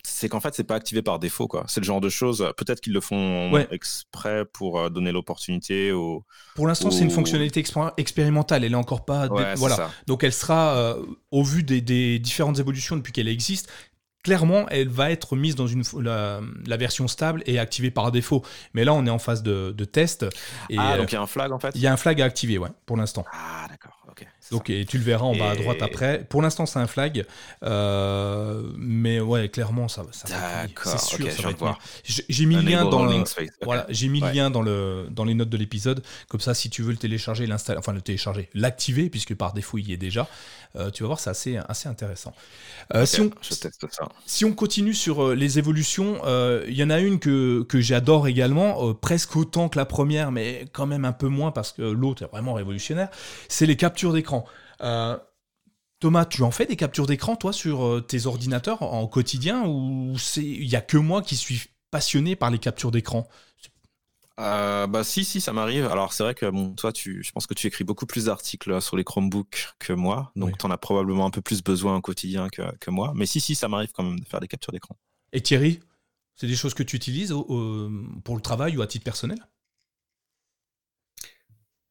c'est 0.06 0.30
qu'en 0.30 0.40
fait, 0.40 0.54
c'est 0.54 0.64
pas 0.64 0.76
activé 0.76 1.02
par 1.02 1.20
défaut. 1.20 1.48
quoi. 1.48 1.66
C'est 1.68 1.80
le 1.80 1.86
genre 1.86 2.02
de 2.02 2.10
choses, 2.10 2.52
peut-être 2.58 2.82
qu'ils 2.82 2.94
le 2.94 3.02
font 3.02 3.58
exprès 3.72 4.46
pour 4.46 4.80
euh, 4.80 4.90
donner 4.90 5.12
l'opportunité 5.12 5.92
au. 5.92 6.24
Pour 6.56 6.68
l'instant, 6.68 6.92
c'est 6.92 7.04
une 7.04 7.12
fonctionnalité 7.12 7.64
expérimentale. 7.98 8.64
Elle 8.64 8.74
est 8.74 8.76
encore 8.76 9.06
pas. 9.06 9.28
voilà. 9.56 9.92
Donc, 10.08 10.24
elle 10.24 10.34
sera, 10.34 10.76
euh, 10.76 11.04
au 11.32 11.44
vu 11.44 11.64
des, 11.64 12.20
différentes 12.20 12.60
évolutions 12.60 12.96
depuis 12.96 13.12
qu'elle 13.12 13.28
existe, 13.28 13.72
clairement, 14.24 14.68
elle 14.70 14.90
va 14.90 15.12
être 15.12 15.36
mise 15.36 15.56
dans 15.56 15.68
une, 15.68 15.84
la, 16.02 16.78
version 16.78 17.08
stable 17.08 17.44
et 17.46 17.60
activée 17.60 17.92
par 17.92 18.12
défaut. 18.12 18.44
Mais 18.74 18.84
là, 18.84 18.94
on 18.94 19.06
est 19.06 19.10
en 19.12 19.20
phase 19.20 19.44
de, 19.44 19.72
test. 19.86 20.26
Et, 20.70 20.78
ah, 20.78 20.98
donc 20.98 21.12
il 21.12 21.16
y 21.16 21.18
a 21.18 21.22
un 21.22 21.28
flag 21.28 21.52
en 21.52 21.60
fait? 21.60 21.72
Il 21.76 21.82
y 21.82 21.88
a 21.88 21.94
un 21.94 21.98
flag 21.98 22.22
à 22.22 22.26
activer, 22.26 22.58
ouais, 22.58 22.70
pour 22.86 22.98
l'instant. 22.98 23.26
Ah, 23.32 23.68
d'accord. 23.70 23.96
Donc, 24.52 24.70
et 24.70 24.86
tu 24.86 24.98
le 24.98 25.04
verras 25.04 25.26
en 25.26 25.36
bas 25.36 25.52
à 25.52 25.56
droite 25.56 25.82
après. 25.82 26.24
Pour 26.30 26.42
l'instant, 26.42 26.66
c'est 26.66 26.80
un 26.80 26.88
flag. 26.88 27.26
Euh, 27.64 28.62
mais 28.78 29.20
ouais, 29.20 29.50
clairement, 29.50 29.88
ça, 29.88 30.04
ça 30.12 30.28
D'accord. 30.28 30.92
C'est 30.92 31.16
sûr, 31.18 31.32
ça 31.32 31.42
va 31.44 31.50
être 31.52 31.80
J'ai 32.04 32.46
mis 32.46 32.56
le 32.56 32.62
lien 32.62 32.86
dans 32.86 33.06
le, 33.06 33.24
voilà, 33.64 33.86
j'ai 33.90 34.08
mis 34.08 34.20
le 34.20 34.32
lien 34.32 34.52
dans 34.52 34.62
le 34.62 35.08
dans 35.10 35.26
les 35.26 35.34
notes 35.34 35.50
de 35.50 35.58
l'épisode. 35.58 36.04
Comme 36.28 36.40
ça, 36.42 36.54
si 36.54 36.70
tu 36.70 36.84
veux 36.84 36.92
le 36.92 36.98
télécharger, 36.98 37.48
l'installer, 37.48 37.80
enfin 37.80 37.94
le 37.94 38.02
télécharger, 38.02 38.50
l'activer, 38.54 39.10
puisque 39.10 39.34
par 39.34 39.54
défaut 39.54 39.78
il 39.78 39.90
y 39.90 39.94
est 39.94 39.98
déjà. 39.98 40.28
Euh, 40.76 40.92
tu 40.92 41.04
vas 41.04 41.08
voir, 41.08 41.20
c'est 41.20 41.30
assez 41.30 41.58
assez 41.68 41.88
intéressant. 41.88 42.34
Euh, 42.94 43.06
si, 43.06 43.22
on, 43.22 43.32
si 44.26 44.46
on 44.46 44.54
continue 44.54 44.94
sur 44.94 45.34
les 45.34 45.58
évolutions, 45.58 46.22
il 46.68 46.76
y 46.76 46.84
en 46.84 46.90
a 46.92 47.00
une 47.00 47.20
que 47.20 47.64
que 47.64 47.82
j'adore 47.82 48.28
également, 48.28 48.94
presque 48.94 49.36
autant 49.36 49.70
que 49.70 49.80
la 49.80 49.86
première, 49.86 50.32
mais 50.32 50.66
quand 50.72 50.86
même 50.86 51.06
un 51.06 51.14
peu 51.14 51.28
moins 51.28 51.52
parce 51.52 51.72
que 51.72 51.82
l'autre 51.82 52.24
est 52.24 52.28
vraiment 52.28 52.54
révolutionnaire. 52.54 53.10
C'est 53.48 53.66
les 53.66 53.76
captures 53.76 54.14
d'écran. 54.14 54.45
Euh, 54.82 55.18
Thomas, 56.00 56.26
tu 56.26 56.44
en 56.44 56.52
fais 56.52 56.66
des 56.66 56.76
captures 56.76 57.08
d'écran, 57.08 57.36
toi, 57.36 57.54
sur 57.54 57.86
euh, 57.86 58.02
tes 58.02 58.26
ordinateurs 58.26 58.82
en 58.82 59.08
quotidien 59.08 59.66
ou 59.66 60.16
il 60.38 60.68
n'y 60.68 60.76
a 60.76 60.82
que 60.82 60.98
moi 60.98 61.22
qui 61.22 61.36
suis 61.36 61.64
passionné 61.92 62.36
par 62.36 62.52
les 62.52 62.60
captures 62.60 62.92
d'écran? 62.92 63.28
Euh, 64.38 64.86
bah 64.86 65.06
si 65.06 65.24
si 65.24 65.40
ça 65.40 65.54
m'arrive. 65.54 65.86
Alors 65.86 66.12
c'est 66.12 66.22
vrai 66.22 66.36
que 66.36 66.46
bon 66.50 66.74
toi 66.74 66.92
tu 66.92 67.24
je 67.24 67.32
pense 67.32 67.48
que 67.48 67.54
tu 67.54 67.68
écris 67.68 67.86
beaucoup 67.86 68.06
plus 68.06 68.26
d'articles 68.26 68.82
sur 68.82 68.98
les 68.98 69.06
Chromebooks 69.06 69.70
que 69.80 69.94
moi, 69.94 70.34
donc 70.36 70.58
tu 70.58 70.66
en 70.66 70.72
as 70.72 70.78
probablement 70.78 71.26
un 71.26 71.30
peu 71.30 71.40
plus 71.40 71.64
besoin 71.64 71.96
au 71.96 72.02
quotidien 72.02 72.50
que, 72.50 72.64
que 72.80 72.92
moi. 72.92 73.14
Mais 73.16 73.26
si 73.26 73.40
si 73.40 73.56
ça 73.56 73.70
m'arrive 73.70 73.94
quand 73.94 74.04
même 74.04 74.20
de 74.20 74.28
faire 74.28 74.42
des 74.42 74.50
captures 74.50 74.74
d'écran. 74.74 74.98
Et 75.32 75.42
Thierry, 75.42 75.80
c'est 76.36 76.48
des 76.48 76.56
choses 76.58 76.74
que 76.74 76.84
tu 76.84 76.98
utilises 76.98 77.34
pour 78.26 78.36
le 78.36 78.42
travail 78.42 78.76
ou 78.76 78.82
à 78.82 78.88
titre 78.88 79.06
personnel? 79.06 79.40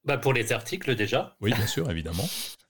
Bah 0.05 0.19
Pour 0.19 0.35
les 0.35 0.53
articles 0.53 0.95
déjà. 0.95 1.37
Oui, 1.41 1.53
bien 1.55 1.67
sûr, 1.67 1.91
évidemment. 1.91 2.29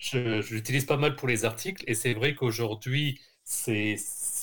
Je, 0.00 0.40
l'utilise 0.52 0.86
pas 0.86 0.96
mal 0.96 1.14
pour 1.14 1.28
les 1.28 1.44
articles 1.44 1.84
et 1.86 1.94
c'est 1.94 2.14
vrai 2.14 2.34
qu'aujourd'hui, 2.34 3.20
c'est 3.44 3.96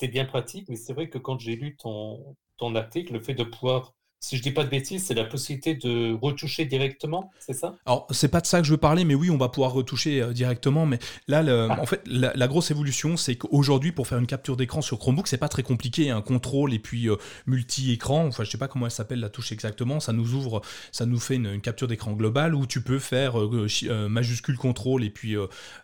bien 0.10 0.26
pratique, 0.26 0.70
mais 0.70 0.76
c'est 0.76 0.94
vrai 0.94 1.10
que 1.10 1.18
quand 1.18 1.40
j'ai 1.40 1.56
lu 1.56 1.76
ton, 1.76 2.38
ton 2.58 2.76
article, 2.76 3.14
le 3.14 3.20
fait 3.20 3.34
de 3.34 3.44
pouvoir 3.44 3.96
si 4.20 4.36
je 4.36 4.42
dis 4.42 4.52
pas 4.52 4.64
de 4.64 4.70
bêtises, 4.70 5.06
c'est 5.06 5.14
la 5.14 5.26
possibilité 5.26 5.76
de 5.76 6.18
retoucher 6.20 6.66
directement, 6.66 7.32
c'est 7.40 7.54
ça? 7.54 7.76
Alors, 7.86 8.08
c'est 8.10 8.30
pas 8.30 8.42
de 8.42 8.48
ça 8.48 8.60
que 8.60 8.66
je 8.66 8.72
veux 8.72 8.78
parler, 8.78 9.06
mais 9.06 9.14
oui, 9.14 9.30
on 9.30 9.38
va 9.38 9.48
pouvoir 9.50 9.74
retoucher 9.74 10.22
euh, 10.22 10.34
directement. 10.34 10.88
Mais 10.88 10.98
là, 11.28 11.44
ah. 11.70 11.80
en 11.80 11.86
fait, 11.86 12.02
la, 12.08 12.48
grosse 12.48 12.72
évolution, 12.72 13.16
c'est 13.16 13.36
qu'aujourd'hui, 13.36 13.92
pour 13.92 14.08
faire 14.08 14.18
une 14.18 14.26
capture 14.26 14.58
d'écran 14.58 14.82
sur 14.82 14.98
Chromebook, 14.98 15.28
c'est 15.28 15.38
pas 15.38 15.50
très 15.50 15.62
compliqué. 15.62 16.10
Un 16.10 16.22
contrôle 16.22 16.74
et 16.74 16.80
puis 16.80 17.10
euh, 17.10 17.18
multi-écran, 17.46 18.26
enfin, 18.26 18.44
je 18.44 18.50
sais 18.50 18.58
pas 18.58 18.68
comment 18.68 18.86
elle 18.86 18.92
s'appelle 18.92 19.20
la 19.20 19.30
touche 19.30 19.52
exactement, 19.52 20.00
ça 20.00 20.14
nous 20.14 20.34
ouvre, 20.34 20.62
ça 20.92 21.06
nous 21.06 21.20
fait 21.20 21.36
une, 21.36 21.62
capture 21.62 21.88
d'écran 21.88 22.14
globale 22.14 22.56
où 22.56 22.66
tu 22.66 22.82
peux 22.82 23.00
faire 23.00 23.40
euh, 23.40 24.10
majuscule 24.10 24.58
contrôle 24.58 25.04
et 25.04 25.10
puis 25.10 25.36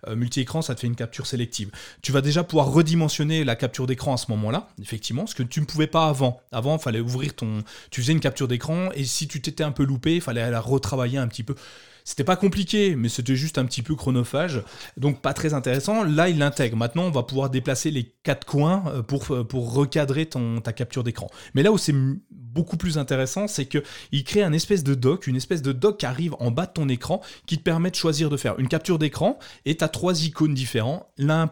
multi-écran, 0.07 0.61
ça 0.61 0.75
te 0.75 0.79
fait 0.79 0.87
une 0.87 0.95
capture 0.95 1.27
sélective. 1.27 1.69
Tu 2.01 2.11
vas 2.11 2.21
déjà 2.21 2.43
pouvoir 2.43 2.71
redimensionner 2.71 3.43
la 3.43 3.55
capture 3.55 3.85
d'écran 3.85 4.13
à 4.13 4.17
ce 4.17 4.25
moment-là, 4.31 4.69
effectivement, 4.81 5.27
ce 5.27 5.35
que 5.35 5.43
tu 5.43 5.59
ne 5.59 5.65
pouvais 5.65 5.87
pas 5.87 6.07
avant. 6.07 6.41
Avant, 6.51 6.77
il 6.77 6.81
fallait 6.81 6.99
ouvrir 6.99 7.35
ton. 7.35 7.63
Tu 7.91 8.01
faisais 8.01 8.13
une 8.13 8.22
capture 8.23 8.47
d'écran 8.47 8.89
et 8.95 9.03
si 9.03 9.27
tu 9.27 9.41
t'étais 9.41 9.63
un 9.63 9.71
peu 9.71 9.83
loupé, 9.83 10.15
il 10.15 10.21
fallait 10.21 10.49
la 10.49 10.61
retravailler 10.61 11.17
un 11.17 11.27
petit 11.27 11.43
peu. 11.43 11.55
C'était 12.03 12.23
pas 12.23 12.35
compliqué, 12.35 12.95
mais 12.95 13.09
c'était 13.09 13.35
juste 13.35 13.57
un 13.57 13.65
petit 13.65 13.81
peu 13.81 13.95
chronophage, 13.95 14.61
donc 14.97 15.21
pas 15.21 15.33
très 15.33 15.53
intéressant. 15.53 16.03
Là, 16.03 16.29
il 16.29 16.37
l'intègre. 16.37 16.75
Maintenant, 16.75 17.03
on 17.03 17.11
va 17.11 17.23
pouvoir 17.23 17.49
déplacer 17.49 17.91
les 17.91 18.13
quatre 18.23 18.45
coins 18.45 18.83
euh, 18.87 19.01
pour, 19.01 19.31
euh, 19.31 19.43
pour 19.43 19.73
recadrer 19.73 20.27
ta 20.27 20.73
capture 20.73 21.03
d'écran. 21.03 21.29
Mais 21.53 21.63
là 21.63 21.71
où 21.71 21.77
c'est 21.77 21.95
beaucoup 22.29 22.77
plus 22.77 22.97
intéressant, 22.97 23.47
c'est 23.47 23.65
qu'il 23.65 24.23
crée 24.23 24.43
un 24.43 24.53
espèce 24.53 24.83
de 24.83 24.93
dock, 24.93 25.27
une 25.27 25.35
espèce 25.35 25.61
de 25.61 25.71
dock 25.71 25.97
qui 25.99 26.05
arrive 26.05 26.35
en 26.39 26.51
bas 26.51 26.65
de 26.65 26.73
ton 26.73 26.87
écran, 26.87 27.21
qui 27.47 27.57
te 27.57 27.63
permet 27.63 27.89
de 27.89 27.95
choisir 27.95 28.29
de 28.29 28.37
faire 28.37 28.59
une 28.59 28.67
capture 28.67 28.99
d'écran, 28.99 29.39
et 29.65 29.75
tu 29.75 29.83
as 29.83 29.89
trois 29.89 30.23
icônes 30.23 30.55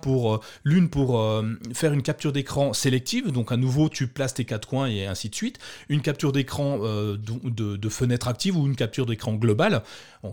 pour, 0.02 0.36
euh, 0.36 0.40
l'une 0.64 0.90
pour 0.90 1.42
faire 1.74 1.94
une 1.94 2.04
capture 2.04 2.32
d'écran 2.32 2.74
sélective, 2.74 3.32
donc 3.32 3.52
à 3.52 3.58
nouveau, 3.58 3.90
tu 3.90 4.08
places 4.08 4.36
tes 4.36 4.46
quatre 4.46 4.68
coins 4.68 4.88
et 4.88 5.06
ainsi 5.08 5.30
de 5.30 5.36
suite. 5.36 5.58
Une 5.90 6.02
capture 6.02 6.32
d'écran 6.32 6.80
de, 6.80 7.90
fenêtre 7.90 8.28
active 8.28 8.58
ou 8.58 8.68
une 8.68 8.76
capture 8.76 9.06
d'écran 9.06 9.34
globale. 9.34 9.84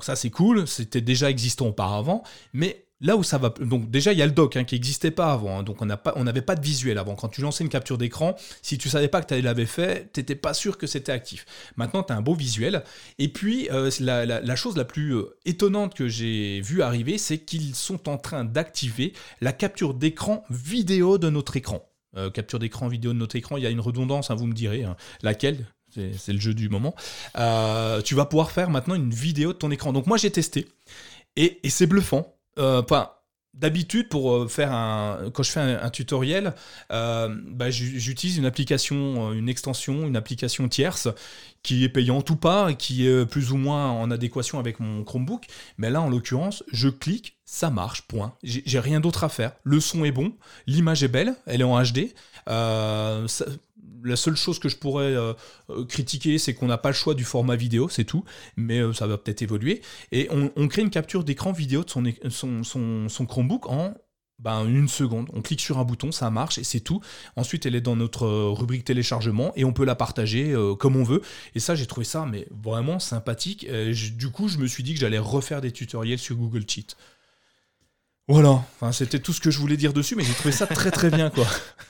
Ça 0.09 0.17
c'est 0.17 0.31
cool, 0.31 0.67
c'était 0.67 1.03
déjà 1.03 1.29
existant 1.29 1.67
auparavant, 1.67 2.23
mais 2.55 2.87
là 3.03 3.15
où 3.19 3.23
ça 3.23 3.37
va, 3.37 3.51
donc 3.61 3.91
déjà 3.91 4.15
il 4.15 4.19
y 4.19 4.23
a 4.23 4.27
le 4.27 4.33
dock 4.33 4.57
hein, 4.57 4.65
qui 4.65 4.75
n'existait 4.75 5.11
pas 5.11 5.33
avant, 5.33 5.59
hein. 5.59 5.63
donc 5.63 5.83
on 5.83 6.25
n'avait 6.25 6.41
pas 6.41 6.55
de 6.55 6.63
visuel 6.63 6.97
avant. 6.97 7.15
Quand 7.15 7.29
tu 7.29 7.43
lançais 7.43 7.63
une 7.63 7.69
capture 7.69 7.99
d'écran, 7.99 8.35
si 8.63 8.79
tu 8.79 8.89
savais 8.89 9.09
pas 9.09 9.21
que 9.21 9.35
tu 9.35 9.43
l'avais 9.43 9.67
fait, 9.67 10.11
tu 10.15 10.21
n'étais 10.21 10.35
pas 10.35 10.55
sûr 10.55 10.79
que 10.79 10.87
c'était 10.87 11.13
actif. 11.13 11.45
Maintenant 11.77 12.03
tu 12.03 12.15
as 12.15 12.17
un 12.17 12.23
beau 12.23 12.35
visuel. 12.35 12.85
Et 13.19 13.29
puis 13.29 13.69
euh, 13.71 13.91
la, 14.01 14.57
chose 14.57 14.79
la 14.79 14.87
plus 14.87 15.15
euh, 15.15 15.37
étonnante 15.45 15.95
que 15.95 16.09
j'ai 16.09 16.63
vu 16.63 16.81
arriver, 16.81 17.19
c'est 17.19 17.37
qu'ils 17.37 17.75
sont 17.75 18.09
en 18.09 18.17
train 18.17 18.47
d'activer 18.47 19.13
la 19.43 19.53
capture 19.53 19.93
d'écran 19.93 20.43
vidéo 20.49 21.19
de 21.19 21.29
notre 21.29 21.59
écran. 21.59 21.87
Euh, 22.17 22.31
capture 22.31 22.59
d'écran 22.59 22.89
vidéo 22.89 23.13
de 23.13 23.19
notre 23.19 23.37
écran, 23.37 23.59
il 23.59 23.63
y 23.63 23.67
a 23.67 23.71
une 23.71 23.81
redondance, 23.81 24.31
hein, 24.31 24.37
vous 24.37 24.47
me 24.47 24.55
direz, 24.55 24.87
laquelle? 25.21 25.67
C'est 25.91 26.33
le 26.33 26.41
jeu 26.41 26.55
du 26.55 26.69
moment. 26.69 26.95
Euh, 27.37 28.03
tu 28.03 28.15
vas 28.15 28.25
pouvoir 28.25 28.51
faire 28.51 28.71
maintenant 28.71 28.95
une 28.95 29.11
vidéo 29.11 29.53
de 29.53 29.59
ton 29.59 29.71
écran. 29.71 29.93
Donc 29.93 30.07
moi 30.07 30.17
j'ai 30.17 30.31
testé 30.31 30.69
et, 31.37 31.61
c'est 31.69 31.87
bluffant. 31.87 32.35
Euh, 32.59 32.83
D'habitude, 33.55 34.09
pour 34.09 34.37
euh, 34.37 34.47
faire 34.47 34.73
un, 34.73 35.31
quand 35.33 35.43
je 35.43 35.51
fais 35.51 35.59
un, 35.61 35.91
tutoriel, 35.91 36.55
bah, 36.91 37.71
j'utilise 37.71 38.37
une 38.37 38.45
application, 38.45 39.33
une 39.33 39.49
extension, 39.49 40.07
une 40.07 40.17
application 40.17 40.69
tierce 40.69 41.09
qui 41.65 41.83
est 41.83 41.89
payante 41.89 42.31
ou 42.31 42.37
pas, 42.37 42.73
qui 42.75 43.09
est 43.09 43.27
plus 43.27 43.51
ou 43.51 43.57
moins 43.57 43.91
en 43.91 44.13
adéquation 44.13 44.61
avec 44.61 44.79
mon 44.79 45.03
Chromebook. 45.03 45.47
Mais 45.77 45.91
là, 45.91 46.01
en 46.01 46.09
l'occurrence, 46.09 46.63
je 46.71 46.89
clique, 46.89 47.39
ça 47.47 47.71
marche, 47.71 48.03
point. 48.03 48.35
J'ai 48.45 48.79
rien 48.79 49.01
d'autre 49.01 49.25
à 49.25 49.29
faire. 49.29 49.53
Le 49.65 49.81
son 49.81 50.05
est 50.05 50.13
bon, 50.13 50.35
l'image 50.69 51.03
est 51.03 51.09
belle, 51.09 51.35
elle 51.47 51.63
est 51.63 51.65
en 51.65 51.83
HD. 51.83 52.11
La 54.05 54.17
seule 54.17 54.37
chose 54.37 54.59
que 54.59 54.69
je 54.69 54.77
pourrais 54.77 55.15
euh, 55.15 55.33
euh, 55.71 55.85
critiquer, 55.85 56.39
c'est 56.39 56.55
qu'on 56.55 56.67
n'a 56.67 56.79
pas 56.79 56.91
le 56.91 56.95
choix 56.95 57.15
du 57.15 57.25
format 57.25 57.57
vidéo, 57.57 57.89
c'est 57.89 58.05
tout, 58.05 58.25
mais 58.57 58.79
euh, 58.79 58.93
ça 58.93 59.07
va 59.07 59.19
peut-être 59.19 59.43
évoluer. 59.43 59.83
Et 60.13 60.29
on, 60.31 60.69
crée 60.69 60.83
une 60.83 60.91
capture 60.91 61.25
d'écran 61.25 61.53
vidéo 61.53 61.85
de 61.85 62.29
son, 62.29 62.63
son, 62.65 63.27
Chromebook 63.27 63.69
en 63.69 63.95
ben, 64.39 64.67
une 64.67 64.89
seconde. 64.89 65.29
On 65.33 65.43
clique 65.43 65.61
sur 65.61 65.79
un 65.79 65.85
bouton, 65.85 66.13
ça 66.13 66.31
marche 66.31 66.59
et 66.59 66.65
c'est 66.65 66.81
tout. 66.81 67.01
Ensuite, 67.37 67.67
elle 67.67 67.75
est 67.75 67.81
dans 67.81 67.97
notre 67.97 68.29
rubrique 68.29 68.85
téléchargement 68.85 69.53
et 69.57 69.65
on 69.65 69.73
peut 69.73 69.85
la 69.85 69.97
partager 69.97 70.55
comme 70.79 70.95
on 70.95 71.03
veut. 71.03 71.23
Et 71.55 71.61
ça, 71.61 71.75
j'ai 71.75 71.87
trouvé 71.87 72.05
ça 72.05 72.25
mais 72.25 72.47
vraiment 72.51 73.01
sympathique. 73.01 73.67
du 73.69 74.31
coup, 74.31 74.47
je 74.49 74.59
me 74.59 74.67
suis 74.67 74.85
dit 74.85 74.95
que 74.95 75.01
j'allais 75.01 75.19
refaire 75.19 75.61
des 75.61 75.73
tutoriels 75.73 76.19
sur 76.19 76.37
Google 76.37 76.65
Cheat. 76.69 76.97
Voilà, 78.29 78.51
enfin, 78.51 78.93
c'était 78.93 79.21
tout 79.21 79.33
ce 79.33 79.41
que 79.41 79.51
je 79.51 79.59
voulais 79.59 79.79
dire 79.79 79.95
dessus, 79.95 80.15
mais 80.15 80.23
j'ai 80.23 80.35
trouvé 80.35 80.53
ça 80.53 80.67
très 80.67 80.91
très 80.91 81.11
bien 81.11 81.31
quoi. 81.31 81.47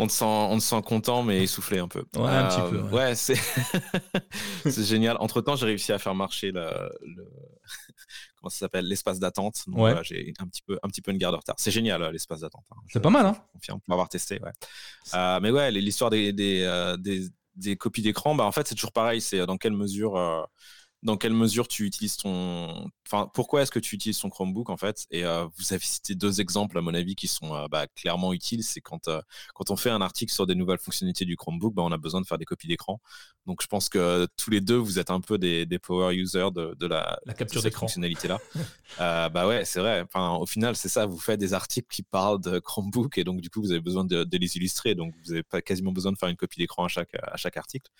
on 0.00 0.06
te 0.06 0.12
sent, 0.12 0.24
on 0.24 0.56
te 0.56 0.62
sent 0.62 0.80
content, 0.82 1.22
mais 1.22 1.42
essoufflé 1.42 1.78
un 1.78 1.88
peu. 1.88 2.04
Ouais, 2.16 2.28
un 2.28 2.48
petit 2.48 2.70
peu. 2.70 2.80
Ouais, 2.88 3.14
c'est, 3.14 3.34
c'est 4.64 4.84
génial. 4.84 5.18
Entre 5.20 5.42
temps, 5.42 5.56
j'ai 5.56 5.66
réussi 5.66 5.92
à 5.92 5.98
faire 5.98 6.14
marcher 6.14 6.52
le, 6.52 6.62
comment 8.36 8.48
ça 8.48 8.60
s'appelle, 8.60 8.86
l'espace 8.86 9.18
d'attente. 9.18 9.64
ouais. 9.68 9.94
j'ai 10.02 10.32
un 10.38 10.46
petit 10.46 10.62
peu, 10.62 10.78
un 10.82 10.88
petit 10.88 11.02
peu 11.02 11.10
une 11.10 11.18
garde 11.18 11.34
de 11.34 11.38
retard. 11.38 11.56
C'est 11.58 11.70
génial 11.70 12.02
l'espace 12.12 12.40
d'attente. 12.40 12.64
Hein. 12.72 12.76
C'est 12.88 13.00
pas 13.00 13.10
mal, 13.10 13.26
hein. 13.26 13.36
Confirme, 13.52 13.80
pour 13.80 13.92
avoir 13.92 14.08
testé. 14.08 14.40
Ouais. 14.42 14.52
Euh, 15.14 15.38
mais 15.42 15.50
ouais, 15.50 15.70
l'histoire 15.70 16.08
des, 16.08 16.32
des, 16.32 16.62
euh, 16.62 16.96
des, 16.96 17.28
des, 17.56 17.76
copies 17.76 18.02
d'écran, 18.02 18.34
bah 18.34 18.44
en 18.44 18.52
fait, 18.52 18.66
c'est 18.66 18.74
toujours 18.74 18.92
pareil. 18.92 19.20
C'est 19.20 19.44
dans 19.44 19.58
quelle 19.58 19.74
mesure 19.74 20.16
euh, 20.16 20.42
dans 21.02 21.16
quelle 21.16 21.32
mesure 21.32 21.66
tu 21.66 21.86
utilises 21.86 22.16
ton. 22.16 22.90
Enfin, 23.06 23.30
pourquoi 23.32 23.62
est-ce 23.62 23.70
que 23.70 23.78
tu 23.78 23.94
utilises 23.94 24.18
ton 24.18 24.28
Chromebook 24.28 24.68
en 24.68 24.76
fait? 24.76 25.06
Et 25.10 25.24
euh, 25.24 25.46
vous 25.56 25.72
avez 25.72 25.82
cité 25.82 26.14
deux 26.14 26.40
exemples 26.40 26.76
à 26.76 26.82
mon 26.82 26.92
avis 26.92 27.14
qui 27.14 27.26
sont 27.26 27.54
euh, 27.54 27.66
bah, 27.68 27.86
clairement 27.86 28.34
utiles. 28.34 28.62
C'est 28.62 28.82
quand, 28.82 29.08
euh, 29.08 29.20
quand 29.54 29.70
on 29.70 29.76
fait 29.76 29.90
un 29.90 30.02
article 30.02 30.32
sur 30.32 30.46
des 30.46 30.54
nouvelles 30.54 30.78
fonctionnalités 30.78 31.24
du 31.24 31.36
Chromebook, 31.36 31.74
bah, 31.74 31.82
on 31.82 31.92
a 31.92 31.96
besoin 31.96 32.20
de 32.20 32.26
faire 32.26 32.36
des 32.36 32.44
copies 32.44 32.66
d'écran. 32.66 33.00
Donc 33.46 33.62
je 33.62 33.66
pense 33.66 33.88
que 33.88 34.28
tous 34.36 34.50
les 34.50 34.60
deux, 34.60 34.76
vous 34.76 34.98
êtes 34.98 35.10
un 35.10 35.20
peu 35.20 35.38
des, 35.38 35.64
des 35.64 35.78
power 35.78 36.14
users 36.14 36.50
de, 36.54 36.76
de 36.78 36.86
la, 36.86 37.18
la, 37.24 37.32
capture 37.32 37.62
d'écran 37.62 37.86
fonctionnalité-là. 37.86 38.38
bah 39.30 39.46
ouais, 39.46 39.64
c'est 39.64 39.80
vrai. 39.80 40.02
Enfin, 40.02 40.36
au 40.36 40.46
final, 40.46 40.76
c'est 40.76 40.90
ça. 40.90 41.06
Vous 41.06 41.18
faites 41.18 41.40
des 41.40 41.54
articles 41.54 41.88
qui 41.90 42.02
parlent 42.02 42.40
de 42.40 42.58
Chromebook 42.58 43.16
et 43.16 43.24
donc 43.24 43.40
du 43.40 43.48
coup, 43.48 43.62
vous 43.62 43.70
avez 43.70 43.80
besoin 43.80 44.04
de, 44.04 44.24
de 44.24 44.38
les 44.38 44.56
illustrer. 44.58 44.94
Donc 44.94 45.14
vous 45.24 45.30
n'avez 45.30 45.42
pas 45.42 45.62
quasiment 45.62 45.92
besoin 45.92 46.12
de 46.12 46.18
faire 46.18 46.28
une 46.28 46.36
copie 46.36 46.58
d'écran 46.58 46.84
à 46.84 46.88
chaque, 46.88 47.14
à 47.14 47.38
chaque 47.38 47.56
article. 47.56 47.90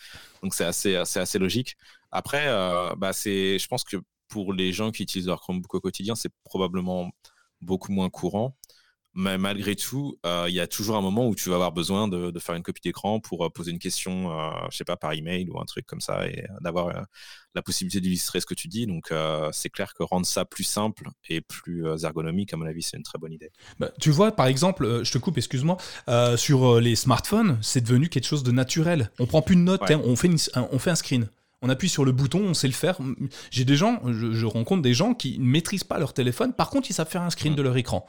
Donc 0.42 0.52
c'est 0.52 0.66
assez, 0.66 0.96
assez 0.96 1.38
logique. 1.38 1.76
Après, 2.12 2.44
euh, 2.46 2.94
bah 2.96 3.12
c'est, 3.12 3.58
je 3.58 3.68
pense 3.68 3.84
que 3.84 3.96
pour 4.28 4.52
les 4.52 4.72
gens 4.72 4.90
qui 4.90 5.02
utilisent 5.02 5.26
leur 5.26 5.40
Chromebook 5.40 5.74
au 5.74 5.80
quotidien, 5.80 6.14
c'est 6.14 6.32
probablement 6.44 7.10
beaucoup 7.60 7.92
moins 7.92 8.10
courant. 8.10 8.56
Mais 9.12 9.38
malgré 9.38 9.74
tout, 9.74 10.20
euh, 10.24 10.46
il 10.48 10.54
y 10.54 10.60
a 10.60 10.68
toujours 10.68 10.96
un 10.96 11.00
moment 11.00 11.26
où 11.26 11.34
tu 11.34 11.48
vas 11.48 11.56
avoir 11.56 11.72
besoin 11.72 12.06
de, 12.06 12.38
faire 12.38 12.54
une 12.54 12.62
copie 12.62 12.80
d'écran 12.80 13.18
pour 13.18 13.44
euh, 13.44 13.50
poser 13.50 13.72
une 13.72 13.80
question, 13.80 14.30
je 14.70 14.76
sais 14.76 14.84
pas, 14.84 14.96
par 14.96 15.14
email 15.14 15.50
ou 15.50 15.60
un 15.60 15.64
truc 15.64 15.84
comme 15.84 16.00
ça, 16.00 16.28
et 16.28 16.46
d'avoir 16.60 17.06
la 17.56 17.62
possibilité 17.62 18.00
d'illustrer 18.00 18.38
ce 18.38 18.46
que 18.46 18.54
tu 18.54 18.68
dis. 18.68 18.86
Donc, 18.86 19.12
c'est 19.50 19.68
clair 19.68 19.94
que 19.94 20.04
rendre 20.04 20.26
ça 20.26 20.44
plus 20.44 20.62
simple 20.62 21.08
et 21.28 21.40
plus 21.40 21.84
ergonomique, 22.04 22.54
à 22.54 22.56
mon 22.56 22.66
avis, 22.66 22.82
c'est 22.82 22.98
une 22.98 23.02
très 23.02 23.18
bonne 23.18 23.32
idée. 23.32 23.50
Bah, 23.80 23.90
tu 24.00 24.12
vois, 24.12 24.30
par 24.30 24.46
exemple, 24.46 25.00
je 25.02 25.10
te 25.10 25.18
coupe, 25.18 25.38
excuse-moi, 25.38 25.76
sur 26.36 26.80
les 26.80 26.94
smartphones, 26.94 27.58
c'est 27.62 27.80
devenu 27.80 28.08
quelque 28.08 28.26
chose 28.26 28.44
de 28.44 28.52
naturel. 28.52 29.10
On 29.18 29.26
prend 29.26 29.42
plus 29.42 29.56
de 29.56 29.62
notes, 29.62 29.90
hein, 29.90 30.00
on, 30.04 30.14
fait 30.14 30.30
on 30.54 30.78
fait 30.78 30.90
un 30.90 30.94
screen 30.94 31.28
On 31.62 31.68
appuie 31.68 31.90
sur 31.90 32.06
le 32.06 32.12
bouton, 32.12 32.40
on 32.40 32.54
sait 32.54 32.68
le 32.68 32.72
faire. 32.72 32.98
J'ai 33.50 33.66
des 33.66 33.76
gens, 33.76 34.00
je, 34.06 34.46
rencontre 34.46 34.80
des 34.80 34.94
gens 34.94 35.12
qui 35.12 35.38
ne 35.38 35.44
maîtrisent 35.44 35.84
pas 35.84 35.98
leur 35.98 36.14
téléphone. 36.14 36.54
Par 36.54 36.70
contre, 36.70 36.90
ils 36.90 36.94
savent 36.94 37.08
faire 37.08 37.20
un 37.20 37.30
screen 37.30 37.54
de 37.54 37.60
leur 37.60 37.76
écran. 37.76 38.06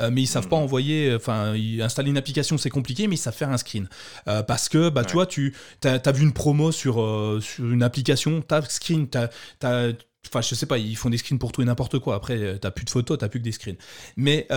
Euh, 0.00 0.10
mais 0.10 0.22
ils 0.22 0.26
savent 0.26 0.48
pas 0.48 0.56
envoyer, 0.56 1.14
enfin, 1.14 1.54
installer 1.80 2.10
une 2.10 2.16
application, 2.16 2.56
c'est 2.56 2.70
compliqué, 2.70 3.06
mais 3.06 3.16
ils 3.16 3.18
savent 3.18 3.34
faire 3.34 3.50
un 3.50 3.58
screen. 3.58 3.88
Euh, 4.26 4.42
parce 4.42 4.70
que, 4.70 4.88
bah, 4.88 5.04
tu 5.04 5.12
vois, 5.14 5.26
tu 5.26 5.54
as, 5.84 6.12
vu 6.12 6.22
une 6.22 6.32
promo 6.32 6.72
sur, 6.72 7.02
euh, 7.02 7.40
sur 7.42 7.70
une 7.70 7.82
application, 7.82 8.42
tu 8.46 8.54
as 8.54 8.62
screen, 8.70 9.08
tu 9.08 9.18
as, 9.18 9.92
Enfin, 10.26 10.40
je 10.40 10.54
sais 10.54 10.64
pas, 10.64 10.78
ils 10.78 10.96
font 10.96 11.10
des 11.10 11.18
screens 11.18 11.38
pour 11.38 11.52
tout 11.52 11.60
et 11.60 11.66
n'importe 11.66 11.98
quoi. 11.98 12.14
Après, 12.14 12.58
t'as 12.58 12.70
plus 12.70 12.86
de 12.86 12.90
photos, 12.90 13.18
t'as 13.18 13.28
plus 13.28 13.40
que 13.40 13.44
des 13.44 13.52
screens. 13.52 13.76
Mais 14.16 14.48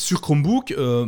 sur 0.00 0.20
Chromebook, 0.20 0.72
euh, 0.72 1.06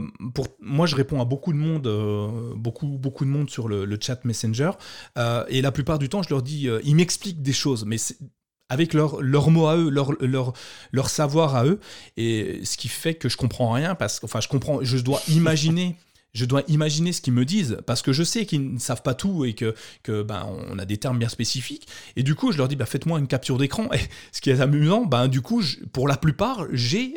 moi, 0.61 0.86
je 0.86 0.95
réponds 0.95 1.20
à 1.20 1.24
beaucoup 1.24 1.53
de 1.53 1.59
monde, 1.59 1.86
euh, 1.86 2.53
beaucoup, 2.55 2.86
de 2.86 3.30
monde 3.30 3.49
sur 3.49 3.66
le, 3.66 3.99
chat 4.01 4.24
Messenger, 4.24 4.72
euh, 5.18 5.45
et 5.49 5.62
la 5.62 5.72
plupart 5.72 5.99
du 5.99 6.09
temps, 6.09 6.22
je 6.22 6.28
leur 6.28 6.43
dis, 6.43 6.68
ils 6.84 6.95
m'expliquent 6.95 7.43
des 7.43 7.55
choses, 7.55 7.84
mais 7.86 7.97
avec 8.68 8.95
leurs 8.95 9.20
leur 9.22 9.51
mots 9.51 9.66
à 9.66 9.76
eux, 9.76 9.88
leur, 9.88 10.12
leur, 10.93 11.09
savoir 11.09 11.57
à 11.57 11.64
eux, 11.64 11.80
et 12.16 12.61
ce 12.64 12.76
qui 12.76 12.88
fait 12.88 13.14
que 13.14 13.28
je 13.28 13.36
comprends 13.36 13.72
rien, 13.72 13.95
parce 13.95 14.20
que, 14.20 14.26
je 14.40 14.49
comprends, 14.49 14.82
je 14.82 14.99
dois 14.99 15.20
imaginer 15.28 15.97
je 16.35 16.47
dois 16.47 16.62
imaginer 16.68 17.12
ce 17.12 17.20
qu'ils 17.20 17.35
me 17.35 17.45
disent 17.45 17.78
parce 17.87 18.01
que 18.01 18.12
je 18.12 18.22
sais 18.22 18.47
qu'ils 18.47 18.74
ne 18.74 18.78
savent 18.78 19.03
pas 19.03 19.14
tout 19.14 19.45
et 19.45 19.53
que, 19.55 19.74
que 20.03 20.22
ben, 20.22 20.49
on 20.70 20.78
a 20.78 20.85
des 20.85 20.97
termes 20.97 21.18
bien 21.18 21.28
spécifiques. 21.28 21.87
Et 22.16 22.22
du 22.22 22.35
coup, 22.35 22.53
je 22.53 22.59
leur 22.59 22.68
dis 22.68 22.76
bah, 22.76 22.87
faites-moi 22.87 23.18
une 23.18 23.26
capture 23.26 23.59
d'écran. 23.59 23.89
Et 23.93 24.01
ce 24.33 24.41
qui 24.41 24.51
est 24.51 24.61
amusant, 24.61 25.05
ben, 25.05 25.28
du 25.28 25.43
coup, 25.43 25.62
pour 25.93 26.09
la 26.09 26.16
plupart, 26.16 26.66
j'ai 26.72 27.14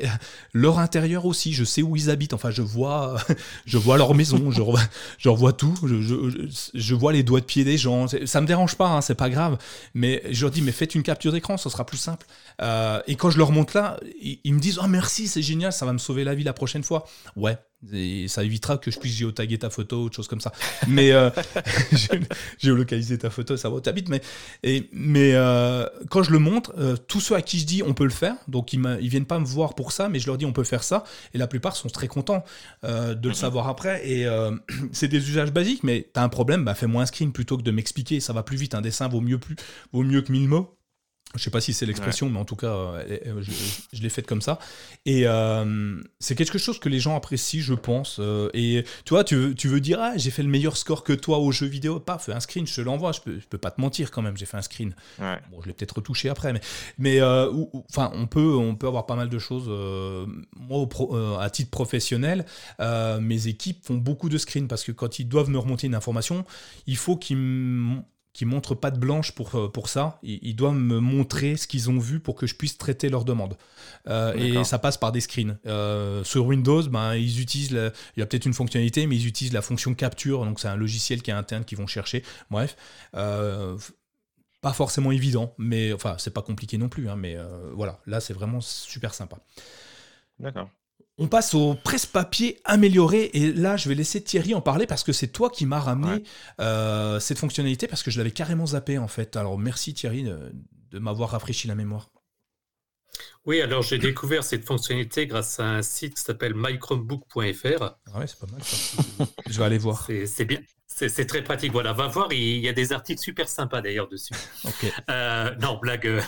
leur 0.54 0.80
intérieur 0.80 1.26
aussi. 1.26 1.54
Je 1.54 1.64
sais 1.64 1.82
où 1.82 1.96
ils 1.96 2.10
habitent. 2.10 2.34
Enfin, 2.34 2.52
je 2.52 2.62
vois, 2.62 3.16
je 3.66 3.78
vois 3.78 3.98
leur 3.98 4.14
maison, 4.16 4.52
je, 4.52 4.62
revois, 4.62 4.82
je 5.18 5.30
revois 5.30 5.54
tout. 5.54 5.76
Je, 5.84 6.02
je, 6.02 6.70
je, 6.74 6.96
vois 6.96 7.14
les 7.14 7.24
doigts 7.24 7.40
de 7.40 7.46
pied 7.46 7.64
des 7.64 7.78
gens. 7.78 8.08
Ça 8.26 8.42
me 8.42 8.48
dérange 8.48 8.76
pas, 8.76 8.90
hein, 8.90 9.02
c'est 9.02 9.16
pas 9.16 9.30
grave. 9.30 9.58
Mais 9.94 10.24
je 10.30 10.42
leur 10.42 10.52
dis 10.52 10.62
mais 10.62 10.74
faites 10.74 10.94
une 10.94 11.04
capture 11.04 11.32
d'écran, 11.32 11.56
ce 11.58 11.70
sera 11.70 11.86
plus 11.86 11.98
simple. 11.98 12.26
Euh, 12.62 13.02
et 13.08 13.16
quand 13.16 13.30
je 13.30 13.38
leur 13.38 13.52
montre 13.52 13.78
là, 13.78 13.98
ils, 14.22 14.40
ils 14.44 14.54
me 14.54 14.60
disent 14.60 14.80
oh 14.84 14.88
merci, 14.88 15.28
c'est 15.28 15.42
génial, 15.42 15.72
ça 15.72 15.86
va 15.86 15.94
me 15.94 15.98
sauver 16.00 16.26
la 16.26 16.36
vie 16.36 16.44
la 16.44 16.54
prochaine 16.54 16.84
fois. 16.84 17.06
Ouais, 17.36 17.58
et 17.94 18.28
ça 18.28 18.44
évitera 18.44 18.78
que 18.78 18.92
je 18.92 19.00
puisse 19.00 19.16
géotaguer 19.16 19.58
ta 19.58 19.70
photo 19.70 20.02
ou 20.02 20.06
autre 20.06 20.16
chose 20.16 20.28
comme 20.28 20.42
ça. 20.42 20.52
Mais 20.88 21.12
euh, 21.12 21.30
géolocaliser 22.60 23.18
ta 23.18 23.30
photo, 23.30 23.58
ça 23.58 23.70
va 23.70 23.76
où 23.76 23.80
t'habites. 23.80 24.10
Mais, 24.10 24.22
et, 24.64 24.90
mais 24.92 25.34
euh, 25.34 25.88
quand 26.10 26.24
je 26.24 26.32
le 26.32 26.40
montre, 26.40 26.74
euh, 26.78 26.96
tous 26.96 27.20
ceux 27.20 27.36
à 27.36 27.42
qui 27.42 27.60
je 27.60 27.66
dis 27.66 27.84
on 27.84 27.94
peut 27.94 28.04
le 28.04 28.10
faire, 28.10 28.36
donc 28.48 28.74
ils, 28.74 28.82
ne 28.82 28.98
viennent 28.98 29.26
pas 29.26 29.40
me 29.40 29.46
voir 29.46 29.76
pour 29.76 29.92
ça, 29.92 30.10
mais 30.10 30.20
je 30.20 30.28
leur 30.28 30.38
dis 30.38 30.46
on 30.46 30.54
peut 30.54 30.64
faire 30.64 30.84
ça. 30.84 31.04
Et 31.34 31.38
la 31.38 31.48
plupart 31.48 31.76
sont 31.76 31.90
très 31.90 32.08
contents 32.08 32.44
de 32.84 32.90
le 33.22 33.30
mhm. 33.30 33.34
savoir 33.34 33.68
après. 33.68 34.08
Et 34.08 34.26
c'est 34.92 35.08
des 35.08 35.30
usages 35.30 35.52
basiques, 35.52 35.84
mais 35.84 36.10
tu 36.14 36.20
as 36.20 36.24
un 36.24 36.30
problème, 36.30 36.66
bah, 36.66 36.76
fais-moi 36.76 37.04
un 37.04 37.06
screen 37.06 37.32
plutôt 37.32 37.58
que 37.58 37.64
de 37.64 37.72
m'expliquer. 37.72 38.20
Ça 38.20 38.34
va 38.34 38.44
plus 38.44 38.58
vite. 38.58 38.76
Un 38.76 38.82
dessin 38.82 39.08
vaut 39.08 39.22
mieux, 39.22 39.38
plus, 39.38 39.56
vaut 39.92 40.04
mieux 40.04 40.22
que 40.22 40.32
mille 40.32 40.48
mots. 40.48 40.75
Je 41.36 41.44
sais 41.44 41.50
pas 41.50 41.62
si 41.62 41.74
c'est 41.74 41.86
l'expression, 41.86 42.30
mais 42.30 42.40
en 42.40 42.46
tout 42.46 42.56
cas, 42.56 42.68
euh, 42.68 43.42
je, 43.42 44.02
l'ai 44.02 44.10
faite 44.10 44.28
comme 44.28 44.42
ça. 44.42 44.60
Et 45.06 45.24
euh, 45.26 46.02
c'est 46.20 46.36
quelque 46.36 46.58
chose 46.58 46.80
que 46.80 46.90
les 46.90 47.00
gens 47.00 47.16
apprécient, 47.16 47.62
je 47.62 47.74
pense. 47.74 48.18
Euh, 48.20 48.50
et 48.54 48.86
tu 49.04 49.14
vois, 49.14 49.24
tu, 49.24 49.54
tu 49.56 49.68
veux 49.68 49.80
dire, 49.80 50.00
ah, 50.00 50.14
j'ai 50.18 50.32
fait 50.32 50.44
le 50.44 50.50
meilleur 50.50 50.78
score 50.78 51.04
que 51.04 51.14
toi 51.14 51.40
au 51.40 51.52
jeu 51.52 51.68
vidéo. 51.68 52.00
Paf, 52.00 52.30
un 52.30 52.40
screen, 52.40 52.66
je 52.66 52.76
te 52.76 52.82
l'envoie. 52.82 53.12
Je 53.12 53.22
peux, 53.22 53.40
je 53.40 53.46
peux 53.48 53.58
pas 53.58 53.72
te 53.72 53.82
mentir 53.82 54.12
quand 54.12 54.22
même, 54.22 54.38
j'ai 54.38 54.46
fait 54.46 54.58
un 54.58 54.62
screen. 54.62 54.96
Bon, 55.20 55.62
je 55.62 55.68
l'ai 55.68 55.74
peut-être 55.74 55.98
retouché 55.98 56.30
après, 56.30 56.54
mais, 56.54 56.62
mais 56.98 57.22
enfin, 57.22 58.12
on 58.14 58.28
peut, 58.28 58.56
on 58.56 58.76
peut 58.76 58.88
avoir 58.88 59.06
pas 59.06 59.16
mal 59.16 59.30
de 59.30 59.40
choses. 59.40 59.68
moi, 60.56 60.88
à 61.42 61.50
titre 61.50 61.72
professionnel, 61.72 62.46
mes 62.80 63.48
équipes 63.48 63.86
font 63.86 63.96
beaucoup 63.96 64.30
de 64.30 64.38
screens 64.38 64.68
parce 64.68 64.84
que 64.84 64.92
quand 64.92 65.20
ils 65.20 65.26
doivent 65.28 65.50
me 65.50 65.60
remonter 65.60 65.88
une 65.88 65.96
information, 65.96 66.46
il 66.88 66.98
faut 66.98 67.18
qu'ils 67.18 67.38
qui 68.36 68.44
montrent 68.44 68.76
pas 68.76 68.92
de 68.92 69.00
blanche 69.00 69.32
pour, 69.32 69.56
euh, 69.56 69.70
pour 69.70 69.88
ça. 69.88 70.20
Ils, 70.22 70.58
doivent 70.58 70.76
me 70.76 71.00
montrer 71.00 71.56
ce 71.56 71.68
qu'ils 71.68 71.90
ont 71.90 71.98
vu 71.98 72.20
pour 72.20 72.36
que 72.36 72.46
je 72.46 72.54
puisse 72.54 72.78
traiter 72.78 73.08
leurs 73.08 73.24
demandes. 73.24 73.56
Euh, 74.10 74.34
et 74.34 74.62
ça 74.66 74.78
passe 74.78 74.98
par 74.98 75.14
des 75.14 75.22
screens. 75.22 75.58
Euh, 75.66 76.22
sur 76.26 76.46
Windows, 76.46 76.84
ben, 76.84 77.16
ils 77.16 77.40
utilisent, 77.40 77.72
il 77.72 78.20
y 78.20 78.22
a 78.22 78.26
peut-être 78.26 78.46
une 78.46 78.54
fonctionnalité, 78.54 79.08
mais 79.08 79.16
ils 79.16 79.26
utilisent 79.26 79.54
la 79.54 79.62
fonction 79.62 79.94
capture. 79.94 80.44
Donc 80.44 80.60
c'est 80.60 80.68
un 80.68 80.76
logiciel 80.76 81.22
qui 81.22 81.32
est 81.32 81.34
interne 81.34 81.64
qu'ils 81.64 81.78
vont 81.78 81.88
chercher. 81.88 82.24
Bref. 82.52 82.76
pas 83.14 84.74
forcément 84.74 85.14
évident, 85.14 85.54
mais 85.58 85.94
enfin, 85.94 86.16
c'est 86.18 86.34
pas 86.34 86.42
compliqué 86.42 86.78
non 86.78 86.90
plus. 86.90 87.08
Hein, 87.08 87.16
mais 87.16 87.38
voilà, 87.74 88.02
là, 88.06 88.20
c'est 88.20 88.34
vraiment 88.34 88.60
super 88.60 89.14
sympa. 89.14 89.38
D'accord. 90.42 90.70
On 91.18 91.28
passe 91.28 91.54
au 91.54 91.76
presse-papier 91.76 92.60
amélioré 92.66 93.30
et 93.34 93.54
là 93.54 93.78
je 93.78 93.88
vais 93.88 93.96
laisser 93.96 94.22
Thierry 94.22 94.54
en 94.54 94.60
parler 94.60 94.86
parce 94.86 95.04
que 95.04 95.14
c'est 95.14 95.30
toi 95.30 95.50
qui 95.50 95.66
m'as 95.66 95.80
ramené 95.80 96.24
euh, 96.60 97.22
cette 97.22 97.38
fonctionnalité 97.38 97.88
parce 97.88 98.04
que 98.04 98.12
je 98.12 98.18
l'avais 98.18 98.32
carrément 98.32 98.66
zappé 98.66 98.98
en 98.98 99.08
fait. 99.08 99.38
Alors 99.38 99.58
merci 99.58 99.94
Thierry 99.94 100.24
de, 100.24 101.00
m'avoir 101.00 101.32
rafraîchi 101.32 101.68
la 101.68 101.76
mémoire. 101.76 102.10
Oui, 103.46 103.62
alors 103.62 103.82
j'ai 103.82 103.98
découvert 103.98 104.44
cette 104.44 104.66
fonctionnalité 104.66 105.26
grâce 105.26 105.60
à 105.60 105.66
un 105.66 105.82
site 105.82 106.16
qui 106.16 106.22
s'appelle 106.22 106.54
mychromebook.fr. 106.54 107.96
Ah 108.14 108.20
ouais, 108.20 108.28
c'est 108.28 108.40
pas 108.40 108.52
mal 108.52 108.62
ça. 108.64 109.24
je 109.50 109.58
vais 109.58 109.66
aller 109.66 109.78
voir. 109.78 110.10
C'est 110.26 110.46
bien. 110.46 110.60
C'est 110.88 111.26
très 111.26 111.44
pratique. 111.44 111.72
Voilà, 111.72 111.94
va 111.94 112.08
voir. 112.08 112.32
Il 112.32 112.60
y 112.60 112.70
a 112.70 112.74
des 112.74 112.94
articles 112.94 113.22
super 113.22 113.50
sympas 113.50 113.82
d'ailleurs 113.82 114.08
dessus. 114.08 114.34
Euh, 115.10 115.56
non, 115.58 115.78
blague, 115.78 116.22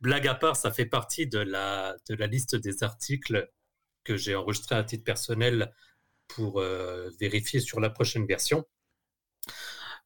blague 0.00 0.26
à 0.26 0.34
part, 0.34 0.56
ça 0.56 0.70
fait 0.70 0.86
partie 0.86 1.26
de 1.26 1.38
la, 1.38 1.94
de 2.08 2.14
la 2.14 2.26
liste 2.26 2.56
des 2.56 2.82
articles 2.82 3.50
que 4.06 4.16
j'ai 4.16 4.34
enregistré 4.36 4.76
à 4.76 4.84
titre 4.84 5.04
personnel 5.04 5.72
pour 6.28 6.60
euh, 6.60 7.10
vérifier 7.20 7.60
sur 7.60 7.80
la 7.80 7.90
prochaine 7.90 8.26
version. 8.26 8.64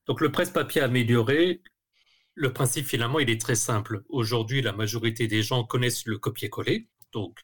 Donc 0.06 0.20
le 0.20 0.32
presse-papier 0.32 0.80
amélioré, 0.80 1.62
le 2.34 2.52
principe 2.52 2.86
finalement, 2.86 3.20
il 3.20 3.30
est 3.30 3.40
très 3.40 3.54
simple. 3.54 4.02
Aujourd'hui, 4.08 4.62
la 4.62 4.72
majorité 4.72 5.26
des 5.26 5.42
gens 5.42 5.64
connaissent 5.64 6.06
le 6.06 6.18
copier-coller. 6.18 6.88
Donc 7.12 7.38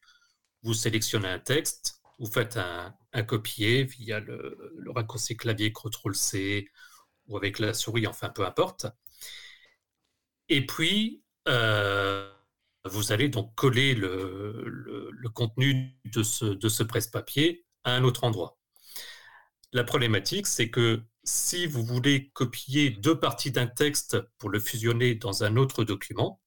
vous 0.63 0.75
sélectionnez 0.75 1.29
un 1.29 1.39
texte, 1.39 2.01
vous 2.19 2.31
faites 2.31 2.57
un, 2.57 2.95
copier 3.25 3.85
via 3.85 4.21
le, 4.21 4.75
raccourci 4.95 5.37
clavier 5.37 5.73
CTRL-C 5.73 6.69
ou 7.29 7.37
avec 7.37 7.59
la 7.59 7.75
souris, 7.75 8.07
enfin 8.07 8.31
peu 8.31 8.45
importe. 8.47 8.87
Et 10.49 10.65
puis, 10.65 11.23
euh, 11.49 12.31
vous 12.89 13.13
allez 13.13 13.29
donc 13.29 13.55
coller 13.55 13.95
le, 13.95 15.13
contenu 15.35 15.97
de 16.05 16.23
ce, 16.23 16.83
presse-papier 16.83 17.67
à 17.85 17.93
un 17.93 18.05
autre 18.05 18.25
endroit. 18.25 18.59
La 19.73 19.85
problématique, 19.85 20.47
c'est 20.47 20.71
que 20.71 21.03
si 21.25 21.67
vous 21.67 21.85
voulez 21.85 22.31
copier 22.31 22.91
deux 22.91 23.19
parties 23.19 23.51
d'un 23.51 23.67
texte 23.67 24.17
pour 24.39 24.49
le 24.49 24.61
fusionner 24.61 25.15
dans 25.15 25.45
un 25.45 25.57
autre 25.57 25.85
document, 25.85 26.41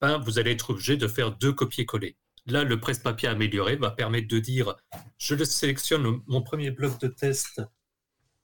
ben, 0.00 0.18
vous 0.18 0.38
allez 0.38 0.52
être 0.52 0.70
obligé 0.70 0.96
de 0.96 1.08
faire 1.08 1.36
deux 1.36 1.52
copier-coller. 1.52 2.16
Là, 2.46 2.64
le 2.64 2.80
presse-papier 2.80 3.28
amélioré 3.28 3.76
va 3.76 3.90
permettre 3.90 4.28
de 4.28 4.38
dire 4.38 4.76
je 5.18 5.42
sélectionne 5.44 6.22
mon 6.26 6.40
premier 6.40 6.70
bloc 6.70 6.98
de 7.00 7.08
test, 7.08 7.60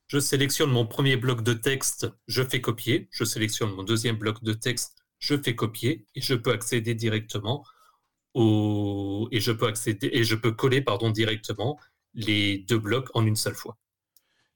je 0.08 0.18
sélectionne 0.18 0.70
mon 0.70 0.86
premier 0.86 1.16
bloc 1.16 1.42
de 1.42 1.54
texte, 1.54 2.08
je 2.26 2.42
fais 2.42 2.60
copier, 2.60 3.08
je 3.10 3.24
sélectionne 3.24 3.70
mon 3.70 3.82
deuxième 3.82 4.16
bloc 4.16 4.42
de 4.42 4.52
texte, 4.52 5.03
je 5.24 5.36
fais 5.42 5.54
copier 5.54 6.04
et 6.14 6.20
je 6.20 6.34
peux 6.34 6.52
accéder 6.52 6.94
directement 6.94 7.64
au 8.34 9.28
et 9.32 9.40
je 9.40 9.52
peux 9.52 9.66
accéder 9.66 10.10
et 10.12 10.22
je 10.22 10.34
peux 10.34 10.52
coller 10.52 10.82
pardon 10.82 11.10
directement 11.10 11.78
les 12.12 12.58
deux 12.58 12.78
blocs 12.78 13.08
en 13.14 13.26
une 13.26 13.36
seule 13.36 13.54
fois. 13.54 13.78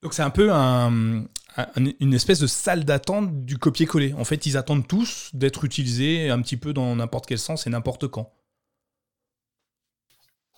Donc 0.03 0.14
c'est 0.14 0.23
un 0.23 0.31
peu 0.31 0.51
une 0.51 2.14
espèce 2.14 2.39
de 2.39 2.47
salle 2.47 2.85
d'attente 2.85 3.45
du 3.45 3.59
copier-coller. 3.59 4.12
En 4.12 4.25
fait, 4.25 4.47
ils 4.47 4.57
attendent 4.57 4.87
tous 4.87 5.31
d'être 5.33 5.64
utilisés 5.64 6.31
un 6.31 6.41
petit 6.41 6.57
peu 6.57 6.73
dans 6.73 6.95
n'importe 6.95 7.27
quel 7.27 7.39
sens 7.39 7.66
et 7.66 7.71
n'importe 7.71 8.07
quand. 8.07 8.33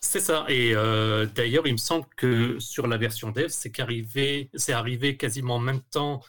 C'est 0.02 0.20
ça. 0.20 0.44
Et 0.48 0.74
euh, 0.74 1.26
d'ailleurs, 1.26 1.66
il 1.66 1.72
me 1.72 1.78
semble 1.78 2.06
que 2.16 2.58
sur 2.58 2.86
la 2.86 2.98
version 2.98 3.30
dev, 3.30 3.48
c'est 3.48 3.78
arrivé, 3.80 4.50
arrivé 4.68 5.16
quasiment 5.16 5.56
en 5.56 5.60
même 5.60 5.82
temps 5.82 6.22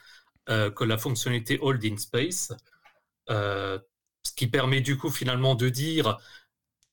euh, 0.50 0.70
que 0.72 0.84
la 0.84 0.98
fonctionnalité 0.98 1.58
Hold 1.62 1.84
in 1.84 1.98
Space. 1.98 2.54
Euh, 3.32 3.80
ce 4.24 4.34
qui 4.34 4.48
permet 4.48 4.82
du 4.82 4.98
coup 4.98 5.10
finalement 5.10 5.56
de 5.56 5.70
dire, 5.70 6.20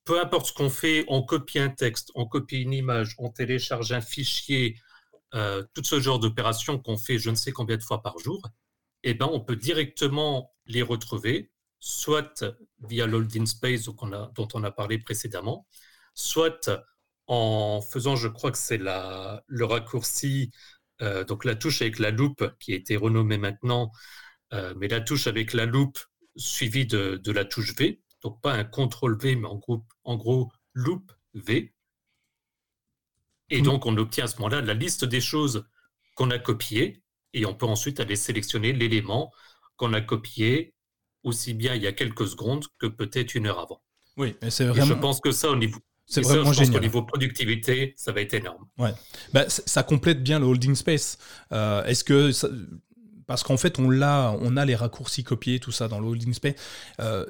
peu 0.05 0.21
importe 0.21 0.47
ce 0.47 0.53
qu'on 0.53 0.71
fait, 0.71 1.05
on 1.09 1.23
copie 1.23 1.59
un 1.59 1.69
texte, 1.69 2.11
on 2.15 2.27
copie 2.27 2.63
une 2.63 2.73
image, 2.73 3.15
on 3.19 3.29
télécharge 3.31 3.93
un 3.93 4.01
fichier, 4.01 4.81
euh, 5.35 5.63
tout 5.75 5.85
ce 5.85 6.01
genre 6.01 6.19
d'opérations 6.19 6.79
qu'on 6.79 6.97
fait 6.97 7.19
je 7.19 7.29
ne 7.31 7.35
sais 7.35 7.53
combien 7.53 7.77
de 7.77 7.83
fois 7.83 8.03
par 8.03 8.19
jour, 8.19 8.43
eh 9.03 9.15
ben, 9.15 9.29
on 9.31 9.41
peut 9.41 9.57
directement 9.57 10.55
les 10.67 10.83
retrouver, 10.83 11.51
soit 11.81 12.45
via 12.81 13.07
l'holding 13.07 13.47
space 13.47 13.85
dont 13.85 14.49
on 14.55 14.65
a 14.65 14.71
parlé 14.71 14.99
précédemment, 14.99 15.67
soit 16.15 16.71
en 17.27 17.83
faisant, 17.83 18.17
je 18.17 18.29
crois 18.29 18.51
que 18.53 18.59
c'est 18.59 18.79
le 18.79 19.65
raccourci, 19.65 20.51
euh, 21.03 21.25
donc 21.25 21.45
la 21.45 21.55
touche 21.55 21.83
avec 21.83 21.99
la 21.99 22.11
loupe 22.11 22.45
qui 22.59 22.73
a 22.73 22.77
été 22.77 22.97
renommée 22.97 23.39
maintenant, 23.39 23.93
mais 24.77 24.89
la 24.89 25.03
touche 25.03 25.27
avec 25.27 25.53
la 25.53 25.67
loupe 25.67 25.99
suivi 26.39 26.87
de, 26.87 27.21
la 27.31 27.45
touche 27.45 27.75
V. 27.75 28.01
Donc 28.23 28.41
pas 28.41 28.53
un 28.53 28.65
contrôle 28.65 29.19
V, 29.19 29.37
mais 29.37 29.47
en 29.47 29.57
gros, 29.57 29.85
en 30.05 30.17
gros 30.17 30.51
loop 30.73 31.13
V. 31.35 31.75
Et 33.51 33.61
mm. 33.61 33.65
donc 33.65 33.87
on 33.87 33.97
obtient 33.97 34.25
à 34.25 34.29
ce 34.29 34.37
moment-là 34.39 34.63
la 34.63 34.75
liste 34.75 35.05
des 35.05 35.21
choses 35.21 35.69
qu'on 36.15 36.31
a 36.31 36.39
copiées 36.39 37.03
et 37.35 37.47
on 37.47 37.55
peut 37.55 37.67
ensuite 37.67 38.01
aller 38.01 38.17
sélectionner 38.17 38.73
l'élément 38.73 39.33
qu'on 39.77 39.93
a 39.93 40.01
copié 40.01 40.75
aussi 41.23 41.55
bien 41.55 41.75
il 41.75 41.83
y 41.83 41.87
a 41.87 41.93
quelques 41.93 42.27
secondes 42.27 42.65
que 42.79 42.87
peut-être 42.87 43.35
une 43.35 43.47
heure 43.47 43.59
avant. 43.59 43.83
Oui, 44.17 44.35
mais 44.43 44.51
c'est 44.51 44.67
vraiment. 44.67 44.87
je 44.87 44.95
pense 44.95 45.21
que 45.21 45.31
ça, 45.31 45.51
au 45.51 45.57
niveau, 45.57 45.79
c'est 46.07 46.23
vraiment 46.23 46.53
ça, 46.53 46.61
je 46.61 46.65
génial. 46.65 46.83
niveau 46.83 47.03
productivité, 47.03 47.95
ça 47.97 48.13
va 48.13 48.21
être 48.21 48.35
énorme. 48.35 48.67
Ouais. 48.79 48.93
Bah, 49.33 49.45
ça 49.49 49.83
complète 49.83 50.23
bien 50.23 50.41
le 50.41 50.47
holding 50.47 50.75
space. 50.75 51.19
Euh, 51.53 51.85
est-ce 51.85 52.03
que 52.03 52.33
ça... 52.33 52.49
parce 53.29 53.45
qu'en 53.45 53.59
fait 53.59 53.79
on 53.79 53.91
l'a, 53.91 54.35
on 54.41 54.57
a 54.57 54.65
les 54.65 54.75
raccourcis 54.75 55.23
copiés, 55.23 55.61
tout 55.61 55.71
ça 55.71 55.87
dans 55.87 56.01
le 56.01 56.07
holding 56.09 56.33
space. 56.33 56.55
Euh, 57.01 57.25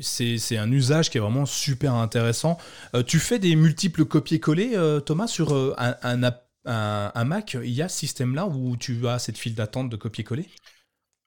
c'est 0.00 0.56
un 0.56 0.70
usage 0.70 1.10
qui 1.10 1.18
est 1.18 1.20
vraiment 1.20 1.46
super 1.46 1.94
intéressant. 1.94 2.58
Euh, 2.94 3.02
tu 3.02 3.18
fais 3.18 3.40
des 3.40 3.56
multiples 3.56 4.04
copier-coller, 4.04 4.76
euh, 4.76 5.00
Thomas, 5.00 5.26
sur 5.26 5.52
un, 5.52 5.96
un, 6.02 6.22
un, 6.22 7.12
un, 7.14 7.24
Mac. 7.24 7.56
Il 7.60 7.70
y 7.70 7.82
a 7.82 7.88
ce 7.88 7.98
système-là 7.98 8.46
où 8.46 8.76
tu 8.76 9.08
as 9.08 9.18
cette 9.18 9.38
file 9.38 9.54
d'attente 9.54 9.88
de 9.88 9.96
copier-coller? 9.96 10.48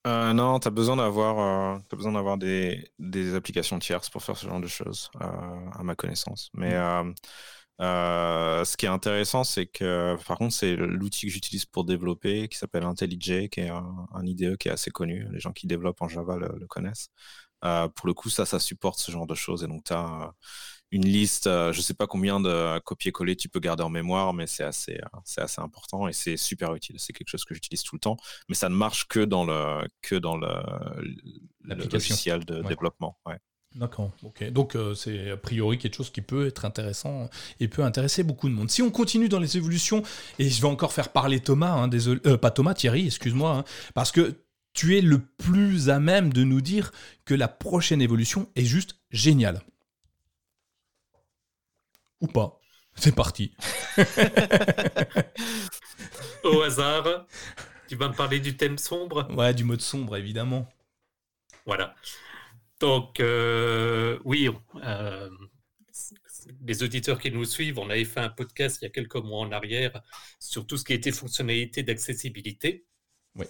Non, 0.06 0.60
tu 0.60 0.68
as 0.68 0.72
besoin 0.72 0.98
d'avoir 0.98 1.80
besoin 1.92 2.12
d'avoir 2.14 2.38
des, 2.38 2.92
des, 2.98 3.36
applications 3.36 3.78
tierces 3.80 4.10
pour 4.10 4.24
faire 4.24 4.38
ce 4.38 4.48
genre 4.48 4.60
de 4.60 4.68
choses, 4.68 5.12
à 5.20 5.84
ma 5.84 5.96
connaissance. 5.96 6.50
Mais 6.54 6.76
mmh. 7.82 8.66
ce 8.66 8.78
qui 8.78 8.86
est 8.86 8.90
intéressant, 8.90 9.44
c'est 9.44 9.66
que, 9.68 10.16
par 10.28 10.38
contre, 10.38 10.54
c'est 10.54 10.76
l'outil 10.76 11.28
que 11.28 11.32
j'utilise 11.34 11.66
pour 11.66 11.84
développer, 11.86 12.48
qui 12.48 12.58
s'appelle 12.58 12.84
IntelliJ, 12.84 13.50
qui 13.50 13.62
est 13.62 13.70
un, 13.70 14.08
un, 14.14 14.26
IDE 14.26 14.58
qui 14.58 14.70
est 14.70 14.72
assez 14.72 14.92
connu. 14.92 15.28
Les 15.32 15.40
gens 15.40 15.52
qui 15.52 15.68
développent 15.68 16.02
en 16.02 16.08
Java 16.08 16.38
le, 16.38 16.50
le 16.60 16.68
connaissent. 16.68 17.10
pour 17.62 18.08
le 18.08 18.14
coup, 18.14 18.30
ça, 18.30 18.46
ça 18.46 18.60
supporte 18.60 19.00
ce 19.00 19.12
genre 19.12 19.28
de 19.28 19.36
choses. 19.36 19.64
Et 19.64 19.68
donc, 19.68 19.84
tu 19.86 19.94
as 19.94 20.34
une 20.92 21.06
liste, 21.06 21.48
euh, 21.48 21.72
je 21.72 21.80
ne 21.80 21.84
sais 21.84 21.94
pas 21.94 22.06
combien 22.06 22.40
de 22.40 22.80
copier-coller 22.80 23.36
tu 23.36 23.48
peux 23.48 23.60
garder 23.60 23.84
en 23.84 23.90
mémoire, 23.90 24.34
mais 24.34 24.46
c'est 24.46 24.64
assez, 24.64 24.96
euh, 24.96 25.20
c'est 25.24 25.42
assez 25.42 25.62
important 25.62 26.08
et 26.08 26.14
c'est 26.14 26.36
super 26.36 26.76
utile. 26.76 26.98
C'est 27.00 27.14
quelque 27.14 27.30
chose 27.30 27.46
que 27.46 27.54
j'utilise 27.54 27.84
tout 27.84 27.96
le 27.96 28.02
temps, 28.02 28.18
mais 28.50 28.56
ça 28.56 28.68
ne 28.68 28.76
marche 28.76 29.08
que 29.08 29.22
dans 29.22 29.46
le, 29.46 29.88
que 30.02 30.16
dans 30.16 30.36
le, 30.36 30.54
le 31.62 31.86
logiciel 31.86 32.44
de 32.44 32.62
ouais. 32.62 32.68
développement. 32.68 33.18
Ouais. 33.26 33.38
D'accord, 33.76 34.12
ok. 34.24 34.52
Donc 34.52 34.76
euh, 34.76 34.94
c'est 34.94 35.32
a 35.32 35.38
priori 35.38 35.78
quelque 35.78 35.96
chose 35.96 36.10
qui 36.10 36.22
peut 36.22 36.48
être 36.48 36.66
intéressant 36.66 37.30
et 37.62 37.70
peut 37.70 37.84
intéresser 37.84 38.24
beaucoup 38.24 38.50
de 38.50 38.54
monde. 38.54 38.70
Si 38.70 38.82
on 38.82 38.92
continue 38.92 39.30
dans 39.30 39.40
les 39.40 39.56
évolutions, 39.56 40.04
et 40.40 40.50
je 40.50 40.62
vais 40.62 40.68
encore 40.68 40.92
faire 40.92 41.10
parler 41.10 41.40
Thomas, 41.40 41.72
hein, 41.72 41.88
désolé, 41.88 42.20
euh, 42.26 42.38
pas 42.38 42.52
Thomas, 42.52 42.74
Thierry, 42.74 43.06
excuse-moi, 43.06 43.56
hein, 43.56 43.64
parce 43.94 44.12
que 44.12 44.36
tu 44.74 44.98
es 44.98 45.02
le 45.02 45.20
plus 45.20 45.90
à 45.90 46.00
même 46.00 46.34
de 46.34 46.44
nous 46.44 46.60
dire 46.60 46.92
que 47.24 47.34
la 47.34 47.48
prochaine 47.48 48.02
évolution 48.02 48.50
est 48.56 48.66
juste 48.66 48.98
géniale 49.10 49.62
ou 52.20 52.28
pas. 52.28 52.60
C'est 52.96 53.16
parti. 53.16 53.54
Au 56.44 56.62
hasard, 56.62 57.26
tu 57.88 57.96
vas 57.96 58.10
me 58.10 58.14
parler 58.14 58.40
du 58.40 58.58
thème 58.58 58.78
sombre? 58.78 59.28
Ouais, 59.36 59.54
du 59.54 59.64
mode 59.64 59.82
sombre, 59.82 60.18
évidemment. 60.18 60.68
Voilà. 61.66 61.96
Donc, 62.82 63.20
euh, 63.20 64.18
oui, 64.26 64.50
euh, 64.84 65.30
les 66.62 66.82
auditeurs 66.82 67.20
qui 67.20 67.32
nous 67.32 67.46
suivent, 67.46 67.78
on 67.78 67.90
avait 67.92 68.06
fait 68.06 68.22
un 68.22 68.30
podcast 68.30 68.80
il 68.82 68.86
y 68.86 68.88
a 68.88 68.90
quelques 68.90 69.16
mois 69.18 69.42
en 69.42 69.52
arrière 69.52 70.02
sur 70.40 70.66
tout 70.66 70.78
ce 70.78 70.84
qui 70.84 70.94
était 70.94 71.12
fonctionnalité 71.12 71.84
d'accessibilité. 71.84 72.88
Oui. 73.36 73.46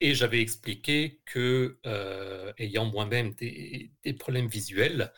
Et 0.00 0.14
j'avais 0.14 0.40
expliqué 0.40 1.20
que, 1.26 1.78
euh, 1.86 2.52
ayant 2.58 2.86
moi-même 2.86 3.34
des, 3.34 3.92
des, 4.02 4.12
problèmes 4.14 4.48
visuels, 4.48 5.12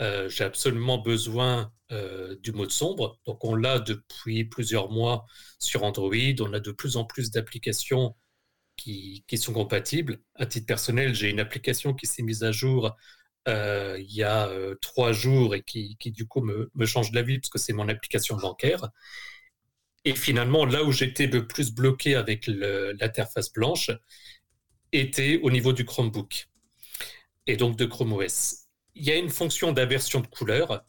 euh, 0.00 0.28
j'ai 0.28 0.44
absolument 0.44 0.98
besoin 0.98 1.72
euh, 1.92 2.36
du 2.42 2.52
mode 2.52 2.72
sombre. 2.72 3.20
Donc 3.26 3.44
on 3.44 3.54
l'a 3.54 3.78
depuis 3.78 4.44
plusieurs 4.44 4.90
mois 4.90 5.24
sur 5.60 5.84
Android. 5.84 6.14
On 6.40 6.52
a 6.52 6.60
de 6.60 6.72
plus 6.72 6.96
en 6.96 7.04
plus 7.04 7.30
d'applications 7.30 8.16
qui, 8.78 9.24
sont 9.36 9.52
compatibles. 9.52 10.20
À 10.36 10.46
titre 10.46 10.66
personnel, 10.66 11.14
j'ai 11.14 11.30
une 11.30 11.40
application 11.40 11.94
qui 11.94 12.06
s'est 12.06 12.22
mise 12.22 12.44
à 12.44 12.52
jour 12.52 12.96
euh, 13.48 13.96
il 13.98 14.14
y 14.14 14.22
a 14.22 14.48
euh, 14.48 14.74
trois 14.80 15.12
jours 15.12 15.54
et 15.54 15.62
qui, 15.62 15.96
du 16.04 16.26
coup 16.26 16.40
me, 16.42 16.70
me, 16.74 16.86
change 16.86 17.12
la 17.12 17.22
vie 17.22 17.38
parce 17.38 17.50
que 17.50 17.58
c'est 17.58 17.72
mon 17.72 17.88
application 17.88 18.36
bancaire. 18.36 18.88
Et 20.04 20.14
finalement, 20.14 20.64
là 20.64 20.84
où 20.84 20.92
j'étais 20.92 21.26
le 21.26 21.46
plus 21.46 21.72
bloqué 21.72 22.14
avec 22.14 22.46
l'interface 22.46 23.52
blanche 23.52 23.90
était 24.92 25.40
au 25.42 25.50
niveau 25.50 25.72
du 25.72 25.84
Chromebook 25.84 26.48
et 27.46 27.56
donc 27.56 27.76
de 27.76 27.84
Chrome 27.84 28.12
OS 28.12 28.68
il 28.98 29.04
y 29.04 29.12
a 29.12 29.16
une 29.16 29.30
fonction 29.30 29.72
d'inversion 29.72 30.20
de 30.20 30.26
couleur, 30.26 30.84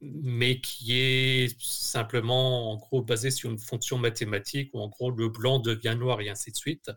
mais 0.00 0.60
qui 0.60 0.98
est 0.98 1.60
simplement 1.60 2.72
en 2.72 2.76
gros 2.76 3.02
basée 3.02 3.30
sur 3.30 3.50
une 3.50 3.58
fonction 3.58 3.98
mathématique 3.98 4.70
où 4.72 4.80
en 4.80 4.88
gros 4.88 5.10
le 5.10 5.28
blanc 5.28 5.58
devient 5.58 5.96
noir 5.98 6.20
et 6.20 6.28
ainsi 6.28 6.52
de 6.52 6.56
suite, 6.56 6.90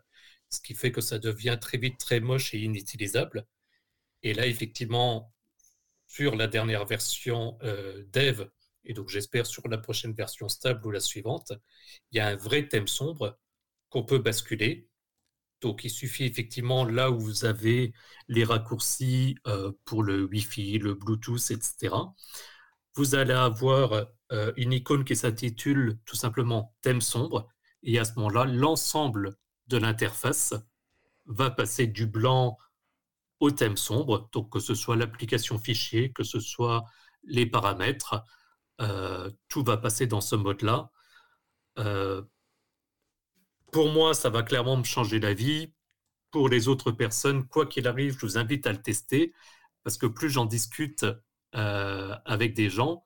ce 0.50 0.60
qui 0.60 0.74
fait 0.74 0.92
que 0.92 1.00
ça 1.00 1.18
devient 1.18 1.58
très 1.60 1.78
vite 1.78 1.98
très 1.98 2.20
moche 2.20 2.54
et 2.54 2.58
inutilisable. 2.58 3.46
Et 4.22 4.34
là, 4.34 4.46
effectivement, 4.46 5.32
sur 6.06 6.36
la 6.36 6.46
dernière 6.46 6.86
version 6.86 7.58
euh, 7.62 8.04
dev, 8.12 8.46
et 8.84 8.94
donc 8.94 9.08
j'espère 9.08 9.46
sur 9.46 9.68
la 9.68 9.78
prochaine 9.78 10.12
version 10.12 10.48
stable 10.48 10.86
ou 10.86 10.90
la 10.90 11.00
suivante, 11.00 11.52
il 12.12 12.18
y 12.18 12.20
a 12.20 12.28
un 12.28 12.36
vrai 12.36 12.68
thème 12.68 12.88
sombre 12.88 13.38
qu'on 13.90 14.04
peut 14.04 14.18
basculer 14.18 14.88
donc, 15.62 15.84
il 15.84 15.90
suffit 15.90 16.24
effectivement 16.24 16.84
là 16.84 17.10
où 17.10 17.18
vous 17.18 17.44
avez 17.44 17.92
les 18.28 18.44
raccourcis 18.44 19.36
euh, 19.46 19.72
pour 19.84 20.02
le 20.02 20.24
Wi-Fi, 20.24 20.78
le 20.78 20.94
Bluetooth, 20.94 21.50
etc. 21.50 21.94
Vous 22.94 23.14
allez 23.14 23.32
avoir 23.32 24.06
euh, 24.32 24.52
une 24.56 24.72
icône 24.72 25.04
qui 25.04 25.16
s'intitule 25.16 25.98
tout 26.04 26.16
simplement 26.16 26.74
thème 26.82 27.00
sombre. 27.00 27.48
Et 27.82 27.98
à 27.98 28.04
ce 28.04 28.12
moment-là, 28.16 28.44
l'ensemble 28.44 29.36
de 29.68 29.76
l'interface 29.78 30.54
va 31.26 31.50
passer 31.50 31.86
du 31.86 32.06
blanc 32.06 32.58
au 33.40 33.50
thème 33.50 33.76
sombre. 33.76 34.28
Donc, 34.32 34.50
que 34.52 34.60
ce 34.60 34.74
soit 34.74 34.96
l'application 34.96 35.58
fichier, 35.58 36.12
que 36.12 36.22
ce 36.24 36.40
soit 36.40 36.84
les 37.24 37.46
paramètres, 37.46 38.22
euh, 38.80 39.30
tout 39.48 39.64
va 39.64 39.76
passer 39.76 40.06
dans 40.06 40.20
ce 40.20 40.36
mode-là 40.36 40.90
pour 43.76 43.92
moi, 43.92 44.14
ça 44.14 44.30
va 44.30 44.42
clairement 44.42 44.78
me 44.78 44.84
changer 44.84 45.20
la 45.20 45.34
vie. 45.34 45.70
Pour 46.30 46.48
les 46.48 46.68
autres 46.68 46.92
personnes, 46.92 47.46
quoi 47.46 47.66
qu'il 47.66 47.86
arrive, 47.86 48.14
je 48.18 48.26
vous 48.26 48.38
invite 48.38 48.66
à 48.66 48.72
le 48.72 48.80
tester 48.80 49.34
parce 49.84 49.98
que 49.98 50.06
plus 50.06 50.30
j'en 50.30 50.46
discute 50.46 51.04
euh, 51.54 52.16
avec 52.24 52.54
des 52.54 52.70
gens, 52.70 53.04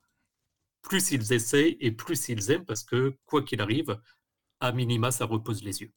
plus 0.82 1.10
ils 1.10 1.32
essayent 1.32 1.76
et 1.80 1.90
plus 1.90 2.28
ils 2.28 2.52
aiment 2.52 2.64
parce 2.64 2.84
que 2.84 3.16
quoi 3.26 3.42
qu'il 3.42 3.60
arrive, 3.60 4.00
à 4.60 4.72
minima, 4.72 5.10
ça 5.10 5.26
repose 5.26 5.62
les 5.64 5.82
yeux. 5.82 5.92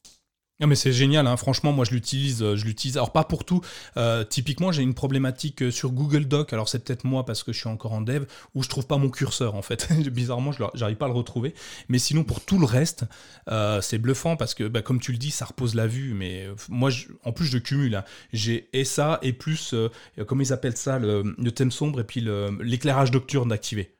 Non 0.60 0.68
mais 0.68 0.76
c'est 0.76 0.92
génial, 0.92 1.26
hein. 1.26 1.36
franchement 1.36 1.72
moi 1.72 1.84
je 1.84 1.90
l'utilise, 1.90 2.38
je 2.54 2.64
l'utilise. 2.64 2.96
Alors 2.96 3.10
pas 3.10 3.24
pour 3.24 3.44
tout. 3.44 3.60
Euh, 3.96 4.22
typiquement 4.22 4.70
j'ai 4.70 4.82
une 4.82 4.94
problématique 4.94 5.72
sur 5.72 5.90
Google 5.90 6.26
Doc. 6.26 6.52
Alors 6.52 6.68
c'est 6.68 6.78
peut-être 6.84 7.02
moi 7.02 7.24
parce 7.24 7.42
que 7.42 7.52
je 7.52 7.58
suis 7.58 7.68
encore 7.68 7.92
en 7.92 8.00
dev 8.00 8.24
où 8.54 8.62
je 8.62 8.68
trouve 8.68 8.86
pas 8.86 8.96
mon 8.96 9.10
curseur 9.10 9.56
en 9.56 9.62
fait. 9.62 9.88
Bizarrement 10.12 10.52
je 10.52 10.62
j'arrive 10.74 10.96
pas 10.96 11.06
à 11.06 11.08
le 11.08 11.14
retrouver. 11.14 11.54
Mais 11.88 11.98
sinon 11.98 12.22
pour 12.22 12.40
tout 12.40 12.60
le 12.60 12.66
reste 12.66 13.04
euh, 13.50 13.80
c'est 13.80 13.98
bluffant 13.98 14.36
parce 14.36 14.54
que 14.54 14.68
bah, 14.68 14.80
comme 14.80 15.00
tu 15.00 15.10
le 15.10 15.18
dis 15.18 15.32
ça 15.32 15.44
repose 15.44 15.74
la 15.74 15.88
vue. 15.88 16.14
Mais 16.14 16.46
moi 16.68 16.88
je, 16.88 17.08
en 17.24 17.32
plus 17.32 17.46
je 17.46 17.58
cumule. 17.58 17.96
Hein. 17.96 18.04
J'ai 18.32 18.68
et 18.72 18.84
ça 18.84 19.18
et 19.22 19.32
plus 19.32 19.74
euh, 19.74 19.88
comment 20.24 20.42
ils 20.42 20.52
appellent 20.52 20.76
ça 20.76 21.00
le, 21.00 21.34
le 21.36 21.50
thème 21.50 21.72
sombre 21.72 21.98
et 21.98 22.04
puis 22.04 22.24
l'éclairage 22.60 23.10
nocturne 23.10 23.48
d'activer. 23.48 23.93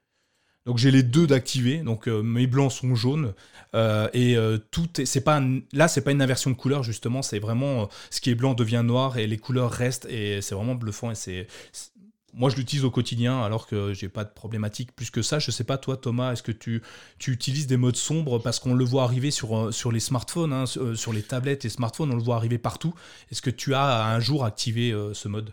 Donc 0.67 0.79
j'ai 0.79 0.91
les 0.91 1.03
deux 1.03 1.27
d'activer, 1.27 1.79
donc 1.79 2.09
euh, 2.09 2.23
mes 2.23 2.47
blancs 2.47 2.73
sont 2.73 2.95
jaunes. 2.95 3.35
Euh, 3.75 4.09
et 4.15 4.37
euh, 4.37 4.59
tout 4.71 5.01
est, 5.01 5.05
c'est 5.05 5.21
pas 5.21 5.43
là 5.73 5.89
c'est 5.89 6.01
pas 6.01 6.13
une 6.13 6.23
inversion 6.23 6.51
de 6.51 6.57
couleur 6.57 6.83
justement, 6.83 7.21
c'est 7.23 7.39
vraiment 7.39 7.89
ce 8.11 8.21
qui 8.21 8.31
est 8.31 8.35
blanc 8.35 8.55
devient 8.55 8.83
noir 8.85 9.19
et 9.19 9.27
les 9.27 9.37
couleurs 9.37 9.71
restent 9.71 10.07
et 10.07 10.41
c'est 10.41 10.55
vraiment 10.55 10.75
bluffant 10.75 11.11
et 11.11 11.15
c'est, 11.15 11.49
moi 12.33 12.49
je 12.49 12.57
l'utilise 12.57 12.85
au 12.85 12.91
quotidien 12.91 13.43
alors 13.43 13.67
que 13.67 13.93
j'ai 13.93 14.09
pas 14.09 14.25
de 14.25 14.31
problématique 14.31 14.95
plus 14.97 15.11
que 15.11 15.21
ça. 15.21 15.39
Je 15.39 15.51
sais 15.51 15.65
pas 15.65 15.77
toi 15.77 15.99
Thomas, 15.99 16.33
est-ce 16.33 16.43
que 16.43 16.53
tu, 16.53 16.83
utilises 17.27 17.67
des 17.67 17.77
modes 17.77 17.97
sombres? 17.97 18.39
Parce 18.39 18.59
qu'on 18.59 18.75
le 18.75 18.85
voit 18.87 19.03
arriver 19.03 19.31
sur, 19.31 19.75
sur 19.75 19.93
les 19.93 20.01
smartphones, 20.01 20.53
hein, 20.55 20.65
sur 20.67 21.13
les 21.13 21.23
tablettes 21.23 21.67
et 21.67 21.69
smartphones, 21.69 22.11
on 22.11 22.17
le 22.17 22.23
voit 22.23 22.37
arriver 22.37 22.59
partout. 22.59 22.95
Est-ce 23.31 23.43
que 23.43 23.51
tu 23.51 23.75
as 23.75 24.07
un 24.07 24.21
jour 24.21 24.45
activé 24.47 24.95
ce 25.13 25.29
mode? 25.29 25.53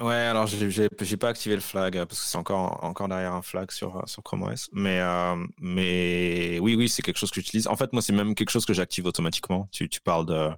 Ouais, 0.00 0.14
alors 0.14 0.46
j'ai 0.46 1.16
pas 1.16 1.28
activé 1.28 1.56
le 1.56 1.60
flag 1.60 1.94
parce 2.04 2.20
que 2.20 2.26
c'est 2.26 2.38
encore 2.38 2.84
encore 2.84 3.08
derrière 3.08 3.32
un 3.32 3.42
flag 3.42 3.68
sur 3.72 4.00
sur 4.08 4.22
Chrome 4.22 4.44
OS, 4.44 4.68
mais 4.72 5.00
euh, 5.00 5.34
mais 5.60 6.60
oui 6.60 6.76
oui 6.76 6.88
c'est 6.88 7.02
quelque 7.02 7.16
chose 7.18 7.32
que 7.32 7.40
j'utilise. 7.40 7.66
En 7.66 7.74
fait 7.74 7.92
moi 7.92 8.00
c'est 8.00 8.12
même 8.12 8.36
quelque 8.36 8.50
chose 8.50 8.64
que 8.64 8.72
j'active 8.72 9.06
automatiquement. 9.06 9.68
Tu 9.72 9.88
tu 9.88 10.00
parles 10.00 10.24
de 10.26 10.50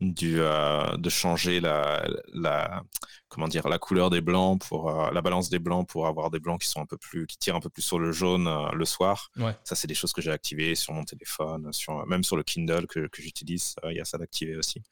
du 0.00 0.40
euh, 0.40 0.96
de 0.96 1.10
changer 1.10 1.60
la 1.60 2.08
la 2.32 2.82
comment 3.28 3.48
dire 3.48 3.68
la 3.68 3.78
couleur 3.78 4.08
des 4.08 4.22
blancs 4.22 4.62
pour 4.66 4.88
euh, 4.88 5.10
la 5.10 5.20
balance 5.20 5.50
des 5.50 5.58
blancs 5.58 5.86
pour 5.86 6.06
avoir 6.06 6.30
des 6.30 6.40
blancs 6.40 6.62
qui 6.62 6.68
sont 6.68 6.80
un 6.80 6.86
peu 6.86 6.96
plus 6.96 7.26
qui 7.26 7.36
tirent 7.36 7.56
un 7.56 7.60
peu 7.60 7.68
plus 7.68 7.82
sur 7.82 7.98
le 7.98 8.12
jaune 8.12 8.46
euh, 8.48 8.70
le 8.72 8.84
soir. 8.86 9.30
Ouais. 9.36 9.54
Ça 9.62 9.74
c'est 9.74 9.88
des 9.88 9.94
choses 9.94 10.12
que 10.14 10.22
j'ai 10.22 10.32
activées 10.32 10.74
sur 10.74 10.94
mon 10.94 11.04
téléphone, 11.04 11.70
sur 11.72 12.06
même 12.06 12.24
sur 12.24 12.36
le 12.36 12.42
Kindle 12.42 12.86
que 12.86 13.08
que 13.08 13.20
j'utilise, 13.20 13.76
il 13.90 13.96
y 13.96 14.00
a 14.00 14.06
ça 14.06 14.16
d'activer 14.16 14.56
aussi. 14.56 14.82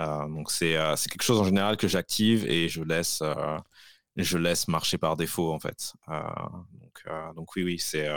Euh, 0.00 0.28
donc 0.28 0.50
c'est 0.50 0.76
euh, 0.76 0.94
quelque 0.96 1.22
chose 1.22 1.40
en 1.40 1.44
général 1.44 1.76
que 1.76 1.86
j'active 1.88 2.46
et 2.50 2.68
je 2.68 2.82
laisse 2.82 3.20
euh, 3.22 3.58
je 4.16 4.38
laisse 4.38 4.68
marcher 4.68 4.98
par 4.98 5.16
défaut 5.16 5.52
en 5.52 5.60
fait. 5.60 5.92
donc 6.08 7.04
donc 7.36 7.56
oui 7.56 7.64
oui 7.64 7.78
c'est 7.78 8.08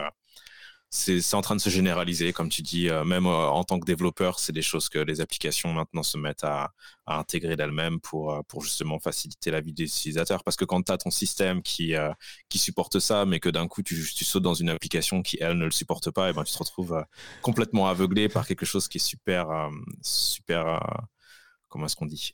c'est 0.90 1.34
en 1.34 1.42
train 1.42 1.56
de 1.56 1.62
se 1.62 1.70
généraliser, 1.70 2.32
comme 2.32 2.48
tu 2.50 2.62
dis, 2.62 2.90
euh, 2.90 3.04
même 3.04 3.26
euh, 3.26 3.48
en 3.50 3.64
tant 3.66 3.80
que 3.80 3.86
développeur, 3.86 4.40
c'est 4.40 4.54
des 4.54 4.62
choses 4.62 4.88
que 4.88 5.00
les 5.00 5.20
applications 5.20 5.74
maintenant 5.74 6.04
se 6.04 6.18
mettent 6.18 6.46
à, 6.46 6.72
intégrer 7.06 7.56
d'elles-mêmes 7.56 8.00
pour, 8.00 8.34
euh, 8.34 8.42
pour 8.48 8.64
justement 8.64 9.00
faciliter 9.00 9.52
la 9.52 9.60
vie 9.62 9.74
des 9.74 9.84
utilisateurs. 9.84 10.44
Parce 10.44 10.56
que 10.56 10.66
quand 10.66 10.84
tu 10.84 10.92
as 10.92 10.98
ton 10.98 11.10
système 11.10 11.62
qui, 11.62 11.94
qui 12.50 12.58
supporte 12.58 13.00
ça, 13.00 13.26
mais 13.26 13.40
que 13.40 13.50
d'un 13.50 13.68
coup 13.68 13.84
tu, 13.84 13.96
tu, 14.16 14.26
sautes 14.26 14.44
dans 14.44 14.54
une 14.54 14.70
application 14.70 15.22
qui, 15.22 15.38
elle, 15.42 15.58
ne 15.58 15.66
le 15.66 15.72
supporte 15.72 16.12
pas, 16.12 16.30
et 16.30 16.34
ben 16.34 16.44
tu 16.44 16.54
te 16.54 16.58
retrouves 16.58 17.04
complètement 17.42 17.88
aveuglé 17.88 18.30
par 18.30 18.48
quelque 18.48 18.66
chose 18.66 18.88
qui 18.88 18.98
est 18.98 19.02
super, 19.06 19.70
super 20.02 20.80
comment 21.70 21.86
est-ce 21.86 21.96
qu'on 21.96 22.06
dit 22.06 22.32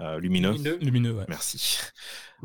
euh, 0.00 0.18
lumineux. 0.20 0.54
Lumineux, 0.80 1.24
Merci. 1.28 1.78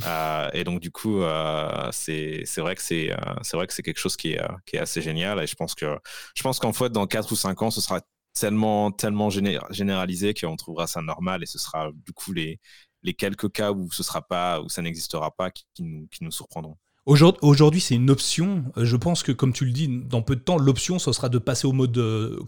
Euh, 0.07 0.49
et 0.53 0.63
donc, 0.63 0.79
du 0.79 0.89
coup, 0.89 1.21
euh, 1.21 1.89
c'est 1.91 2.45
vrai 2.59 2.75
que 2.75 2.81
c'est 2.81 3.09
vrai 3.53 3.67
que 3.67 3.73
c'est 3.73 3.83
quelque 3.83 3.99
chose 3.99 4.15
qui 4.15 4.31
est, 4.31 4.41
qui 4.65 4.77
est 4.77 4.79
assez 4.79 5.01
génial. 5.01 5.43
Et 5.43 5.47
je 5.47 5.55
pense 5.55 5.75
que 5.75 5.99
je 6.33 6.41
pense 6.41 6.59
qu'en 6.59 6.71
fait, 6.71 6.89
dans 6.89 7.05
4 7.07 7.29
ou 7.33 7.35
5 7.35 7.61
ans, 7.61 7.71
ce 7.71 7.81
sera 7.81 7.99
tellement, 8.33 8.91
tellement 8.91 9.29
généralisé 9.29 10.33
qu'on 10.33 10.55
trouvera 10.55 10.87
ça 10.87 11.01
normal 11.01 11.43
et 11.43 11.45
ce 11.45 11.59
sera 11.59 11.91
du 11.93 12.13
coup 12.13 12.31
les, 12.31 12.61
les 13.03 13.13
quelques 13.13 13.51
cas 13.51 13.73
où 13.73 13.91
ce 13.91 14.01
sera 14.01 14.21
pas, 14.21 14.61
où 14.61 14.69
ça 14.69 14.81
n'existera 14.81 15.29
pas 15.29 15.51
qui, 15.51 15.65
nous, 15.79 16.07
qui 16.09 16.23
nous 16.23 16.31
surprendront. 16.31 16.77
Aujourd'hui, 17.05 17.81
c'est 17.81 17.95
une 17.95 18.09
option. 18.09 18.63
Je 18.77 18.95
pense 18.95 19.23
que, 19.23 19.33
comme 19.33 19.51
tu 19.51 19.65
le 19.65 19.71
dis, 19.71 19.89
dans 19.89 20.21
peu 20.21 20.37
de 20.37 20.41
temps, 20.41 20.57
l'option, 20.57 20.99
ce 20.99 21.11
sera 21.11 21.27
de 21.27 21.37
passer 21.37 21.67
au 21.67 21.73
mode 21.73 21.99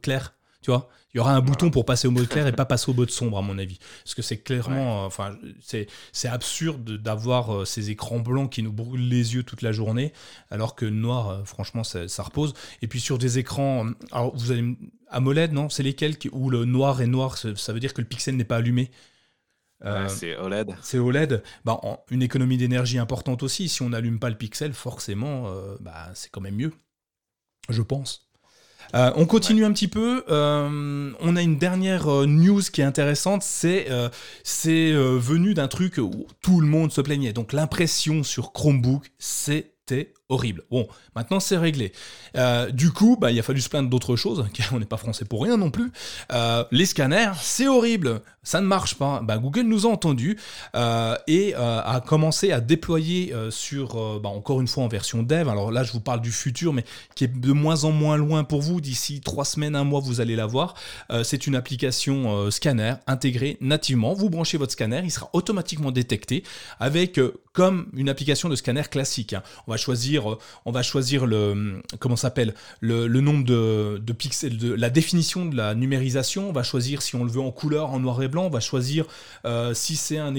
clair. 0.02 0.34
Tu 0.64 0.72
vois 0.72 0.90
il 1.14 1.18
y 1.18 1.20
aura 1.20 1.36
un 1.36 1.42
bouton 1.42 1.70
pour 1.70 1.86
passer 1.86 2.08
au 2.08 2.12
mode 2.12 2.28
clair 2.28 2.48
et 2.48 2.52
pas 2.56 2.66
passer 2.66 2.90
au 2.90 2.94
mode 2.94 3.12
sombre, 3.12 3.38
à 3.38 3.42
mon 3.42 3.58
avis. 3.60 3.78
Parce 4.04 4.16
que 4.16 4.24
c'est 4.24 4.38
clairement. 4.38 5.04
Euh, 5.04 5.08
enfin, 5.08 5.38
c'est, 5.62 5.88
c'est 6.12 6.28
absurde 6.28 6.98
d'avoir 6.98 7.54
euh, 7.54 7.66
ces 7.66 7.92
écrans 7.92 8.20
blancs 8.20 8.52
qui 8.52 8.64
nous 8.64 8.74
brûlent 8.74 9.08
les 9.08 9.36
yeux 9.36 9.44
toute 9.44 9.62
la 9.62 9.72
journée, 9.72 10.12
alors 10.50 10.76
que 10.76 10.86
noir, 10.86 11.30
euh, 11.30 11.44
franchement, 11.44 11.84
ça, 11.84 12.24
repose. 12.24 12.54
Et 12.82 12.88
puis 12.88 13.00
sur 13.00 13.20
des 13.20 13.38
écrans. 13.38 13.88
Alors, 14.12 14.36
vous 14.36 14.52
allez. 14.52 14.76
AMOLED, 15.10 15.54
non? 15.54 15.70
C'est 15.70 15.84
lesquels 15.84 16.16
où 16.32 16.50
le 16.50 16.66
noir 16.66 17.00
est 17.02 17.08
noir 17.08 17.38
Ça 17.38 17.74
veut 17.74 17.80
dire 17.80 17.94
que 17.94 18.02
le 18.02 18.08
pixel 18.08 18.36
n'est 18.36 18.44
pas 18.44 18.58
allumé? 18.58 18.90
C'est 20.08 20.38
OLED. 20.38 20.74
C'est 20.82 20.98
OLED. 20.98 21.44
Bah, 21.66 21.80
une 22.10 22.24
économie 22.24 22.58
d'énergie 22.58 22.98
importante 22.98 23.44
aussi. 23.44 23.68
Si 23.68 23.82
on 23.82 23.90
n'allume 23.90 24.18
pas 24.18 24.30
le 24.30 24.38
pixel, 24.38 24.74
forcément, 24.74 25.54
bah, 25.82 26.10
c'est 26.16 26.32
quand 26.32 26.42
même 26.42 26.56
mieux. 26.56 26.72
Je 27.70 27.82
pense. 27.82 28.33
Euh, 28.96 29.12
on 29.16 29.26
continue 29.26 29.66
un 29.66 29.72
petit 29.72 29.88
peu. 29.88 30.24
Euh, 30.30 31.12
on 31.20 31.36
a 31.36 31.42
une 31.42 31.58
dernière 31.58 32.08
euh, 32.08 32.26
news 32.26 32.62
qui 32.62 32.82
est 32.82 32.86
intéressante. 32.86 33.44
C'est 33.44 33.88
c'est 34.44 34.92
venu 34.94 35.54
d'un 35.54 35.68
truc 35.68 35.98
où 35.98 36.28
tout 36.42 36.62
le 36.62 36.68
monde 36.68 36.92
se 36.92 37.02
plaignait. 37.02 37.34
Donc 37.34 37.54
l'impression 37.54 38.24
sur 38.24 38.52
Chromebook, 38.52 39.12
c'était 39.18 40.14
horrible. 40.34 40.64
Bon, 40.72 40.88
maintenant 41.16 41.40
c'est 41.40 41.58
réglé. 41.58 41.94
Euh, 42.36 42.72
du 42.72 42.92
coup, 42.92 43.18
bah, 43.20 43.32
il 43.32 43.40
a 43.40 43.44
fallu 43.44 43.62
se 43.62 43.70
plaindre 43.70 43.90
d'autres 43.90 44.16
choses, 44.16 44.46
on 44.72 44.80
n'est 44.80 44.86
pas 44.86 44.98
français 44.98 45.26
pour 45.26 45.44
rien 45.44 45.58
non 45.58 45.72
plus. 45.72 45.92
Euh, 46.32 46.64
les 46.72 46.86
scanners, 46.86 47.32
c'est 47.42 47.68
horrible, 47.68 48.22
ça 48.42 48.60
ne 48.60 48.66
marche 48.66 48.96
pas. 48.96 49.22
Bah, 49.22 49.38
Google 49.38 49.62
nous 49.62 49.86
a 49.86 49.90
entendu 49.90 50.38
euh, 50.76 51.16
et 51.28 51.54
a 51.56 52.02
commencé 52.06 52.52
à 52.52 52.60
déployer 52.60 53.34
sur, 53.50 54.20
bah, 54.20 54.30
encore 54.30 54.60
une 54.62 54.68
fois 54.68 54.84
en 54.84 54.88
version 54.88 55.24
dev, 55.24 55.48
alors 55.48 55.72
là 55.72 55.84
je 55.84 55.92
vous 55.92 56.02
parle 56.02 56.22
du 56.22 56.32
futur, 56.32 56.74
mais 56.74 56.84
qui 57.16 57.26
est 57.26 57.40
de 57.40 57.52
moins 57.52 57.84
en 57.84 57.92
moins 57.92 58.18
loin 58.18 58.44
pour 58.44 58.62
vous, 58.62 58.82
d'ici 58.82 59.22
trois 59.22 59.46
semaines, 59.46 59.76
un 59.76 59.84
mois, 59.84 60.00
vous 60.00 60.20
allez 60.20 60.36
la 60.36 60.46
voir. 60.46 60.74
c'est 61.24 61.48
une 61.48 61.56
application 61.56 62.50
scanner 62.50 62.96
intégrée 63.08 63.58
nativement, 63.62 64.14
vous 64.14 64.30
branchez 64.30 64.58
votre 64.58 64.72
scanner, 64.72 65.02
il 65.04 65.12
sera 65.12 65.30
automatiquement 65.34 65.92
détecté 65.92 66.44
avec 66.80 67.20
comme 67.54 67.88
une 67.94 68.10
application 68.10 68.50
de 68.50 68.56
scanner 68.56 68.84
classique. 68.90 69.34
Hein. 69.34 69.44
On 69.68 69.72
va 69.72 69.78
choisir, 69.78 70.23
on 70.66 70.72
va 70.72 70.84
choisir 70.84 71.26
le 71.26 71.82
comment 72.00 72.16
s'appelle 72.16 72.54
le, 72.82 73.08
nombre 73.08 73.46
de, 73.46 74.14
pixels, 74.14 74.58
de 74.58 74.74
la 74.74 74.90
définition 74.90 75.46
de 75.46 75.56
la 75.56 75.76
numérisation. 75.76 76.50
On 76.50 76.52
va 76.52 76.64
choisir 76.64 77.02
si 77.02 77.16
on 77.16 77.24
le 77.24 77.32
veut 77.32 77.42
en 77.42 77.52
couleur, 77.52 77.92
en 77.92 78.00
noir 78.00 78.22
et 78.22 78.28
blanc. 78.28 78.46
On 78.46 78.50
va 78.50 78.60
choisir 78.60 79.06
euh, 79.46 79.74
si 79.74 79.96
c'est 79.96 80.18
un, 80.18 80.34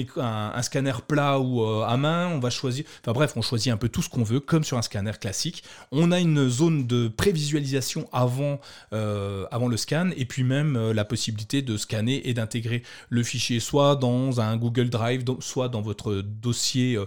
scanner 0.61 0.93
plat 1.07 1.39
ou 1.39 1.63
euh, 1.63 1.83
à 1.83 1.97
main. 1.97 2.27
On 2.27 2.39
va 2.39 2.49
choisir. 2.49 2.85
Enfin 3.01 3.13
bref, 3.13 3.33
on 3.35 3.41
choisit 3.41 3.71
un 3.71 3.77
peu 3.77 3.89
tout 3.89 4.01
ce 4.01 4.09
qu'on 4.09 4.23
veut, 4.23 4.39
comme 4.39 4.63
sur 4.63 4.77
un 4.77 4.81
scanner 4.81 5.13
classique. 5.19 5.63
On 5.91 6.11
a 6.11 6.19
une 6.19 6.49
zone 6.49 6.87
de 6.87 7.07
prévisualisation 7.07 8.07
avant, 8.11 8.59
euh, 8.93 9.45
avant 9.51 9.67
le 9.67 9.77
scan, 9.77 10.09
et 10.15 10.25
puis 10.25 10.43
même 10.43 10.91
la 10.91 11.05
possibilité 11.05 11.61
de 11.61 11.77
scanner 11.77 12.27
et 12.27 12.33
d'intégrer 12.33 12.83
le 13.09 13.23
fichier 13.23 13.59
soit 13.59 13.95
dans 13.95 14.39
un 14.41 14.57
Google 14.57 14.89
Drive, 14.89 15.23
soit 15.39 15.69
dans 15.69 15.81
votre 15.81 16.21
dossier 16.21 16.97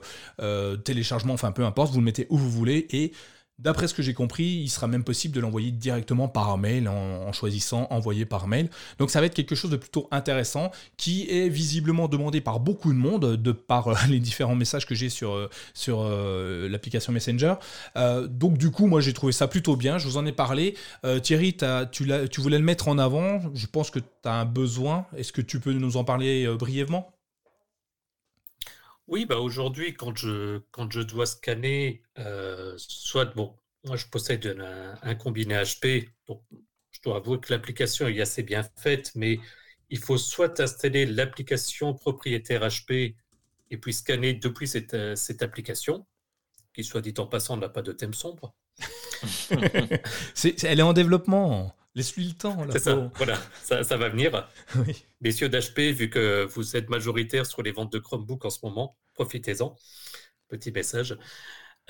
téléchargement, 0.84 1.34
enfin 1.34 1.52
peu 1.52 1.64
importe. 1.64 1.92
Vous 1.92 2.00
le 2.00 2.04
mettez 2.04 2.26
où 2.30 2.38
vous 2.38 2.57
et 2.66 3.12
D'après 3.58 3.88
ce 3.88 3.94
que 3.94 4.02
j'ai 4.02 4.14
compris, 4.14 4.44
il 4.44 4.68
sera 4.68 4.86
même 4.86 5.02
possible 5.02 5.34
de 5.34 5.40
l'envoyer 5.40 5.72
directement 5.72 6.28
par 6.28 6.56
mail 6.58 6.88
en, 6.88 7.32
choisissant 7.32 7.88
envoyer 7.90 8.24
par 8.24 8.46
mail. 8.46 8.70
Donc 9.00 9.10
ça 9.10 9.18
va 9.18 9.26
être 9.26 9.34
quelque 9.34 9.56
chose 9.56 9.70
de 9.70 9.76
plutôt 9.76 10.06
intéressant 10.12 10.70
qui 10.96 11.28
est 11.28 11.48
visiblement 11.48 12.06
demandé 12.06 12.40
par 12.40 12.60
beaucoup 12.60 12.92
de 12.92 12.98
monde 12.98 13.34
de 13.34 13.52
par 13.52 13.88
euh, 13.88 13.94
les 14.08 14.20
différents 14.20 14.54
messages 14.54 14.86
que 14.86 14.94
j'ai 14.94 15.08
sur, 15.08 15.32
euh, 15.32 15.50
sur 15.74 16.02
euh, 16.02 16.68
l'application 16.68 17.12
Messenger. 17.12 17.54
donc 18.28 18.58
du 18.58 18.70
coup, 18.70 18.86
moi 18.86 19.00
j'ai 19.00 19.12
trouvé 19.12 19.32
ça 19.32 19.48
plutôt 19.48 19.74
bien. 19.74 19.98
Je 19.98 20.06
vous 20.06 20.18
en 20.18 20.26
ai 20.26 20.32
parlé. 20.32 20.76
Thierry, 21.22 21.56
tu, 21.90 22.08
tu 22.30 22.40
voulais 22.40 22.58
le 22.58 22.64
mettre 22.64 22.86
en 22.86 22.98
avant. 22.98 23.40
Je 23.54 23.66
pense 23.66 23.90
que 23.90 23.98
tu 23.98 24.04
as 24.24 24.34
un 24.34 24.44
besoin. 24.44 25.06
Est-ce 25.16 25.32
que 25.32 25.40
tu 25.40 25.58
peux 25.58 25.72
nous 25.72 25.96
en 25.96 26.04
parler 26.04 26.46
brièvement? 26.56 27.17
Oui, 29.08 29.24
bah 29.24 29.38
aujourd'hui, 29.38 29.94
quand 29.94 30.16
je, 30.16 30.60
quand 30.70 30.92
je 30.92 31.00
dois 31.00 31.26
scanner, 31.26 32.02
euh, 32.18 32.74
soit, 32.76 33.34
bon, 33.34 33.56
moi 33.84 33.96
je 33.96 34.06
possède 34.06 34.46
un, 35.02 35.14
combiné 35.14 35.54
HP, 35.54 36.10
donc 36.26 36.42
je 36.90 37.00
dois 37.02 37.16
avouer 37.16 37.40
que 37.40 37.52
l'application 37.52 38.06
est 38.06 38.20
assez 38.20 38.42
bien 38.42 38.62
faite, 38.76 39.12
mais 39.14 39.40
il 39.88 39.98
faut 39.98 40.18
soit 40.18 40.60
installer 40.60 41.06
l'application 41.06 41.94
propriétaire 41.94 42.62
HP 42.62 43.16
et 43.70 43.78
puis 43.78 43.94
scanner 43.94 44.34
depuis 44.34 44.68
cette, 44.68 44.94
euh, 44.94 45.16
cette 45.16 45.42
application, 45.42 46.06
qui 46.74 46.84
soit 46.84 47.00
dit 47.00 47.14
en 47.18 47.26
passant 47.26 47.56
n'a 47.56 47.70
pas 47.70 47.82
de 47.82 47.92
thème 47.92 48.14
sombre. 48.14 48.54
elle 50.62 50.80
est 50.80 50.82
en 50.82 50.92
développement. 50.92 51.74
Laisse-lui 51.94 52.28
le 52.28 52.34
temps. 52.34 52.66
C'est 52.70 52.78
ça, 52.78 53.10
voilà, 53.16 53.38
ça, 53.62 53.96
va 53.96 54.08
venir. 54.08 54.48
Messieurs 55.20 55.48
d'HP, 55.48 55.92
vu 55.92 56.10
que 56.10 56.44
vous 56.44 56.76
êtes 56.76 56.88
majoritaire 56.90 57.46
sur 57.46 57.62
les 57.62 57.72
ventes 57.72 57.92
de 57.92 57.98
Chromebook 57.98 58.44
en 58.44 58.50
ce 58.50 58.60
moment, 58.62 58.96
profitez-en. 59.14 59.74
Petit 60.48 60.70
message. 60.70 61.18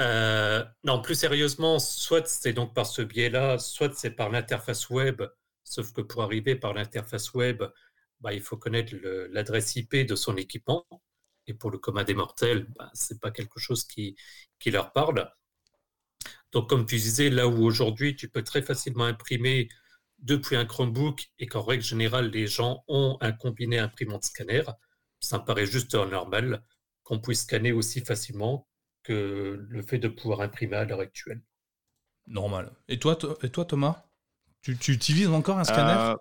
Euh, 0.01 0.65
non, 0.85 1.03
plus 1.03 1.15
sérieusement, 1.15 1.79
soit 1.79 2.27
c'est 2.27 2.53
donc 2.53 2.75
par 2.75 2.87
ce 2.87 3.03
biais-là, 3.03 3.59
soit 3.59 3.95
c'est 3.95 4.13
par 4.13 4.31
l'interface 4.31 4.89
web, 4.91 5.23
sauf 5.65 5.93
que 5.93 6.01
pour 6.01 6.23
arriver 6.23 6.55
par 6.55 6.73
l'interface 6.73 7.35
web, 7.35 7.63
bah, 8.21 8.33
il 8.33 8.41
faut 8.41 8.57
connaître 8.57 8.95
l'adresse 9.31 9.77
IP 9.77 10.07
de 10.07 10.15
son 10.15 10.37
équipement. 10.37 10.87
Et 11.47 11.55
pour 11.55 11.71
le 11.71 11.79
commun 11.79 12.05
des 12.05 12.15
mortels, 12.15 12.67
bah, 12.79 12.91
ce 12.95 13.15
n'est 13.15 13.21
pas 13.21 13.31
quelque 13.31 13.59
chose 13.59 13.85
qui, 13.85 14.17
qui 14.59 14.71
leur 14.71 14.93
parle. 14.93 15.31
Donc, 16.53 16.69
comme 16.69 16.87
tu 16.87 16.97
disais, 16.97 17.31
là 17.31 17.47
où 17.49 17.65
aujourd'hui, 17.65 18.17
tu 18.17 18.29
peux 18.29 18.43
très 18.43 18.63
facilement 18.63 19.05
imprimer 19.05 19.69
depuis 20.19 20.57
un 20.57 20.65
Chromebook 20.65 21.29
et 21.39 21.47
qu'en 21.47 21.63
règle 21.63 21.83
générale, 21.83 22.31
les 22.31 22.47
gens 22.47 22.85
ont 22.89 23.17
un 23.21 23.33
combiné 23.33 23.79
imprimante 23.79 24.25
scanner, 24.25 24.63
ça 25.21 25.39
me 25.39 25.45
paraît 25.45 25.67
juste 25.67 25.95
normal 25.95 26.63
qu'on 27.03 27.19
puisse 27.19 27.43
scanner 27.43 27.73
aussi 27.73 28.01
facilement 28.01 28.69
que 29.03 29.67
le 29.69 29.83
fait 29.83 29.99
de 29.99 30.09
pouvoir 30.09 30.41
imprimer 30.41 30.77
à 30.77 30.85
l'heure 30.85 31.01
actuelle. 31.01 31.43
Normal. 32.27 32.73
Et 32.89 32.99
toi, 32.99 33.17
et 33.43 33.51
toi 33.51 33.65
Thomas? 33.65 34.05
Tu, 34.63 34.77
tu, 34.77 34.93
utilises 34.93 35.29
encore 35.29 35.59
un 35.59 35.65
scanner? 35.65 35.97
Euh, 35.99 36.17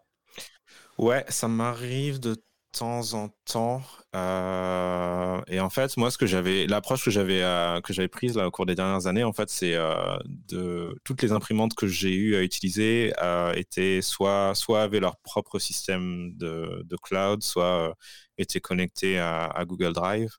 Ouais, 0.97 1.23
ça 1.29 1.47
m'arrive 1.47 2.19
de 2.19 2.35
temps 2.71 3.13
en 3.13 3.29
temps. 3.45 3.81
Euh, 4.15 5.41
et 5.47 5.59
en 5.59 5.69
fait, 5.69 5.95
moi, 5.97 6.11
ce 6.11 6.17
que 6.17 6.25
j'avais, 6.25 6.67
l'approche 6.67 7.03
que 7.05 7.11
j'avais 7.11 7.41
euh, 7.43 7.81
que 7.81 7.93
j'avais 7.93 8.07
prise 8.07 8.35
là 8.35 8.47
au 8.47 8.51
cours 8.51 8.65
des 8.65 8.75
dernières 8.75 9.07
années, 9.07 9.23
en 9.23 9.33
fait, 9.33 9.49
c'est 9.49 9.75
euh, 9.75 10.17
de 10.27 10.99
toutes 11.03 11.21
les 11.21 11.31
imprimantes 11.31 11.75
que 11.75 11.87
j'ai 11.87 12.13
eu 12.13 12.35
à 12.35 12.41
utiliser 12.43 13.13
étaient 13.55 14.01
soit 14.01 14.53
soit 14.55 14.83
avaient 14.83 14.99
leur 14.99 15.17
propre 15.17 15.59
système 15.59 16.35
de, 16.37 16.85
cloud, 17.01 17.43
soit 17.43 17.95
étaient 18.37 18.61
connectées 18.61 19.19
à, 19.19 19.63
Google 19.65 19.93
Drive. 19.93 20.29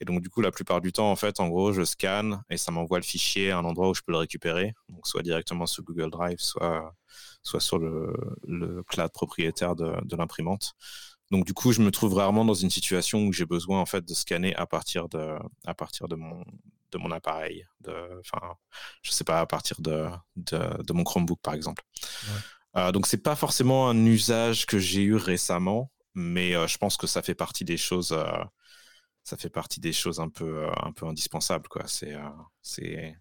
Et 0.00 0.04
donc, 0.04 0.20
du 0.20 0.28
coup, 0.30 0.40
la 0.40 0.50
plupart 0.50 0.80
du 0.80 0.92
temps, 0.92 1.12
en 1.12 1.16
fait, 1.16 1.38
en 1.38 1.48
gros, 1.48 1.72
je 1.72 1.84
scanne 1.84 2.42
et 2.50 2.56
ça 2.56 2.72
m'envoie 2.72 2.98
le 2.98 3.04
fichier 3.04 3.52
à 3.52 3.58
un 3.58 3.64
endroit 3.64 3.88
où 3.90 3.94
je 3.94 4.02
peux 4.02 4.12
le 4.12 4.18
récupérer. 4.18 4.74
Donc, 4.88 5.06
soit 5.06 5.22
directement 5.22 5.66
sur 5.66 5.84
Google 5.84 6.10
Drive, 6.10 6.38
soit, 6.40 6.92
soit 7.44 7.60
sur 7.60 7.78
le, 7.78 8.12
cloud 8.88 9.12
propriétaire 9.12 9.76
de 9.76 10.16
l'imprimante. 10.16 10.74
Donc 11.32 11.46
du 11.46 11.54
coup, 11.54 11.72
je 11.72 11.80
me 11.80 11.90
trouve 11.90 12.12
rarement 12.14 12.44
dans 12.44 12.52
une 12.52 12.68
situation 12.68 13.24
où 13.24 13.32
j'ai 13.32 13.46
besoin 13.46 13.80
en 13.80 13.86
fait 13.86 14.04
de 14.04 14.12
scanner 14.12 14.54
à 14.54 14.66
partir 14.66 15.08
de, 15.08 15.38
à 15.64 15.72
partir 15.72 16.06
de 16.06 16.14
mon, 16.14 16.44
de 16.92 16.98
mon 16.98 17.10
appareil, 17.10 17.66
enfin, 17.88 18.54
je 19.00 19.12
sais 19.12 19.24
pas, 19.24 19.40
à 19.40 19.46
partir 19.46 19.80
de, 19.80 20.08
de, 20.36 20.92
mon 20.92 21.04
Chromebook 21.04 21.40
par 21.40 21.54
exemple. 21.54 21.82
Ouais. 22.24 22.82
Euh, 22.82 22.92
donc 22.92 23.06
c'est 23.06 23.22
pas 23.22 23.34
forcément 23.34 23.88
un 23.88 24.04
usage 24.04 24.66
que 24.66 24.78
j'ai 24.78 25.00
eu 25.00 25.14
récemment, 25.14 25.90
mais 26.14 26.54
euh, 26.54 26.66
je 26.66 26.76
pense 26.76 26.98
que 26.98 27.06
ça 27.06 27.22
fait 27.22 27.34
partie 27.34 27.64
des 27.64 27.78
choses, 27.78 28.12
euh, 28.12 28.44
ça 29.24 29.38
fait 29.38 29.48
partie 29.48 29.80
des 29.80 29.94
choses 29.94 30.20
un 30.20 30.28
peu, 30.28 30.66
un 30.82 30.92
peu 30.92 31.06
indispensables 31.06 31.68
quoi. 31.68 31.84
C'est, 31.86 32.14
c'est 32.60 33.16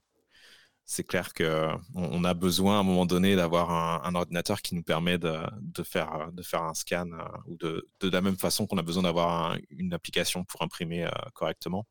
c'est 0.92 1.06
clair 1.06 1.34
qu'on 1.34 1.80
on 1.96 2.24
a 2.26 2.34
besoin 2.34 2.76
à 2.76 2.80
un 2.82 2.84
moment 2.84 3.06
donné 3.06 3.38
d'avoir 3.38 3.72
un, 4.06 4.14
ordinateur 4.14 4.62
qui 4.62 4.76
nous 4.76 4.84
permet 4.84 5.18
de, 5.18 5.40
faire, 5.86 6.30
de 6.34 6.44
faire 6.44 6.64
un 6.64 6.74
scan 6.74 7.08
ou 7.48 7.56
de, 7.56 7.88
de, 8.02 8.10
la 8.10 8.20
même 8.20 8.36
façon 8.36 8.68
qu'on 8.68 8.78
a 8.78 8.82
besoin 8.82 9.04
d'avoir 9.04 9.56
une 9.70 9.94
application 9.94 10.44
pour 10.44 10.62
imprimer 10.64 11.10
correctement. 11.34 11.88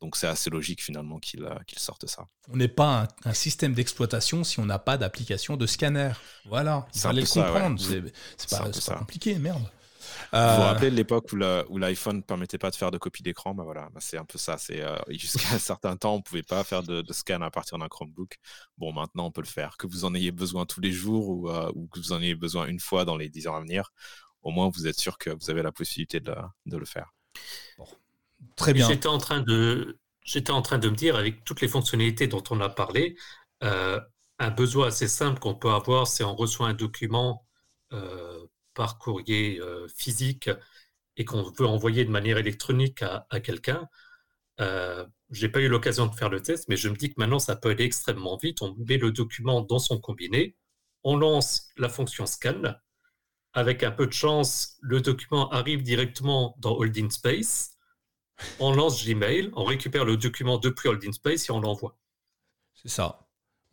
Donc 0.00 0.16
c'est 0.16 0.26
assez 0.26 0.48
logique 0.48 0.82
finalement 0.82 1.18
qu'il 1.18 1.44
sorte 1.76 2.06
ça. 2.06 2.24
On 2.48 2.56
n'est 2.56 2.66
pas 2.66 3.08
un, 3.26 3.34
système 3.34 3.74
d'exploitation 3.74 4.42
si 4.42 4.58
on 4.58 4.64
n'a 4.64 4.78
pas 4.78 4.96
d'application 4.96 5.58
de 5.58 5.66
scanner. 5.66 6.12
Voilà, 6.46 6.86
il 6.94 7.00
fallait 7.02 7.20
le 7.20 7.26
comprendre. 7.26 7.78
C'est 7.78 8.50
pas, 8.86 8.96
compliqué, 8.96 9.38
merde. 9.38 9.68
Vous 10.32 10.38
vous 10.38 10.44
euh, 10.44 10.66
rappelez 10.66 10.90
l'époque 10.90 11.32
où 11.32 11.78
l'iPhone 11.78 12.16
ne 12.16 12.22
permettait 12.22 12.58
pas 12.58 12.70
de 12.70 12.76
faire 12.76 12.90
de 12.90 12.98
copie 12.98 13.22
d'écran? 13.22 13.54
Bah 13.54 13.64
voilà, 13.64 13.88
bah 13.92 14.00
c'est 14.00 14.18
un 14.18 14.24
peu 14.24 14.38
ça. 14.38 14.58
C'est 14.58 14.80
euh, 14.80 14.96
jusqu'à 15.08 15.54
un 15.54 15.58
certain 15.58 15.96
temps, 15.96 16.14
on 16.14 16.22
pouvait 16.22 16.42
pas 16.42 16.64
faire 16.64 16.82
de, 16.82 17.04
scan 17.12 17.40
à 17.42 17.50
partir 17.50 17.78
d'un 17.78 17.88
Chromebook. 17.88 18.38
Bon, 18.78 18.92
maintenant 18.92 19.26
on 19.26 19.30
peut 19.30 19.42
le 19.42 19.46
faire. 19.46 19.76
Que 19.76 19.86
vous 19.86 20.04
en 20.04 20.14
ayez 20.14 20.32
besoin 20.32 20.66
tous 20.66 20.80
les 20.80 20.92
jours 20.92 21.28
ou, 21.28 21.50
euh, 21.50 21.70
que 21.92 21.98
vous 21.98 22.12
en 22.12 22.20
ayez 22.20 22.34
besoin 22.34 22.66
une 22.66 22.80
fois 22.80 23.04
dans 23.04 23.16
les 23.16 23.28
10 23.28 23.48
ans 23.48 23.56
à 23.56 23.60
venir, 23.60 23.90
au 24.42 24.50
moins 24.50 24.70
vous 24.74 24.86
êtes 24.86 24.98
sûr 24.98 25.18
que 25.18 25.30
vous 25.30 25.50
avez 25.50 25.62
la 25.62 25.72
possibilité 25.72 26.20
de, 26.20 26.34
le 26.66 26.84
faire. 26.84 27.14
Très 28.56 28.72
bien. 28.72 28.88
J'étais 28.88 29.08
en 29.08 29.18
train 29.18 29.40
de, 29.40 29.98
j'étais 30.24 30.50
en 30.50 30.62
train 30.62 30.78
de 30.78 30.88
me 30.88 30.96
dire 30.96 31.16
avec 31.16 31.44
toutes 31.44 31.60
les 31.60 31.68
fonctionnalités 31.68 32.26
dont 32.26 32.42
on 32.50 32.60
a 32.60 32.68
parlé, 32.68 33.16
un 33.60 34.50
besoin 34.50 34.88
assez 34.88 35.08
simple 35.08 35.38
qu'on 35.38 35.54
peut 35.54 35.70
avoir, 35.70 36.06
c'est 36.06 36.24
on 36.24 36.34
reçoit 36.34 36.68
un 36.68 36.74
document 36.74 37.46
par 38.74 38.98
courrier 38.98 39.60
euh, 39.60 39.86
physique 39.88 40.50
et 41.16 41.24
qu'on 41.24 41.42
veut 41.42 41.66
envoyer 41.66 42.04
de 42.04 42.10
manière 42.10 42.38
électronique 42.38 43.02
à, 43.02 43.40
quelqu'un, 43.40 43.88
euh, 44.60 45.06
j'ai 45.30 45.48
pas 45.48 45.60
eu 45.60 45.68
l'occasion 45.68 46.06
de 46.06 46.14
faire 46.14 46.28
le 46.28 46.40
test, 46.40 46.68
mais 46.68 46.76
je 46.76 46.88
me 46.88 46.96
dis 46.96 47.08
que 47.08 47.14
maintenant 47.18 47.38
ça 47.38 47.56
peut 47.56 47.70
aller 47.70 47.84
extrêmement 47.84 48.36
vite. 48.36 48.62
On 48.62 48.74
met 48.74 48.98
le 48.98 49.12
document 49.12 49.62
dans 49.62 49.78
son 49.78 50.00
combiné, 50.00 50.56
on 51.04 51.16
lance 51.16 51.68
la 51.76 51.88
fonction 51.88 52.26
scan. 52.26 52.62
Avec 53.52 53.84
un 53.84 53.92
peu 53.92 54.06
de 54.06 54.12
chance, 54.12 54.76
le 54.80 55.00
document 55.00 55.48
arrive 55.50 55.82
directement 55.82 56.56
dans 56.58 56.76
Holding 56.76 57.10
Space. 57.10 57.76
On 58.58 58.72
lance 58.74 59.04
Gmail, 59.04 59.50
on 59.54 59.64
récupère 59.64 60.04
le 60.04 60.16
document 60.16 60.58
depuis 60.58 60.88
Holding 60.88 61.12
Space 61.12 61.48
et 61.48 61.52
on 61.52 61.60
l'envoie. 61.60 61.96
C'est 62.74 62.88
ça. 62.88 63.23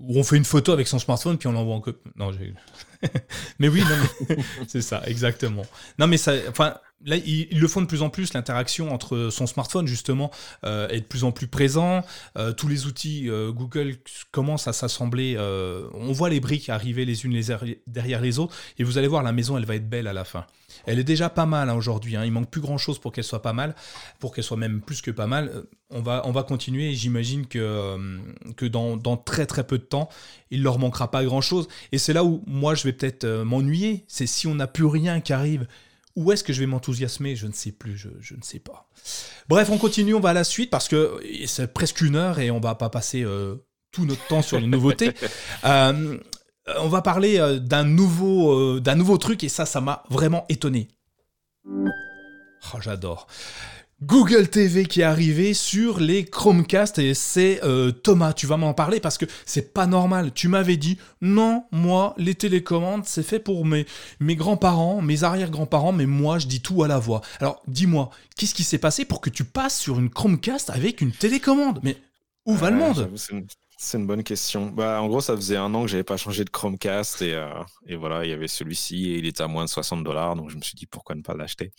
Ou 0.08 0.20
on 0.20 0.24
fait 0.24 0.38
une 0.38 0.46
photo 0.46 0.72
avec 0.72 0.88
son 0.88 1.00
smartphone 1.00 1.38
puis 1.38 1.48
on 1.48 1.52
l'envoie 1.52 1.76
en 1.76 1.82
copie. 1.82 2.10
Non, 2.16 2.32
j'ai. 2.32 2.54
mais 3.60 3.68
oui, 3.68 3.84
c'est 4.68 4.82
ça, 4.82 5.02
exactement. 5.06 5.66
Non, 6.00 6.08
mais 6.08 6.18
ça, 6.18 6.34
enfin, 6.50 6.76
là, 7.06 7.18
ils, 7.18 7.60
le 7.60 7.68
font 7.68 7.82
de 7.82 7.88
plus 7.88 8.02
en 8.02 8.10
plus. 8.10 8.34
L'interaction 8.34 8.94
entre 8.94 9.30
son 9.32 9.48
smartphone, 9.48 9.88
justement, 9.88 10.32
euh, 10.66 10.88
est 10.90 11.02
de 11.02 11.06
plus 11.06 11.24
en 11.24 11.32
plus 11.32 11.48
présent. 11.48 12.04
Euh, 12.38 12.54
tous 12.54 12.68
les 12.68 12.86
outils 12.86 13.30
euh, 13.30 13.52
Google 13.52 13.98
commencent 14.32 14.68
à 14.68 14.74
s'assembler. 14.74 15.38
on 15.94 16.12
voit 16.12 16.30
les 16.30 16.40
briques 16.40 16.70
arriver 16.70 17.06
les 17.06 17.26
unes 17.26 17.34
les 17.34 17.56
derrière 17.88 18.22
les 18.22 18.40
autres, 18.40 18.56
et 18.78 18.84
vous 18.84 18.98
allez 18.98 19.08
voir, 19.08 19.24
la 19.24 19.32
maison, 19.32 19.58
elle 19.58 19.66
va 19.66 19.76
être 19.76 19.90
belle 19.90 20.08
à 20.08 20.14
la 20.14 20.26
fin. 20.26 20.46
Elle 20.86 21.00
est 21.00 21.04
déjà 21.04 21.30
pas 21.30 21.46
mal 21.46 21.70
hein, 21.70 21.76
aujourd'hui. 21.76 22.16
Hein. 22.16 22.26
Il 22.26 22.32
manque 22.32 22.50
plus 22.50 22.62
grand 22.62 22.78
chose 22.78 22.98
pour 22.98 23.12
qu'elle 23.12 23.24
soit 23.24 23.42
pas 23.42 23.54
mal, 23.54 23.76
pour 24.20 24.34
qu'elle 24.34 24.44
soit 24.44 24.58
même 24.58 24.82
plus 24.82 25.02
que 25.02 25.12
pas 25.12 25.28
mal. 25.28 25.64
On 25.90 26.02
va, 26.02 26.22
on 26.26 26.32
va 26.32 26.44
continuer. 26.44 26.94
J'imagine 26.94 27.46
que, 27.46 27.98
que 28.56 28.66
dans, 28.66 28.96
dans, 28.96 29.18
très 29.18 29.46
très 29.46 29.66
peu 29.66 29.78
de 29.78 29.84
temps, 29.84 30.10
il 30.50 30.64
leur 30.64 30.80
manquera 30.80 31.12
pas 31.12 31.24
grand 31.26 31.42
chose. 31.42 31.68
Et 31.92 31.98
c'est 31.98 32.14
là 32.14 32.24
où 32.24 32.42
moi 32.48 32.74
je 32.74 32.84
vais 32.84 32.94
peut-être 32.94 33.28
m'ennuyer. 33.44 34.06
C'est 34.08 34.28
si 34.28 34.48
on 34.48 34.56
n'a 34.56 34.68
plus 34.68 34.86
rien 34.86 35.20
qui 35.20 35.34
arrive 35.34 35.68
où 36.16 36.32
est-ce 36.32 36.44
que 36.44 36.54
je 36.54 36.60
vais 36.60 36.66
m'enthousiasmer 36.66 37.36
Je 37.36 37.48
ne 37.48 37.54
sais 37.54 37.72
plus, 37.72 37.98
je, 37.98 38.36
ne 38.36 38.42
sais 38.42 38.60
pas. 38.60 38.90
Bref, 39.48 39.70
on 39.70 39.78
continue, 39.78 40.14
on 40.14 40.20
va 40.20 40.30
à 40.30 40.34
la 40.34 40.44
suite 40.44 40.70
parce 40.70 40.88
que 40.88 41.20
c'est 41.46 41.74
presque 41.74 42.02
une 42.02 42.16
heure 42.16 42.40
et 42.40 42.52
on 42.52 42.60
va 42.60 42.76
pas 42.76 42.90
passer 42.90 43.24
euh, 43.24 43.56
tout 43.92 44.06
notre 44.06 44.26
temps 44.28 44.42
sur 44.42 44.60
les 44.60 44.68
nouveautés. 44.68 45.12
Euh, 45.64 46.18
on 46.78 46.88
va 46.88 47.02
parler 47.02 47.40
euh, 47.40 47.60
d'un 47.60 47.84
nouveau, 47.84 48.80
d'un 48.80 48.96
nouveau 48.96 49.18
truc 49.18 49.44
et 49.44 49.50
ça, 49.50 49.66
ça 49.66 49.82
m'a 49.82 50.04
vraiment 50.10 50.46
étonné. 50.48 50.90
Oh, 51.66 52.78
j'adore. 52.82 53.28
Google 54.04 54.48
TV 54.48 54.86
qui 54.86 55.02
est 55.02 55.04
arrivé 55.04 55.54
sur 55.54 56.00
les 56.00 56.26
Chromecast 56.26 56.98
et 56.98 57.14
c'est 57.14 57.64
euh, 57.64 57.92
Thomas, 57.92 58.34
tu 58.34 58.48
vas 58.48 58.58
m'en 58.58 58.74
parler 58.74 59.00
parce 59.00 59.20
que 59.20 59.28
c'est 59.46 59.76
pas 59.76 59.86
normal. 59.86 60.32
Tu 60.34 60.48
m'avais 60.48 60.76
dit 60.76 60.98
non, 61.22 61.66
moi 61.72 62.16
les 62.18 62.34
télécommandes 62.34 63.06
c'est 63.06 63.22
fait 63.22 63.38
pour 63.38 63.64
mes, 63.64 63.86
mes 64.20 64.36
grands-parents, 64.36 65.04
mes 65.04 65.24
arrière-grands-parents, 65.24 65.92
mais 65.92 66.08
moi 66.08 66.40
je 66.40 66.48
dis 66.48 66.62
tout 66.62 66.82
à 66.82 66.88
la 66.88 66.98
voix. 66.98 67.22
Alors 67.40 67.62
dis-moi, 67.68 68.10
qu'est-ce 68.36 68.56
qui 68.56 68.64
s'est 68.64 68.80
passé 68.80 69.06
pour 69.06 69.22
que 69.22 69.30
tu 69.30 69.44
passes 69.44 69.80
sur 69.80 70.00
une 70.00 70.10
Chromecast 70.10 70.72
avec 70.72 71.02
une 71.02 71.12
télécommande? 71.12 71.80
Mais 71.84 71.96
où 72.48 72.56
va 72.56 72.72
le 72.72 72.78
monde? 72.78 73.08
c'est 73.18 73.34
une 73.34 73.46
bonne 73.96 74.24
question. 74.24 74.68
Bah, 74.68 75.02
en 75.02 75.08
gros, 75.08 75.22
ça 75.22 75.36
faisait 75.36 75.58
un 75.58 75.74
an 75.74 75.84
que 75.84 75.88
j'avais 75.88 76.04
pas 76.04 76.18
changé 76.18 76.44
de 76.44 76.50
Chromecast 76.50 77.22
et, 77.22 77.34
euh, 77.34 77.50
et 77.88 77.96
voilà, 77.96 78.24
il 78.24 78.30
y 78.30 78.34
avait 78.34 78.48
celui-ci 78.48 79.12
et 79.12 79.18
il 79.18 79.26
était 79.26 79.44
à 79.44 79.48
moins 79.48 79.66
de 79.66 79.70
60 79.70 80.04
dollars, 80.04 80.36
donc 80.36 80.50
je 80.50 80.56
me 80.56 80.62
suis 80.62 80.76
dit 80.76 80.86
pourquoi 80.86 81.16
ne 81.16 81.22
pas 81.22 81.34
l'acheter? 81.34 81.72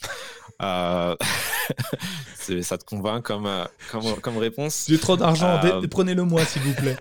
Euh, 0.60 1.16
ça 2.62 2.78
te 2.78 2.84
convainc 2.84 3.24
comme, 3.24 3.46
euh, 3.46 3.64
comme, 3.90 4.20
comme 4.20 4.38
réponse? 4.38 4.86
J'ai 4.88 4.98
trop 4.98 5.16
d'argent, 5.16 5.60
prenez-le 5.90 6.24
moi 6.24 6.44
s'il 6.44 6.62
vous 6.62 6.74
plaît. 6.74 6.96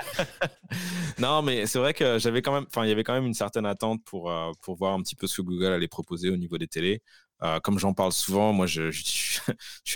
non, 1.19 1.41
mais 1.41 1.65
c'est 1.65 1.79
vrai 1.79 1.93
que 1.93 2.19
j'avais 2.19 2.41
quand 2.41 2.53
même, 2.53 2.65
enfin, 2.67 2.85
il 2.85 2.89
y 2.89 2.91
avait 2.91 3.03
quand 3.03 3.13
même 3.13 3.25
une 3.25 3.33
certaine 3.33 3.65
attente 3.65 4.01
pour, 4.05 4.31
pour 4.61 4.75
voir 4.75 4.93
un 4.93 5.01
petit 5.01 5.15
peu 5.15 5.27
ce 5.27 5.37
que 5.37 5.41
Google 5.41 5.73
allait 5.73 5.87
proposer 5.87 6.29
au 6.29 6.37
niveau 6.37 6.57
des 6.57 6.67
télés. 6.67 7.01
Euh, 7.43 7.59
comme 7.59 7.79
j'en 7.79 7.93
parle 7.93 8.11
souvent, 8.11 8.53
moi, 8.53 8.67
je, 8.67 8.91
suis 8.91 9.41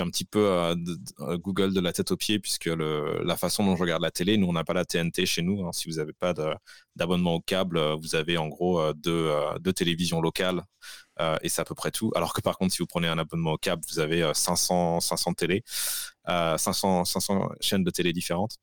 un 0.04 0.10
petit 0.10 0.26
peu 0.26 0.48
euh, 0.48 0.76
euh, 1.20 1.38
Google 1.38 1.74
de 1.74 1.80
la 1.80 1.94
tête 1.94 2.12
aux 2.12 2.18
pieds, 2.18 2.40
puisque 2.40 2.66
la 2.66 3.38
façon 3.38 3.64
dont 3.66 3.76
je 3.76 3.82
regarde 3.82 4.02
la 4.02 4.12
télé, 4.12 4.38
nous, 4.38 4.48
on 4.48 4.54
n'a 4.54 4.64
pas 4.64 4.74
la 4.74 4.86
TNT 4.86 5.26
chez 5.26 5.42
nous. 5.42 5.66
Hein. 5.66 5.72
Si 5.72 5.90
vous 5.90 5.98
n'avez 5.98 6.14
pas 6.14 6.34
d'abonnement 6.96 7.36
au 7.36 7.42
câble, 7.42 7.80
vous 8.02 8.16
avez 8.16 8.38
en 8.38 8.48
gros 8.48 8.94
deux, 8.94 9.32
deux 9.60 9.74
télévisions 9.74 10.22
locales. 10.22 10.64
et 11.42 11.50
c'est 11.50 11.62
à 11.62 11.66
peu 11.66 11.76
près 11.76 11.92
tout. 11.92 12.12
Alors 12.16 12.34
que 12.34 12.42
par 12.42 12.58
contre, 12.58 12.74
si 12.74 12.80
vous 12.80 12.88
prenez 12.88 13.08
un 13.08 13.18
abonnement 13.18 13.54
au 13.54 13.58
câble, 13.58 13.84
vous 13.90 14.00
avez 14.00 14.32
500, 14.34 15.00
500 15.02 15.34
télé, 15.34 15.64
500, 16.28 17.06
500 17.06 17.50
chaînes 17.62 17.84
de 17.84 17.92
télé 17.92 18.14
différentes. 18.14 18.58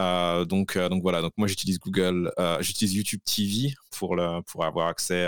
Euh, 0.00 0.44
donc, 0.44 0.76
euh, 0.76 0.88
donc 0.88 1.02
voilà, 1.02 1.22
moi 1.36 1.46
j'utilise 1.46 1.78
Google, 1.78 2.32
euh, 2.38 2.56
j'utilise 2.60 2.94
YouTube 2.94 3.20
TV 3.24 3.74
pour, 3.90 4.18
avoir 4.64 4.88
accès 4.88 5.24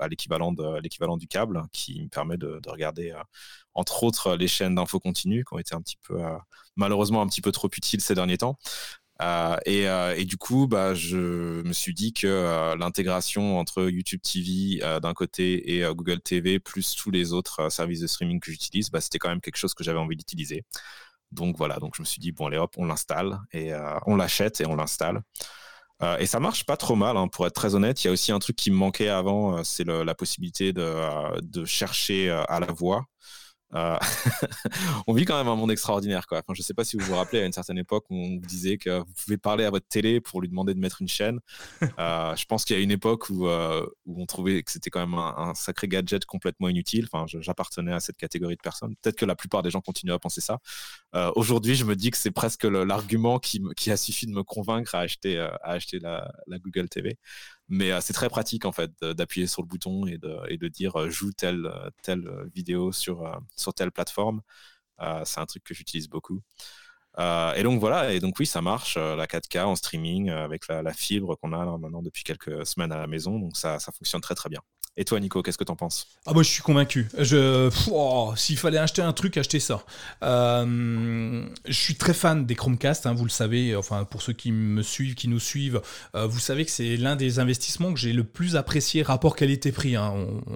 à 0.00 0.08
l'équivalent 0.08 0.52
du 0.52 1.28
câble 1.28 1.62
qui 1.72 2.02
me 2.02 2.08
permet 2.08 2.36
de, 2.36 2.60
regarder 2.66 3.14
entre 3.74 4.02
autres 4.04 4.36
les 4.36 4.48
chaînes 4.48 4.74
d'infos 4.74 5.00
continues 5.00 5.44
qui 5.44 5.54
ont 5.54 5.58
été 5.58 5.74
malheureusement 6.76 7.22
un 7.22 7.26
petit 7.26 7.40
peu 7.40 7.52
trop 7.52 7.68
utiles 7.76 8.00
ces 8.00 8.14
derniers 8.14 8.38
temps. 8.38 8.58
et, 9.66 9.84
et, 10.16 10.24
du 10.24 10.36
coup, 10.36 10.66
bah, 10.68 10.94
je 10.94 11.62
me 11.62 11.72
suis 11.72 11.94
dit 11.94 12.12
que 12.12 12.74
l'intégration 12.78 13.58
entre 13.58 13.88
YouTube 13.90 14.20
TV 14.22 14.80
d'un 15.00 15.14
côté 15.14 15.76
et 15.76 15.84
Google 15.94 16.20
TV, 16.20 16.58
plus 16.60 16.94
tous 16.96 17.10
les 17.10 17.32
autres 17.32 17.70
services 17.70 18.00
de 18.00 18.06
streaming 18.06 18.40
que 18.40 18.50
j'utilise, 18.50 18.90
bah, 18.90 19.00
c'était 19.00 19.18
quand 19.18 19.28
même 19.28 19.40
quelque 19.40 19.56
chose 19.56 19.74
que 19.74 19.84
j'avais 19.84 19.98
envie 19.98 20.16
d'utiliser. 20.16 20.64
Donc 21.30 21.56
voilà, 21.56 21.76
donc 21.76 21.94
je 21.96 22.02
me 22.02 22.06
suis 22.06 22.20
dit, 22.20 22.32
bon, 22.32 22.46
allez 22.46 22.58
hop, 22.58 22.74
on 22.78 22.86
l'installe 22.86 23.38
et 23.52 23.72
euh, 23.72 23.98
on 24.06 24.16
l'achète 24.16 24.60
et 24.60 24.66
on 24.66 24.76
l'installe. 24.76 25.20
Euh, 26.02 26.16
et 26.18 26.26
ça 26.26 26.40
marche 26.40 26.64
pas 26.64 26.76
trop 26.76 26.96
mal, 26.96 27.16
hein, 27.16 27.28
pour 27.28 27.46
être 27.46 27.54
très 27.54 27.74
honnête. 27.74 28.02
Il 28.04 28.06
y 28.06 28.10
a 28.10 28.12
aussi 28.12 28.32
un 28.32 28.38
truc 28.38 28.56
qui 28.56 28.70
me 28.70 28.76
manquait 28.76 29.08
avant, 29.08 29.58
euh, 29.58 29.64
c'est 29.64 29.84
la 29.84 30.14
possibilité 30.14 30.72
de, 30.72 31.40
de 31.42 31.64
chercher 31.64 32.30
à 32.30 32.60
la 32.60 32.72
voix. 32.72 33.04
Euh, 33.74 33.98
on 35.06 35.12
vit 35.12 35.24
quand 35.24 35.36
même 35.36 35.48
un 35.48 35.56
monde 35.56 35.70
extraordinaire. 35.70 36.26
Quoi. 36.26 36.38
Enfin, 36.38 36.54
je 36.54 36.60
ne 36.60 36.64
sais 36.64 36.74
pas 36.74 36.84
si 36.84 36.96
vous 36.96 37.04
vous 37.04 37.14
rappelez, 37.14 37.42
à 37.42 37.46
une 37.46 37.52
certaine 37.52 37.78
époque, 37.78 38.04
où 38.10 38.16
on 38.16 38.36
vous 38.36 38.46
disait 38.46 38.78
que 38.78 38.98
vous 38.98 39.12
pouvez 39.24 39.36
parler 39.36 39.64
à 39.64 39.70
votre 39.70 39.86
télé 39.86 40.20
pour 40.20 40.40
lui 40.40 40.48
demander 40.48 40.74
de 40.74 40.78
mettre 40.80 41.02
une 41.02 41.08
chaîne. 41.08 41.40
Euh, 41.98 42.36
je 42.36 42.44
pense 42.44 42.64
qu'il 42.64 42.76
y 42.76 42.78
a 42.78 42.82
une 42.82 42.92
époque 42.92 43.28
où, 43.28 43.48
euh, 43.48 43.84
où 44.06 44.22
on 44.22 44.26
trouvait 44.26 44.62
que 44.62 44.70
c'était 44.70 44.88
quand 44.88 45.00
même 45.00 45.18
un, 45.18 45.52
sacré 45.54 45.88
gadget 45.88 46.24
complètement 46.26 46.68
inutile. 46.68 47.08
Enfin, 47.10 47.26
j'appartenais 47.40 47.92
à 47.92 47.98
cette 47.98 48.16
catégorie 48.16 48.54
de 48.54 48.60
personnes. 48.60 48.94
Peut-être 49.02 49.16
que 49.16 49.24
la 49.24 49.34
plupart 49.34 49.62
des 49.62 49.70
gens 49.70 49.80
continuent 49.80 50.12
à 50.12 50.18
penser 50.18 50.40
ça. 50.40 50.58
Aujourd'hui, 51.34 51.74
je 51.74 51.84
me 51.84 51.96
dis 51.96 52.10
que 52.10 52.16
c'est 52.16 52.30
presque 52.30 52.64
l'argument 52.64 53.40
qui, 53.40 53.60
qui, 53.76 53.90
a 53.90 53.96
suffi 53.96 54.26
de 54.26 54.32
me 54.32 54.44
convaincre 54.44 54.94
à 54.94 55.00
acheter, 55.00 55.38
à 55.40 55.58
acheter 55.62 55.98
la, 55.98 56.30
la 56.46 56.58
Google 56.58 56.88
TV. 56.88 57.18
Mais 57.68 57.92
euh, 57.92 58.00
c'est 58.00 58.12
très 58.12 58.28
pratique 58.28 58.64
en 58.64 58.72
fait 58.72 58.92
d'appuyer 59.02 59.46
sur 59.46 59.62
le 59.62 59.66
bouton 59.66 60.06
et 60.06 60.18
de, 60.18 60.68
dire 60.68 60.96
euh, 60.98 61.10
joue 61.10 61.32
telle, 61.32 61.66
euh, 61.66 61.90
telle 62.02 62.28
vidéo 62.54 62.92
sur, 62.92 63.40
sur 63.56 63.74
telle 63.74 63.92
plateforme. 63.92 64.42
c'est 65.24 65.40
un 65.40 65.46
truc 65.46 65.64
que 65.64 65.74
j'utilise 65.74 66.08
beaucoup. 66.08 66.40
et 67.18 67.62
donc 67.62 67.80
voilà, 67.80 68.12
et 68.12 68.20
donc 68.20 68.38
oui, 68.38 68.46
ça 68.46 68.62
marche, 68.62 68.96
la 68.96 69.26
4K 69.26 69.64
en 69.64 69.76
streaming 69.76 70.30
avec 70.30 70.68
la, 70.68 70.92
fibre 70.92 71.36
qu'on 71.36 71.52
a 71.52 71.78
maintenant 71.78 72.02
depuis 72.02 72.24
quelques 72.24 72.66
semaines 72.66 72.92
à 72.92 72.98
la 72.98 73.06
maison, 73.06 73.38
donc 73.38 73.56
ça, 73.56 73.78
ça 73.78 73.92
fonctionne 73.92 74.20
très 74.20 74.34
très 74.34 74.48
bien. 74.48 74.62
Et 75.00 75.04
toi, 75.04 75.20
Nico, 75.20 75.42
qu'est-ce 75.42 75.56
que 75.56 75.62
t'en 75.62 75.76
penses? 75.76 76.08
Ah 76.26 76.32
moi, 76.32 76.42
je 76.42 76.50
suis 76.50 76.60
convaincu. 76.60 77.06
Je, 77.16 77.70
oh, 77.92 78.32
s'il 78.34 78.58
fallait 78.58 78.78
acheter 78.78 79.00
un 79.00 79.12
truc, 79.12 79.36
acheter 79.36 79.60
ça. 79.60 79.84
Euh, 80.24 81.46
je 81.66 81.72
suis 81.72 81.94
très 81.94 82.12
fan 82.12 82.44
des 82.44 82.56
Chromecast, 82.56 83.06
hein, 83.06 83.14
vous 83.14 83.22
le 83.22 83.30
savez. 83.30 83.76
Enfin, 83.76 84.02
pour 84.02 84.22
ceux 84.22 84.32
qui 84.32 84.50
me 84.50 84.82
suivent, 84.82 85.14
qui 85.14 85.28
nous 85.28 85.38
suivent, 85.38 85.80
euh, 86.16 86.26
vous 86.26 86.40
savez 86.40 86.64
que 86.64 86.72
c'est 86.72 86.96
l'un 86.96 87.14
des 87.14 87.38
investissements 87.38 87.92
que 87.92 88.00
j'ai 88.00 88.12
le 88.12 88.24
plus 88.24 88.56
apprécié 88.56 89.04
rapport 89.04 89.36
qualité-prix. 89.36 89.94
Hein, 89.94 90.14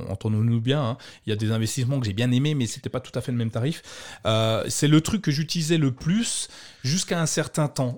Entendons-nous 0.08 0.60
bien. 0.60 0.82
Hein. 0.82 0.96
Il 1.24 1.30
y 1.30 1.32
a 1.32 1.36
des 1.36 1.52
investissements 1.52 2.00
que 2.00 2.06
j'ai 2.06 2.12
bien 2.12 2.32
aimés, 2.32 2.56
mais 2.56 2.66
c'était 2.66 2.90
pas 2.90 3.00
tout 3.00 3.16
à 3.16 3.20
fait 3.20 3.30
le 3.30 3.38
même 3.38 3.52
tarif. 3.52 3.84
Euh, 4.26 4.64
c'est 4.68 4.88
le 4.88 5.00
truc 5.02 5.22
que 5.22 5.30
j'utilisais 5.30 5.78
le 5.78 5.92
plus 5.92 6.48
jusqu'à 6.82 7.20
un 7.20 7.26
certain 7.26 7.68
temps, 7.68 7.96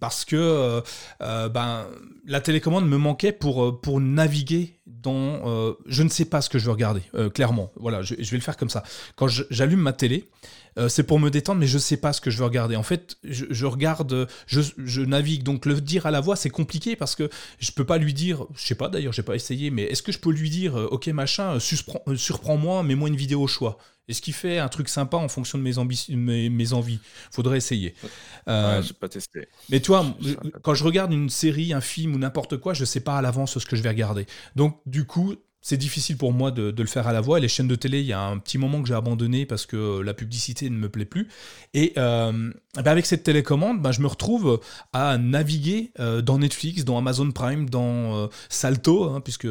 parce 0.00 0.26
que 0.26 0.82
ben, 1.18 1.86
la 2.26 2.42
télécommande 2.42 2.86
me 2.86 2.98
manquait 2.98 3.32
pour 3.32 4.00
naviguer 4.00 4.79
dans... 5.02 5.74
je 5.86 6.02
ne 6.02 6.08
sais 6.08 6.24
pas 6.24 6.40
ce 6.40 6.48
que 6.48 6.58
je 6.58 6.66
veux 6.66 6.72
regarder, 6.72 7.02
clairement. 7.34 7.70
Voilà, 7.76 8.02
je, 8.02 8.14
vais 8.14 8.36
le 8.36 8.42
faire 8.42 8.56
comme 8.56 8.70
ça. 8.70 8.82
Quand 9.16 9.28
j'allume 9.28 9.80
ma 9.80 9.92
télé, 9.92 10.28
c'est 10.88 11.02
pour 11.02 11.18
me 11.18 11.30
détendre, 11.30 11.60
mais 11.60 11.66
je 11.66 11.74
ne 11.74 11.80
sais 11.80 11.96
pas 11.96 12.12
ce 12.12 12.20
que 12.20 12.30
je 12.30 12.38
veux 12.38 12.44
regarder. 12.44 12.76
En 12.76 12.82
fait, 12.82 13.16
je, 13.24 13.66
regarde, 13.66 14.28
je, 14.46 15.00
navigue. 15.02 15.42
Donc 15.42 15.66
le 15.66 15.80
dire 15.80 16.06
à 16.06 16.10
la 16.10 16.20
voix, 16.20 16.36
c'est 16.36 16.50
compliqué 16.50 16.96
parce 16.96 17.14
que 17.14 17.28
je 17.58 17.72
peux 17.72 17.84
pas 17.84 17.98
lui 17.98 18.14
dire, 18.14 18.46
je 18.54 18.66
sais 18.66 18.74
pas 18.74 18.88
d'ailleurs, 18.88 19.12
j'ai 19.12 19.22
pas 19.22 19.34
essayé, 19.34 19.70
mais 19.70 19.82
est-ce 19.84 20.02
que 20.02 20.12
je 20.12 20.18
peux 20.18 20.32
lui 20.32 20.50
dire, 20.50 20.74
ok 20.74 21.08
machin, 21.08 21.58
surprends-moi, 21.60 22.82
mets-moi 22.82 23.08
une 23.08 23.16
vidéo 23.16 23.42
au 23.42 23.46
choix 23.46 23.78
est-ce 24.10 24.20
qu'il 24.20 24.34
fait 24.34 24.58
un 24.58 24.68
truc 24.68 24.88
sympa 24.88 25.16
en 25.16 25.28
fonction 25.28 25.56
de 25.56 25.62
mes, 25.62 25.72
mes, 26.16 26.50
mes 26.50 26.72
envies? 26.72 26.98
Faudrait 27.30 27.58
essayer. 27.58 27.94
Euh, 28.48 28.82
pas 28.98 29.08
testé. 29.08 29.48
Mais 29.68 29.78
toi, 29.78 30.04
quand 30.62 30.74
je 30.74 30.82
regarde 30.82 31.12
une 31.12 31.30
série, 31.30 31.72
un 31.72 31.80
film 31.80 32.14
ou 32.14 32.18
n'importe 32.18 32.56
quoi, 32.56 32.74
je 32.74 32.84
sais 32.84 33.00
pas 33.00 33.16
à 33.16 33.22
l'avance 33.22 33.58
ce 33.58 33.64
que 33.64 33.76
je 33.76 33.82
vais 33.82 33.88
regarder. 33.88 34.26
Donc, 34.56 34.80
du 34.84 35.04
coup, 35.04 35.36
c'est 35.62 35.76
difficile 35.76 36.16
pour 36.16 36.32
moi 36.32 36.50
de, 36.50 36.74
le 36.76 36.86
faire 36.86 37.06
à 37.06 37.12
la 37.12 37.20
voix. 37.20 37.38
les 37.38 37.48
chaînes 37.48 37.68
de 37.68 37.74
télé, 37.74 38.00
il 38.00 38.06
y 38.06 38.14
a 38.14 38.20
un 38.20 38.38
petit 38.38 38.56
moment 38.56 38.80
que 38.80 38.88
j'ai 38.88 38.94
abandonné 38.94 39.44
parce 39.44 39.66
que 39.66 40.00
la 40.00 40.14
publicité 40.14 40.70
ne 40.70 40.76
me 40.76 40.88
plaît 40.88 41.04
plus. 41.04 41.28
Et 41.74 41.92
euh, 41.98 42.32
ben, 42.74 42.86
avec 42.86 43.04
cette 43.04 43.24
télécommande, 43.24 43.82
ben, 43.82 43.92
je 43.92 44.00
me 44.00 44.06
retrouve 44.06 44.60
à 44.94 45.18
naviguer 45.18 45.92
euh, 46.00 46.22
dans 46.22 46.38
Netflix, 46.38 46.84
dans 46.84 46.96
Amazon 46.96 47.30
Prime, 47.30 47.68
dans 47.68 48.16
euh, 48.16 48.26
Salto, 48.48 49.04
hein, 49.04 49.20
puisque 49.20 49.48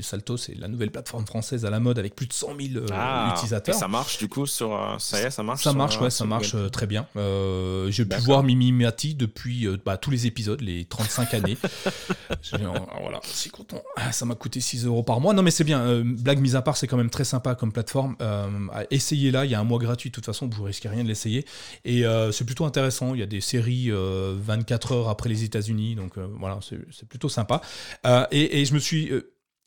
Salto, 0.00 0.38
c'est 0.38 0.54
la 0.58 0.68
nouvelle 0.68 0.90
plateforme 0.90 1.26
française 1.26 1.66
à 1.66 1.70
la 1.70 1.80
mode 1.80 1.98
avec 1.98 2.14
plus 2.14 2.26
de 2.26 2.32
100 2.32 2.46
000 2.58 2.86
ah, 2.90 3.32
utilisateurs. 3.32 3.74
Et 3.74 3.78
ça 3.78 3.88
marche 3.88 4.18
du 4.18 4.28
coup 4.28 4.46
sur. 4.46 4.96
ça 4.98 5.20
y 5.20 5.24
est, 5.24 5.30
ça 5.30 5.42
marche 5.42 5.62
Ça 5.62 5.74
marche, 5.74 6.00
ouais, 6.00 6.10
ça 6.10 6.24
marche 6.24 6.56
très 6.72 6.86
bien. 6.86 7.06
j'ai 7.88 8.06
pu 8.06 8.16
voir 8.20 8.42
Mimi 8.42 8.72
Mati 8.72 9.14
depuis 9.14 9.68
bah, 9.84 9.98
tous 9.98 10.10
les 10.10 10.26
épisodes, 10.26 10.62
les 10.62 10.86
35 10.86 11.34
années. 11.34 11.58
voilà, 13.02 13.20
c'est 13.22 13.50
content. 13.50 13.82
Ah, 13.96 14.12
ça 14.12 14.24
m'a 14.24 14.34
coûté 14.34 14.60
6 14.60 14.86
euros 14.86 15.02
par 15.02 15.20
mois. 15.20 15.34
Non, 15.34 15.41
mais 15.42 15.50
c'est 15.50 15.64
bien. 15.64 15.80
Euh, 15.80 16.02
blague 16.04 16.40
mise 16.40 16.56
à 16.56 16.62
part, 16.62 16.76
c'est 16.76 16.86
quand 16.86 16.96
même 16.96 17.10
très 17.10 17.24
sympa 17.24 17.54
comme 17.54 17.72
plateforme. 17.72 18.16
Euh, 18.20 18.48
essayez-la. 18.90 19.44
Il 19.44 19.50
y 19.50 19.54
a 19.54 19.60
un 19.60 19.64
mois 19.64 19.78
gratuit. 19.78 20.10
De 20.10 20.14
toute 20.14 20.26
façon, 20.26 20.48
vous 20.48 20.64
risquez 20.64 20.88
rien 20.88 21.02
de 21.02 21.08
l'essayer. 21.08 21.44
Et 21.84 22.04
euh, 22.06 22.32
c'est 22.32 22.44
plutôt 22.44 22.64
intéressant. 22.64 23.14
Il 23.14 23.20
y 23.20 23.22
a 23.22 23.26
des 23.26 23.40
séries 23.40 23.90
24 23.92 24.92
heures 24.92 25.08
après 25.08 25.28
les 25.28 25.44
États-Unis. 25.44 25.94
Donc 25.94 26.18
voilà, 26.38 26.58
c'est 26.62 27.08
plutôt 27.08 27.28
sympa. 27.28 27.60
Et, 28.30 28.64
je 28.64 28.74
me 28.74 28.78
suis. 28.78 29.10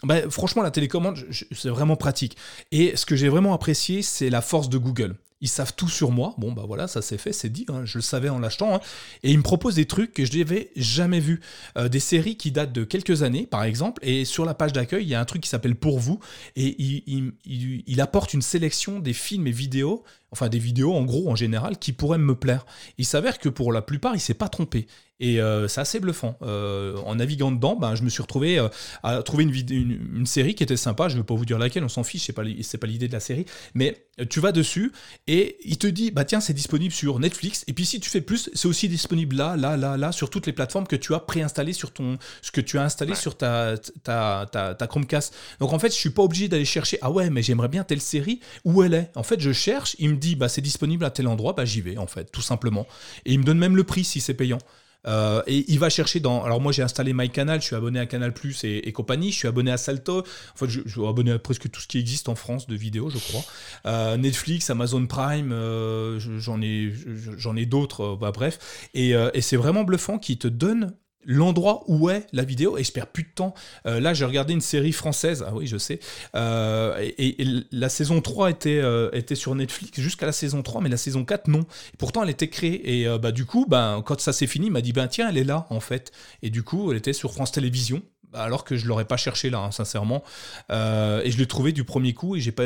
Bah, 0.03 0.29
franchement, 0.29 0.61
la 0.61 0.71
télécommande, 0.71 1.17
c'est 1.51 1.69
vraiment 1.69 1.95
pratique. 1.95 2.37
Et 2.71 2.95
ce 2.95 3.05
que 3.05 3.15
j'ai 3.15 3.29
vraiment 3.29 3.53
apprécié, 3.53 4.01
c'est 4.01 4.29
la 4.29 4.41
force 4.41 4.69
de 4.69 4.77
Google 4.77 5.15
ils 5.45 5.47
savent 5.47 5.73
tout 5.75 5.89
sur 5.89 6.09
moi. 6.09 6.33
Bon, 6.39 6.53
bah 6.53 6.63
voilà, 6.65 6.87
ça 6.87 7.03
c'est 7.03 7.19
fait, 7.19 7.31
c'est 7.31 7.49
dit, 7.49 7.67
hein, 7.69 7.85
je 7.85 7.99
le 7.99 8.01
savais 8.01 8.29
en 8.29 8.39
l'achetant. 8.39 8.73
Hein. 8.73 8.79
Et 9.21 9.31
ils 9.31 9.37
me 9.37 9.43
proposent 9.43 9.75
des 9.75 9.85
trucs 9.85 10.11
que 10.11 10.25
je 10.25 10.35
n'avais 10.39 10.71
jamais 10.75 11.19
vus. 11.19 11.39
Euh, 11.77 11.87
des 11.87 11.99
séries 11.99 12.35
qui 12.35 12.51
datent 12.51 12.73
de 12.73 12.83
quelques 12.83 13.21
années, 13.21 13.45
par 13.45 13.63
exemple, 13.63 14.01
et 14.03 14.25
sur 14.25 14.43
la 14.43 14.55
page 14.55 14.73
d'accueil, 14.73 15.03
il 15.03 15.09
y 15.09 15.13
a 15.13 15.21
un 15.21 15.25
truc 15.25 15.43
qui 15.43 15.49
s'appelle 15.49 15.75
Pour 15.75 15.99
vous, 15.99 16.19
et 16.55 16.75
il, 16.79 18.01
apporte 18.01 18.33
une 18.33 18.41
sélection 18.41 18.99
des 18.99 19.13
films 19.13 19.47
et 19.47 19.51
vidéos 19.51 20.03
enfin 20.31 20.49
des 20.49 20.59
vidéos 20.59 20.93
en 20.93 21.03
gros 21.03 21.29
en 21.29 21.35
général 21.35 21.77
qui 21.77 21.93
pourraient 21.93 22.17
me 22.17 22.35
plaire. 22.35 22.65
Il 22.97 23.05
s'avère 23.05 23.39
que 23.39 23.47
pour 23.47 23.71
la 23.71 23.81
plupart, 23.81 24.15
il 24.15 24.19
s'est 24.19 24.33
pas 24.33 24.49
trompé. 24.49 24.87
Et 25.21 25.39
euh, 25.39 25.69
c'est 25.69 25.79
assez 25.79 26.01
bluffant. 26.01 26.37
Euh, 26.41 26.97
en 27.05 27.15
naviguant 27.15 27.51
dedans, 27.51 27.77
ben, 27.77 27.95
je 27.95 28.03
me 28.03 28.09
suis 28.09 28.21
retrouvé 28.21 28.61
à 29.01 29.23
trouver 29.23 29.45
une, 29.45 30.25
série 30.25 30.55
qui 30.55 30.63
était 30.63 30.75
sympa. 30.75 31.07
Je 31.07 31.15
ne 31.15 31.21
vais 31.21 31.25
pas 31.25 31.35
vous 31.35 31.45
dire 31.45 31.57
laquelle, 31.57 31.85
on 31.85 31.89
s'en 31.89 32.03
fiche, 32.03 32.25
c'est 32.25 32.33
pas, 32.33 32.43
pas 32.43 32.87
l'idée 32.87 33.07
de 33.07 33.13
la 33.13 33.21
série. 33.21 33.45
Mais 33.75 34.07
tu 34.29 34.41
vas 34.41 34.51
dessus 34.51 34.91
et 35.27 35.34
il 35.63 35.77
te 35.77 35.87
dit, 35.87 36.11
bah 36.11 36.25
tiens, 36.25 36.39
c'est 36.39 36.53
disponible 36.53 36.93
sur 36.93 37.19
Netflix. 37.19 37.63
Et 37.67 37.73
puis 37.73 37.85
si 37.85 37.99
tu 37.99 38.09
fais 38.09 38.21
plus, 38.21 38.49
c'est 38.53 38.67
aussi 38.67 38.87
disponible 38.87 39.35
là, 39.35 39.55
là, 39.55 39.77
là, 39.77 39.97
là, 39.97 40.11
sur 40.11 40.29
toutes 40.29 40.45
les 40.45 40.53
plateformes 40.53 40.87
que 40.87 40.95
tu 40.95 41.13
as 41.13 41.19
préinstallées 41.19 41.73
sur 41.73 41.91
ton, 41.91 42.17
ce 42.41 42.51
que 42.51 42.61
tu 42.61 42.77
as 42.77 42.83
installé 42.83 43.15
sur 43.15 43.37
ta 43.37 43.77
ta, 44.03 44.47
ta, 44.51 44.75
ta, 44.75 44.87
Chromecast. 44.87 45.33
Donc 45.59 45.73
en 45.73 45.79
fait, 45.79 45.89
je 45.89 45.97
suis 45.97 46.09
pas 46.09 46.23
obligé 46.23 46.47
d'aller 46.47 46.65
chercher, 46.65 46.97
ah 47.01 47.11
ouais, 47.11 47.29
mais 47.29 47.41
j'aimerais 47.41 47.69
bien 47.69 47.83
telle 47.83 48.01
série, 48.01 48.39
où 48.63 48.83
elle 48.83 48.93
est. 48.93 49.11
En 49.15 49.23
fait, 49.23 49.39
je 49.39 49.51
cherche, 49.51 49.95
il 49.99 50.09
me 50.09 50.17
dit, 50.17 50.35
bah 50.35 50.49
c'est 50.49 50.61
disponible 50.61 51.05
à 51.05 51.11
tel 51.11 51.27
endroit, 51.27 51.53
bah 51.53 51.65
j'y 51.65 51.81
vais 51.81 51.97
en 51.97 52.07
fait, 52.07 52.31
tout 52.31 52.41
simplement. 52.41 52.87
Et 53.25 53.33
il 53.33 53.39
me 53.39 53.43
donne 53.43 53.59
même 53.59 53.75
le 53.75 53.83
prix 53.83 54.03
si 54.03 54.21
c'est 54.21 54.33
payant. 54.33 54.59
Euh, 55.07 55.41
et 55.47 55.65
il 55.67 55.79
va 55.79 55.89
chercher 55.89 56.19
dans. 56.19 56.43
Alors 56.43 56.61
moi 56.61 56.71
j'ai 56.71 56.81
installé 56.81 57.13
MyCanal, 57.13 57.61
je 57.61 57.67
suis 57.67 57.75
abonné 57.75 57.99
à 57.99 58.05
Canal 58.05 58.33
Plus 58.33 58.63
et, 58.63 58.91
compagnie, 58.91 59.31
je 59.31 59.37
suis 59.37 59.47
abonné 59.47 59.71
à 59.71 59.77
Salto. 59.77 60.23
En 60.61 60.67
je, 60.67 60.81
suis 60.87 61.05
abonné 61.05 61.31
à 61.31 61.39
presque 61.39 61.69
tout 61.69 61.81
ce 61.81 61.87
qui 61.87 61.99
existe 61.99 62.29
en 62.29 62.35
France 62.35 62.67
de 62.67 62.75
vidéos, 62.75 63.09
je 63.09 63.17
crois. 63.17 63.43
Euh, 63.85 64.17
Netflix, 64.17 64.69
Amazon 64.69 65.05
Prime, 65.05 65.51
euh, 65.51 66.19
j'en 66.19 66.61
ai, 66.61 66.93
j'en 67.37 67.55
ai 67.55 67.65
d'autres. 67.65 68.17
Bah, 68.19 68.31
bref, 68.31 68.87
et, 68.93 69.11
et 69.11 69.41
c'est 69.41 69.57
vraiment 69.57 69.83
bluffant 69.83 70.17
qui 70.17 70.37
te 70.37 70.47
donne 70.47 70.93
l'endroit 71.25 71.83
où 71.87 72.09
est 72.09 72.27
la 72.31 72.43
vidéo 72.43 72.77
et 72.77 72.83
je 72.83 72.91
perds 72.91 73.07
plus 73.07 73.23
de 73.23 73.29
temps. 73.33 73.53
Euh, 73.85 73.99
là, 73.99 74.13
j'ai 74.13 74.25
regardé 74.25 74.53
une 74.53 74.61
série 74.61 74.91
française, 74.91 75.43
ah 75.47 75.53
oui, 75.53 75.67
je 75.67 75.77
sais, 75.77 75.99
euh, 76.35 76.95
et, 76.99 77.35
la 77.71 77.89
saison 77.89 78.21
3 78.21 78.51
était, 78.51 78.79
euh, 78.79 79.09
était 79.13 79.35
sur 79.35 79.53
Netflix 79.55 79.99
jusqu'à 79.99 80.25
la 80.25 80.31
saison 80.31 80.61
3, 80.61 80.81
mais 80.81 80.89
la 80.89 80.97
saison 80.97 81.25
4, 81.25 81.47
non. 81.47 81.65
pourtant, 81.97 82.23
elle 82.23 82.29
était 82.29 82.49
créée. 82.49 83.01
Et 83.01 83.19
bah, 83.19 83.31
du 83.31 83.45
coup, 83.45 83.65
bah, 83.67 84.01
quand 84.05 84.19
ça 84.19 84.33
s'est 84.33 84.47
fini, 84.47 84.67
il 84.67 84.71
m'a 84.71 84.81
dit, 84.81 84.93
ben 84.93 85.07
tiens, 85.07 85.29
elle 85.29 85.37
est 85.37 85.43
là, 85.43 85.67
en 85.69 85.79
fait. 85.79 86.11
Et 86.41 86.49
du 86.49 86.63
coup, 86.63 86.91
elle 86.91 86.97
était 86.97 87.13
sur 87.13 87.33
France 87.33 87.51
Télévisions 87.51 88.01
alors 88.33 88.65
que 88.65 88.75
je 88.75 88.85
l'aurais 88.85 89.05
pas 89.05 89.15
cherché 89.15 89.49
là, 89.49 89.59
hein, 89.59 89.71
sincèrement. 89.71 90.21
et 90.69 91.31
je 91.31 91.37
l'ai 91.37 91.45
trouvé 91.45 91.71
du 91.71 91.85
premier 91.85 92.13
coup 92.13 92.35
et 92.35 92.41
j'ai 92.41 92.51
pas, 92.51 92.65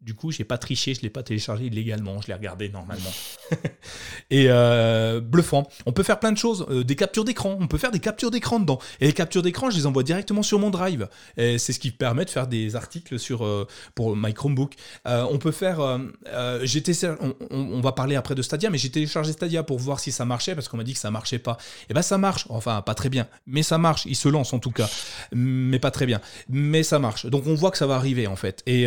du 0.00 0.14
coup, 0.14 0.30
j'ai 0.30 0.44
pas 0.44 0.58
triché, 0.58 0.94
je 0.94 1.00
l'ai 1.02 1.10
pas 1.10 1.24
téléchargé 1.24 1.66
illégalement, 1.66 2.20
je 2.20 2.28
l'ai 2.28 2.34
regardé 2.34 2.68
normalement. 2.68 3.10
et 4.30 4.46
euh, 4.48 5.20
bluffant. 5.20 5.68
On 5.86 5.92
peut 5.92 6.04
faire 6.04 6.20
plein 6.20 6.30
de 6.30 6.38
choses, 6.38 6.66
euh, 6.70 6.84
des 6.84 6.94
captures 6.94 7.24
d'écran. 7.24 7.58
On 7.60 7.66
peut 7.66 7.78
faire 7.78 7.90
des 7.90 7.98
captures 7.98 8.30
d'écran 8.30 8.60
dedans. 8.60 8.78
Et 9.00 9.06
les 9.06 9.12
captures 9.12 9.42
d'écran, 9.42 9.70
je 9.70 9.76
les 9.76 9.86
envoie 9.86 10.04
directement 10.04 10.44
sur 10.44 10.60
mon 10.60 10.70
drive. 10.70 11.08
C'est 11.36 11.58
ce 11.58 11.78
qui 11.80 11.90
permet 11.90 12.24
de 12.24 12.30
faire 12.30 12.46
des 12.46 12.76
articles 12.76 13.18
sur 13.18 13.44
euh, 13.44 13.66
pour 13.96 14.16
my 14.16 14.32
Chromebook. 14.32 14.74
on 15.04 15.38
peut 15.38 15.50
faire. 15.50 16.00
j'ai 16.62 16.82
on, 17.20 17.34
on, 17.50 17.80
va 17.80 17.92
parler 17.92 18.14
après 18.14 18.36
de 18.36 18.42
Stadia, 18.42 18.70
mais 18.70 18.78
j'ai 18.78 18.90
téléchargé 18.90 19.32
Stadia 19.32 19.64
pour 19.64 19.78
voir 19.78 19.98
si 19.98 20.12
ça 20.12 20.24
marchait 20.24 20.54
parce 20.54 20.68
qu'on 20.68 20.76
m'a 20.76 20.84
dit 20.84 20.94
que 20.94 21.00
ça 21.00 21.10
marchait 21.10 21.38
pas. 21.38 21.58
Et 21.90 21.94
ben 21.94 22.02
ça 22.02 22.18
marche. 22.18 22.46
Enfin, 22.50 22.82
pas 22.82 22.94
très 22.94 23.08
bien, 23.08 23.26
mais 23.46 23.64
ça 23.64 23.78
marche. 23.78 24.04
Il 24.06 24.16
se 24.16 24.28
lance 24.28 24.52
en 24.52 24.60
tout 24.60 24.70
cas, 24.70 24.88
mais 25.32 25.80
pas 25.80 25.90
très 25.90 26.06
bien. 26.06 26.20
Mais 26.48 26.84
ça 26.84 27.00
marche. 27.00 27.26
Donc 27.26 27.46
on 27.46 27.54
voit 27.54 27.72
que 27.72 27.78
ça 27.78 27.86
va 27.86 27.96
arriver 27.96 28.28
en 28.28 28.36
fait. 28.36 28.62
Et 28.66 28.86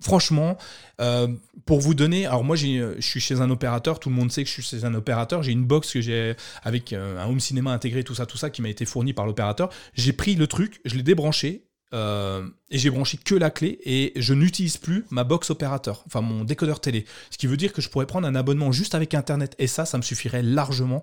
franchement, 0.00 0.56
euh, 1.00 1.28
pour 1.66 1.80
vous 1.80 1.94
donner, 1.94 2.26
alors 2.26 2.44
moi 2.44 2.56
je 2.56 3.00
suis 3.00 3.20
chez 3.20 3.40
un 3.40 3.50
opérateur, 3.50 4.00
tout 4.00 4.08
le 4.08 4.14
monde 4.14 4.32
sait 4.32 4.42
que 4.42 4.48
je 4.48 4.54
suis 4.54 4.62
chez 4.62 4.84
un 4.84 4.94
opérateur, 4.94 5.42
j'ai 5.42 5.52
une 5.52 5.64
box 5.64 5.92
que 5.92 6.00
j'ai 6.00 6.34
avec 6.62 6.92
euh, 6.92 7.18
un 7.18 7.28
home 7.28 7.40
cinéma 7.40 7.72
intégré, 7.72 8.04
tout 8.04 8.14
ça, 8.14 8.26
tout 8.26 8.38
ça, 8.38 8.50
qui 8.50 8.62
m'a 8.62 8.68
été 8.68 8.84
fourni 8.84 9.12
par 9.12 9.26
l'opérateur. 9.26 9.70
J'ai 9.94 10.12
pris 10.12 10.34
le 10.34 10.46
truc, 10.46 10.80
je 10.84 10.96
l'ai 10.96 11.02
débranché. 11.02 11.66
Euh, 11.92 12.48
et 12.70 12.78
j'ai 12.78 12.88
branché 12.88 13.18
que 13.18 13.34
la 13.34 13.50
clé 13.50 13.80
et 13.82 14.12
je 14.14 14.32
n'utilise 14.32 14.76
plus 14.76 15.06
ma 15.10 15.24
box 15.24 15.50
opérateur, 15.50 16.04
enfin 16.06 16.20
mon 16.20 16.44
décodeur 16.44 16.78
télé. 16.80 17.04
Ce 17.30 17.36
qui 17.36 17.48
veut 17.48 17.56
dire 17.56 17.72
que 17.72 17.82
je 17.82 17.88
pourrais 17.88 18.06
prendre 18.06 18.28
un 18.28 18.36
abonnement 18.36 18.70
juste 18.70 18.94
avec 18.94 19.12
Internet 19.12 19.56
et 19.58 19.66
ça, 19.66 19.84
ça 19.84 19.98
me 19.98 20.02
suffirait 20.02 20.44
largement 20.44 21.02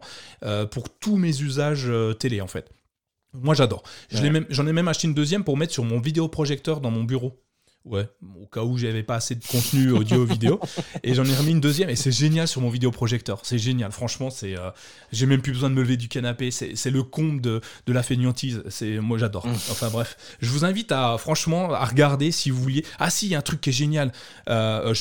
pour 0.72 0.88
tous 0.88 1.18
mes 1.18 1.42
usages 1.42 1.92
télé 2.20 2.40
en 2.40 2.48
fait. 2.48 2.70
Moi 3.34 3.54
j'adore. 3.54 3.84
J'en 4.10 4.68
ai 4.68 4.72
même 4.72 4.88
acheté 4.88 5.10
une 5.10 5.14
deuxième 5.14 5.44
pour 5.44 5.58
mettre 5.58 5.74
sur 5.74 5.84
mon 5.84 6.00
vidéoprojecteur 6.00 6.80
dans 6.80 6.92
mon 6.92 7.04
bureau. 7.04 7.38
Ouais, 7.90 8.10
au 8.42 8.46
cas 8.48 8.64
où 8.64 8.78
j'avais 8.78 9.04
pas 9.04 9.16
assez 9.16 9.36
de 9.36 9.44
contenu 9.46 9.92
audio 9.92 10.26
vidéo. 10.26 10.60
Et 11.04 11.14
j'en 11.14 11.24
ai 11.24 11.34
remis 11.34 11.52
une 11.52 11.62
deuxième 11.62 11.90
et 11.90 11.96
c'est 11.96 12.12
génial 12.12 12.48
sur 12.48 12.62
mon 12.62 12.70
vidéoprojecteur. 12.70 13.40
C'est 13.44 13.58
génial, 13.58 13.92
franchement, 13.92 14.30
c'est 14.30 14.58
euh, 14.58 14.72
j'ai 15.12 15.26
même 15.26 15.42
plus 15.42 15.54
besoin 15.54 15.70
de 15.70 15.76
me 15.76 15.82
lever 15.82 15.96
du 15.96 16.10
canapé. 16.10 16.52
C'est 16.52 16.92
le 16.92 17.04
comble 17.04 17.40
de, 17.42 17.62
de 17.86 17.94
la 17.94 18.04
fainéantise. 18.04 18.64
C'est 18.70 19.00
moi 19.00 19.18
j'adore. 19.18 19.48
Mm. 19.48 19.52
Enfin 19.72 19.90
bref, 19.90 20.18
je 20.42 20.50
vous 20.50 20.66
invite 20.66 20.92
à 20.92 21.18
franchement 21.18 21.74
à 21.74 21.86
regarder 21.86 22.32
si 22.32 22.50
vous 22.50 22.62
vouliez. 22.62 22.86
Ah 23.00 23.10
si, 23.10 23.28
il 23.28 23.32
y 23.32 23.36
a 23.36 23.40
un 23.40 23.42
truc 23.42 23.62
qui 23.62 23.70
est 23.70 23.74
génial. 23.74 24.12
Euh, 24.50 24.94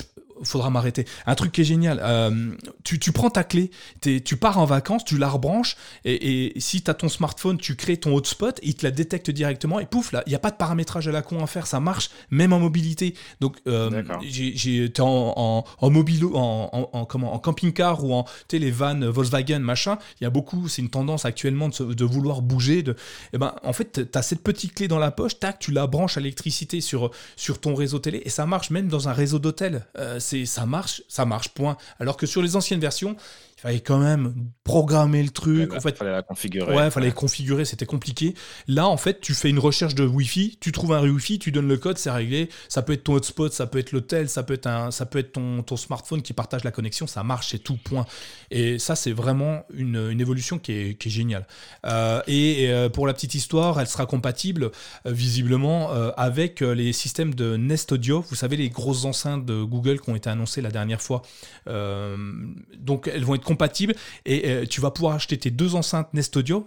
faudra 0.42 0.70
m'arrêter. 0.70 1.04
Un 1.26 1.34
truc 1.34 1.52
qui 1.52 1.62
est 1.62 1.64
génial. 1.64 2.00
Euh, 2.02 2.52
tu, 2.84 2.98
tu, 2.98 3.12
prends 3.12 3.30
ta 3.30 3.44
clé, 3.44 3.70
tu 4.00 4.36
pars 4.36 4.58
en 4.58 4.64
vacances, 4.64 5.04
tu 5.04 5.18
la 5.18 5.28
rebranches, 5.28 5.76
et, 6.04 6.52
si 6.58 6.82
tu 6.82 6.90
as 6.90 6.94
ton 6.94 7.08
smartphone, 7.08 7.58
tu 7.58 7.76
crées 7.76 7.96
ton 7.96 8.14
hotspot, 8.14 8.58
il 8.62 8.74
te 8.74 8.84
la 8.84 8.90
détecte 8.90 9.30
directement, 9.30 9.80
et 9.80 9.86
pouf, 9.86 10.12
là, 10.12 10.22
il 10.26 10.30
n'y 10.30 10.36
a 10.36 10.38
pas 10.38 10.50
de 10.50 10.56
paramétrage 10.56 11.08
à 11.08 11.12
la 11.12 11.22
con 11.22 11.42
à 11.42 11.46
faire, 11.46 11.66
ça 11.66 11.80
marche, 11.80 12.10
même 12.30 12.52
en 12.52 12.60
mobilité. 12.60 13.14
Donc, 13.40 13.56
euh, 13.66 14.02
j'ai 14.22 14.92
en, 14.98 15.04
en, 15.36 15.64
en, 15.80 15.94
en, 16.34 16.90
en, 16.92 17.04
comment, 17.04 17.34
en 17.34 17.38
camping-car 17.38 18.04
ou 18.04 18.14
en 18.14 18.24
les 18.52 18.70
vannes 18.70 19.06
Volkswagen, 19.06 19.60
machin, 19.60 19.98
il 20.20 20.24
y 20.24 20.26
a 20.26 20.30
beaucoup, 20.30 20.68
c'est 20.68 20.82
une 20.82 20.88
tendance 20.88 21.24
actuellement 21.24 21.68
de, 21.68 21.94
de, 21.94 22.04
vouloir 22.04 22.42
bouger. 22.42 22.82
De, 22.82 22.92
et 22.92 22.94
eh 23.34 23.38
ben, 23.38 23.54
en 23.62 23.72
fait, 23.72 24.10
tu 24.10 24.18
as 24.18 24.22
cette 24.22 24.42
petite 24.42 24.74
clé 24.74 24.88
dans 24.88 24.98
la 24.98 25.10
poche, 25.10 25.38
tac, 25.38 25.58
tu 25.58 25.72
la 25.72 25.86
branches 25.86 26.16
à 26.16 26.20
l'électricité 26.20 26.80
sur, 26.80 27.10
sur 27.36 27.60
ton 27.60 27.74
réseau 27.74 27.98
télé, 27.98 28.22
et 28.24 28.30
ça 28.30 28.46
marche 28.46 28.70
même 28.70 28.88
dans 28.88 29.08
un 29.08 29.12
réseau 29.12 29.38
d'hôtel. 29.38 29.86
Euh, 29.98 30.18
c'est 30.26 30.44
ça 30.44 30.66
marche, 30.66 31.02
ça 31.08 31.24
marche, 31.24 31.50
point. 31.50 31.76
Alors 32.00 32.16
que 32.16 32.26
sur 32.26 32.42
les 32.42 32.56
anciennes 32.56 32.80
versions, 32.80 33.16
il 33.58 33.62
fallait 33.62 33.80
quand 33.80 33.98
même 33.98 34.50
programmer 34.64 35.22
le 35.22 35.30
truc. 35.30 35.72
en 35.72 35.80
fait, 35.80 35.96
fallait 35.96 36.10
la 36.10 36.22
configurer. 36.22 36.74
Ouais, 36.74 36.90
fallait 36.90 37.10
configurer, 37.10 37.64
c'était 37.64 37.86
compliqué. 37.86 38.34
Là, 38.68 38.86
en 38.86 38.98
fait, 38.98 39.22
tu 39.22 39.32
fais 39.32 39.48
une 39.48 39.58
recherche 39.58 39.94
de 39.94 40.04
Wi-Fi, 40.04 40.58
tu 40.60 40.72
trouves 40.72 40.92
un 40.92 41.02
Wi-Fi, 41.02 41.38
tu 41.38 41.52
donnes 41.52 41.68
le 41.68 41.78
code, 41.78 41.96
c'est 41.96 42.10
réglé. 42.10 42.50
Ça 42.68 42.82
peut 42.82 42.92
être 42.92 43.04
ton 43.04 43.14
hotspot, 43.14 43.50
ça 43.50 43.66
peut 43.66 43.78
être 43.78 43.92
l'hôtel, 43.92 44.28
ça 44.28 44.42
peut 44.42 44.52
être 44.52 44.66
un, 44.66 44.90
ça 44.90 45.06
peut 45.06 45.20
être 45.20 45.32
ton, 45.32 45.62
ton, 45.62 45.78
smartphone 45.78 46.20
qui 46.20 46.34
partage 46.34 46.64
la 46.64 46.70
connexion, 46.70 47.06
ça 47.06 47.22
marche, 47.22 47.48
c'est 47.48 47.58
tout 47.58 47.78
point. 47.78 48.04
Et 48.50 48.78
ça, 48.78 48.94
c'est 48.94 49.12
vraiment 49.12 49.64
une, 49.72 50.10
une, 50.10 50.20
évolution 50.20 50.58
qui 50.58 50.72
est, 50.72 50.98
qui 50.98 51.08
est 51.08 51.12
géniale. 51.12 51.46
Euh, 51.86 52.20
et, 52.26 52.68
euh, 52.68 52.90
pour 52.90 53.06
la 53.06 53.14
petite 53.14 53.34
histoire, 53.34 53.80
elle 53.80 53.86
sera 53.86 54.04
compatible 54.04 54.70
euh, 55.06 55.12
visiblement 55.12 55.90
avec 56.16 56.60
les 56.60 56.92
systèmes 56.92 57.34
de 57.34 57.56
Nest 57.56 57.92
Audio. 57.92 58.24
Vous 58.28 58.34
savez, 58.34 58.56
les 58.56 58.68
grosses 58.68 59.04
enceintes 59.04 59.46
de 59.46 59.62
Google 59.62 60.00
qui 60.00 60.10
ont 60.10 60.16
été 60.16 60.28
annoncées 60.28 60.60
la 60.60 60.70
dernière 60.70 61.00
fois. 61.00 61.22
donc, 61.66 63.08
elles 63.12 63.24
vont 63.24 63.34
être 63.34 63.45
compatible 63.46 63.94
et 64.26 64.50
euh, 64.50 64.66
tu 64.66 64.82
vas 64.82 64.90
pouvoir 64.90 65.14
acheter 65.14 65.38
tes 65.38 65.50
deux 65.50 65.74
enceintes 65.74 66.12
Nest 66.12 66.36
Audio. 66.36 66.66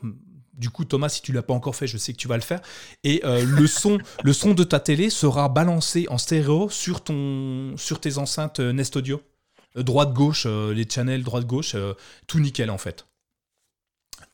Du 0.54 0.70
coup, 0.70 0.84
Thomas, 0.84 1.10
si 1.10 1.22
tu 1.22 1.32
l'as 1.32 1.44
pas 1.44 1.54
encore 1.54 1.76
fait, 1.76 1.88
je 1.88 1.98
sais 1.98 2.12
que 2.12 2.18
tu 2.18 2.28
vas 2.28 2.36
le 2.36 2.42
faire. 2.42 2.62
Et 3.04 3.22
euh, 3.24 3.46
le 3.46 3.68
son, 3.68 4.00
le 4.24 4.34
son 4.34 4.56
de 4.56 4.64
ta 4.64 4.80
télé 4.80 5.10
sera 5.12 5.48
balancé 5.50 6.08
en 6.10 6.18
stéréo 6.18 6.70
sur 6.70 7.04
ton, 7.04 7.78
sur 7.78 8.02
tes 8.02 8.18
enceintes 8.18 8.60
euh, 8.60 8.74
Nest 8.74 8.96
Audio, 8.96 9.22
droite 9.76 10.14
gauche, 10.14 10.48
les 10.48 10.90
channels 10.90 11.24
droite 11.24 11.46
gauche, 11.46 11.76
tout 12.28 12.40
nickel 12.40 12.72
en 12.72 12.80
fait. 12.80 13.06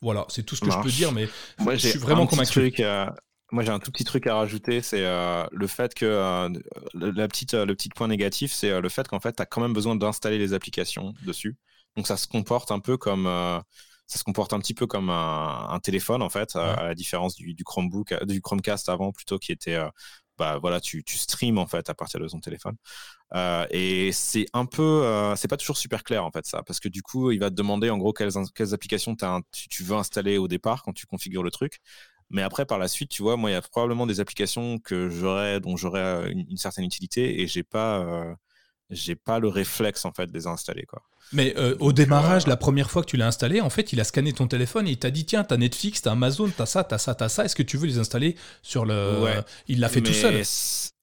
Voilà, 0.01 0.25
c'est 0.29 0.43
tout 0.43 0.55
ce 0.55 0.61
que 0.61 0.71
je 0.71 0.79
peux 0.79 0.89
dire, 0.89 1.11
mais 1.11 1.27
moi, 1.59 1.75
je 1.75 1.89
suis 1.89 1.99
vraiment 1.99 2.27
convaincu. 2.27 2.73
Moi, 3.51 3.63
j'ai 3.63 3.69
un 3.69 3.79
tout 3.79 3.91
petit 3.91 4.03
truc 4.03 4.25
à 4.25 4.35
rajouter, 4.35 4.81
c'est 4.81 5.03
le 5.03 5.67
fait 5.67 5.93
que 5.93 6.49
la 6.93 7.27
petite, 7.27 7.53
le 7.53 7.75
petit 7.75 7.89
point 7.89 8.07
négatif, 8.07 8.53
c'est 8.53 8.79
le 8.79 8.89
fait 8.89 9.07
qu'en 9.07 9.19
fait, 9.19 9.33
tu 9.35 9.41
as 9.41 9.45
quand 9.45 9.61
même 9.61 9.73
besoin 9.73 9.95
d'installer 9.95 10.37
les 10.37 10.53
applications 10.53 11.13
dessus. 11.25 11.57
Donc 11.95 12.07
ça 12.07 12.17
se 12.17 12.27
comporte 12.27 12.71
un 12.71 12.79
peu 12.79 12.97
comme 12.97 13.27
euh, 13.27 13.59
ça 14.07 14.19
se 14.19 14.23
comporte 14.23 14.53
un 14.53 14.59
petit 14.59 14.73
peu 14.73 14.87
comme 14.87 15.09
un, 15.09 15.79
téléphone 15.83 16.21
en 16.21 16.29
fait, 16.29 16.55
à 16.55 16.83
la 16.83 16.95
différence 16.95 17.35
du, 17.35 17.55
Chromebook, 17.63 18.11
euh, 18.11 18.25
du 18.25 18.41
Chromecast 18.41 18.89
avant 18.89 19.11
plutôt 19.11 19.39
qui 19.39 19.51
était 19.51 19.75
euh, 19.75 19.89
bah 20.37 20.57
voilà, 20.59 20.81
tu, 20.81 21.03
tu 21.03 21.17
streams 21.17 21.57
en 21.57 21.65
fait 21.67 21.89
à 21.89 21.93
partir 21.95 22.19
de 22.19 22.27
ton 22.27 22.39
téléphone. 22.39 22.75
et 23.71 24.11
c'est 24.11 24.45
un 24.53 24.65
peu, 24.65 25.33
c'est 25.37 25.47
pas 25.47 25.57
toujours 25.57 25.77
super 25.77 26.03
clair 26.03 26.25
en 26.25 26.31
fait 26.31 26.45
ça, 26.45 26.61
parce 26.63 26.79
que 26.79 26.89
du 26.89 27.01
coup, 27.01 27.31
il 27.31 27.39
va 27.39 27.49
te 27.49 27.55
demander 27.55 27.89
en 27.89 27.97
gros 27.97 28.13
quelles, 28.13 28.31
quelles 28.53 28.73
applications 28.73 29.15
tu, 29.15 29.69
tu, 29.69 29.83
veux 29.83 29.95
installer 29.95 30.37
au 30.37 30.47
départ 30.49 30.83
quand 30.83 30.93
tu 30.93 31.05
configures 31.05 31.43
le 31.43 31.51
truc. 31.51 31.79
Mais 32.31 32.41
après, 32.41 32.65
par 32.65 32.79
la 32.79 32.87
suite, 32.87 33.09
tu 33.11 33.21
vois, 33.23 33.37
moi, 33.37 33.49
il 33.51 33.53
y 33.53 33.55
a 33.55 33.61
probablement 33.61 34.07
des 34.07 34.19
applications 34.19 34.79
que 34.79 35.09
j'aurais, 35.09 35.59
dont 35.61 35.77
j'aurais 35.77 36.31
une, 36.31 36.57
certaine 36.57 36.85
utilité 36.85 37.41
et 37.41 37.47
j'ai 37.47 37.63
pas, 37.63 38.35
j'ai 38.89 39.15
pas 39.15 39.39
le 39.39 39.47
réflexe 39.47 40.05
en 40.05 40.11
fait 40.11 40.27
de 40.27 40.33
les 40.33 40.47
installer 40.47 40.83
quoi. 40.83 41.01
Mais 41.33 41.55
euh, 41.57 41.75
au 41.79 41.91
démarrage, 41.91 42.47
la 42.47 42.55
première 42.55 42.91
fois 42.91 43.01
que 43.01 43.07
tu 43.07 43.17
l'as 43.17 43.27
installé, 43.27 43.59
en 43.59 43.69
fait, 43.69 43.93
il 43.93 43.99
a 43.99 44.03
scanné 44.03 44.31
ton 44.31 44.47
téléphone 44.47 44.87
et 44.87 44.91
il 44.91 44.97
t'a 44.97 45.09
dit 45.09 45.25
tiens, 45.25 45.43
t'as 45.43 45.57
Netflix, 45.57 46.01
t'as 46.03 46.11
Amazon, 46.11 46.51
t'as 46.55 46.65
ça, 46.65 46.83
t'as 46.83 46.97
ça, 46.97 47.15
t'as 47.15 47.29
ça. 47.29 47.45
Est-ce 47.45 47.55
que 47.55 47.63
tu 47.63 47.77
veux 47.77 47.87
les 47.87 47.97
installer 47.97 48.35
sur 48.61 48.85
le 48.85 49.21
ouais, 49.21 49.39
Il 49.67 49.79
l'a 49.79 49.89
fait 49.89 50.01
tout 50.01 50.13
seul. 50.13 50.43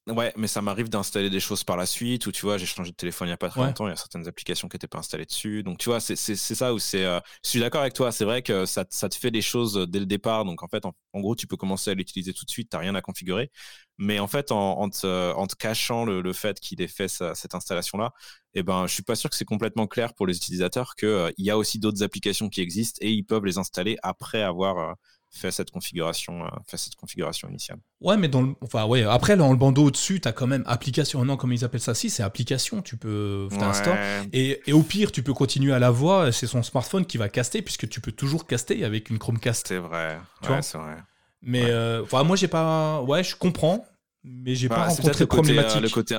Ouais, 0.09 0.33
mais 0.37 0.49
ça 0.49 0.61
m'arrive 0.63 0.89
d'installer 0.89 1.31
des 1.31 1.39
choses 1.39 1.63
par 1.63 1.77
la 1.77 1.87
suite, 1.87 2.27
ou 2.27 2.33
tu 2.33 2.43
vois, 2.43 2.59
j'ai 2.59 2.67
changé 2.67 2.91
de 2.91 2.97
téléphone 2.97 3.29
il 3.29 3.31
n'y 3.31 3.35
a 3.35 3.37
pas 3.37 3.49
très 3.49 3.61
longtemps, 3.61 3.87
il 3.87 3.91
y 3.91 3.93
a 3.93 3.97
certaines 3.97 4.27
applications 4.27 4.69
qui 4.69 4.75
n'étaient 4.75 4.89
pas 4.89 4.99
installées 4.99 5.27
dessus. 5.27 5.63
Donc 5.63 5.79
tu 5.79 5.91
vois, 5.91 6.01
c'est 6.01 6.17
ça 6.17 6.75
où 6.75 6.81
c'est. 6.81 7.05
Euh, 7.05 7.21
je 7.45 7.51
suis 7.51 7.61
d'accord 7.61 7.83
avec 7.83 7.95
toi, 7.95 8.11
c'est 8.11 8.25
vrai 8.25 8.43
que 8.43 8.67
ça, 8.67 8.85
ça, 8.91 9.09
te 9.09 9.15
fait 9.15 9.31
des 9.31 9.43
choses 9.43 9.87
dès 9.89 10.01
le 10.01 10.07
départ. 10.07 10.45
Donc 10.45 10.65
en 10.65 10.69
fait, 10.69 10.85
en, 10.87 10.93
gros, 11.21 11.37
tu 11.37 11.47
peux 11.47 11.57
commencer 11.57 11.93
à 11.93 11.95
l'utiliser 11.95 12.33
tout 12.33 12.45
de 12.45 12.51
suite, 12.51 12.69
tu 12.69 12.77
n'as 12.77 12.81
rien 12.81 12.97
à 12.97 13.01
configurer. 13.01 13.53
Mais 13.99 14.19
en 14.19 14.27
fait, 14.27 14.51
en, 14.51 14.81
en, 14.81 14.91
te, 14.91 15.33
en 15.35 15.47
te, 15.47 15.55
cachant 15.55 16.05
le, 16.05 16.21
le 16.21 16.33
fait 16.33 16.59
qu'il 16.59 16.83
ait 16.83 16.89
fait 16.89 17.07
cette 17.09 17.55
installation-là, 17.55 18.13
eh 18.55 18.63
ben, 18.63 18.87
je 18.87 18.95
suis 18.95 19.03
pas 19.03 19.15
sûr 19.15 19.31
que 19.31 19.37
c'est 19.37 19.45
complètement 19.45 19.87
clair 19.87 20.15
pour 20.15 20.27
les 20.27 20.37
utilisateurs 20.37 20.95
qu'il 20.97 21.09
euh, 21.09 21.31
y 21.39 21.51
a 21.51 21.57
aussi 21.57 21.79
d'autres 21.79 22.03
applications 22.03 22.49
qui 22.49 22.61
existent 22.61 22.99
et 23.01 23.11
ils 23.11 23.25
peuvent 23.25 23.45
les 23.45 23.59
installer 23.59 23.97
après 24.03 24.43
avoir 24.43 24.79
euh, 24.79 24.95
fait 25.33 25.51
cette 25.51 25.71
configuration, 25.71 26.45
euh, 26.45 26.49
fait 26.67 26.77
cette 26.77 26.95
configuration 26.95 27.49
initiale. 27.49 27.79
Ouais, 28.01 28.17
mais 28.17 28.29
dans 28.29 28.43
le, 28.43 28.55
enfin 28.61 28.85
ouais, 28.85 29.03
après 29.03 29.37
dans 29.37 29.51
le 29.51 29.57
bandeau 29.57 29.85
au-dessus, 29.85 30.21
tu 30.21 30.29
as 30.29 30.33
quand 30.33 30.47
même 30.47 30.63
application. 30.67 31.25
Non, 31.25 31.37
comme 31.37 31.53
ils 31.53 31.65
appellent 31.65 31.81
ça, 31.81 31.95
si 31.95 32.11
c'est 32.11 32.23
application, 32.23 32.83
tu 32.83 32.97
peux 32.97 33.49
ouais. 33.51 34.29
et, 34.33 34.61
et, 34.67 34.73
au 34.73 34.83
pire, 34.83 35.11
tu 35.11 35.23
peux 35.23 35.33
continuer 35.33 35.73
à 35.73 35.79
la 35.79 35.91
voix. 35.91 36.31
C'est 36.33 36.47
son 36.47 36.63
smartphone 36.63 37.07
qui 37.07 37.17
va 37.17 37.29
caster 37.29 37.63
puisque 37.63 37.89
tu 37.89 38.01
peux 38.01 38.13
toujours 38.13 38.47
caster 38.47 38.85
avec 38.85 39.11
une 39.11 39.19
Chromecast. 39.19 39.69
C'est 39.69 39.79
vrai. 39.79 40.19
ouais, 40.49 40.63
c'est 40.63 40.79
vrai. 40.79 40.97
Mais 41.43 41.65
euh, 41.65 42.05
moi 42.25 42.37
j'ai 42.37 42.49
pas, 42.49 43.03
ouais, 43.03 43.25
je 43.25 43.35
comprends, 43.35 43.85
mais 44.23 44.55
j'ai 44.55 44.69
bah, 44.69 44.77
pas 44.77 44.87
rencontré 44.89 45.25
de 45.25 45.25
problématique. 45.25 45.81
le 45.81 45.89
côté 45.89 46.19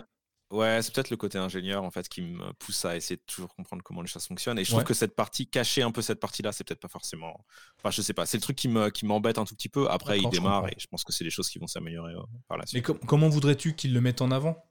Ouais, 0.53 0.83
c'est 0.83 0.93
peut-être 0.93 1.09
le 1.09 1.17
côté 1.17 1.39
ingénieur 1.39 1.83
en 1.83 1.89
fait 1.89 2.07
qui 2.07 2.21
me 2.21 2.53
pousse 2.53 2.85
à 2.85 2.95
essayer 2.95 3.15
de 3.15 3.23
toujours 3.25 3.55
comprendre 3.55 3.81
comment 3.81 4.03
les 4.03 4.07
choses 4.07 4.27
fonctionnent. 4.27 4.59
Et 4.59 4.63
je 4.63 4.69
trouve 4.69 4.83
que 4.83 4.93
cette 4.93 5.15
partie, 5.15 5.47
cacher 5.47 5.81
un 5.81 5.89
peu 5.89 6.03
cette 6.03 6.19
partie-là, 6.19 6.51
c'est 6.51 6.63
peut-être 6.63 6.79
pas 6.79 6.87
forcément. 6.87 7.43
Enfin, 7.79 7.89
je 7.89 8.03
sais 8.03 8.13
pas. 8.13 8.27
C'est 8.27 8.37
le 8.37 8.41
truc 8.43 8.55
qui 8.55 8.67
me 8.67 8.91
qui 8.91 9.07
m'embête 9.07 9.39
un 9.39 9.45
tout 9.45 9.55
petit 9.55 9.67
peu. 9.67 9.89
Après, 9.89 10.19
il 10.19 10.29
démarre 10.29 10.67
et 10.67 10.75
je 10.77 10.85
pense 10.85 11.03
que 11.03 11.11
c'est 11.11 11.23
des 11.23 11.31
choses 11.31 11.49
qui 11.49 11.57
vont 11.57 11.65
s'améliorer 11.65 12.13
euh, 12.13 12.21
par 12.47 12.59
la 12.59 12.67
suite. 12.67 12.87
Mais 12.87 12.95
comment 13.07 13.29
voudrais-tu 13.29 13.73
qu'ils 13.73 13.93
le 13.93 14.01
mettent 14.01 14.21
en 14.21 14.29
avant? 14.29 14.63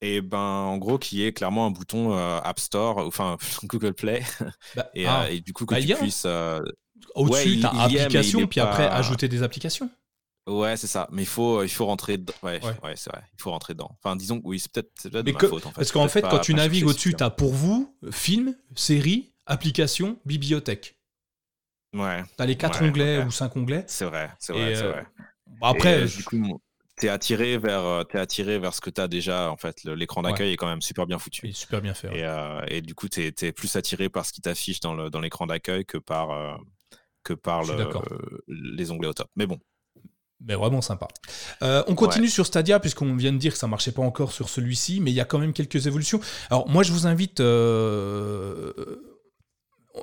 Et 0.00 0.16
eh 0.16 0.20
ben 0.22 0.38
en 0.38 0.78
gros 0.78 0.96
qui 0.96 1.24
est 1.24 1.32
clairement 1.34 1.66
un 1.66 1.70
bouton 1.70 2.14
euh, 2.14 2.38
App 2.42 2.60
Store, 2.60 2.98
enfin 2.98 3.36
Google 3.64 3.92
Play, 3.92 4.22
bah, 4.76 4.90
et, 4.94 5.06
euh, 5.06 5.10
ah. 5.10 5.30
et, 5.30 5.40
du 5.40 5.52
coup 5.52 5.66
que 5.66 5.74
bah, 5.74 5.82
tu 5.82 5.92
puisses. 5.94 6.26
Au-dessus, 7.16 7.58
tu 7.58 7.66
as 7.66 7.82
application, 7.82 8.46
puis 8.46 8.60
après 8.60 8.86
ajouter 8.86 9.26
des 9.26 9.42
applications. 9.42 9.90
Ouais, 10.50 10.76
c'est 10.76 10.88
ça. 10.88 11.08
Mais 11.12 11.22
il 11.22 11.28
faut, 11.28 11.62
il 11.62 11.68
faut 11.68 11.86
rentrer 11.86 12.18
dedans. 12.18 12.34
Ouais, 12.42 12.60
ouais. 12.82 12.96
c'est 12.96 13.10
vrai. 13.10 13.22
Il 13.34 13.40
faut 13.40 13.50
rentrer 13.50 13.74
dedans. 13.74 13.96
Enfin, 14.02 14.16
disons 14.16 14.40
oui, 14.44 14.58
c'est 14.58 14.72
peut-être 14.72 15.08
peut 15.08 15.32
ma 15.32 15.38
faute. 15.38 15.66
En 15.66 15.70
fait. 15.70 15.76
Parce 15.76 15.92
qu'en 15.92 16.08
fait, 16.08 16.22
quand 16.22 16.40
tu 16.40 16.54
navigues 16.54 16.86
au-dessus, 16.86 17.14
tu 17.14 17.22
as 17.22 17.30
pour 17.30 17.52
vous 17.52 17.96
film, 18.10 18.56
série, 18.74 19.32
application, 19.46 20.18
bibliothèque. 20.24 20.96
Ouais. 21.94 22.22
Tu 22.36 22.42
as 22.42 22.46
les 22.46 22.56
quatre 22.56 22.82
onglets 22.82 23.22
ou 23.24 23.30
cinq 23.30 23.56
onglets. 23.56 23.84
C'est 23.86 24.04
vrai, 24.04 24.30
c'est 24.38 24.52
vrai, 24.52 24.74
c'est 24.74 24.82
euh, 24.82 24.90
vrai. 24.92 25.06
après, 25.62 26.02
euh, 26.02 26.06
du 26.06 26.24
coup, 26.24 26.60
t'es 26.96 27.08
attiré 27.08 27.58
vers, 27.58 27.84
euh, 27.84 28.04
es 28.12 28.18
attiré 28.18 28.58
vers 28.58 28.74
ce 28.74 28.80
que 28.80 28.90
tu 28.90 29.00
as 29.00 29.08
déjà. 29.08 29.50
En 29.52 29.56
fait, 29.56 29.84
l'écran 29.84 30.22
d'accueil 30.22 30.52
est 30.52 30.56
quand 30.56 30.68
même 30.68 30.82
super 30.82 31.06
bien 31.06 31.18
foutu. 31.18 31.46
Il 31.46 31.50
est 31.50 31.52
super 31.52 31.80
bien 31.80 31.94
fait. 31.94 32.08
Et, 32.16 32.76
et, 32.76 32.82
du 32.82 32.94
coup, 32.96 33.08
tu 33.08 33.22
es, 33.22 33.52
plus 33.52 33.76
attiré 33.76 34.08
par 34.08 34.26
ce 34.26 34.32
qui 34.32 34.40
t'affiche 34.40 34.80
dans 34.80 34.94
l'écran 35.20 35.46
dans 35.46 35.54
d'accueil 35.54 35.84
que 35.84 35.98
par, 35.98 36.58
que 37.22 37.34
par 37.34 37.62
le, 37.64 37.88
les 38.48 38.90
onglets 38.90 39.08
au 39.08 39.14
top. 39.14 39.28
Mais 39.36 39.46
bon, 39.46 39.58
mais 40.44 40.54
vraiment 40.54 40.80
sympa. 40.80 41.08
Euh, 41.62 41.82
on 41.86 41.94
continue 41.94 42.28
sur 42.28 42.46
Stadia, 42.46 42.80
puisqu'on 42.80 43.14
vient 43.14 43.32
de 43.32 43.38
dire 43.38 43.52
que 43.52 43.58
ça 43.58 43.66
marchait 43.66 43.92
pas 43.92 44.02
encore 44.02 44.32
sur 44.32 44.48
celui-ci, 44.48 45.00
mais 45.00 45.10
il 45.10 45.14
y 45.14 45.20
a 45.20 45.24
quand 45.24 45.38
même 45.38 45.52
quelques 45.52 45.86
évolutions. 45.86 46.20
Alors 46.50 46.68
moi, 46.68 46.82
je 46.82 46.92
vous 46.92 47.06
invite 47.06 47.40
euh, 47.40 48.72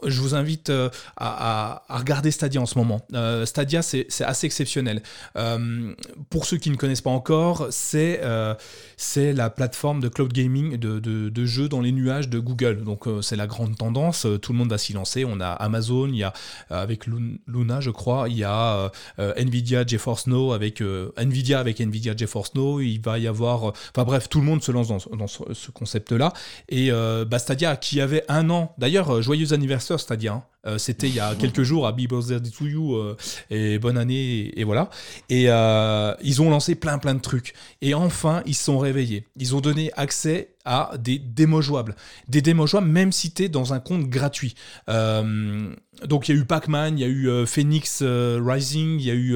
je 0.06 0.22
vous 0.22 0.36
invite 0.36 0.70
euh, 0.70 0.90
à, 1.18 1.84
regarder 1.90 2.32
Stadia 2.32 2.62
en 2.62 2.66
ce 2.66 2.78
moment. 2.78 3.02
Euh, 3.14 3.46
Stadia, 3.46 3.82
c'est 3.82 4.08
assez 4.22 4.46
exceptionnel. 4.46 5.02
Euh, 5.36 5.94
pour 6.30 6.46
ceux 6.46 6.58
qui 6.58 6.70
ne 6.70 6.76
connaissent 6.76 7.02
pas 7.02 7.10
encore, 7.10 7.68
c'est 7.70 8.22
la 8.22 9.50
plateforme 9.50 10.00
de 10.00 10.10
cloud 10.10 10.32
gaming, 10.34 10.78
de, 10.78 11.46
jeux 11.46 11.70
dans 11.70 11.82
les 11.82 11.92
nuages 11.92 12.30
de 12.30 12.40
Google. 12.40 12.84
Donc 12.84 13.06
c'est 13.22 13.36
la 13.36 13.48
grande 13.48 13.78
tendance. 13.78 14.28
Tout 14.42 14.52
le 14.52 14.58
monde 14.58 14.70
va 14.70 14.78
s'y 14.78 14.94
lancer. 14.94 15.26
On 15.26 15.40
a 15.40 15.50
Amazon, 15.50 16.08
il 16.08 16.18
y 16.18 16.24
a 16.24 16.34
avec 16.70 17.08
Luna, 17.08 17.80
je 17.80 17.90
crois, 17.90 18.30
il 18.30 18.38
y 18.38 18.44
a 18.44 18.92
Nvidia 19.18 19.86
GeForce 19.86 20.28
Now 20.28 20.54
avec 20.54 20.82
Nvidia 21.18 21.60
avec 21.60 21.80
Nvidia 21.80 22.16
GeForce 22.16 22.54
Now. 22.56 22.82
Il 22.82 23.02
va 23.02 23.20
y 23.20 23.28
avoir, 23.28 23.64
enfin 23.64 24.04
bref, 24.04 24.30
tout 24.30 24.40
le 24.40 24.46
monde 24.46 24.62
se 24.62 24.72
lance 24.72 24.88
dans, 24.88 25.28
ce, 25.28 25.72
concept-là. 25.72 26.34
Et 26.70 26.92
bah, 26.92 27.40
Stadia, 27.40 27.76
qui 27.76 28.02
avait 28.02 28.24
un 28.28 28.50
an, 28.50 28.74
d'ailleurs, 28.78 29.22
joyeux 29.22 29.54
anniversaire 29.54 29.87
c'est-à-dire 29.96 30.34
hein. 30.34 30.44
euh, 30.66 30.78
C'était 30.78 31.08
il 31.08 31.16
y 31.16 31.20
a 31.20 31.36
quelques 31.36 31.64
jours 31.64 31.88
à 31.88 31.92
Be 31.92 32.08
Birthday 32.08 32.42
to 32.42 32.66
You 32.66 32.96
euh, 32.96 33.16
et 33.50 33.80
bonne 33.80 33.98
année 33.98 34.52
et, 34.60 34.64
voilà. 34.64 34.90
Et 35.30 35.46
euh, 35.48 36.14
ils 36.22 36.42
ont 36.42 36.50
lancé 36.50 36.76
plein 36.76 36.98
plein 36.98 37.14
de 37.14 37.22
trucs. 37.22 37.54
Et 37.82 37.94
enfin, 37.94 38.42
ils 38.46 38.56
se 38.56 38.66
sont 38.66 38.80
réveillés. 38.80 39.26
Ils 39.38 39.56
ont 39.56 39.62
donné 39.62 39.92
accès 39.96 40.50
à 40.68 40.92
des 40.98 41.18
démos 41.18 41.66
jouables. 41.66 41.96
Des 42.28 42.42
démos 42.42 42.70
jouables 42.70 42.88
même 42.88 43.12
si 43.14 43.32
tu 43.32 43.44
es 43.44 43.50
dans 43.50 43.74
un 43.74 43.80
compte 43.80 44.08
gratuit. 44.10 44.54
Euh, 44.90 45.74
donc 46.06 46.28
il 46.28 46.36
y 46.36 46.38
a 46.38 46.42
eu 46.42 46.46
Pac-Man, 46.46 47.00
il 47.00 47.02
y 47.02 47.06
a 47.06 47.08
eu 47.08 47.30
euh, 47.30 47.46
Phoenix 47.46 48.02
euh, 48.04 48.40
Rising, 48.44 49.00
il 49.00 49.06
y 49.06 49.12
a 49.12 49.16
eu 49.16 49.36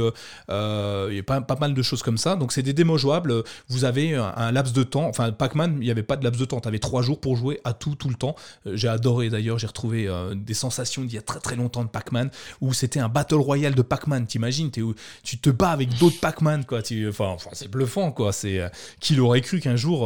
pas, 1.23 1.57
mal 1.59 1.73
de 1.73 1.81
choses 1.81 2.03
comme 2.03 2.17
ça. 2.17 2.35
Donc 2.35 2.51
c'est 2.51 2.61
des 2.61 2.73
démos 2.73 2.99
jouables. 2.99 3.43
Vous 3.69 3.85
avez 3.85 4.15
un, 4.15 4.51
laps 4.51 4.73
de 4.73 4.83
temps. 4.83 5.07
Enfin 5.07 5.31
Pac-Man, 5.31 5.77
il 5.79 5.85
n'y 5.85 5.91
avait 5.91 6.03
pas 6.03 6.17
de 6.17 6.23
laps 6.25 6.39
de 6.39 6.45
temps. 6.45 6.59
Tu 6.59 6.67
avais 6.67 6.79
trois 6.79 7.01
jours 7.01 7.19
pour 7.19 7.37
jouer 7.37 7.61
à 7.63 7.73
tout 7.73 7.95
tout 7.95 8.09
le 8.09 8.15
temps. 8.15 8.35
j'ai 8.65 8.89
adoré 8.89 9.29
d'ailleurs. 9.29 9.57
J'ai 9.57 9.67
retrouvé 9.67 10.09
des 10.35 10.53
sensations 10.53 11.03
d'il 11.03 11.15
y 11.15 11.17
a 11.17 11.21
très 11.21 11.39
très 11.39 11.55
longtemps 11.55 11.83
de 11.83 11.89
Pac-Man 11.89 12.29
où 12.59 12.73
c'était 12.73 12.99
un 12.99 13.09
battle 13.09 13.35
royale 13.35 13.73
de 13.73 13.81
Pac-Man. 13.81 14.27
T'imagines 14.27 14.69
Tu 14.69 15.37
te 15.37 15.49
bats 15.49 15.71
avec 15.71 15.97
d'autres 15.97 16.19
Pac-Man. 16.19 16.65
Enfin, 17.07 17.37
c'est 17.53 17.71
bluffant 17.71 18.11
quoi. 18.11 18.33
C'est 18.33 18.69
qui 18.99 19.15
l'aurait 19.15 19.41
cru 19.41 19.61
qu'un 19.61 19.77
jour 19.77 20.05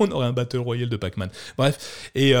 on, 0.00 0.10
aurait 0.10 0.26
un 0.26 0.32
battle 0.32 0.58
royale 0.58 0.88
de 0.88 0.96
Pac-Man. 0.96 1.30
Bref 1.56 2.10
et 2.14 2.34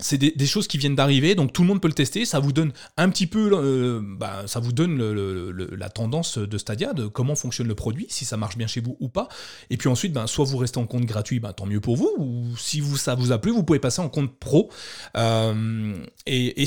c'est 0.00 0.18
des, 0.18 0.46
choses 0.46 0.68
qui 0.68 0.78
viennent 0.78 0.94
d'arriver, 0.94 1.34
donc 1.34 1.52
tout 1.52 1.62
le 1.62 1.68
monde 1.68 1.80
peut 1.80 1.88
le 1.88 1.94
tester. 1.94 2.24
Ça 2.24 2.38
vous 2.38 2.52
donne 2.52 2.72
un 2.96 3.08
petit 3.10 3.26
peu, 3.26 3.50
euh, 3.52 4.00
bah, 4.00 4.44
ça 4.46 4.60
vous 4.60 4.72
donne 4.72 4.96
la 5.76 5.88
tendance 5.88 6.38
de 6.38 6.58
Stadia, 6.58 6.92
de 6.92 7.08
comment 7.08 7.34
fonctionne 7.34 7.66
le 7.66 7.74
produit, 7.74 8.06
si 8.08 8.24
ça 8.24 8.36
marche 8.36 8.56
bien 8.56 8.68
chez 8.68 8.80
vous 8.80 8.96
ou 9.00 9.08
pas. 9.08 9.28
Et 9.70 9.76
puis 9.76 9.88
ensuite, 9.88 10.12
ben, 10.12 10.28
soit 10.28 10.44
vous 10.44 10.56
restez 10.56 10.78
en 10.78 10.86
compte 10.86 11.04
gratuit, 11.04 11.40
ben, 11.40 11.52
tant 11.52 11.66
mieux 11.66 11.80
pour 11.80 11.96
vous. 11.96 12.12
Ou 12.16 12.56
si 12.56 12.80
vous, 12.80 12.96
ça 12.96 13.16
vous 13.16 13.32
a 13.32 13.38
plu, 13.38 13.50
vous 13.50 13.64
pouvez 13.64 13.80
passer 13.80 14.00
en 14.00 14.08
compte 14.08 14.38
pro. 14.38 14.70
Euh, 15.16 15.96
et, 16.26 16.62
et 16.62 16.66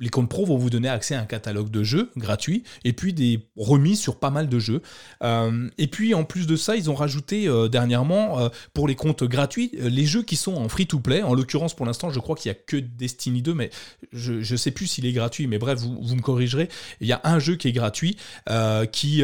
les 0.00 0.08
comptes 0.08 0.28
pro 0.28 0.46
vont 0.46 0.56
vous 0.56 0.70
donner 0.70 0.88
accès 0.88 1.14
à 1.14 1.20
un 1.20 1.26
catalogue 1.26 1.70
de 1.70 1.84
jeux 1.84 2.10
gratuit 2.16 2.64
et 2.84 2.92
puis 2.92 3.12
des 3.12 3.46
remises 3.56 4.00
sur 4.00 4.18
pas 4.18 4.30
mal 4.30 4.48
de 4.48 4.58
jeux. 4.58 4.82
Euh, 5.22 5.68
et 5.78 5.86
puis 5.86 6.14
en 6.14 6.24
plus 6.24 6.46
de 6.46 6.56
ça, 6.56 6.74
ils 6.74 6.90
ont 6.90 6.94
rajouté 6.94 7.46
euh, 7.46 7.68
dernièrement 7.68 8.40
euh, 8.40 8.48
pour 8.72 8.88
les 8.88 8.96
comptes 8.96 9.24
gratuits 9.24 9.70
les 9.74 10.06
jeux 10.06 10.22
qui 10.22 10.36
sont 10.36 10.54
en 10.54 10.68
free-to-play. 10.68 11.22
En 11.22 11.34
l'occurrence, 11.34 11.74
pour 11.74 11.86
l'instant, 11.86 12.10
je 12.10 12.18
crois 12.18 12.34
qu'il 12.34 12.50
n'y 12.50 12.56
a 12.56 12.60
que 12.66 12.76
Destiny 12.76 13.42
2, 13.42 13.54
mais 13.54 13.70
je 14.12 14.32
ne 14.32 14.56
sais 14.56 14.70
plus 14.70 14.86
s'il 14.86 15.04
est 15.04 15.12
gratuit. 15.12 15.46
Mais 15.46 15.58
bref, 15.58 15.80
vous, 15.80 16.16
me 16.16 16.22
corrigerez. 16.22 16.68
Il 17.00 17.06
y 17.06 17.12
a 17.12 17.20
un 17.24 17.38
jeu 17.38 17.56
qui 17.56 17.68
est 17.68 17.72
gratuit, 17.72 18.16
qui, 18.92 19.22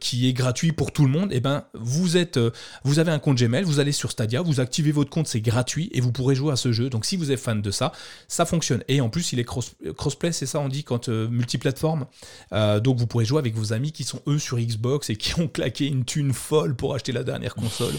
qui 0.00 0.28
est 0.28 0.32
gratuit 0.32 0.72
pour 0.72 0.92
tout 0.92 1.04
le 1.04 1.10
monde. 1.10 1.32
Et 1.32 1.36
eh 1.36 1.40
ben, 1.40 1.64
vous 1.74 2.16
êtes, 2.16 2.38
vous 2.84 2.98
avez 2.98 3.12
un 3.12 3.18
compte 3.18 3.38
Gmail, 3.38 3.64
vous 3.64 3.80
allez 3.80 3.92
sur 3.92 4.10
Stadia, 4.10 4.42
vous 4.42 4.60
activez 4.60 4.92
votre 4.92 5.10
compte, 5.10 5.26
c'est 5.26 5.40
gratuit 5.40 5.88
et 5.92 6.00
vous 6.00 6.12
pourrez 6.12 6.34
jouer 6.34 6.52
à 6.52 6.56
ce 6.56 6.72
jeu. 6.72 6.90
Donc 6.90 7.06
si 7.06 7.16
vous 7.16 7.32
êtes 7.32 7.40
fan 7.40 7.62
de 7.62 7.70
ça, 7.70 7.92
ça 8.28 8.44
fonctionne. 8.44 8.82
Et 8.88 9.00
en 9.00 9.08
plus, 9.08 9.32
il 9.32 9.38
est 9.38 9.44
cross 9.44 9.69
crossplay, 9.96 10.32
c'est 10.32 10.46
ça 10.46 10.60
on 10.60 10.68
dit 10.68 10.84
quand 10.84 11.08
euh, 11.08 11.28
multiplateforme. 11.28 12.06
Euh, 12.52 12.80
donc 12.80 12.98
vous 12.98 13.06
pourrez 13.06 13.24
jouer 13.24 13.38
avec 13.38 13.54
vos 13.54 13.72
amis 13.72 13.92
qui 13.92 14.04
sont 14.04 14.20
eux 14.26 14.38
sur 14.38 14.58
Xbox 14.58 15.10
et 15.10 15.16
qui 15.16 15.38
ont 15.40 15.48
claqué 15.52 15.86
une 15.86 16.04
thune 16.04 16.32
folle 16.32 16.74
pour 16.74 16.94
acheter 16.94 17.12
la 17.12 17.24
dernière 17.24 17.54
console. 17.54 17.94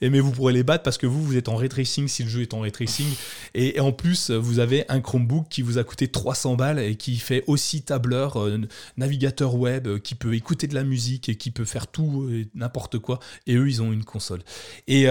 et 0.00 0.10
mais 0.10 0.20
vous 0.20 0.30
pourrez 0.30 0.52
les 0.52 0.62
battre 0.62 0.82
parce 0.82 0.98
que 0.98 1.06
vous 1.06 1.22
vous 1.22 1.36
êtes 1.36 1.48
en 1.48 1.56
ray 1.56 1.68
tracing 1.68 2.08
si 2.08 2.22
le 2.24 2.28
jeu 2.28 2.42
est 2.42 2.54
en 2.54 2.60
ray 2.60 2.72
tracing. 2.72 3.06
Et, 3.54 3.80
en 3.80 3.92
plus 3.92 4.30
vous 4.30 4.58
avez 4.58 4.84
un 4.88 5.00
Chromebook 5.00 5.48
qui 5.48 5.62
vous 5.62 5.78
a 5.78 5.84
coûté 5.84 6.08
300 6.08 6.56
balles 6.56 6.78
et 6.78 6.96
qui 6.96 7.16
fait 7.16 7.44
aussi 7.46 7.82
tableur, 7.82 8.40
euh, 8.40 8.60
navigateur 8.96 9.54
web, 9.54 9.98
qui 9.98 10.14
peut 10.14 10.34
écouter 10.34 10.66
de 10.66 10.74
la 10.74 10.84
musique 10.84 11.28
et 11.28 11.36
qui 11.36 11.50
peut 11.50 11.64
faire 11.64 11.86
tout 11.86 12.30
n'importe 12.54 12.98
quoi. 12.98 13.18
Et 13.46 13.54
eux 13.54 13.68
ils 13.68 13.82
ont 13.82 13.92
une 13.92 14.04
console. 14.04 14.42
Et 14.86 15.06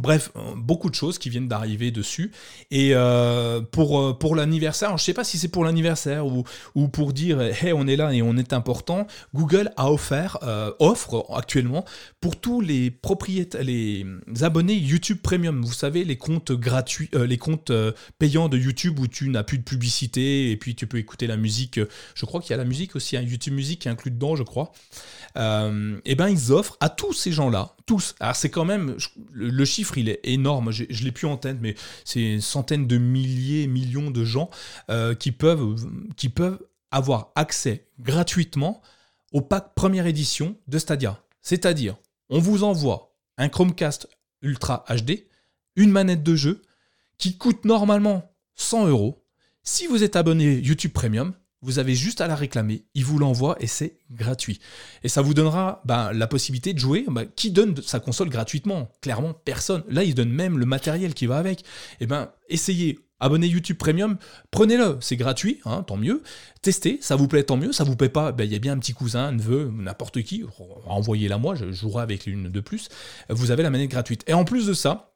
Bref, 0.00 0.30
euh, 0.36 0.54
beaucoup 0.56 0.88
de 0.88 0.94
choses 0.94 1.18
qui 1.18 1.28
viennent 1.28 1.48
d'arriver 1.48 1.90
dessus. 1.90 2.32
Et 2.70 2.90
euh, 2.94 3.60
pour, 3.60 4.00
euh, 4.00 4.18
pour 4.18 4.34
l'anniversaire, 4.34 4.88
je 4.90 4.94
ne 4.94 4.98
sais 4.98 5.12
pas 5.12 5.24
si 5.24 5.38
c'est 5.38 5.48
pour 5.48 5.64
l'anniversaire 5.64 6.26
ou, 6.26 6.44
ou, 6.74 6.88
pour 6.88 7.12
dire 7.12 7.40
hey, 7.40 7.72
on 7.74 7.86
est 7.86 7.96
là 7.96 8.12
et 8.12 8.22
on 8.22 8.36
est 8.36 8.52
important, 8.52 9.06
Google 9.34 9.70
a 9.76 9.92
offert, 9.92 10.38
offre 10.78 11.26
actuellement 11.34 11.84
pour 12.20 12.40
tous 12.40 12.60
les 12.60 12.90
propriétaires, 12.90 13.62
les 13.62 14.06
abonnés 14.40 14.74
YouTube 14.74 15.18
Premium. 15.22 15.62
Vous 15.62 15.72
savez, 15.72 16.04
les 16.04 16.16
comptes 16.16 16.52
gratuits, 16.52 17.10
les 17.12 17.38
comptes 17.38 17.72
payants 18.18 18.48
de 18.48 18.56
YouTube 18.56 18.98
où 18.98 19.06
tu 19.06 19.28
n'as 19.28 19.42
plus 19.42 19.58
de 19.58 19.64
publicité 19.64 20.50
et 20.50 20.56
puis 20.56 20.74
tu 20.74 20.86
peux 20.86 20.98
écouter 20.98 21.26
la 21.26 21.36
musique. 21.36 21.80
Je 22.14 22.24
crois 22.24 22.40
qu'il 22.40 22.50
y 22.50 22.54
a 22.54 22.56
la 22.56 22.64
musique 22.64 22.96
aussi, 22.96 23.16
un 23.16 23.22
YouTube 23.22 23.54
Music 23.54 23.86
est 23.86 23.90
inclus 23.90 24.10
dedans, 24.10 24.36
je 24.36 24.42
crois. 24.42 24.72
et 25.36 25.70
eh 26.04 26.14
ben 26.14 26.28
ils 26.28 26.52
offrent 26.52 26.76
à 26.80 26.88
tous 26.88 27.12
ces 27.12 27.32
gens-là, 27.32 27.74
Alors 28.20 28.36
c'est 28.36 28.50
quand 28.50 28.64
même 28.64 28.96
le 29.32 29.64
chiffre 29.64 29.98
il 29.98 30.08
est 30.08 30.20
énorme. 30.24 30.70
Je, 30.70 30.84
l'ai 31.04 31.12
plus 31.12 31.26
en 31.26 31.36
tête, 31.36 31.58
mais 31.60 31.74
c'est 32.04 32.34
une 32.34 32.40
centaine 32.40 32.86
de 32.86 32.98
milliers, 32.98 33.66
millions 33.66 34.10
de 34.10 34.24
gens 34.24 34.50
euh, 34.90 35.14
qui, 35.14 35.32
peuvent, 35.32 35.76
qui 36.16 36.28
peuvent 36.28 36.60
avoir 36.90 37.32
accès 37.34 37.86
gratuitement 38.00 38.82
au 39.32 39.40
pack 39.40 39.74
première 39.74 40.06
édition 40.06 40.56
de 40.68 40.78
Stadia. 40.78 41.22
C'est-à-dire, 41.40 41.96
on 42.28 42.38
vous 42.38 42.64
envoie 42.64 43.14
un 43.38 43.48
Chromecast 43.48 44.08
Ultra 44.42 44.84
HD, 44.88 45.26
une 45.76 45.90
manette 45.90 46.22
de 46.22 46.34
jeu 46.34 46.62
qui 47.18 47.36
coûte 47.36 47.64
normalement 47.64 48.32
100 48.56 48.88
euros. 48.88 49.24
Si 49.62 49.86
vous 49.86 50.02
êtes 50.02 50.16
abonné 50.16 50.54
YouTube 50.58 50.92
Premium, 50.92 51.34
vous 51.62 51.78
avez 51.78 51.94
juste 51.94 52.20
à 52.20 52.26
la 52.26 52.36
réclamer, 52.36 52.84
il 52.94 53.04
vous 53.04 53.18
l'envoie 53.18 53.56
et 53.60 53.66
c'est 53.66 53.98
gratuit. 54.10 54.60
Et 55.02 55.08
ça 55.08 55.22
vous 55.22 55.34
donnera 55.34 55.82
bah, 55.84 56.12
la 56.14 56.26
possibilité 56.26 56.72
de 56.72 56.78
jouer. 56.78 57.04
Bah, 57.08 57.24
qui 57.24 57.50
donne 57.50 57.80
sa 57.82 58.00
console 58.00 58.30
gratuitement? 58.30 58.90
Clairement, 59.02 59.34
personne. 59.34 59.84
Là, 59.88 60.04
il 60.04 60.14
donne 60.14 60.30
même 60.30 60.58
le 60.58 60.66
matériel 60.66 61.14
qui 61.14 61.26
va 61.26 61.36
avec. 61.36 61.64
Eh 62.00 62.06
ben, 62.06 62.30
essayez. 62.48 62.98
Abonnez 63.22 63.48
YouTube 63.48 63.76
Premium, 63.76 64.16
prenez-le, 64.50 64.96
c'est 65.02 65.16
gratuit, 65.16 65.60
hein, 65.66 65.82
tant 65.82 65.98
mieux. 65.98 66.22
Testez, 66.62 66.98
ça 67.02 67.16
vous 67.16 67.28
plaît, 67.28 67.42
tant 67.42 67.58
mieux. 67.58 67.70
Ça 67.70 67.84
vous 67.84 67.94
plaît 67.94 68.08
pas, 68.08 68.32
ben, 68.32 68.44
il 68.44 68.52
y 68.52 68.56
a 68.56 68.58
bien 68.58 68.72
un 68.72 68.78
petit 68.78 68.94
cousin, 68.94 69.26
un 69.26 69.32
neveu, 69.32 69.70
n'importe 69.70 70.22
qui, 70.22 70.42
envoyez-la 70.86 71.36
moi, 71.36 71.54
je 71.54 71.70
jouerai 71.70 72.02
avec 72.02 72.24
l'une 72.24 72.48
de 72.48 72.60
plus. 72.60 72.88
Vous 73.28 73.50
avez 73.50 73.62
la 73.62 73.68
manette 73.68 73.90
gratuite. 73.90 74.24
Et 74.26 74.32
en 74.32 74.46
plus 74.46 74.66
de 74.66 74.72
ça, 74.72 75.09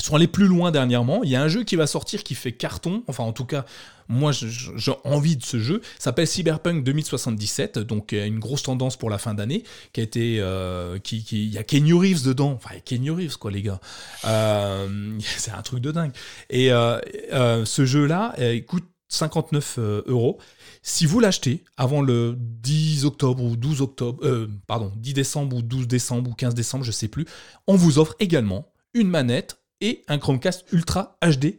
sont 0.00 0.16
allés 0.16 0.26
plus 0.26 0.46
loin 0.46 0.70
dernièrement. 0.70 1.22
Il 1.22 1.30
y 1.30 1.36
a 1.36 1.42
un 1.42 1.48
jeu 1.48 1.64
qui 1.64 1.76
va 1.76 1.86
sortir 1.86 2.24
qui 2.24 2.34
fait 2.34 2.52
carton, 2.52 3.02
enfin 3.08 3.24
en 3.24 3.32
tout 3.32 3.44
cas, 3.44 3.64
moi 4.08 4.32
j'ai 4.32 4.92
envie 5.04 5.36
de 5.36 5.44
ce 5.44 5.58
jeu, 5.58 5.80
s'appelle 5.98 6.26
Cyberpunk 6.26 6.82
2077, 6.82 7.78
donc 7.78 8.12
une 8.12 8.38
grosse 8.38 8.62
tendance 8.62 8.96
pour 8.96 9.10
la 9.10 9.18
fin 9.18 9.34
d'année, 9.34 9.64
qui 9.92 10.08
euh, 10.40 10.98
qui, 10.98 11.24
il 11.30 11.52
y 11.52 11.58
a 11.58 11.62
Kenny 11.62 11.92
Reeves 11.92 12.24
dedans, 12.24 12.52
enfin 12.52 12.74
Kenny 12.84 13.10
Reeves 13.10 13.36
quoi 13.36 13.50
les 13.50 13.62
gars, 13.62 13.80
euh, 14.24 15.18
c'est 15.36 15.52
un 15.52 15.62
truc 15.62 15.80
de 15.80 15.92
dingue. 15.92 16.12
Et 16.50 16.72
euh, 16.72 17.64
ce 17.64 17.84
jeu-là 17.84 18.34
coûte 18.66 18.84
59 19.08 19.78
euros. 20.06 20.38
Si 20.84 21.04
vous 21.04 21.20
l'achetez 21.20 21.62
avant 21.76 22.00
le 22.00 22.34
10 22.38 23.04
octobre 23.04 23.44
ou 23.44 23.56
12 23.56 23.82
octobre, 23.82 24.48
pardon, 24.66 24.90
10 24.96 25.12
décembre 25.12 25.56
ou 25.56 25.62
12 25.62 25.86
décembre 25.86 26.30
ou 26.30 26.34
15 26.34 26.54
décembre, 26.54 26.82
je 26.82 26.92
sais 26.92 27.08
plus, 27.08 27.26
on 27.66 27.76
vous 27.76 27.98
offre 27.98 28.16
également 28.18 28.72
une 28.94 29.08
manette 29.08 29.61
et 29.82 30.02
un 30.08 30.18
Chromecast 30.18 30.64
Ultra 30.72 31.18
HD 31.22 31.58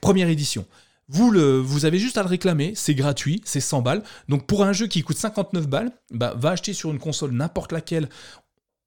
première 0.00 0.28
édition. 0.28 0.66
Vous, 1.08 1.30
le, 1.30 1.58
vous 1.58 1.84
avez 1.84 1.98
juste 1.98 2.18
à 2.18 2.22
le 2.22 2.28
réclamer, 2.28 2.72
c'est 2.74 2.94
gratuit, 2.94 3.40
c'est 3.44 3.60
100 3.60 3.82
balles. 3.82 4.02
Donc 4.28 4.46
pour 4.46 4.62
un 4.62 4.72
jeu 4.72 4.86
qui 4.86 5.02
coûte 5.02 5.16
59 5.16 5.66
balles, 5.66 5.90
bah, 6.10 6.34
va 6.36 6.50
acheter 6.50 6.72
sur 6.72 6.90
une 6.90 6.98
console 6.98 7.32
n'importe 7.32 7.72
laquelle 7.72 8.08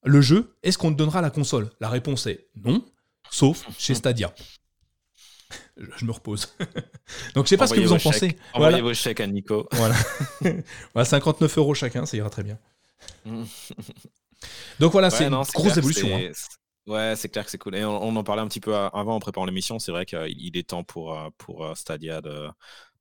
le 0.03 0.22
jeu, 0.22 0.56
est-ce 0.64 0.77
qu'on 0.77 0.91
te 0.91 0.98
donnera 0.98 1.22
la 1.22 1.30
console? 1.30 1.69
La 1.80 1.89
réponse 1.89 2.27
est 2.27 2.48
non, 2.64 2.84
sauf 3.30 3.65
chez 3.77 3.93
Stadia. 3.95 4.34
Je 5.98 6.06
me 6.06 6.11
repose. 6.11 6.53
Donc 7.35 7.45
je 7.45 7.49
sais 7.49 7.57
pas 7.57 7.68
ce 7.68 7.73
que 7.73 7.81
vous 7.81 7.93
en 7.93 7.99
pensez. 7.99 8.38
Envoyez 8.53 8.81
vos 8.81 8.93
chèques 8.93 9.19
à 9.19 9.27
Nico. 9.27 9.68
Voilà. 9.73 9.95
59 11.03 11.57
euros 11.57 11.73
chacun, 11.73 12.06
ça 12.06 12.18
ira 12.18 12.30
très 12.30 12.43
bien. 12.43 12.57
Donc 14.80 14.91
voilà, 14.91 15.10
c'est 15.10 15.26
une 15.26 15.43
grosse 15.53 15.77
évolution. 15.77 16.15
Hein. 16.15 16.31
Ouais, 16.92 17.16
c'est 17.16 17.30
clair 17.30 17.46
que 17.46 17.52
c'est 17.52 17.58
cool. 17.58 17.76
Et 17.76 17.86
on, 17.86 18.16
en 18.16 18.24
parlait 18.24 18.42
un 18.42 18.48
petit 18.48 18.60
peu 18.60 18.76
avant 18.76 19.16
en 19.16 19.20
préparant 19.20 19.46
l'émission. 19.46 19.80
C'est 19.80 19.94
vrai 19.94 20.06
qu'il 20.06 20.58
est 20.58 20.68
temps 20.68 20.84
pour, 20.84 21.18
euh, 21.18 21.30
pour 21.38 21.64
euh, 21.66 21.74
Stadia 21.74 22.20
de, 22.22 22.50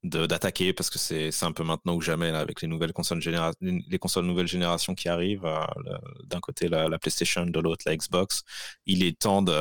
d'attaquer 0.03 0.73
parce 0.73 0.89
que 0.89 0.99
c'est 0.99 1.45
un 1.45 1.53
peu 1.53 1.63
maintenant 1.63 1.95
ou 1.95 2.01
jamais 2.01 2.29
avec 2.31 2.63
les 2.63 2.69
nouvelles 2.69 2.93
consoles 2.93 3.21
les 3.61 3.99
consoles 3.99 4.25
nouvelle 4.25 4.47
génération 4.47 4.95
qui 4.95 5.09
arrivent 5.09 5.45
euh, 5.45 5.67
d'un 6.25 6.41
côté 6.41 6.69
la, 6.69 6.99
PlayStation 6.99 7.45
de 7.45 7.61
l'autre 7.61 7.85
la 7.87 7.97
Xbox 7.97 8.43
il 8.87 9.03
est 9.03 9.19
temps 9.19 9.43
de 9.43 9.53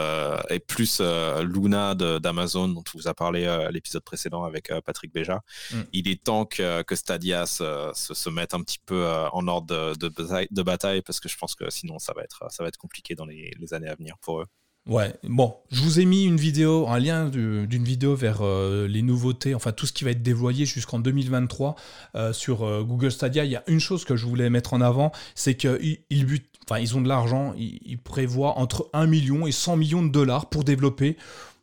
et 0.53 0.59
plus 0.59 1.01
Luna 1.41 1.93
d'Amazon 1.95 2.69
dont 2.69 2.83
on 2.95 2.97
vous 2.97 3.07
a 3.07 3.13
parlé 3.13 3.47
à 3.47 3.69
l'épisode 3.69 4.03
précédent 4.03 4.43
avec 4.43 4.71
Patrick 4.85 5.13
Béja 5.13 5.41
mm. 5.71 5.81
il 5.91 6.07
est 6.07 6.23
temps 6.23 6.45
que, 6.45 6.83
que 6.83 6.95
Stadia 6.95 7.45
se, 7.45 7.91
se, 7.93 8.29
mette 8.29 8.53
un 8.53 8.61
petit 8.61 8.79
peu 8.85 9.05
en 9.33 9.47
ordre 9.47 9.95
de, 9.95 10.07
de, 10.07 10.61
bataille, 10.63 11.01
parce 11.01 11.19
que 11.19 11.27
je 11.27 11.37
pense 11.37 11.55
que 11.55 11.69
sinon 11.69 11.99
ça 11.99 12.13
va 12.15 12.23
être 12.23 12.45
ça 12.49 12.63
va 12.63 12.69
être 12.69 12.77
compliqué 12.77 13.15
dans 13.15 13.25
les, 13.25 13.51
les 13.59 13.73
années 13.73 13.89
à 13.89 13.95
venir 13.95 14.17
pour 14.19 14.41
eux 14.41 14.45
Ouais, 14.87 15.13
bon, 15.23 15.55
je 15.71 15.83
vous 15.83 15.99
ai 15.99 16.05
mis 16.05 16.25
une 16.25 16.37
vidéo, 16.37 16.87
un 16.87 16.97
lien 16.97 17.29
d'une 17.29 17.83
vidéo 17.83 18.15
vers 18.15 18.39
euh, 18.41 18.87
les 18.87 19.03
nouveautés, 19.03 19.53
enfin 19.53 19.71
tout 19.71 19.85
ce 19.85 19.93
qui 19.93 20.03
va 20.03 20.11
être 20.11 20.23
dévoilé 20.23 20.65
jusqu'en 20.65 20.99
2023 20.99 21.75
euh, 22.15 22.33
sur 22.33 22.63
euh, 22.63 22.83
Google 22.83 23.11
Stadia. 23.11 23.45
Il 23.45 23.51
y 23.51 23.55
a 23.55 23.63
une 23.67 23.79
chose 23.79 24.03
que 24.03 24.15
je 24.15 24.25
voulais 24.25 24.49
mettre 24.49 24.73
en 24.73 24.81
avant, 24.81 25.11
c'est 25.35 25.55
qu'ils 25.55 25.99
ils, 26.09 26.25
enfin, 26.65 26.79
ils 26.79 26.97
ont 26.97 27.01
de 27.01 27.07
l'argent, 27.07 27.53
ils, 27.55 27.99
prévoient 27.99 28.57
entre 28.57 28.89
1 28.93 29.05
million 29.05 29.45
et 29.45 29.51
100 29.51 29.77
millions 29.77 30.01
de 30.01 30.09
dollars 30.09 30.49
pour 30.49 30.63
développer 30.63 31.17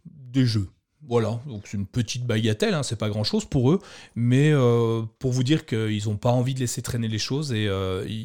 des 0.05 0.47
jeux. 0.47 0.69
Voilà, 1.09 1.41
donc 1.47 1.67
c'est 1.67 1.77
une 1.77 1.87
petite 1.87 2.27
bagatelle, 2.27 2.75
hein, 2.75 2.83
c'est 2.85 2.99
pas 2.99 3.09
grand 3.09 3.25
chose 3.25 3.45
pour 3.45 3.73
eux, 3.73 3.81
mais 4.17 4.53
pour 5.21 5.31
vous 5.31 5.45
dire 5.45 5.65
qu'ils 5.65 6.05
n'ont 6.07 6.17
pas 6.17 6.31
envie 6.31 6.53
de 6.55 6.61
laisser 6.61 6.83
traîner 6.83 7.07
les 7.07 7.19
choses 7.19 7.53
et 7.53 7.69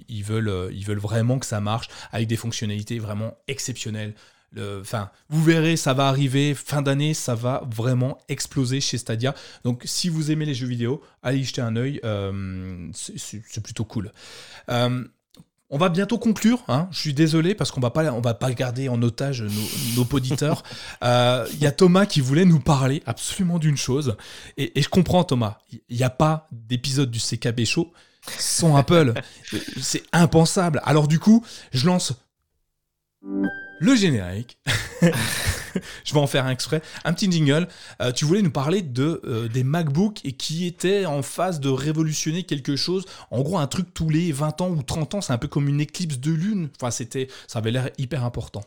ils, 0.10 0.24
veulent, 0.24 0.72
ils 0.74 0.84
veulent 0.84 1.00
vraiment 1.00 1.38
que 1.38 1.46
ça 1.46 1.62
marche 1.62 1.90
avec 2.12 2.28
des 2.28 2.38
fonctionnalités 2.38 2.98
vraiment 2.98 3.38
exceptionnelles 3.48 4.16
Enfin, 4.58 5.10
vous 5.30 5.44
verrez, 5.44 5.78
ça 5.78 5.94
va 5.94 6.08
arriver 6.08 6.54
fin 6.54 6.82
d'année, 6.82 7.14
ça 7.14 7.36
va 7.36 7.64
vraiment 7.74 8.18
exploser 8.28 8.82
chez 8.82 8.98
Stadia. 8.98 9.34
Donc, 9.64 9.84
si 9.86 10.10
vous 10.10 10.30
aimez 10.32 10.46
les 10.46 10.54
jeux 10.54 10.68
vidéo, 10.68 11.02
allez 11.24 11.40
y 11.40 11.44
jeter 11.44 11.62
un 11.62 11.76
œil. 11.76 12.02
Euh, 12.04 12.90
c'est 12.94 13.64
plutôt 13.64 13.86
cool. 13.86 14.12
Euh, 14.70 15.04
on 15.70 15.78
va 15.78 15.88
bientôt 15.88 16.18
conclure. 16.18 16.64
Hein. 16.68 16.90
Je 16.92 17.00
suis 17.00 17.14
désolé 17.14 17.56
parce 17.56 17.72
qu'on 17.72 17.80
va 17.80 17.92
pas, 17.92 18.12
on 18.12 18.20
va 18.20 18.34
pas 18.34 18.52
garder 18.52 18.90
en 18.90 19.02
otage 19.02 19.42
nos, 19.42 20.06
auditeurs. 20.12 20.64
Il 21.02 21.08
euh, 21.08 21.48
y 21.62 21.66
a 21.66 21.72
Thomas 21.72 22.06
qui 22.06 22.20
voulait 22.20 22.44
nous 22.44 22.60
parler 22.60 23.02
absolument 23.06 23.58
d'une 23.58 23.78
chose. 23.78 24.18
Et, 24.58 24.78
et, 24.78 24.82
je 24.82 24.90
comprends 24.90 25.24
Thomas. 25.24 25.60
Il 25.88 25.96
n'y 25.96 26.04
a 26.04 26.10
pas 26.10 26.50
d'épisode 26.52 27.10
du 27.10 27.20
CKB 27.20 27.64
Show 27.64 27.94
sans 28.38 28.76
Apple. 28.76 29.14
C'est 29.82 30.04
impensable. 30.12 30.82
Alors 30.84 31.08
du 31.08 31.20
coup, 31.20 31.46
je 31.72 31.86
lance 31.86 32.14
le 33.82 33.96
générique. 33.96 34.60
je 35.02 36.14
vais 36.14 36.20
en 36.20 36.28
faire 36.28 36.46
un 36.46 36.52
extrait. 36.52 36.84
Un 37.04 37.14
petit 37.14 37.30
jingle. 37.32 37.68
Euh, 38.00 38.12
tu 38.12 38.26
voulais 38.26 38.44
nous 38.44 38.52
parler 38.52 38.86
euh, 39.00 39.48
des 39.48 39.64
MacBooks 39.64 40.24
et 40.24 40.34
qui 40.34 40.68
étaient 40.68 41.08
en 41.08 41.24
phase 41.24 41.60
de 41.60 41.70
révolutionner 41.70 42.44
quelque 42.44 42.76
chose. 42.76 43.06
En 43.32 43.42
gros, 43.42 43.58
un 43.58 43.66
truc 43.66 43.92
tous 43.94 44.10
les 44.10 44.32
20 44.32 44.62
ans 44.62 44.70
ou 44.70 44.84
30 44.84 45.16
ans, 45.16 45.22
c'est 45.22 45.34
un 45.34 45.40
peu 45.40 45.48
comme 45.48 45.68
une 45.68 45.82
éclipse 45.82 46.20
de 46.20 46.32
lune. 46.32 46.70
Enfin, 46.80 46.92
ça 46.92 47.60
avait 47.60 47.72
l'air 47.72 47.90
hyper 47.98 48.24
important. 48.24 48.62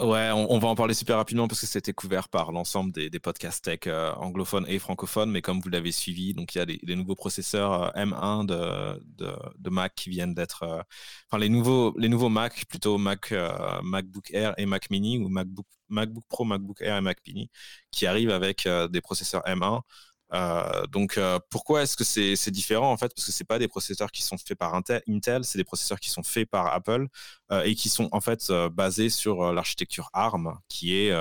Ouais, 0.00 0.30
on, 0.32 0.58
va 0.58 0.68
en 0.68 0.74
parler 0.74 0.94
super 0.94 1.16
rapidement 1.16 1.46
parce 1.46 1.60
que 1.60 1.66
c'était 1.66 1.92
couvert 1.92 2.30
par 2.30 2.52
l'ensemble 2.52 2.90
des, 2.90 3.10
podcasts 3.20 3.62
tech 3.62 3.80
euh, 3.86 4.14
anglophones 4.14 4.64
et 4.66 4.78
francophones. 4.78 5.30
Mais 5.30 5.42
comme 5.42 5.60
vous 5.60 5.68
l'avez 5.68 5.92
suivi, 5.92 6.32
donc 6.32 6.54
il 6.54 6.58
y 6.58 6.60
a 6.62 6.64
les, 6.64 6.96
nouveaux 6.96 7.14
processeurs 7.14 7.94
euh, 7.94 8.04
M1 8.04 8.46
de, 8.46 9.02
de, 9.58 9.70
Mac 9.70 9.94
qui 9.94 10.08
viennent 10.08 10.32
d'être, 10.32 10.62
euh, 10.62 10.82
enfin 11.28 11.38
les 11.38 11.50
nouveaux, 11.50 11.94
les 11.98 12.08
nouveaux 12.08 12.30
Mac 12.30 12.64
plutôt 12.66 12.96
Mac, 12.96 13.34
MacBook 13.82 14.30
Air 14.32 14.54
et 14.56 14.64
Mac 14.64 14.88
Mini 14.90 15.18
ou 15.18 15.28
MacBook, 15.28 15.66
MacBook 15.90 16.24
Pro, 16.28 16.44
MacBook 16.44 16.80
Air 16.80 16.96
et 16.96 17.02
Mac 17.02 17.18
Mini 17.26 17.50
qui 17.90 18.06
arrivent 18.06 18.30
avec 18.30 18.66
des 18.90 19.00
processeurs 19.02 19.42
M1. 19.42 19.82
Euh, 20.32 20.86
donc 20.86 21.18
euh, 21.18 21.38
pourquoi 21.50 21.82
est-ce 21.82 21.96
que 21.96 22.04
c'est 22.04 22.50
différent 22.50 22.92
en 22.92 22.96
fait? 22.96 23.12
Parce 23.14 23.26
que 23.26 23.32
c'est 23.32 23.44
pas 23.44 23.58
des 23.58 23.68
processeurs 23.68 24.10
qui 24.12 24.22
sont 24.22 24.38
faits 24.38 24.58
par 24.58 24.74
Intel, 24.74 25.44
c'est 25.44 25.58
des 25.58 25.64
processeurs 25.64 26.00
qui 26.00 26.10
sont 26.10 26.22
faits 26.22 26.48
par 26.48 26.72
Apple 26.72 27.08
euh, 27.52 27.62
et 27.62 27.74
qui 27.74 27.88
sont 27.88 28.08
en 28.12 28.20
fait 28.20 28.50
basés 28.72 29.10
sur 29.10 29.52
l'architecture 29.52 30.08
ARM, 30.12 30.58
qui 30.68 30.94
est 30.96 31.12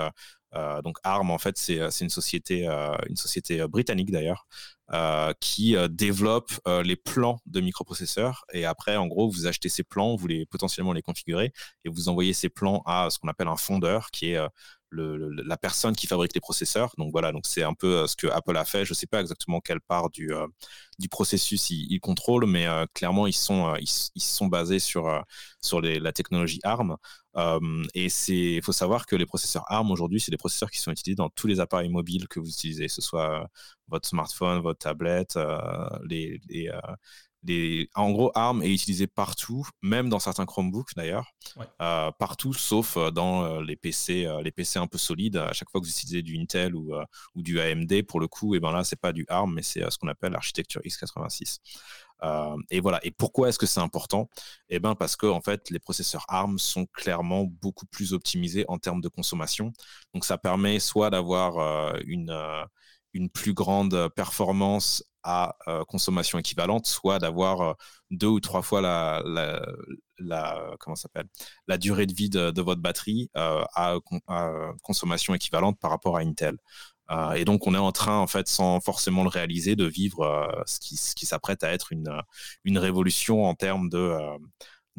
donc 0.83 0.97
ARM 1.03 1.29
en 1.31 1.37
fait 1.37 1.57
c'est 1.57 2.01
une 2.01 2.09
société 2.09 2.65
une 3.07 3.15
société 3.15 3.65
britannique 3.67 4.11
d'ailleurs 4.11 4.47
qui 5.39 5.75
développe 5.89 6.51
les 6.83 6.95
plans 6.95 7.39
de 7.45 7.61
microprocesseurs. 7.61 8.45
Et 8.53 8.65
après 8.65 8.95
en 8.97 9.07
gros 9.07 9.29
vous 9.29 9.47
achetez 9.47 9.69
ces 9.69 9.83
plans, 9.83 10.11
vous 10.11 10.17
voulez 10.17 10.45
potentiellement 10.45 10.93
les 10.93 11.01
configurer 11.01 11.51
et 11.85 11.89
vous 11.89 12.09
envoyez 12.09 12.33
ces 12.33 12.49
plans 12.49 12.81
à 12.85 13.09
ce 13.09 13.19
qu'on 13.19 13.27
appelle 13.27 13.47
un 13.47 13.57
fondeur 13.57 14.11
qui 14.11 14.31
est 14.31 14.39
la 14.91 15.57
personne 15.57 15.95
qui 15.95 16.07
fabrique 16.07 16.33
les 16.33 16.41
processeurs. 16.41 16.93
Donc 16.97 17.11
voilà, 17.11 17.31
donc 17.31 17.45
c'est 17.45 17.63
un 17.63 17.73
peu 17.73 17.97
euh, 17.97 18.07
ce 18.07 18.15
que 18.15 18.27
Apple 18.27 18.57
a 18.57 18.65
fait. 18.65 18.85
Je 18.85 18.91
ne 18.91 18.95
sais 18.95 19.07
pas 19.07 19.21
exactement 19.21 19.59
quelle 19.61 19.81
part 19.81 20.09
du, 20.09 20.33
euh, 20.33 20.47
du 20.99 21.09
processus 21.09 21.69
ils, 21.69 21.99
contrôlent, 21.99 22.45
mais 22.45 22.67
euh, 22.67 22.85
clairement 22.93 23.27
ils 23.27 23.33
sont, 23.33 23.75
ils, 23.75 24.21
sont 24.21 24.47
basés 24.47 24.79
sur, 24.79 25.23
sur 25.61 25.81
la 25.81 26.11
technologie 26.11 26.59
ARM. 26.63 26.97
et 27.93 28.07
il 28.27 28.61
faut 28.63 28.71
savoir 28.71 29.05
que 29.05 29.15
les 29.15 29.25
processeurs 29.25 29.63
ARM 29.71 29.91
aujourd'hui, 29.91 30.19
c'est 30.19 30.31
des 30.31 30.37
processeurs 30.37 30.71
qui 30.71 30.79
sont 30.79 30.91
utilisés 30.91 31.15
dans 31.15 31.29
tous 31.29 31.47
les 31.47 31.59
appareils 31.59 31.89
mobiles 31.89 32.27
que 32.27 32.39
vous 32.39 32.49
utilisez, 32.49 32.87
que 32.87 32.93
ce 32.93 33.01
soit 33.01 33.47
votre 33.87 34.07
smartphone, 34.07 34.61
votre 34.61 34.79
tablette, 34.79 35.37
les 36.07 36.39
en 37.95 38.11
gros, 38.11 38.31
ARM 38.35 38.61
est 38.63 38.73
utilisé 38.73 39.07
partout, 39.07 39.65
même 39.81 40.09
dans 40.09 40.19
certains 40.19 40.45
Chromebooks 40.45 40.93
d'ailleurs, 40.95 41.31
euh, 41.81 42.11
partout 42.11 42.53
sauf 42.53 42.97
euh, 42.97 43.11
dans 43.11 43.43
euh, 43.43 43.63
les 43.63 43.75
PC, 43.75 44.27
les 44.43 44.51
PC 44.51 44.77
un 44.79 44.87
peu 44.87 44.97
solides. 44.97 45.37
À 45.37 45.53
chaque 45.53 45.69
fois 45.69 45.79
que 45.79 45.85
vous 45.85 45.91
utilisez 45.91 46.21
du 46.21 46.37
Intel 46.37 46.75
ou, 46.75 46.93
ou 47.35 47.41
du 47.41 47.59
AMD, 47.59 48.03
pour 48.03 48.19
le 48.19 48.27
coup, 48.27 48.55
et 48.55 48.57
eh 48.57 48.59
ben 48.59 48.71
là, 48.71 48.83
c'est 48.83 48.99
pas 48.99 49.13
du 49.13 49.25
ARM, 49.29 49.53
mais 49.53 49.61
c'est 49.61 49.89
ce 49.89 49.97
qu'on 49.97 50.07
appelle 50.07 50.33
l'architecture 50.33 50.81
x86. 50.81 51.59
et 52.69 52.79
voilà. 52.81 52.99
Et 53.03 53.11
pourquoi 53.11 53.49
est-ce 53.49 53.59
que 53.59 53.65
c'est 53.65 53.79
important? 53.79 54.29
Eh 54.69 54.79
ben 54.79 54.95
parce 54.95 55.15
que 55.15 55.25
en 55.25 55.41
fait, 55.41 55.69
les 55.69 55.79
processeurs 55.79 56.25
ARM 56.27 56.59
sont 56.59 56.85
clairement 56.87 57.45
beaucoup 57.45 57.85
plus 57.85 58.13
optimisés 58.13 58.65
en 58.67 58.77
termes 58.77 59.01
de 59.01 59.09
consommation. 59.09 59.71
Donc, 60.13 60.25
ça 60.25 60.37
permet 60.37 60.79
soit 60.79 61.09
d'avoir 61.09 61.95
une 62.05 62.31
une 63.13 63.29
plus 63.29 63.53
grande 63.53 64.09
performance 64.15 65.03
à 65.23 65.55
euh, 65.67 65.83
consommation 65.85 66.39
équivalente, 66.39 66.87
soit 66.87 67.19
d'avoir 67.19 67.61
euh, 67.61 67.73
deux 68.11 68.27
ou 68.27 68.39
trois 68.39 68.61
fois 68.61 68.81
la, 68.81 69.21
la, 70.17 70.75
s'appelle 70.95 71.27
la 71.67 71.77
durée 71.77 72.05
de 72.05 72.13
vie 72.13 72.29
de, 72.29 72.61
votre 72.61 72.81
batterie 72.81 73.29
euh, 73.37 73.63
à, 73.75 73.95
consommation 74.81 75.33
équivalente 75.33 75.79
par 75.79 75.91
rapport 75.91 76.17
à 76.17 76.21
Intel. 76.21 76.57
et 77.35 77.45
donc 77.45 77.67
on 77.67 77.75
est 77.75 77.77
en 77.77 77.91
train, 77.91 78.17
en 78.17 78.27
fait, 78.27 78.47
sans 78.47 78.79
forcément 78.79 79.23
le 79.23 79.29
réaliser, 79.29 79.75
de 79.75 79.85
vivre 79.85 80.63
ce 80.65 80.79
qui, 80.79 80.95
ce 80.97 81.15
qui 81.15 81.25
s'apprête 81.25 81.63
à 81.63 81.71
être 81.71 81.91
une, 81.91 82.21
une 82.63 82.77
révolution 82.77 83.45
en 83.45 83.55
termes 83.55 83.89
de 83.89 84.15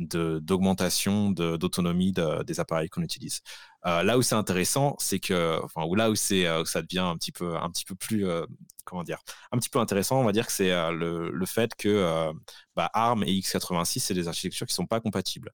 d'augmentation 0.07 1.31
d'autonomie 1.31 2.13
des 2.47 2.61
appareils 2.61 2.89
qu'on 2.89 3.03
utilise. 3.03 3.41
Euh, 3.87 4.03
là 4.03 4.19
où 4.19 4.23
c'est 4.23 4.35
intéressant, 4.35 4.97
c'est 4.99 5.21
que, 5.21 5.59
enfin, 5.65 5.85
ou 5.85 5.95
là 5.95 6.11
où 6.11 6.15
c'est, 6.15 6.47
euh, 6.47 6.65
ça 6.65 6.83
devient 6.83 6.99
un 6.99 7.17
petit 7.17 7.33
peu, 7.33 7.57
un 7.57 7.71
petit 7.71 7.85
peu 7.87 7.95
plus, 7.95 8.27
euh, 8.27 8.45
comment 8.85 9.03
dire, 9.05 9.19
un 9.53 9.59
petit 9.59 9.71
peu 9.71 9.79
intéressant, 9.79 10.21
on 10.21 10.25
va 10.25 10.33
dire 10.33 10.47
que 10.47 10.53
c'est 10.53 10.71
le, 10.93 11.31
le, 11.31 11.47
fait 11.47 11.75
que 11.77 12.33
bah, 12.77 12.91
ARM 12.93 13.23
et 13.25 13.33
x86, 13.41 14.01
c'est 14.01 14.15
des 14.15 14.29
architectures 14.29 14.67
qui 14.67 14.75
sont 14.75 14.87
pas 14.87 15.01
compatibles. 15.01 15.51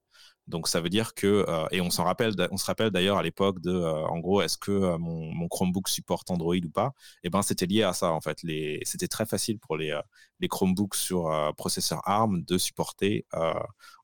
Donc 0.47 0.67
ça 0.69 0.79
veut 0.79 0.89
dire 0.89 1.13
que, 1.13 1.45
euh, 1.47 1.67
et 1.71 1.81
on 1.81 1.89
s'en 1.89 2.05
rappelle, 2.05 2.33
on 2.51 2.57
se 2.57 2.65
rappelle 2.65 2.89
d'ailleurs 2.91 3.17
à 3.17 3.23
l'époque 3.23 3.59
de, 3.61 3.71
euh, 3.71 4.05
en 4.07 4.19
gros, 4.19 4.41
est-ce 4.41 4.57
que 4.57 4.71
euh, 4.71 4.97
mon, 4.97 5.47
Chromebook 5.49 5.89
supporte 5.89 6.31
Android 6.31 6.55
ou 6.55 6.69
pas? 6.69 6.93
Et 7.23 7.27
eh 7.27 7.29
ben 7.29 7.41
c'était 7.41 7.65
lié 7.65 7.83
à 7.83 7.93
ça 7.93 8.11
en 8.11 8.21
fait. 8.21 8.39
C'était 8.83 9.07
très 9.07 9.25
facile 9.25 9.59
pour 9.59 9.77
les, 9.77 9.99
les 10.39 10.47
Chromebooks 10.47 10.95
sur 10.95 11.29
processeur 11.57 12.01
ARM 12.07 12.43
de 12.43 12.57
supporter 12.57 13.25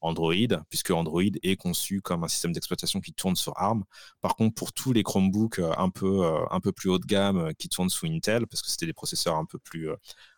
Android, 0.02 0.34
puisque 0.70 0.92
Android 0.92 1.22
est 1.44 1.56
conçu 1.56 2.02
comme 2.02 2.24
un 2.24 2.28
système 2.28 2.52
d'exploitation 2.54 3.02
qui 3.02 3.14
tourne 3.14 3.36
sur 3.36 3.58
ARM. 3.58 3.84
Par 4.22 4.36
contre, 4.36 4.56
pour 4.56 4.74
tous 4.74 4.94
les 4.94 5.04
Chromebooks 5.04 5.60
un 5.60 5.90
peu, 5.90 6.26
un 6.50 6.60
peu 6.60 6.72
plus 6.72 6.90
haut 6.90 7.00
de 7.00 7.06
gamme 7.06 7.54
qui 7.56 7.70
tournent 7.70 7.90
sous 7.90 8.08
Intel, 8.08 8.48
parce 8.48 8.62
que 8.62 8.70
c'était 8.70 8.86
des 8.86 8.94
processeurs 8.94 9.36
un 9.38 9.46
peu 9.46 9.60
plus, 9.60 9.90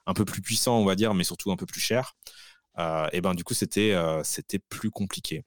un 0.05 0.13
peu 0.13 0.25
plus 0.25 0.41
puissants, 0.41 0.77
on 0.79 0.85
va 0.85 0.95
dire, 0.95 1.13
mais 1.13 1.23
surtout 1.23 1.51
un 1.51 1.57
peu 1.57 1.65
plus 1.65 1.81
chers. 1.81 2.15
et 2.77 2.81
eh 3.13 3.21
ben 3.21 3.33
du 3.35 3.43
coup 3.43 3.53
c'était 3.53 3.95
c'était 4.23 4.59
plus 4.59 4.91
compliqué. 4.91 5.45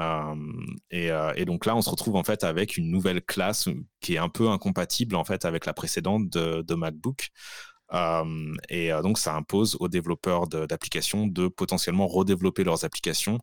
Euh, 0.00 0.34
euh, 0.92 1.32
et, 1.36 1.44
donc 1.44 1.66
là, 1.66 1.76
on 1.76 1.82
se 1.82 1.90
retrouve 1.90 2.16
en 2.16 2.24
fait 2.24 2.44
avec 2.44 2.76
une 2.76 2.90
nouvelle 2.90 3.22
classe 3.22 3.68
qui 4.00 4.14
est 4.14 4.18
un 4.18 4.28
peu 4.28 4.48
incompatible 4.48 5.14
en 5.16 5.24
fait 5.24 5.44
avec 5.44 5.66
la 5.66 5.74
précédente 5.74 6.28
de, 6.30 6.74
MacBook. 6.74 7.30
Euh, 7.92 8.54
et 8.68 8.90
donc, 9.02 9.18
ça 9.18 9.36
impose 9.36 9.76
aux 9.80 9.88
développeurs 9.88 10.48
d'applications 10.48 11.26
de, 11.26 11.48
potentiellement 11.48 12.06
redévelopper 12.06 12.64
leurs 12.64 12.84
applications 12.84 13.38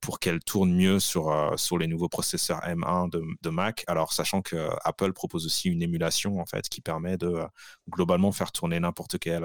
pour 0.00 0.20
qu'elles 0.20 0.40
tournent 0.40 0.74
mieux 0.74 1.00
sur, 1.00 1.30
les 1.78 1.86
nouveaux 1.86 2.08
processeurs 2.08 2.60
M1 2.60 3.10
de, 3.10 3.50
Mac. 3.50 3.84
Alors, 3.88 4.12
sachant 4.14 4.40
que 4.42 4.70
Apple 4.84 5.12
propose 5.12 5.44
aussi 5.44 5.68
une 5.68 5.82
émulation 5.82 6.40
en 6.40 6.46
fait 6.46 6.68
qui 6.68 6.80
permet 6.80 7.18
de 7.18 7.42
globalement 7.90 8.32
faire 8.32 8.52
tourner 8.52 8.80
n'importe 8.80 9.18
quelle 9.18 9.44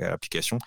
application 0.00 0.58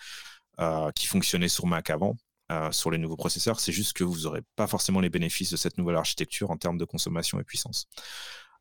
qui 0.95 1.07
fonctionnait 1.07 1.49
sur 1.49 1.65
Mac 1.65 1.89
avant. 1.89 2.15
Euh, 2.51 2.71
sur 2.71 2.89
les 2.89 2.97
nouveaux 2.97 3.15
processeurs. 3.15 3.59
C'est 3.59 3.71
juste 3.71 3.93
que 3.93 4.03
vous 4.03 4.21
n'aurez 4.21 4.41
pas 4.55 4.65
forcément 4.65 5.01
les 5.01 5.11
bénéfices 5.11 5.51
de 5.51 5.57
cette 5.57 5.77
nouvelle 5.77 5.97
architecture 5.97 6.49
en 6.49 6.57
termes 6.57 6.79
de 6.79 6.85
consommation 6.85 7.39
et 7.39 7.43
puissance. 7.43 7.87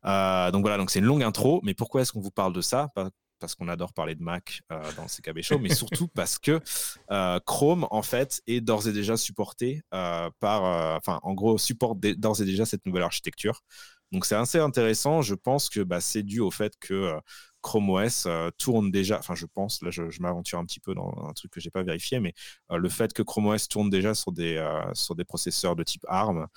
Euh, 0.05 0.51
donc 0.51 0.61
voilà, 0.61 0.77
donc 0.77 0.91
c'est 0.91 0.99
une 0.99 1.05
longue 1.05 1.23
intro, 1.23 1.59
mais 1.63 1.73
pourquoi 1.73 2.01
est-ce 2.01 2.11
qu'on 2.11 2.19
vous 2.19 2.29
parle 2.29 2.53
de 2.53 2.61
ça? 2.61 2.89
Parce 3.39 3.55
qu'on 3.55 3.67
adore 3.67 3.93
parler 3.93 4.13
de 4.13 4.21
Mac 4.21 4.61
euh, 4.71 4.79
dans 4.95 5.07
ces 5.07 5.23
CKB 5.23 5.41
Show, 5.41 5.57
mais 5.57 5.73
surtout 5.73 6.07
parce 6.13 6.37
que 6.37 6.61
Chrome, 7.47 7.87
en 7.89 8.03
fait, 8.03 8.43
est 8.45 8.61
d'ores 8.61 8.87
et 8.87 8.93
déjà 8.93 9.17
supporté 9.17 9.81
par, 9.89 10.61
enfin, 10.95 11.19
en 11.23 11.33
gros, 11.33 11.57
supporte 11.57 11.99
d'ores 11.99 12.41
et 12.41 12.45
déjà 12.45 12.65
cette 12.65 12.85
nouvelle 12.85 13.01
architecture. 13.03 13.63
Donc 14.11 14.27
c'est 14.27 14.35
assez 14.35 14.59
intéressant. 14.59 15.23
Je 15.23 15.33
pense 15.33 15.67
que 15.67 15.79
bah, 15.79 15.99
c'est 15.99 16.23
dû 16.23 16.41
au 16.41 16.51
fait 16.51 16.73
que 16.79 17.19
Chrome 17.61 17.89
OS 17.89 18.25
euh, 18.25 18.49
tourne 18.57 18.91
déjà, 18.91 19.19
enfin 19.19 19.35
je 19.35 19.45
pense, 19.45 19.81
là 19.81 19.91
je, 19.91 20.03
m'aventure 20.21 20.59
un 20.59 20.65
petit 20.65 20.79
peu 20.79 20.93
dans 20.93 21.13
un 21.27 21.33
truc 21.33 21.51
que 21.51 21.59
j'ai 21.59 21.69
pas 21.69 21.83
vérifié, 21.83 22.19
mais 22.19 22.33
euh, 22.71 22.77
le 22.77 22.89
fait 22.89 23.13
que 23.13 23.21
Chrome 23.21 23.47
OS 23.47 23.67
tourne 23.67 23.89
déjà 23.89 24.13
sur 24.13 24.31
des, 24.31 24.55
euh, 24.57 24.93
sur 24.93 25.15
des 25.15 25.25
processeurs 25.25 25.75
de 25.75 25.83
type 25.83 26.05
ARM, 26.07 26.47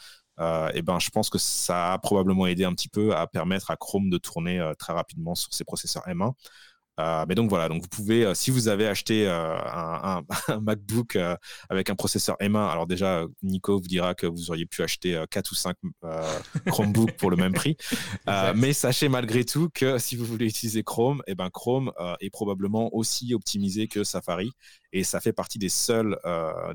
et 0.74 0.82
ben, 0.82 0.98
je 0.98 1.10
pense 1.10 1.30
que 1.30 1.38
ça 1.38 1.92
a 1.92 1.98
probablement 1.98 2.48
aidé 2.48 2.64
un 2.64 2.74
petit 2.74 2.88
peu 2.88 3.14
à 3.14 3.28
permettre 3.28 3.70
à 3.70 3.76
Chrome 3.76 4.10
de 4.10 4.18
tourner 4.18 4.72
très 4.76 4.92
rapidement 4.92 5.36
sur 5.36 5.54
ses 5.54 5.62
processeurs 5.62 6.02
M1. 6.08 6.32
Euh, 7.00 7.24
mais 7.26 7.34
donc 7.34 7.48
voilà, 7.48 7.68
donc 7.68 7.82
vous 7.82 7.88
pouvez, 7.88 8.24
euh, 8.24 8.34
si 8.34 8.50
vous 8.50 8.68
avez 8.68 8.86
acheté 8.86 9.26
euh, 9.26 9.56
un, 9.64 10.22
MacBook 10.60 11.18
avec 11.68 11.88
un 11.90 11.94
processeur 11.94 12.36
M1, 12.38 12.70
alors 12.70 12.86
déjà 12.86 13.24
Nico 13.42 13.80
vous 13.80 13.88
dira 13.88 14.14
que 14.14 14.26
vous 14.26 14.50
auriez 14.50 14.66
pu 14.66 14.82
acheter 14.82 15.22
4 15.30 15.50
ou 15.50 15.54
5 15.54 15.76
Chromebooks 16.66 17.16
pour 17.16 17.30
le 17.30 17.36
même 17.36 17.54
prix. 17.54 17.76
mais 18.54 18.72
sachez 18.72 19.08
malgré 19.08 19.44
tout 19.44 19.68
que 19.72 19.98
si 19.98 20.16
vous 20.16 20.24
voulez 20.24 20.46
utiliser 20.46 20.82
Chrome, 20.82 21.22
et 21.26 21.32
eh 21.32 21.34
ben 21.34 21.50
Chrome 21.50 21.92
est 22.20 22.30
probablement 22.30 22.94
aussi 22.94 23.34
optimisé 23.34 23.88
que 23.88 24.04
Safari 24.04 24.52
et 24.92 25.04
ça 25.04 25.20
fait 25.20 25.32
partie 25.32 25.58
des 25.58 25.70
seules, 25.70 26.18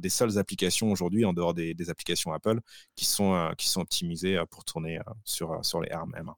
des 0.02 0.10
seules 0.10 0.38
applications 0.38 0.91
aujourd'hui 0.91 1.26
en 1.26 1.34
dehors 1.34 1.53
des, 1.53 1.73
des, 1.73 1.89
applications 1.89 2.34
Apple 2.34 2.60
qui 2.95 3.06
sont, 3.06 3.52
qui 3.57 3.68
sont 3.68 3.81
optimisées 3.81 4.41
pour 4.49 4.65
tourner 4.65 4.99
sur, 5.23 5.64
sur 5.64 5.81
les 5.81 5.91
ARM 5.91 6.11
M1. 6.11 6.34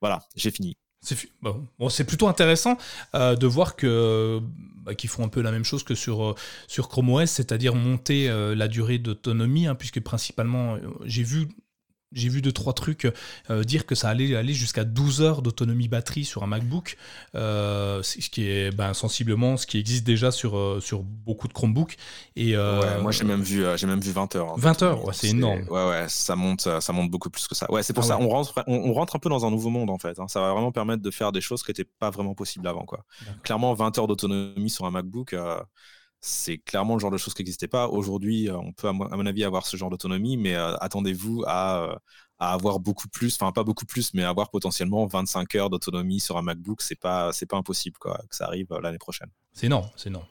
Voilà, 0.00 0.20
j'ai 0.36 0.50
fini. 0.50 0.76
C'est 1.04 2.04
plutôt 2.04 2.28
intéressant 2.28 2.78
euh, 3.14 3.36
de 3.36 3.46
voir 3.46 3.76
que 3.76 4.40
bah, 4.84 4.94
qu'ils 4.94 5.10
font 5.10 5.24
un 5.24 5.28
peu 5.28 5.40
la 5.40 5.50
même 5.50 5.64
chose 5.64 5.82
que 5.82 5.94
sur 5.94 6.24
euh, 6.24 6.34
Chrome 6.78 7.10
OS, 7.10 7.30
c'est-à-dire 7.30 7.74
monter 7.74 8.28
euh, 8.28 8.54
la 8.54 8.68
durée 8.68 8.98
d'autonomie, 8.98 9.66
hein, 9.66 9.74
puisque 9.74 10.00
principalement 10.00 10.78
j'ai 11.04 11.22
vu 11.22 11.48
j'ai 12.14 12.28
vu 12.28 12.42
deux, 12.42 12.52
trois 12.52 12.72
trucs 12.72 13.12
euh, 13.50 13.64
dire 13.64 13.86
que 13.86 13.94
ça 13.94 14.08
allait 14.08 14.34
aller 14.36 14.54
jusqu'à 14.54 14.84
12 14.84 15.20
heures 15.20 15.42
d'autonomie 15.42 15.88
batterie 15.88 16.24
sur 16.24 16.42
un 16.42 16.46
MacBook, 16.46 16.96
euh, 17.34 18.02
ce 18.02 18.30
qui 18.30 18.48
est 18.48 18.74
ben, 18.74 18.94
sensiblement 18.94 19.56
ce 19.56 19.66
qui 19.66 19.78
existe 19.78 20.04
déjà 20.04 20.30
sur, 20.30 20.56
euh, 20.56 20.80
sur 20.80 21.02
beaucoup 21.02 21.48
de 21.48 21.52
Chromebooks. 21.52 21.96
Et, 22.36 22.54
moi, 23.00 23.10
j'ai 23.10 23.24
même, 23.24 23.42
vu, 23.42 23.64
j'ai 23.76 23.86
même 23.86 24.00
vu 24.00 24.12
20 24.12 24.36
heures. 24.36 24.58
20 24.58 24.82
heures, 24.82 25.14
c'est 25.14 25.28
énorme. 25.28 25.64
Ouais, 25.68 25.88
ouais, 25.88 26.06
ça 26.08 26.36
monte, 26.36 26.68
ça 26.80 26.92
monte 26.92 27.10
beaucoup 27.10 27.30
plus 27.30 27.46
que 27.48 27.54
ça. 27.54 27.70
Ouais, 27.70 27.82
c'est 27.82 27.92
pour 27.92 28.04
ah 28.04 28.08
ça, 28.08 28.18
on, 28.18 28.28
rentre, 28.28 28.62
on, 28.66 28.92
rentre 28.92 29.16
un 29.16 29.18
peu 29.18 29.28
dans 29.28 29.44
un 29.44 29.50
nouveau 29.50 29.70
monde 29.70 29.90
en 29.90 29.98
fait. 29.98 30.18
Hein. 30.18 30.28
Ça 30.28 30.40
va 30.40 30.52
vraiment 30.52 30.72
permettre 30.72 31.02
de 31.02 31.10
faire 31.10 31.32
des 31.32 31.40
choses 31.40 31.62
qui 31.62 31.70
n'étaient 31.70 31.88
pas 31.98 32.10
vraiment 32.10 32.34
possibles 32.34 32.66
avant. 32.68 32.84
Quoi. 32.84 33.04
Clairement, 33.42 33.74
20 33.74 33.98
heures 33.98 34.06
d'autonomie 34.06 34.70
sur 34.70 34.86
un 34.86 34.90
MacBook 34.90 35.34
c'est 36.26 36.56
clairement 36.56 36.94
le 36.94 37.00
genre 37.00 37.10
de 37.10 37.18
choses 37.18 37.34
qui 37.34 37.42
n'existait 37.42 37.68
pas. 37.68 37.86
Aujourd'hui, 37.88 38.48
euh, 38.48 38.56
on 38.56 38.72
peut, 38.72 38.88
à 38.88 38.92
mon 38.92 39.26
avis, 39.26 39.44
avoir 39.44 39.66
ce 39.66 39.76
genre 39.76 39.90
d'autonomie, 39.90 40.38
mais 40.38 40.54
euh, 40.54 40.74
attendez-vous 40.78 41.44
à, 41.46 41.82
euh, 41.82 41.96
à, 42.38 42.54
avoir 42.54 42.80
beaucoup 42.80 43.08
plus, 43.08 43.34
enfin 43.34 43.52
pas 43.52 43.62
beaucoup 43.62 43.84
plus, 43.84 44.14
mais 44.14 44.24
avoir 44.24 44.48
potentiellement 44.48 45.04
25 45.04 45.54
heures 45.56 45.68
d'autonomie 45.68 46.20
sur 46.20 46.38
un 46.38 46.42
MacBook. 46.42 46.80
C'est 46.80 46.98
pas, 46.98 47.30
pas 47.46 47.56
impossible 47.58 47.98
que 48.00 48.08
ça 48.30 48.46
arrive 48.46 48.68
l'année 48.82 48.96
prochaine. 48.96 49.28
C'est 49.52 49.66
énorme, 49.66 49.90
c'est 49.96 50.08
énorme. 50.08 50.24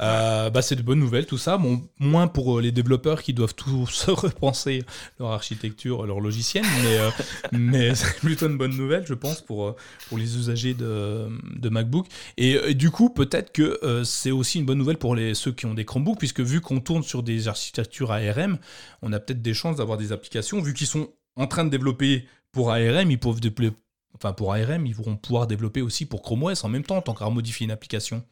Euh, 0.00 0.50
bah, 0.50 0.62
c'est 0.62 0.76
de 0.76 0.82
bonnes 0.82 0.98
nouvelles 0.98 1.26
tout 1.26 1.38
ça. 1.38 1.58
Bon, 1.58 1.82
moins 1.98 2.26
pour 2.26 2.58
euh, 2.58 2.62
les 2.62 2.72
développeurs 2.72 3.22
qui 3.22 3.34
doivent 3.34 3.54
tous 3.54 3.86
se 3.90 4.10
repenser 4.10 4.82
leur 5.18 5.30
architecture, 5.30 6.06
leur 6.06 6.20
logiciel, 6.20 6.64
mais, 6.82 6.98
euh, 6.98 7.10
mais 7.52 7.94
c'est 7.94 8.18
plutôt 8.20 8.48
une 8.48 8.58
bonne 8.58 8.76
nouvelle, 8.76 9.06
je 9.06 9.14
pense, 9.14 9.40
pour, 9.40 9.76
pour 10.08 10.18
les 10.18 10.36
usagers 10.36 10.74
de, 10.74 11.28
de 11.56 11.68
MacBook. 11.68 12.06
Et, 12.36 12.74
du 12.74 12.90
coup, 12.90 13.10
peut-être 13.10 13.52
que 13.52 14.02
c'est 14.04 14.30
aussi 14.30 14.58
une 14.58 14.66
bonne 14.66 14.78
nouvelle 14.78 14.98
pour 14.98 15.14
les, 15.14 15.34
ceux 15.34 15.52
qui 15.52 15.66
ont 15.66 15.74
des 15.74 15.84
Chromebooks, 15.84 16.18
puisque 16.18 16.40
vu 16.40 16.60
qu'on 16.60 16.80
tourne 16.80 17.02
sur 17.02 17.22
des 17.22 17.48
architectures 17.48 18.12
ARM, 18.12 18.58
on 19.02 19.12
a 19.12 19.20
peut-être 19.20 19.42
des 19.42 19.54
chances 19.54 19.76
d'avoir 19.76 19.98
des 19.98 20.12
applications, 20.12 20.60
vu 20.60 20.74
qu'ils 20.74 20.86
sont 20.86 21.08
en 21.36 21.46
train 21.46 21.64
de 21.64 21.70
développer 21.70 22.26
pour 22.52 22.70
ARM, 22.70 23.10
ils 23.10 23.18
peuvent 23.18 23.40
développer, 23.40 23.76
enfin 24.14 24.32
pour 24.32 24.52
ARM, 24.52 24.86
ils 24.86 24.94
vont 24.94 25.16
pouvoir 25.16 25.46
développer 25.46 25.82
aussi 25.82 26.06
pour 26.06 26.22
Chrome 26.22 26.44
OS 26.44 26.64
en 26.64 26.68
même 26.68 26.84
temps, 26.84 27.00
tant 27.00 27.14
qu'à 27.14 27.28
modifier 27.28 27.64
une 27.64 27.70
application. 27.70 28.24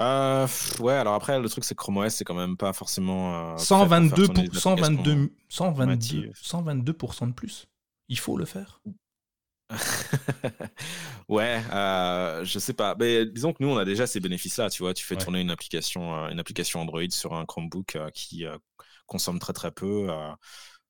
Euh, 0.00 0.46
ouais, 0.80 0.94
alors 0.94 1.14
après, 1.14 1.38
le 1.38 1.48
truc, 1.48 1.64
c'est 1.64 1.74
que 1.74 1.80
Chrome 1.80 1.98
OS, 1.98 2.14
c'est 2.14 2.24
quand 2.24 2.34
même 2.34 2.56
pas 2.56 2.72
forcément. 2.72 3.56
122, 3.58 4.28
pour, 4.28 4.56
122, 4.56 5.32
122, 5.48 6.32
122% 6.34 7.28
de 7.28 7.32
plus. 7.32 7.66
Il 8.08 8.18
faut 8.18 8.36
le 8.36 8.44
faire. 8.44 8.80
ouais, 11.28 11.62
euh, 11.72 12.44
je 12.44 12.58
sais 12.58 12.72
pas. 12.72 12.94
Mais 12.98 13.26
disons 13.26 13.52
que 13.52 13.62
nous, 13.62 13.70
on 13.70 13.76
a 13.76 13.84
déjà 13.84 14.06
ces 14.06 14.20
bénéfices-là. 14.20 14.70
Tu 14.70 14.82
vois, 14.82 14.94
tu 14.94 15.04
fais 15.04 15.16
tourner 15.16 15.40
une 15.40 15.50
application, 15.50 16.14
euh, 16.14 16.28
une 16.28 16.40
application 16.40 16.80
Android 16.80 17.10
sur 17.10 17.34
un 17.34 17.44
Chromebook 17.44 17.98
qui 18.14 18.44
consomme 19.06 19.38
très 19.38 19.52
très 19.52 19.70
peu. 19.70 20.08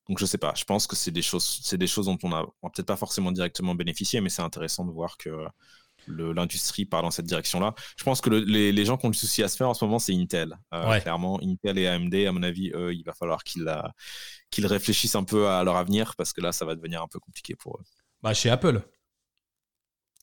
donc 0.09 0.19
je 0.19 0.27
sais 0.27 0.39
pas. 0.39 0.53
Je 0.57 0.65
pense 0.65 0.87
que 0.87 0.95
c'est 0.95 1.11
des 1.11 1.23
choses, 1.23 1.61
c'est 1.65 1.79
des 1.79 1.89
choses 1.89 2.07
dont 2.07 2.19
on 2.23 2.33
a, 2.33 2.45
on 2.63 2.69
a 2.69 2.71
peut-être 2.71 2.87
pas 2.87 2.97
forcément 2.97 3.33
directement 3.33 3.75
bénéficié, 3.75 4.21
mais 4.21 4.29
c'est 4.29 4.43
intéressant 4.43 4.85
de 4.85 4.93
voir 4.93 5.17
que 5.17 5.31
l'industrie 6.09 6.85
part 6.85 7.03
dans 7.03 7.11
cette 7.11 7.27
direction-là. 7.27 7.75
Je 7.97 8.05
pense 8.05 8.21
que 8.21 8.31
les, 8.31 8.85
gens 8.85 8.97
qui 8.97 9.07
ont 9.07 9.11
le 9.11 9.15
souci 9.15 9.43
à 9.43 9.49
se 9.49 9.57
faire 9.57 9.69
en 9.69 9.75
ce 9.75 9.85
moment, 9.85 9.99
c'est 9.99 10.15
Intel. 10.15 10.59
Euh, 10.75 11.01
clairement, 11.01 11.41
Intel 11.43 11.79
et 11.79 11.87
AMD, 11.87 12.15
à 12.15 12.33
mon 12.33 12.43
avis, 12.43 12.71
eux, 12.75 12.95
il 12.95 13.03
va 13.05 13.13
falloir 13.13 13.45
qu'ils 13.45 13.73
qu'ils 14.51 14.67
réfléchissent 14.67 15.15
un 15.15 15.25
peu 15.25 15.49
à 15.49 15.65
leur 15.65 15.77
avenir 15.77 16.15
parce 16.17 16.33
que 16.33 16.41
là, 16.41 16.53
ça 16.53 16.65
va 16.65 16.75
devenir 16.75 17.03
un 17.03 17.09
peu 17.09 17.19
compliqué 17.19 17.57
pour 17.57 17.79
eux. 17.79 17.85
Bah, 18.23 18.35
chez 18.35 18.51
Apple. 18.51 18.83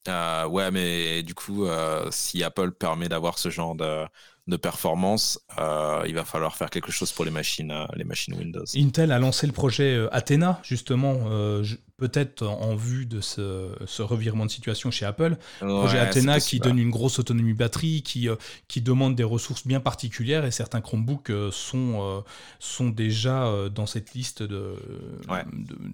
Euh, 0.07 0.47
ouais, 0.47 0.72
mais 0.72 1.23
du 1.23 1.35
coup, 1.35 1.65
euh, 1.65 2.07
si 2.11 2.43
Apple 2.43 2.72
permet 2.72 3.10
d'avoir 3.10 3.38
ce 3.38 3.49
genre 3.49 3.76
de, 3.76 4.06
de 4.49 4.57
performance, 4.57 5.39
euh, 5.59 6.03
il 6.07 6.15
va 6.15 6.26
falloir 6.26 6.55
faire 6.55 6.69
quelque 6.69 6.91
chose 6.91 7.11
pour 7.11 7.23
les 7.23 7.31
machines, 7.31 7.71
euh, 7.71 7.85
les 7.95 8.03
machines 8.03 8.34
Windows. 8.34 8.65
Intel 8.76 9.11
a 9.11 9.19
lancé 9.19 9.47
le 9.47 9.53
projet 9.53 9.95
euh, 9.95 10.13
Athena, 10.13 10.59
justement, 10.63 11.19
peut-être 11.97 12.45
en 12.47 12.76
vue 12.76 13.05
de 13.05 13.21
ce, 13.21 14.01
revirement 14.01 14.45
de 14.45 14.51
situation 14.51 14.89
chez 14.91 15.05
Apple. 15.05 15.38
Le 15.61 15.67
projet 15.67 15.99
Athena 15.99 16.39
qui 16.39 16.59
donne 16.59 16.80
une 16.80 16.89
grosse 16.89 17.19
autonomie 17.19 17.53
batterie, 17.53 18.01
qui, 18.01 18.27
qui 18.67 18.81
demande 18.81 19.15
des 19.15 19.23
ressources 19.23 19.67
bien 19.67 19.80
particulières, 19.80 20.45
et 20.45 20.51
certains 20.51 20.81
Chromebooks 20.81 21.31
sont, 21.51 22.23
sont 22.59 22.89
déjà 22.89 23.69
dans 23.69 23.85
cette 23.85 24.13
liste 24.13 24.43
de, 24.43 24.76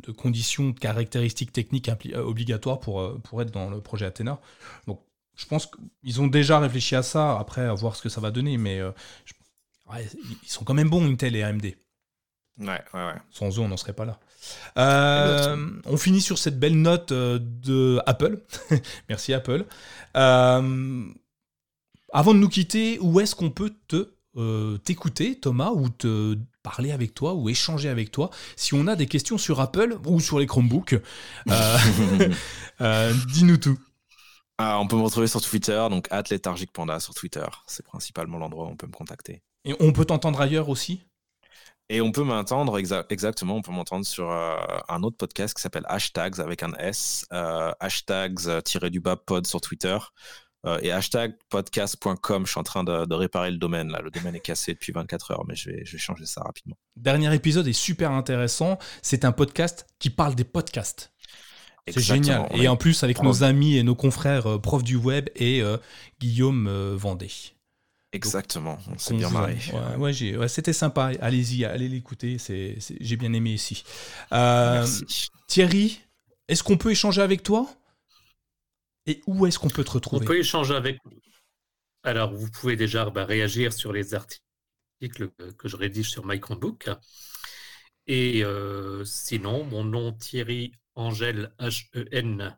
de, 0.05 0.11
conditions, 0.11 0.69
de 0.69 0.79
caractéristiques 0.79 1.51
techniques 1.51 1.89
obligatoires 2.15 2.79
pour, 2.79 3.19
pour 3.21 3.41
être 3.41 3.51
dans 3.51 3.69
le 3.69 3.81
projet 3.81 4.05
Athena. 4.05 4.39
Donc 4.87 5.01
je 5.35 5.45
pense 5.45 5.69
qu'ils 6.03 6.21
ont 6.21 6.27
déjà 6.27 6.59
réfléchi 6.59 6.95
à 6.95 7.03
ça, 7.03 7.37
après 7.37 7.61
à 7.61 7.73
voir 7.73 7.95
ce 7.95 8.01
que 8.01 8.09
ça 8.09 8.21
va 8.21 8.31
donner, 8.31 8.57
mais 8.57 8.79
euh, 8.79 8.91
ils 9.93 10.49
sont 10.49 10.63
quand 10.63 10.73
même 10.73 10.89
bons, 10.89 11.05
Intel 11.05 11.35
et 11.35 11.43
AMD. 11.43 11.65
Ouais, 11.65 11.75
ouais, 12.67 12.81
ouais. 12.93 13.15
Sans 13.31 13.57
eux, 13.57 13.61
on 13.61 13.67
n'en 13.67 13.77
serait 13.77 13.93
pas 13.93 14.05
là. 14.05 14.17
Euh, 14.77 15.69
on 15.85 15.97
finit 15.97 16.21
sur 16.21 16.37
cette 16.37 16.57
belle 16.57 16.79
note 16.81 17.11
euh, 17.11 17.39
de 17.41 17.99
Apple. 18.05 18.41
Merci 19.09 19.33
Apple. 19.33 19.65
avant 20.13 20.63
de 22.33 22.39
nous 22.39 22.49
quitter, 22.49 22.97
où 23.01 23.19
est-ce 23.19 23.35
qu'on 23.35 23.51
peut 23.51 23.73
te 23.87 24.11
t'écouter, 24.83 25.39
Thomas, 25.39 25.69
ou 25.69 25.87
te 25.87 26.37
parler 26.61 26.91
avec 26.91 27.13
toi, 27.13 27.35
ou 27.35 27.47
échanger 27.47 27.87
avec 27.87 28.11
toi, 28.11 28.31
si 28.57 28.73
on 28.73 28.85
a 28.87 28.97
des 28.97 29.07
questions 29.07 29.37
sur 29.37 29.61
Apple 29.61 29.97
ou 30.05 30.19
sur 30.19 30.39
les 30.39 30.45
Chromebooks? 30.45 30.95
Dis-nous 32.79 33.57
tout. 33.57 33.79
Ah, 34.57 34.79
on 34.79 34.87
peut 34.87 34.95
me 34.95 35.01
retrouver 35.01 35.27
sur 35.27 35.41
Twitter, 35.41 35.85
donc 35.89 36.07
Panda 36.73 36.99
sur 36.99 37.13
Twitter. 37.13 37.45
C'est 37.67 37.85
principalement 37.85 38.37
l'endroit 38.37 38.65
où 38.65 38.69
on 38.69 38.77
peut 38.77 38.87
me 38.87 38.93
contacter. 38.93 39.41
Et 39.65 39.75
on 39.79 39.91
peut 39.91 40.05
t'entendre 40.05 40.39
ailleurs 40.39 40.69
aussi? 40.69 41.01
Et 41.89 42.01
on 42.01 42.11
peut 42.11 42.23
m'entendre, 42.23 42.79
exactement, 43.09 43.57
on 43.57 43.61
peut 43.61 43.71
m'entendre 43.71 44.05
sur 44.05 44.31
euh, 44.31 44.55
un 44.89 45.03
autre 45.03 45.17
podcast 45.17 45.55
qui 45.55 45.61
s'appelle 45.61 45.85
Hashtags 45.87 46.39
avec 46.39 46.63
un 46.63 46.73
S, 46.79 47.25
euh, 47.31 47.71
hashtags-du-bas 47.79 49.11
euh, 49.11 49.23
pod 49.23 49.45
sur 49.45 49.61
Twitter 49.61 49.97
et 50.81 50.91
hashtag 50.91 51.35
podcast.com. 51.49 52.47
Je 52.47 52.51
suis 52.51 52.59
en 52.59 52.63
train 52.63 52.83
de, 52.83 53.13
réparer 53.13 53.51
le 53.51 53.57
domaine 53.57 53.91
là. 53.91 54.01
Le 54.01 54.09
domaine 54.09 54.33
est 54.33 54.39
cassé 54.39 54.73
depuis 54.73 54.91
24 54.91 55.29
heures, 55.29 55.45
mais 55.47 55.55
je 55.55 55.69
vais, 55.69 55.85
je 55.85 55.91
vais 55.91 55.99
changer 55.99 56.25
ça 56.25 56.41
rapidement. 56.41 56.75
Dernier 56.95 57.31
épisode 57.35 57.67
est 57.67 57.73
super 57.73 58.09
intéressant. 58.09 58.79
C'est 59.03 59.25
un 59.25 59.31
podcast 59.31 59.85
qui 59.99 60.09
parle 60.09 60.33
des 60.33 60.43
podcasts. 60.43 61.13
C'est 61.87 62.01
génial. 62.01 62.47
Et 62.55 62.67
en 62.67 62.77
plus, 62.77 63.03
avec 63.03 63.21
nos 63.21 63.43
amis 63.43 63.77
et 63.77 63.83
nos 63.83 63.95
confrères 63.95 64.47
euh, 64.47 64.59
profs 64.59 64.83
du 64.83 64.95
web 64.95 65.29
et 65.35 65.61
euh, 65.61 65.77
Guillaume 66.19 66.67
euh, 66.67 66.95
Vendée. 66.95 67.31
Exactement, 68.11 68.79
on 68.91 68.97
s'est 68.97 69.13
bien 69.13 69.29
marré. 69.29 69.57
Ouais, 69.97 70.47
c'était 70.47 70.73
sympa. 70.73 71.11
Allez-y, 71.19 71.65
allez 71.65 71.89
l'écouter. 71.89 72.37
j'ai 72.39 73.17
bien 73.17 73.33
aimé 73.33 73.51
ici. 73.51 73.83
Thierry, 75.47 76.01
est-ce 76.47 76.63
qu'on 76.63 76.77
peut 76.77 76.91
échanger 76.91 77.21
avec 77.21 77.43
toi? 77.43 77.67
Et 79.05 79.21
où 79.27 79.45
est-ce 79.45 79.59
qu'on 79.59 79.69
peut 79.69 79.83
te 79.83 79.91
retrouver? 79.91 80.25
On 80.25 80.27
peut 80.27 80.39
échanger 80.39 80.73
avec. 80.73 80.97
Alors, 82.03 82.33
vous 82.33 82.49
pouvez 82.49 82.75
déjà 82.75 83.07
bah, 83.09 83.25
réagir 83.25 83.73
sur 83.73 83.91
les 83.91 84.15
articles 84.15 84.41
que 85.57 85.67
je 85.67 85.75
rédige 85.75 86.09
sur 86.09 86.25
MyChromeBook. 86.25 86.89
Et 88.07 88.43
sinon, 89.03 89.65
mon 89.65 89.83
nom 89.83 90.13
Thierry 90.13 90.71
Angèle, 90.95 91.51
H-E-N-G-E-L, 91.59 92.57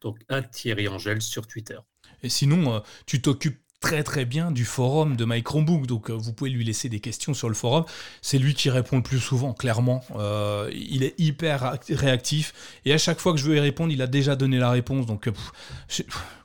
donc 0.00 0.18
à 0.28 0.42
Thierry 0.42 0.88
Angèle 0.88 1.22
sur 1.22 1.46
Twitter. 1.46 1.78
Et 2.22 2.28
sinon, 2.28 2.74
euh, 2.74 2.80
tu 3.06 3.20
t'occupes 3.20 3.58
très 3.80 4.04
très 4.04 4.24
bien 4.24 4.52
du 4.52 4.64
forum 4.64 5.16
de 5.16 5.24
My 5.24 5.42
Chromebook, 5.42 5.86
donc 5.86 6.08
euh, 6.08 6.14
vous 6.14 6.32
pouvez 6.32 6.50
lui 6.50 6.64
laisser 6.64 6.88
des 6.88 7.00
questions 7.00 7.34
sur 7.34 7.48
le 7.48 7.54
forum. 7.54 7.84
C'est 8.22 8.38
lui 8.38 8.54
qui 8.54 8.70
répond 8.70 8.96
le 8.96 9.02
plus 9.02 9.18
souvent, 9.18 9.52
clairement. 9.52 10.04
Euh, 10.16 10.70
il 10.72 11.02
est 11.02 11.18
hyper 11.18 11.78
réactif 11.88 12.80
et 12.84 12.92
à 12.92 12.98
chaque 12.98 13.18
fois 13.18 13.32
que 13.32 13.38
je 13.38 13.44
veux 13.44 13.56
y 13.56 13.60
répondre, 13.60 13.92
il 13.92 14.00
a 14.00 14.06
déjà 14.06 14.36
donné 14.36 14.58
la 14.58 14.70
réponse. 14.70 15.06
Donc 15.06 15.28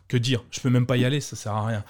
que 0.08 0.18
dire 0.18 0.44
Je 0.52 0.60
peux 0.60 0.70
même 0.70 0.86
pas 0.86 0.98
y 0.98 1.06
aller, 1.06 1.22
ça 1.22 1.36
sert 1.36 1.54
à 1.54 1.66
rien. 1.66 1.84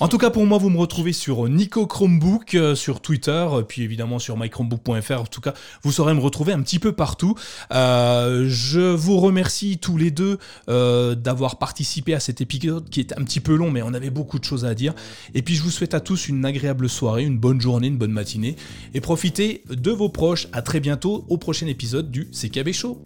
En 0.00 0.08
tout 0.08 0.18
cas, 0.18 0.30
pour 0.30 0.46
moi, 0.46 0.58
vous 0.58 0.70
me 0.70 0.78
retrouvez 0.78 1.12
sur 1.12 1.48
Nico 1.48 1.86
Chromebook, 1.86 2.54
euh, 2.54 2.74
sur 2.74 3.00
Twitter, 3.00 3.46
euh, 3.50 3.62
puis 3.62 3.82
évidemment 3.82 4.18
sur 4.18 4.36
mychromebook.fr. 4.36 5.20
En 5.20 5.26
tout 5.26 5.40
cas, 5.40 5.54
vous 5.82 5.92
saurez 5.92 6.14
me 6.14 6.20
retrouver 6.20 6.52
un 6.52 6.62
petit 6.62 6.78
peu 6.78 6.92
partout. 6.92 7.34
Euh, 7.72 8.46
je 8.48 8.80
vous 8.80 9.18
remercie 9.18 9.78
tous 9.78 9.96
les 9.96 10.10
deux 10.10 10.38
d'avoir 10.66 11.58
participé 11.58 12.14
à 12.14 12.20
cet 12.20 12.40
épisode 12.40 12.88
qui 12.88 13.00
est 13.00 13.12
un 13.18 13.24
petit 13.24 13.40
peu 13.40 13.54
long, 13.54 13.70
mais 13.70 13.82
on 13.82 13.94
avait 13.94 14.10
beaucoup 14.10 14.38
de 14.38 14.44
choses 14.44 14.64
à 14.64 14.74
dire. 14.74 14.94
Et 15.34 15.42
puis, 15.42 15.54
je 15.54 15.62
vous 15.62 15.70
souhaite 15.70 15.94
à 15.94 16.00
tous 16.00 16.28
une 16.28 16.44
agréable 16.44 16.88
soirée, 16.88 17.24
une 17.24 17.38
bonne 17.38 17.60
journée, 17.60 17.88
une 17.88 17.98
bonne 17.98 18.12
matinée. 18.12 18.56
Et 18.94 19.00
profitez 19.00 19.62
de 19.68 19.90
vos 19.90 20.08
proches. 20.08 20.48
À 20.52 20.62
très 20.62 20.80
bientôt 20.80 21.24
au 21.28 21.38
prochain 21.38 21.66
épisode 21.66 22.10
du 22.10 22.30
CKB 22.30 22.72
Show. 22.72 23.02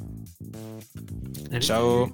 Ciao. 1.60 2.10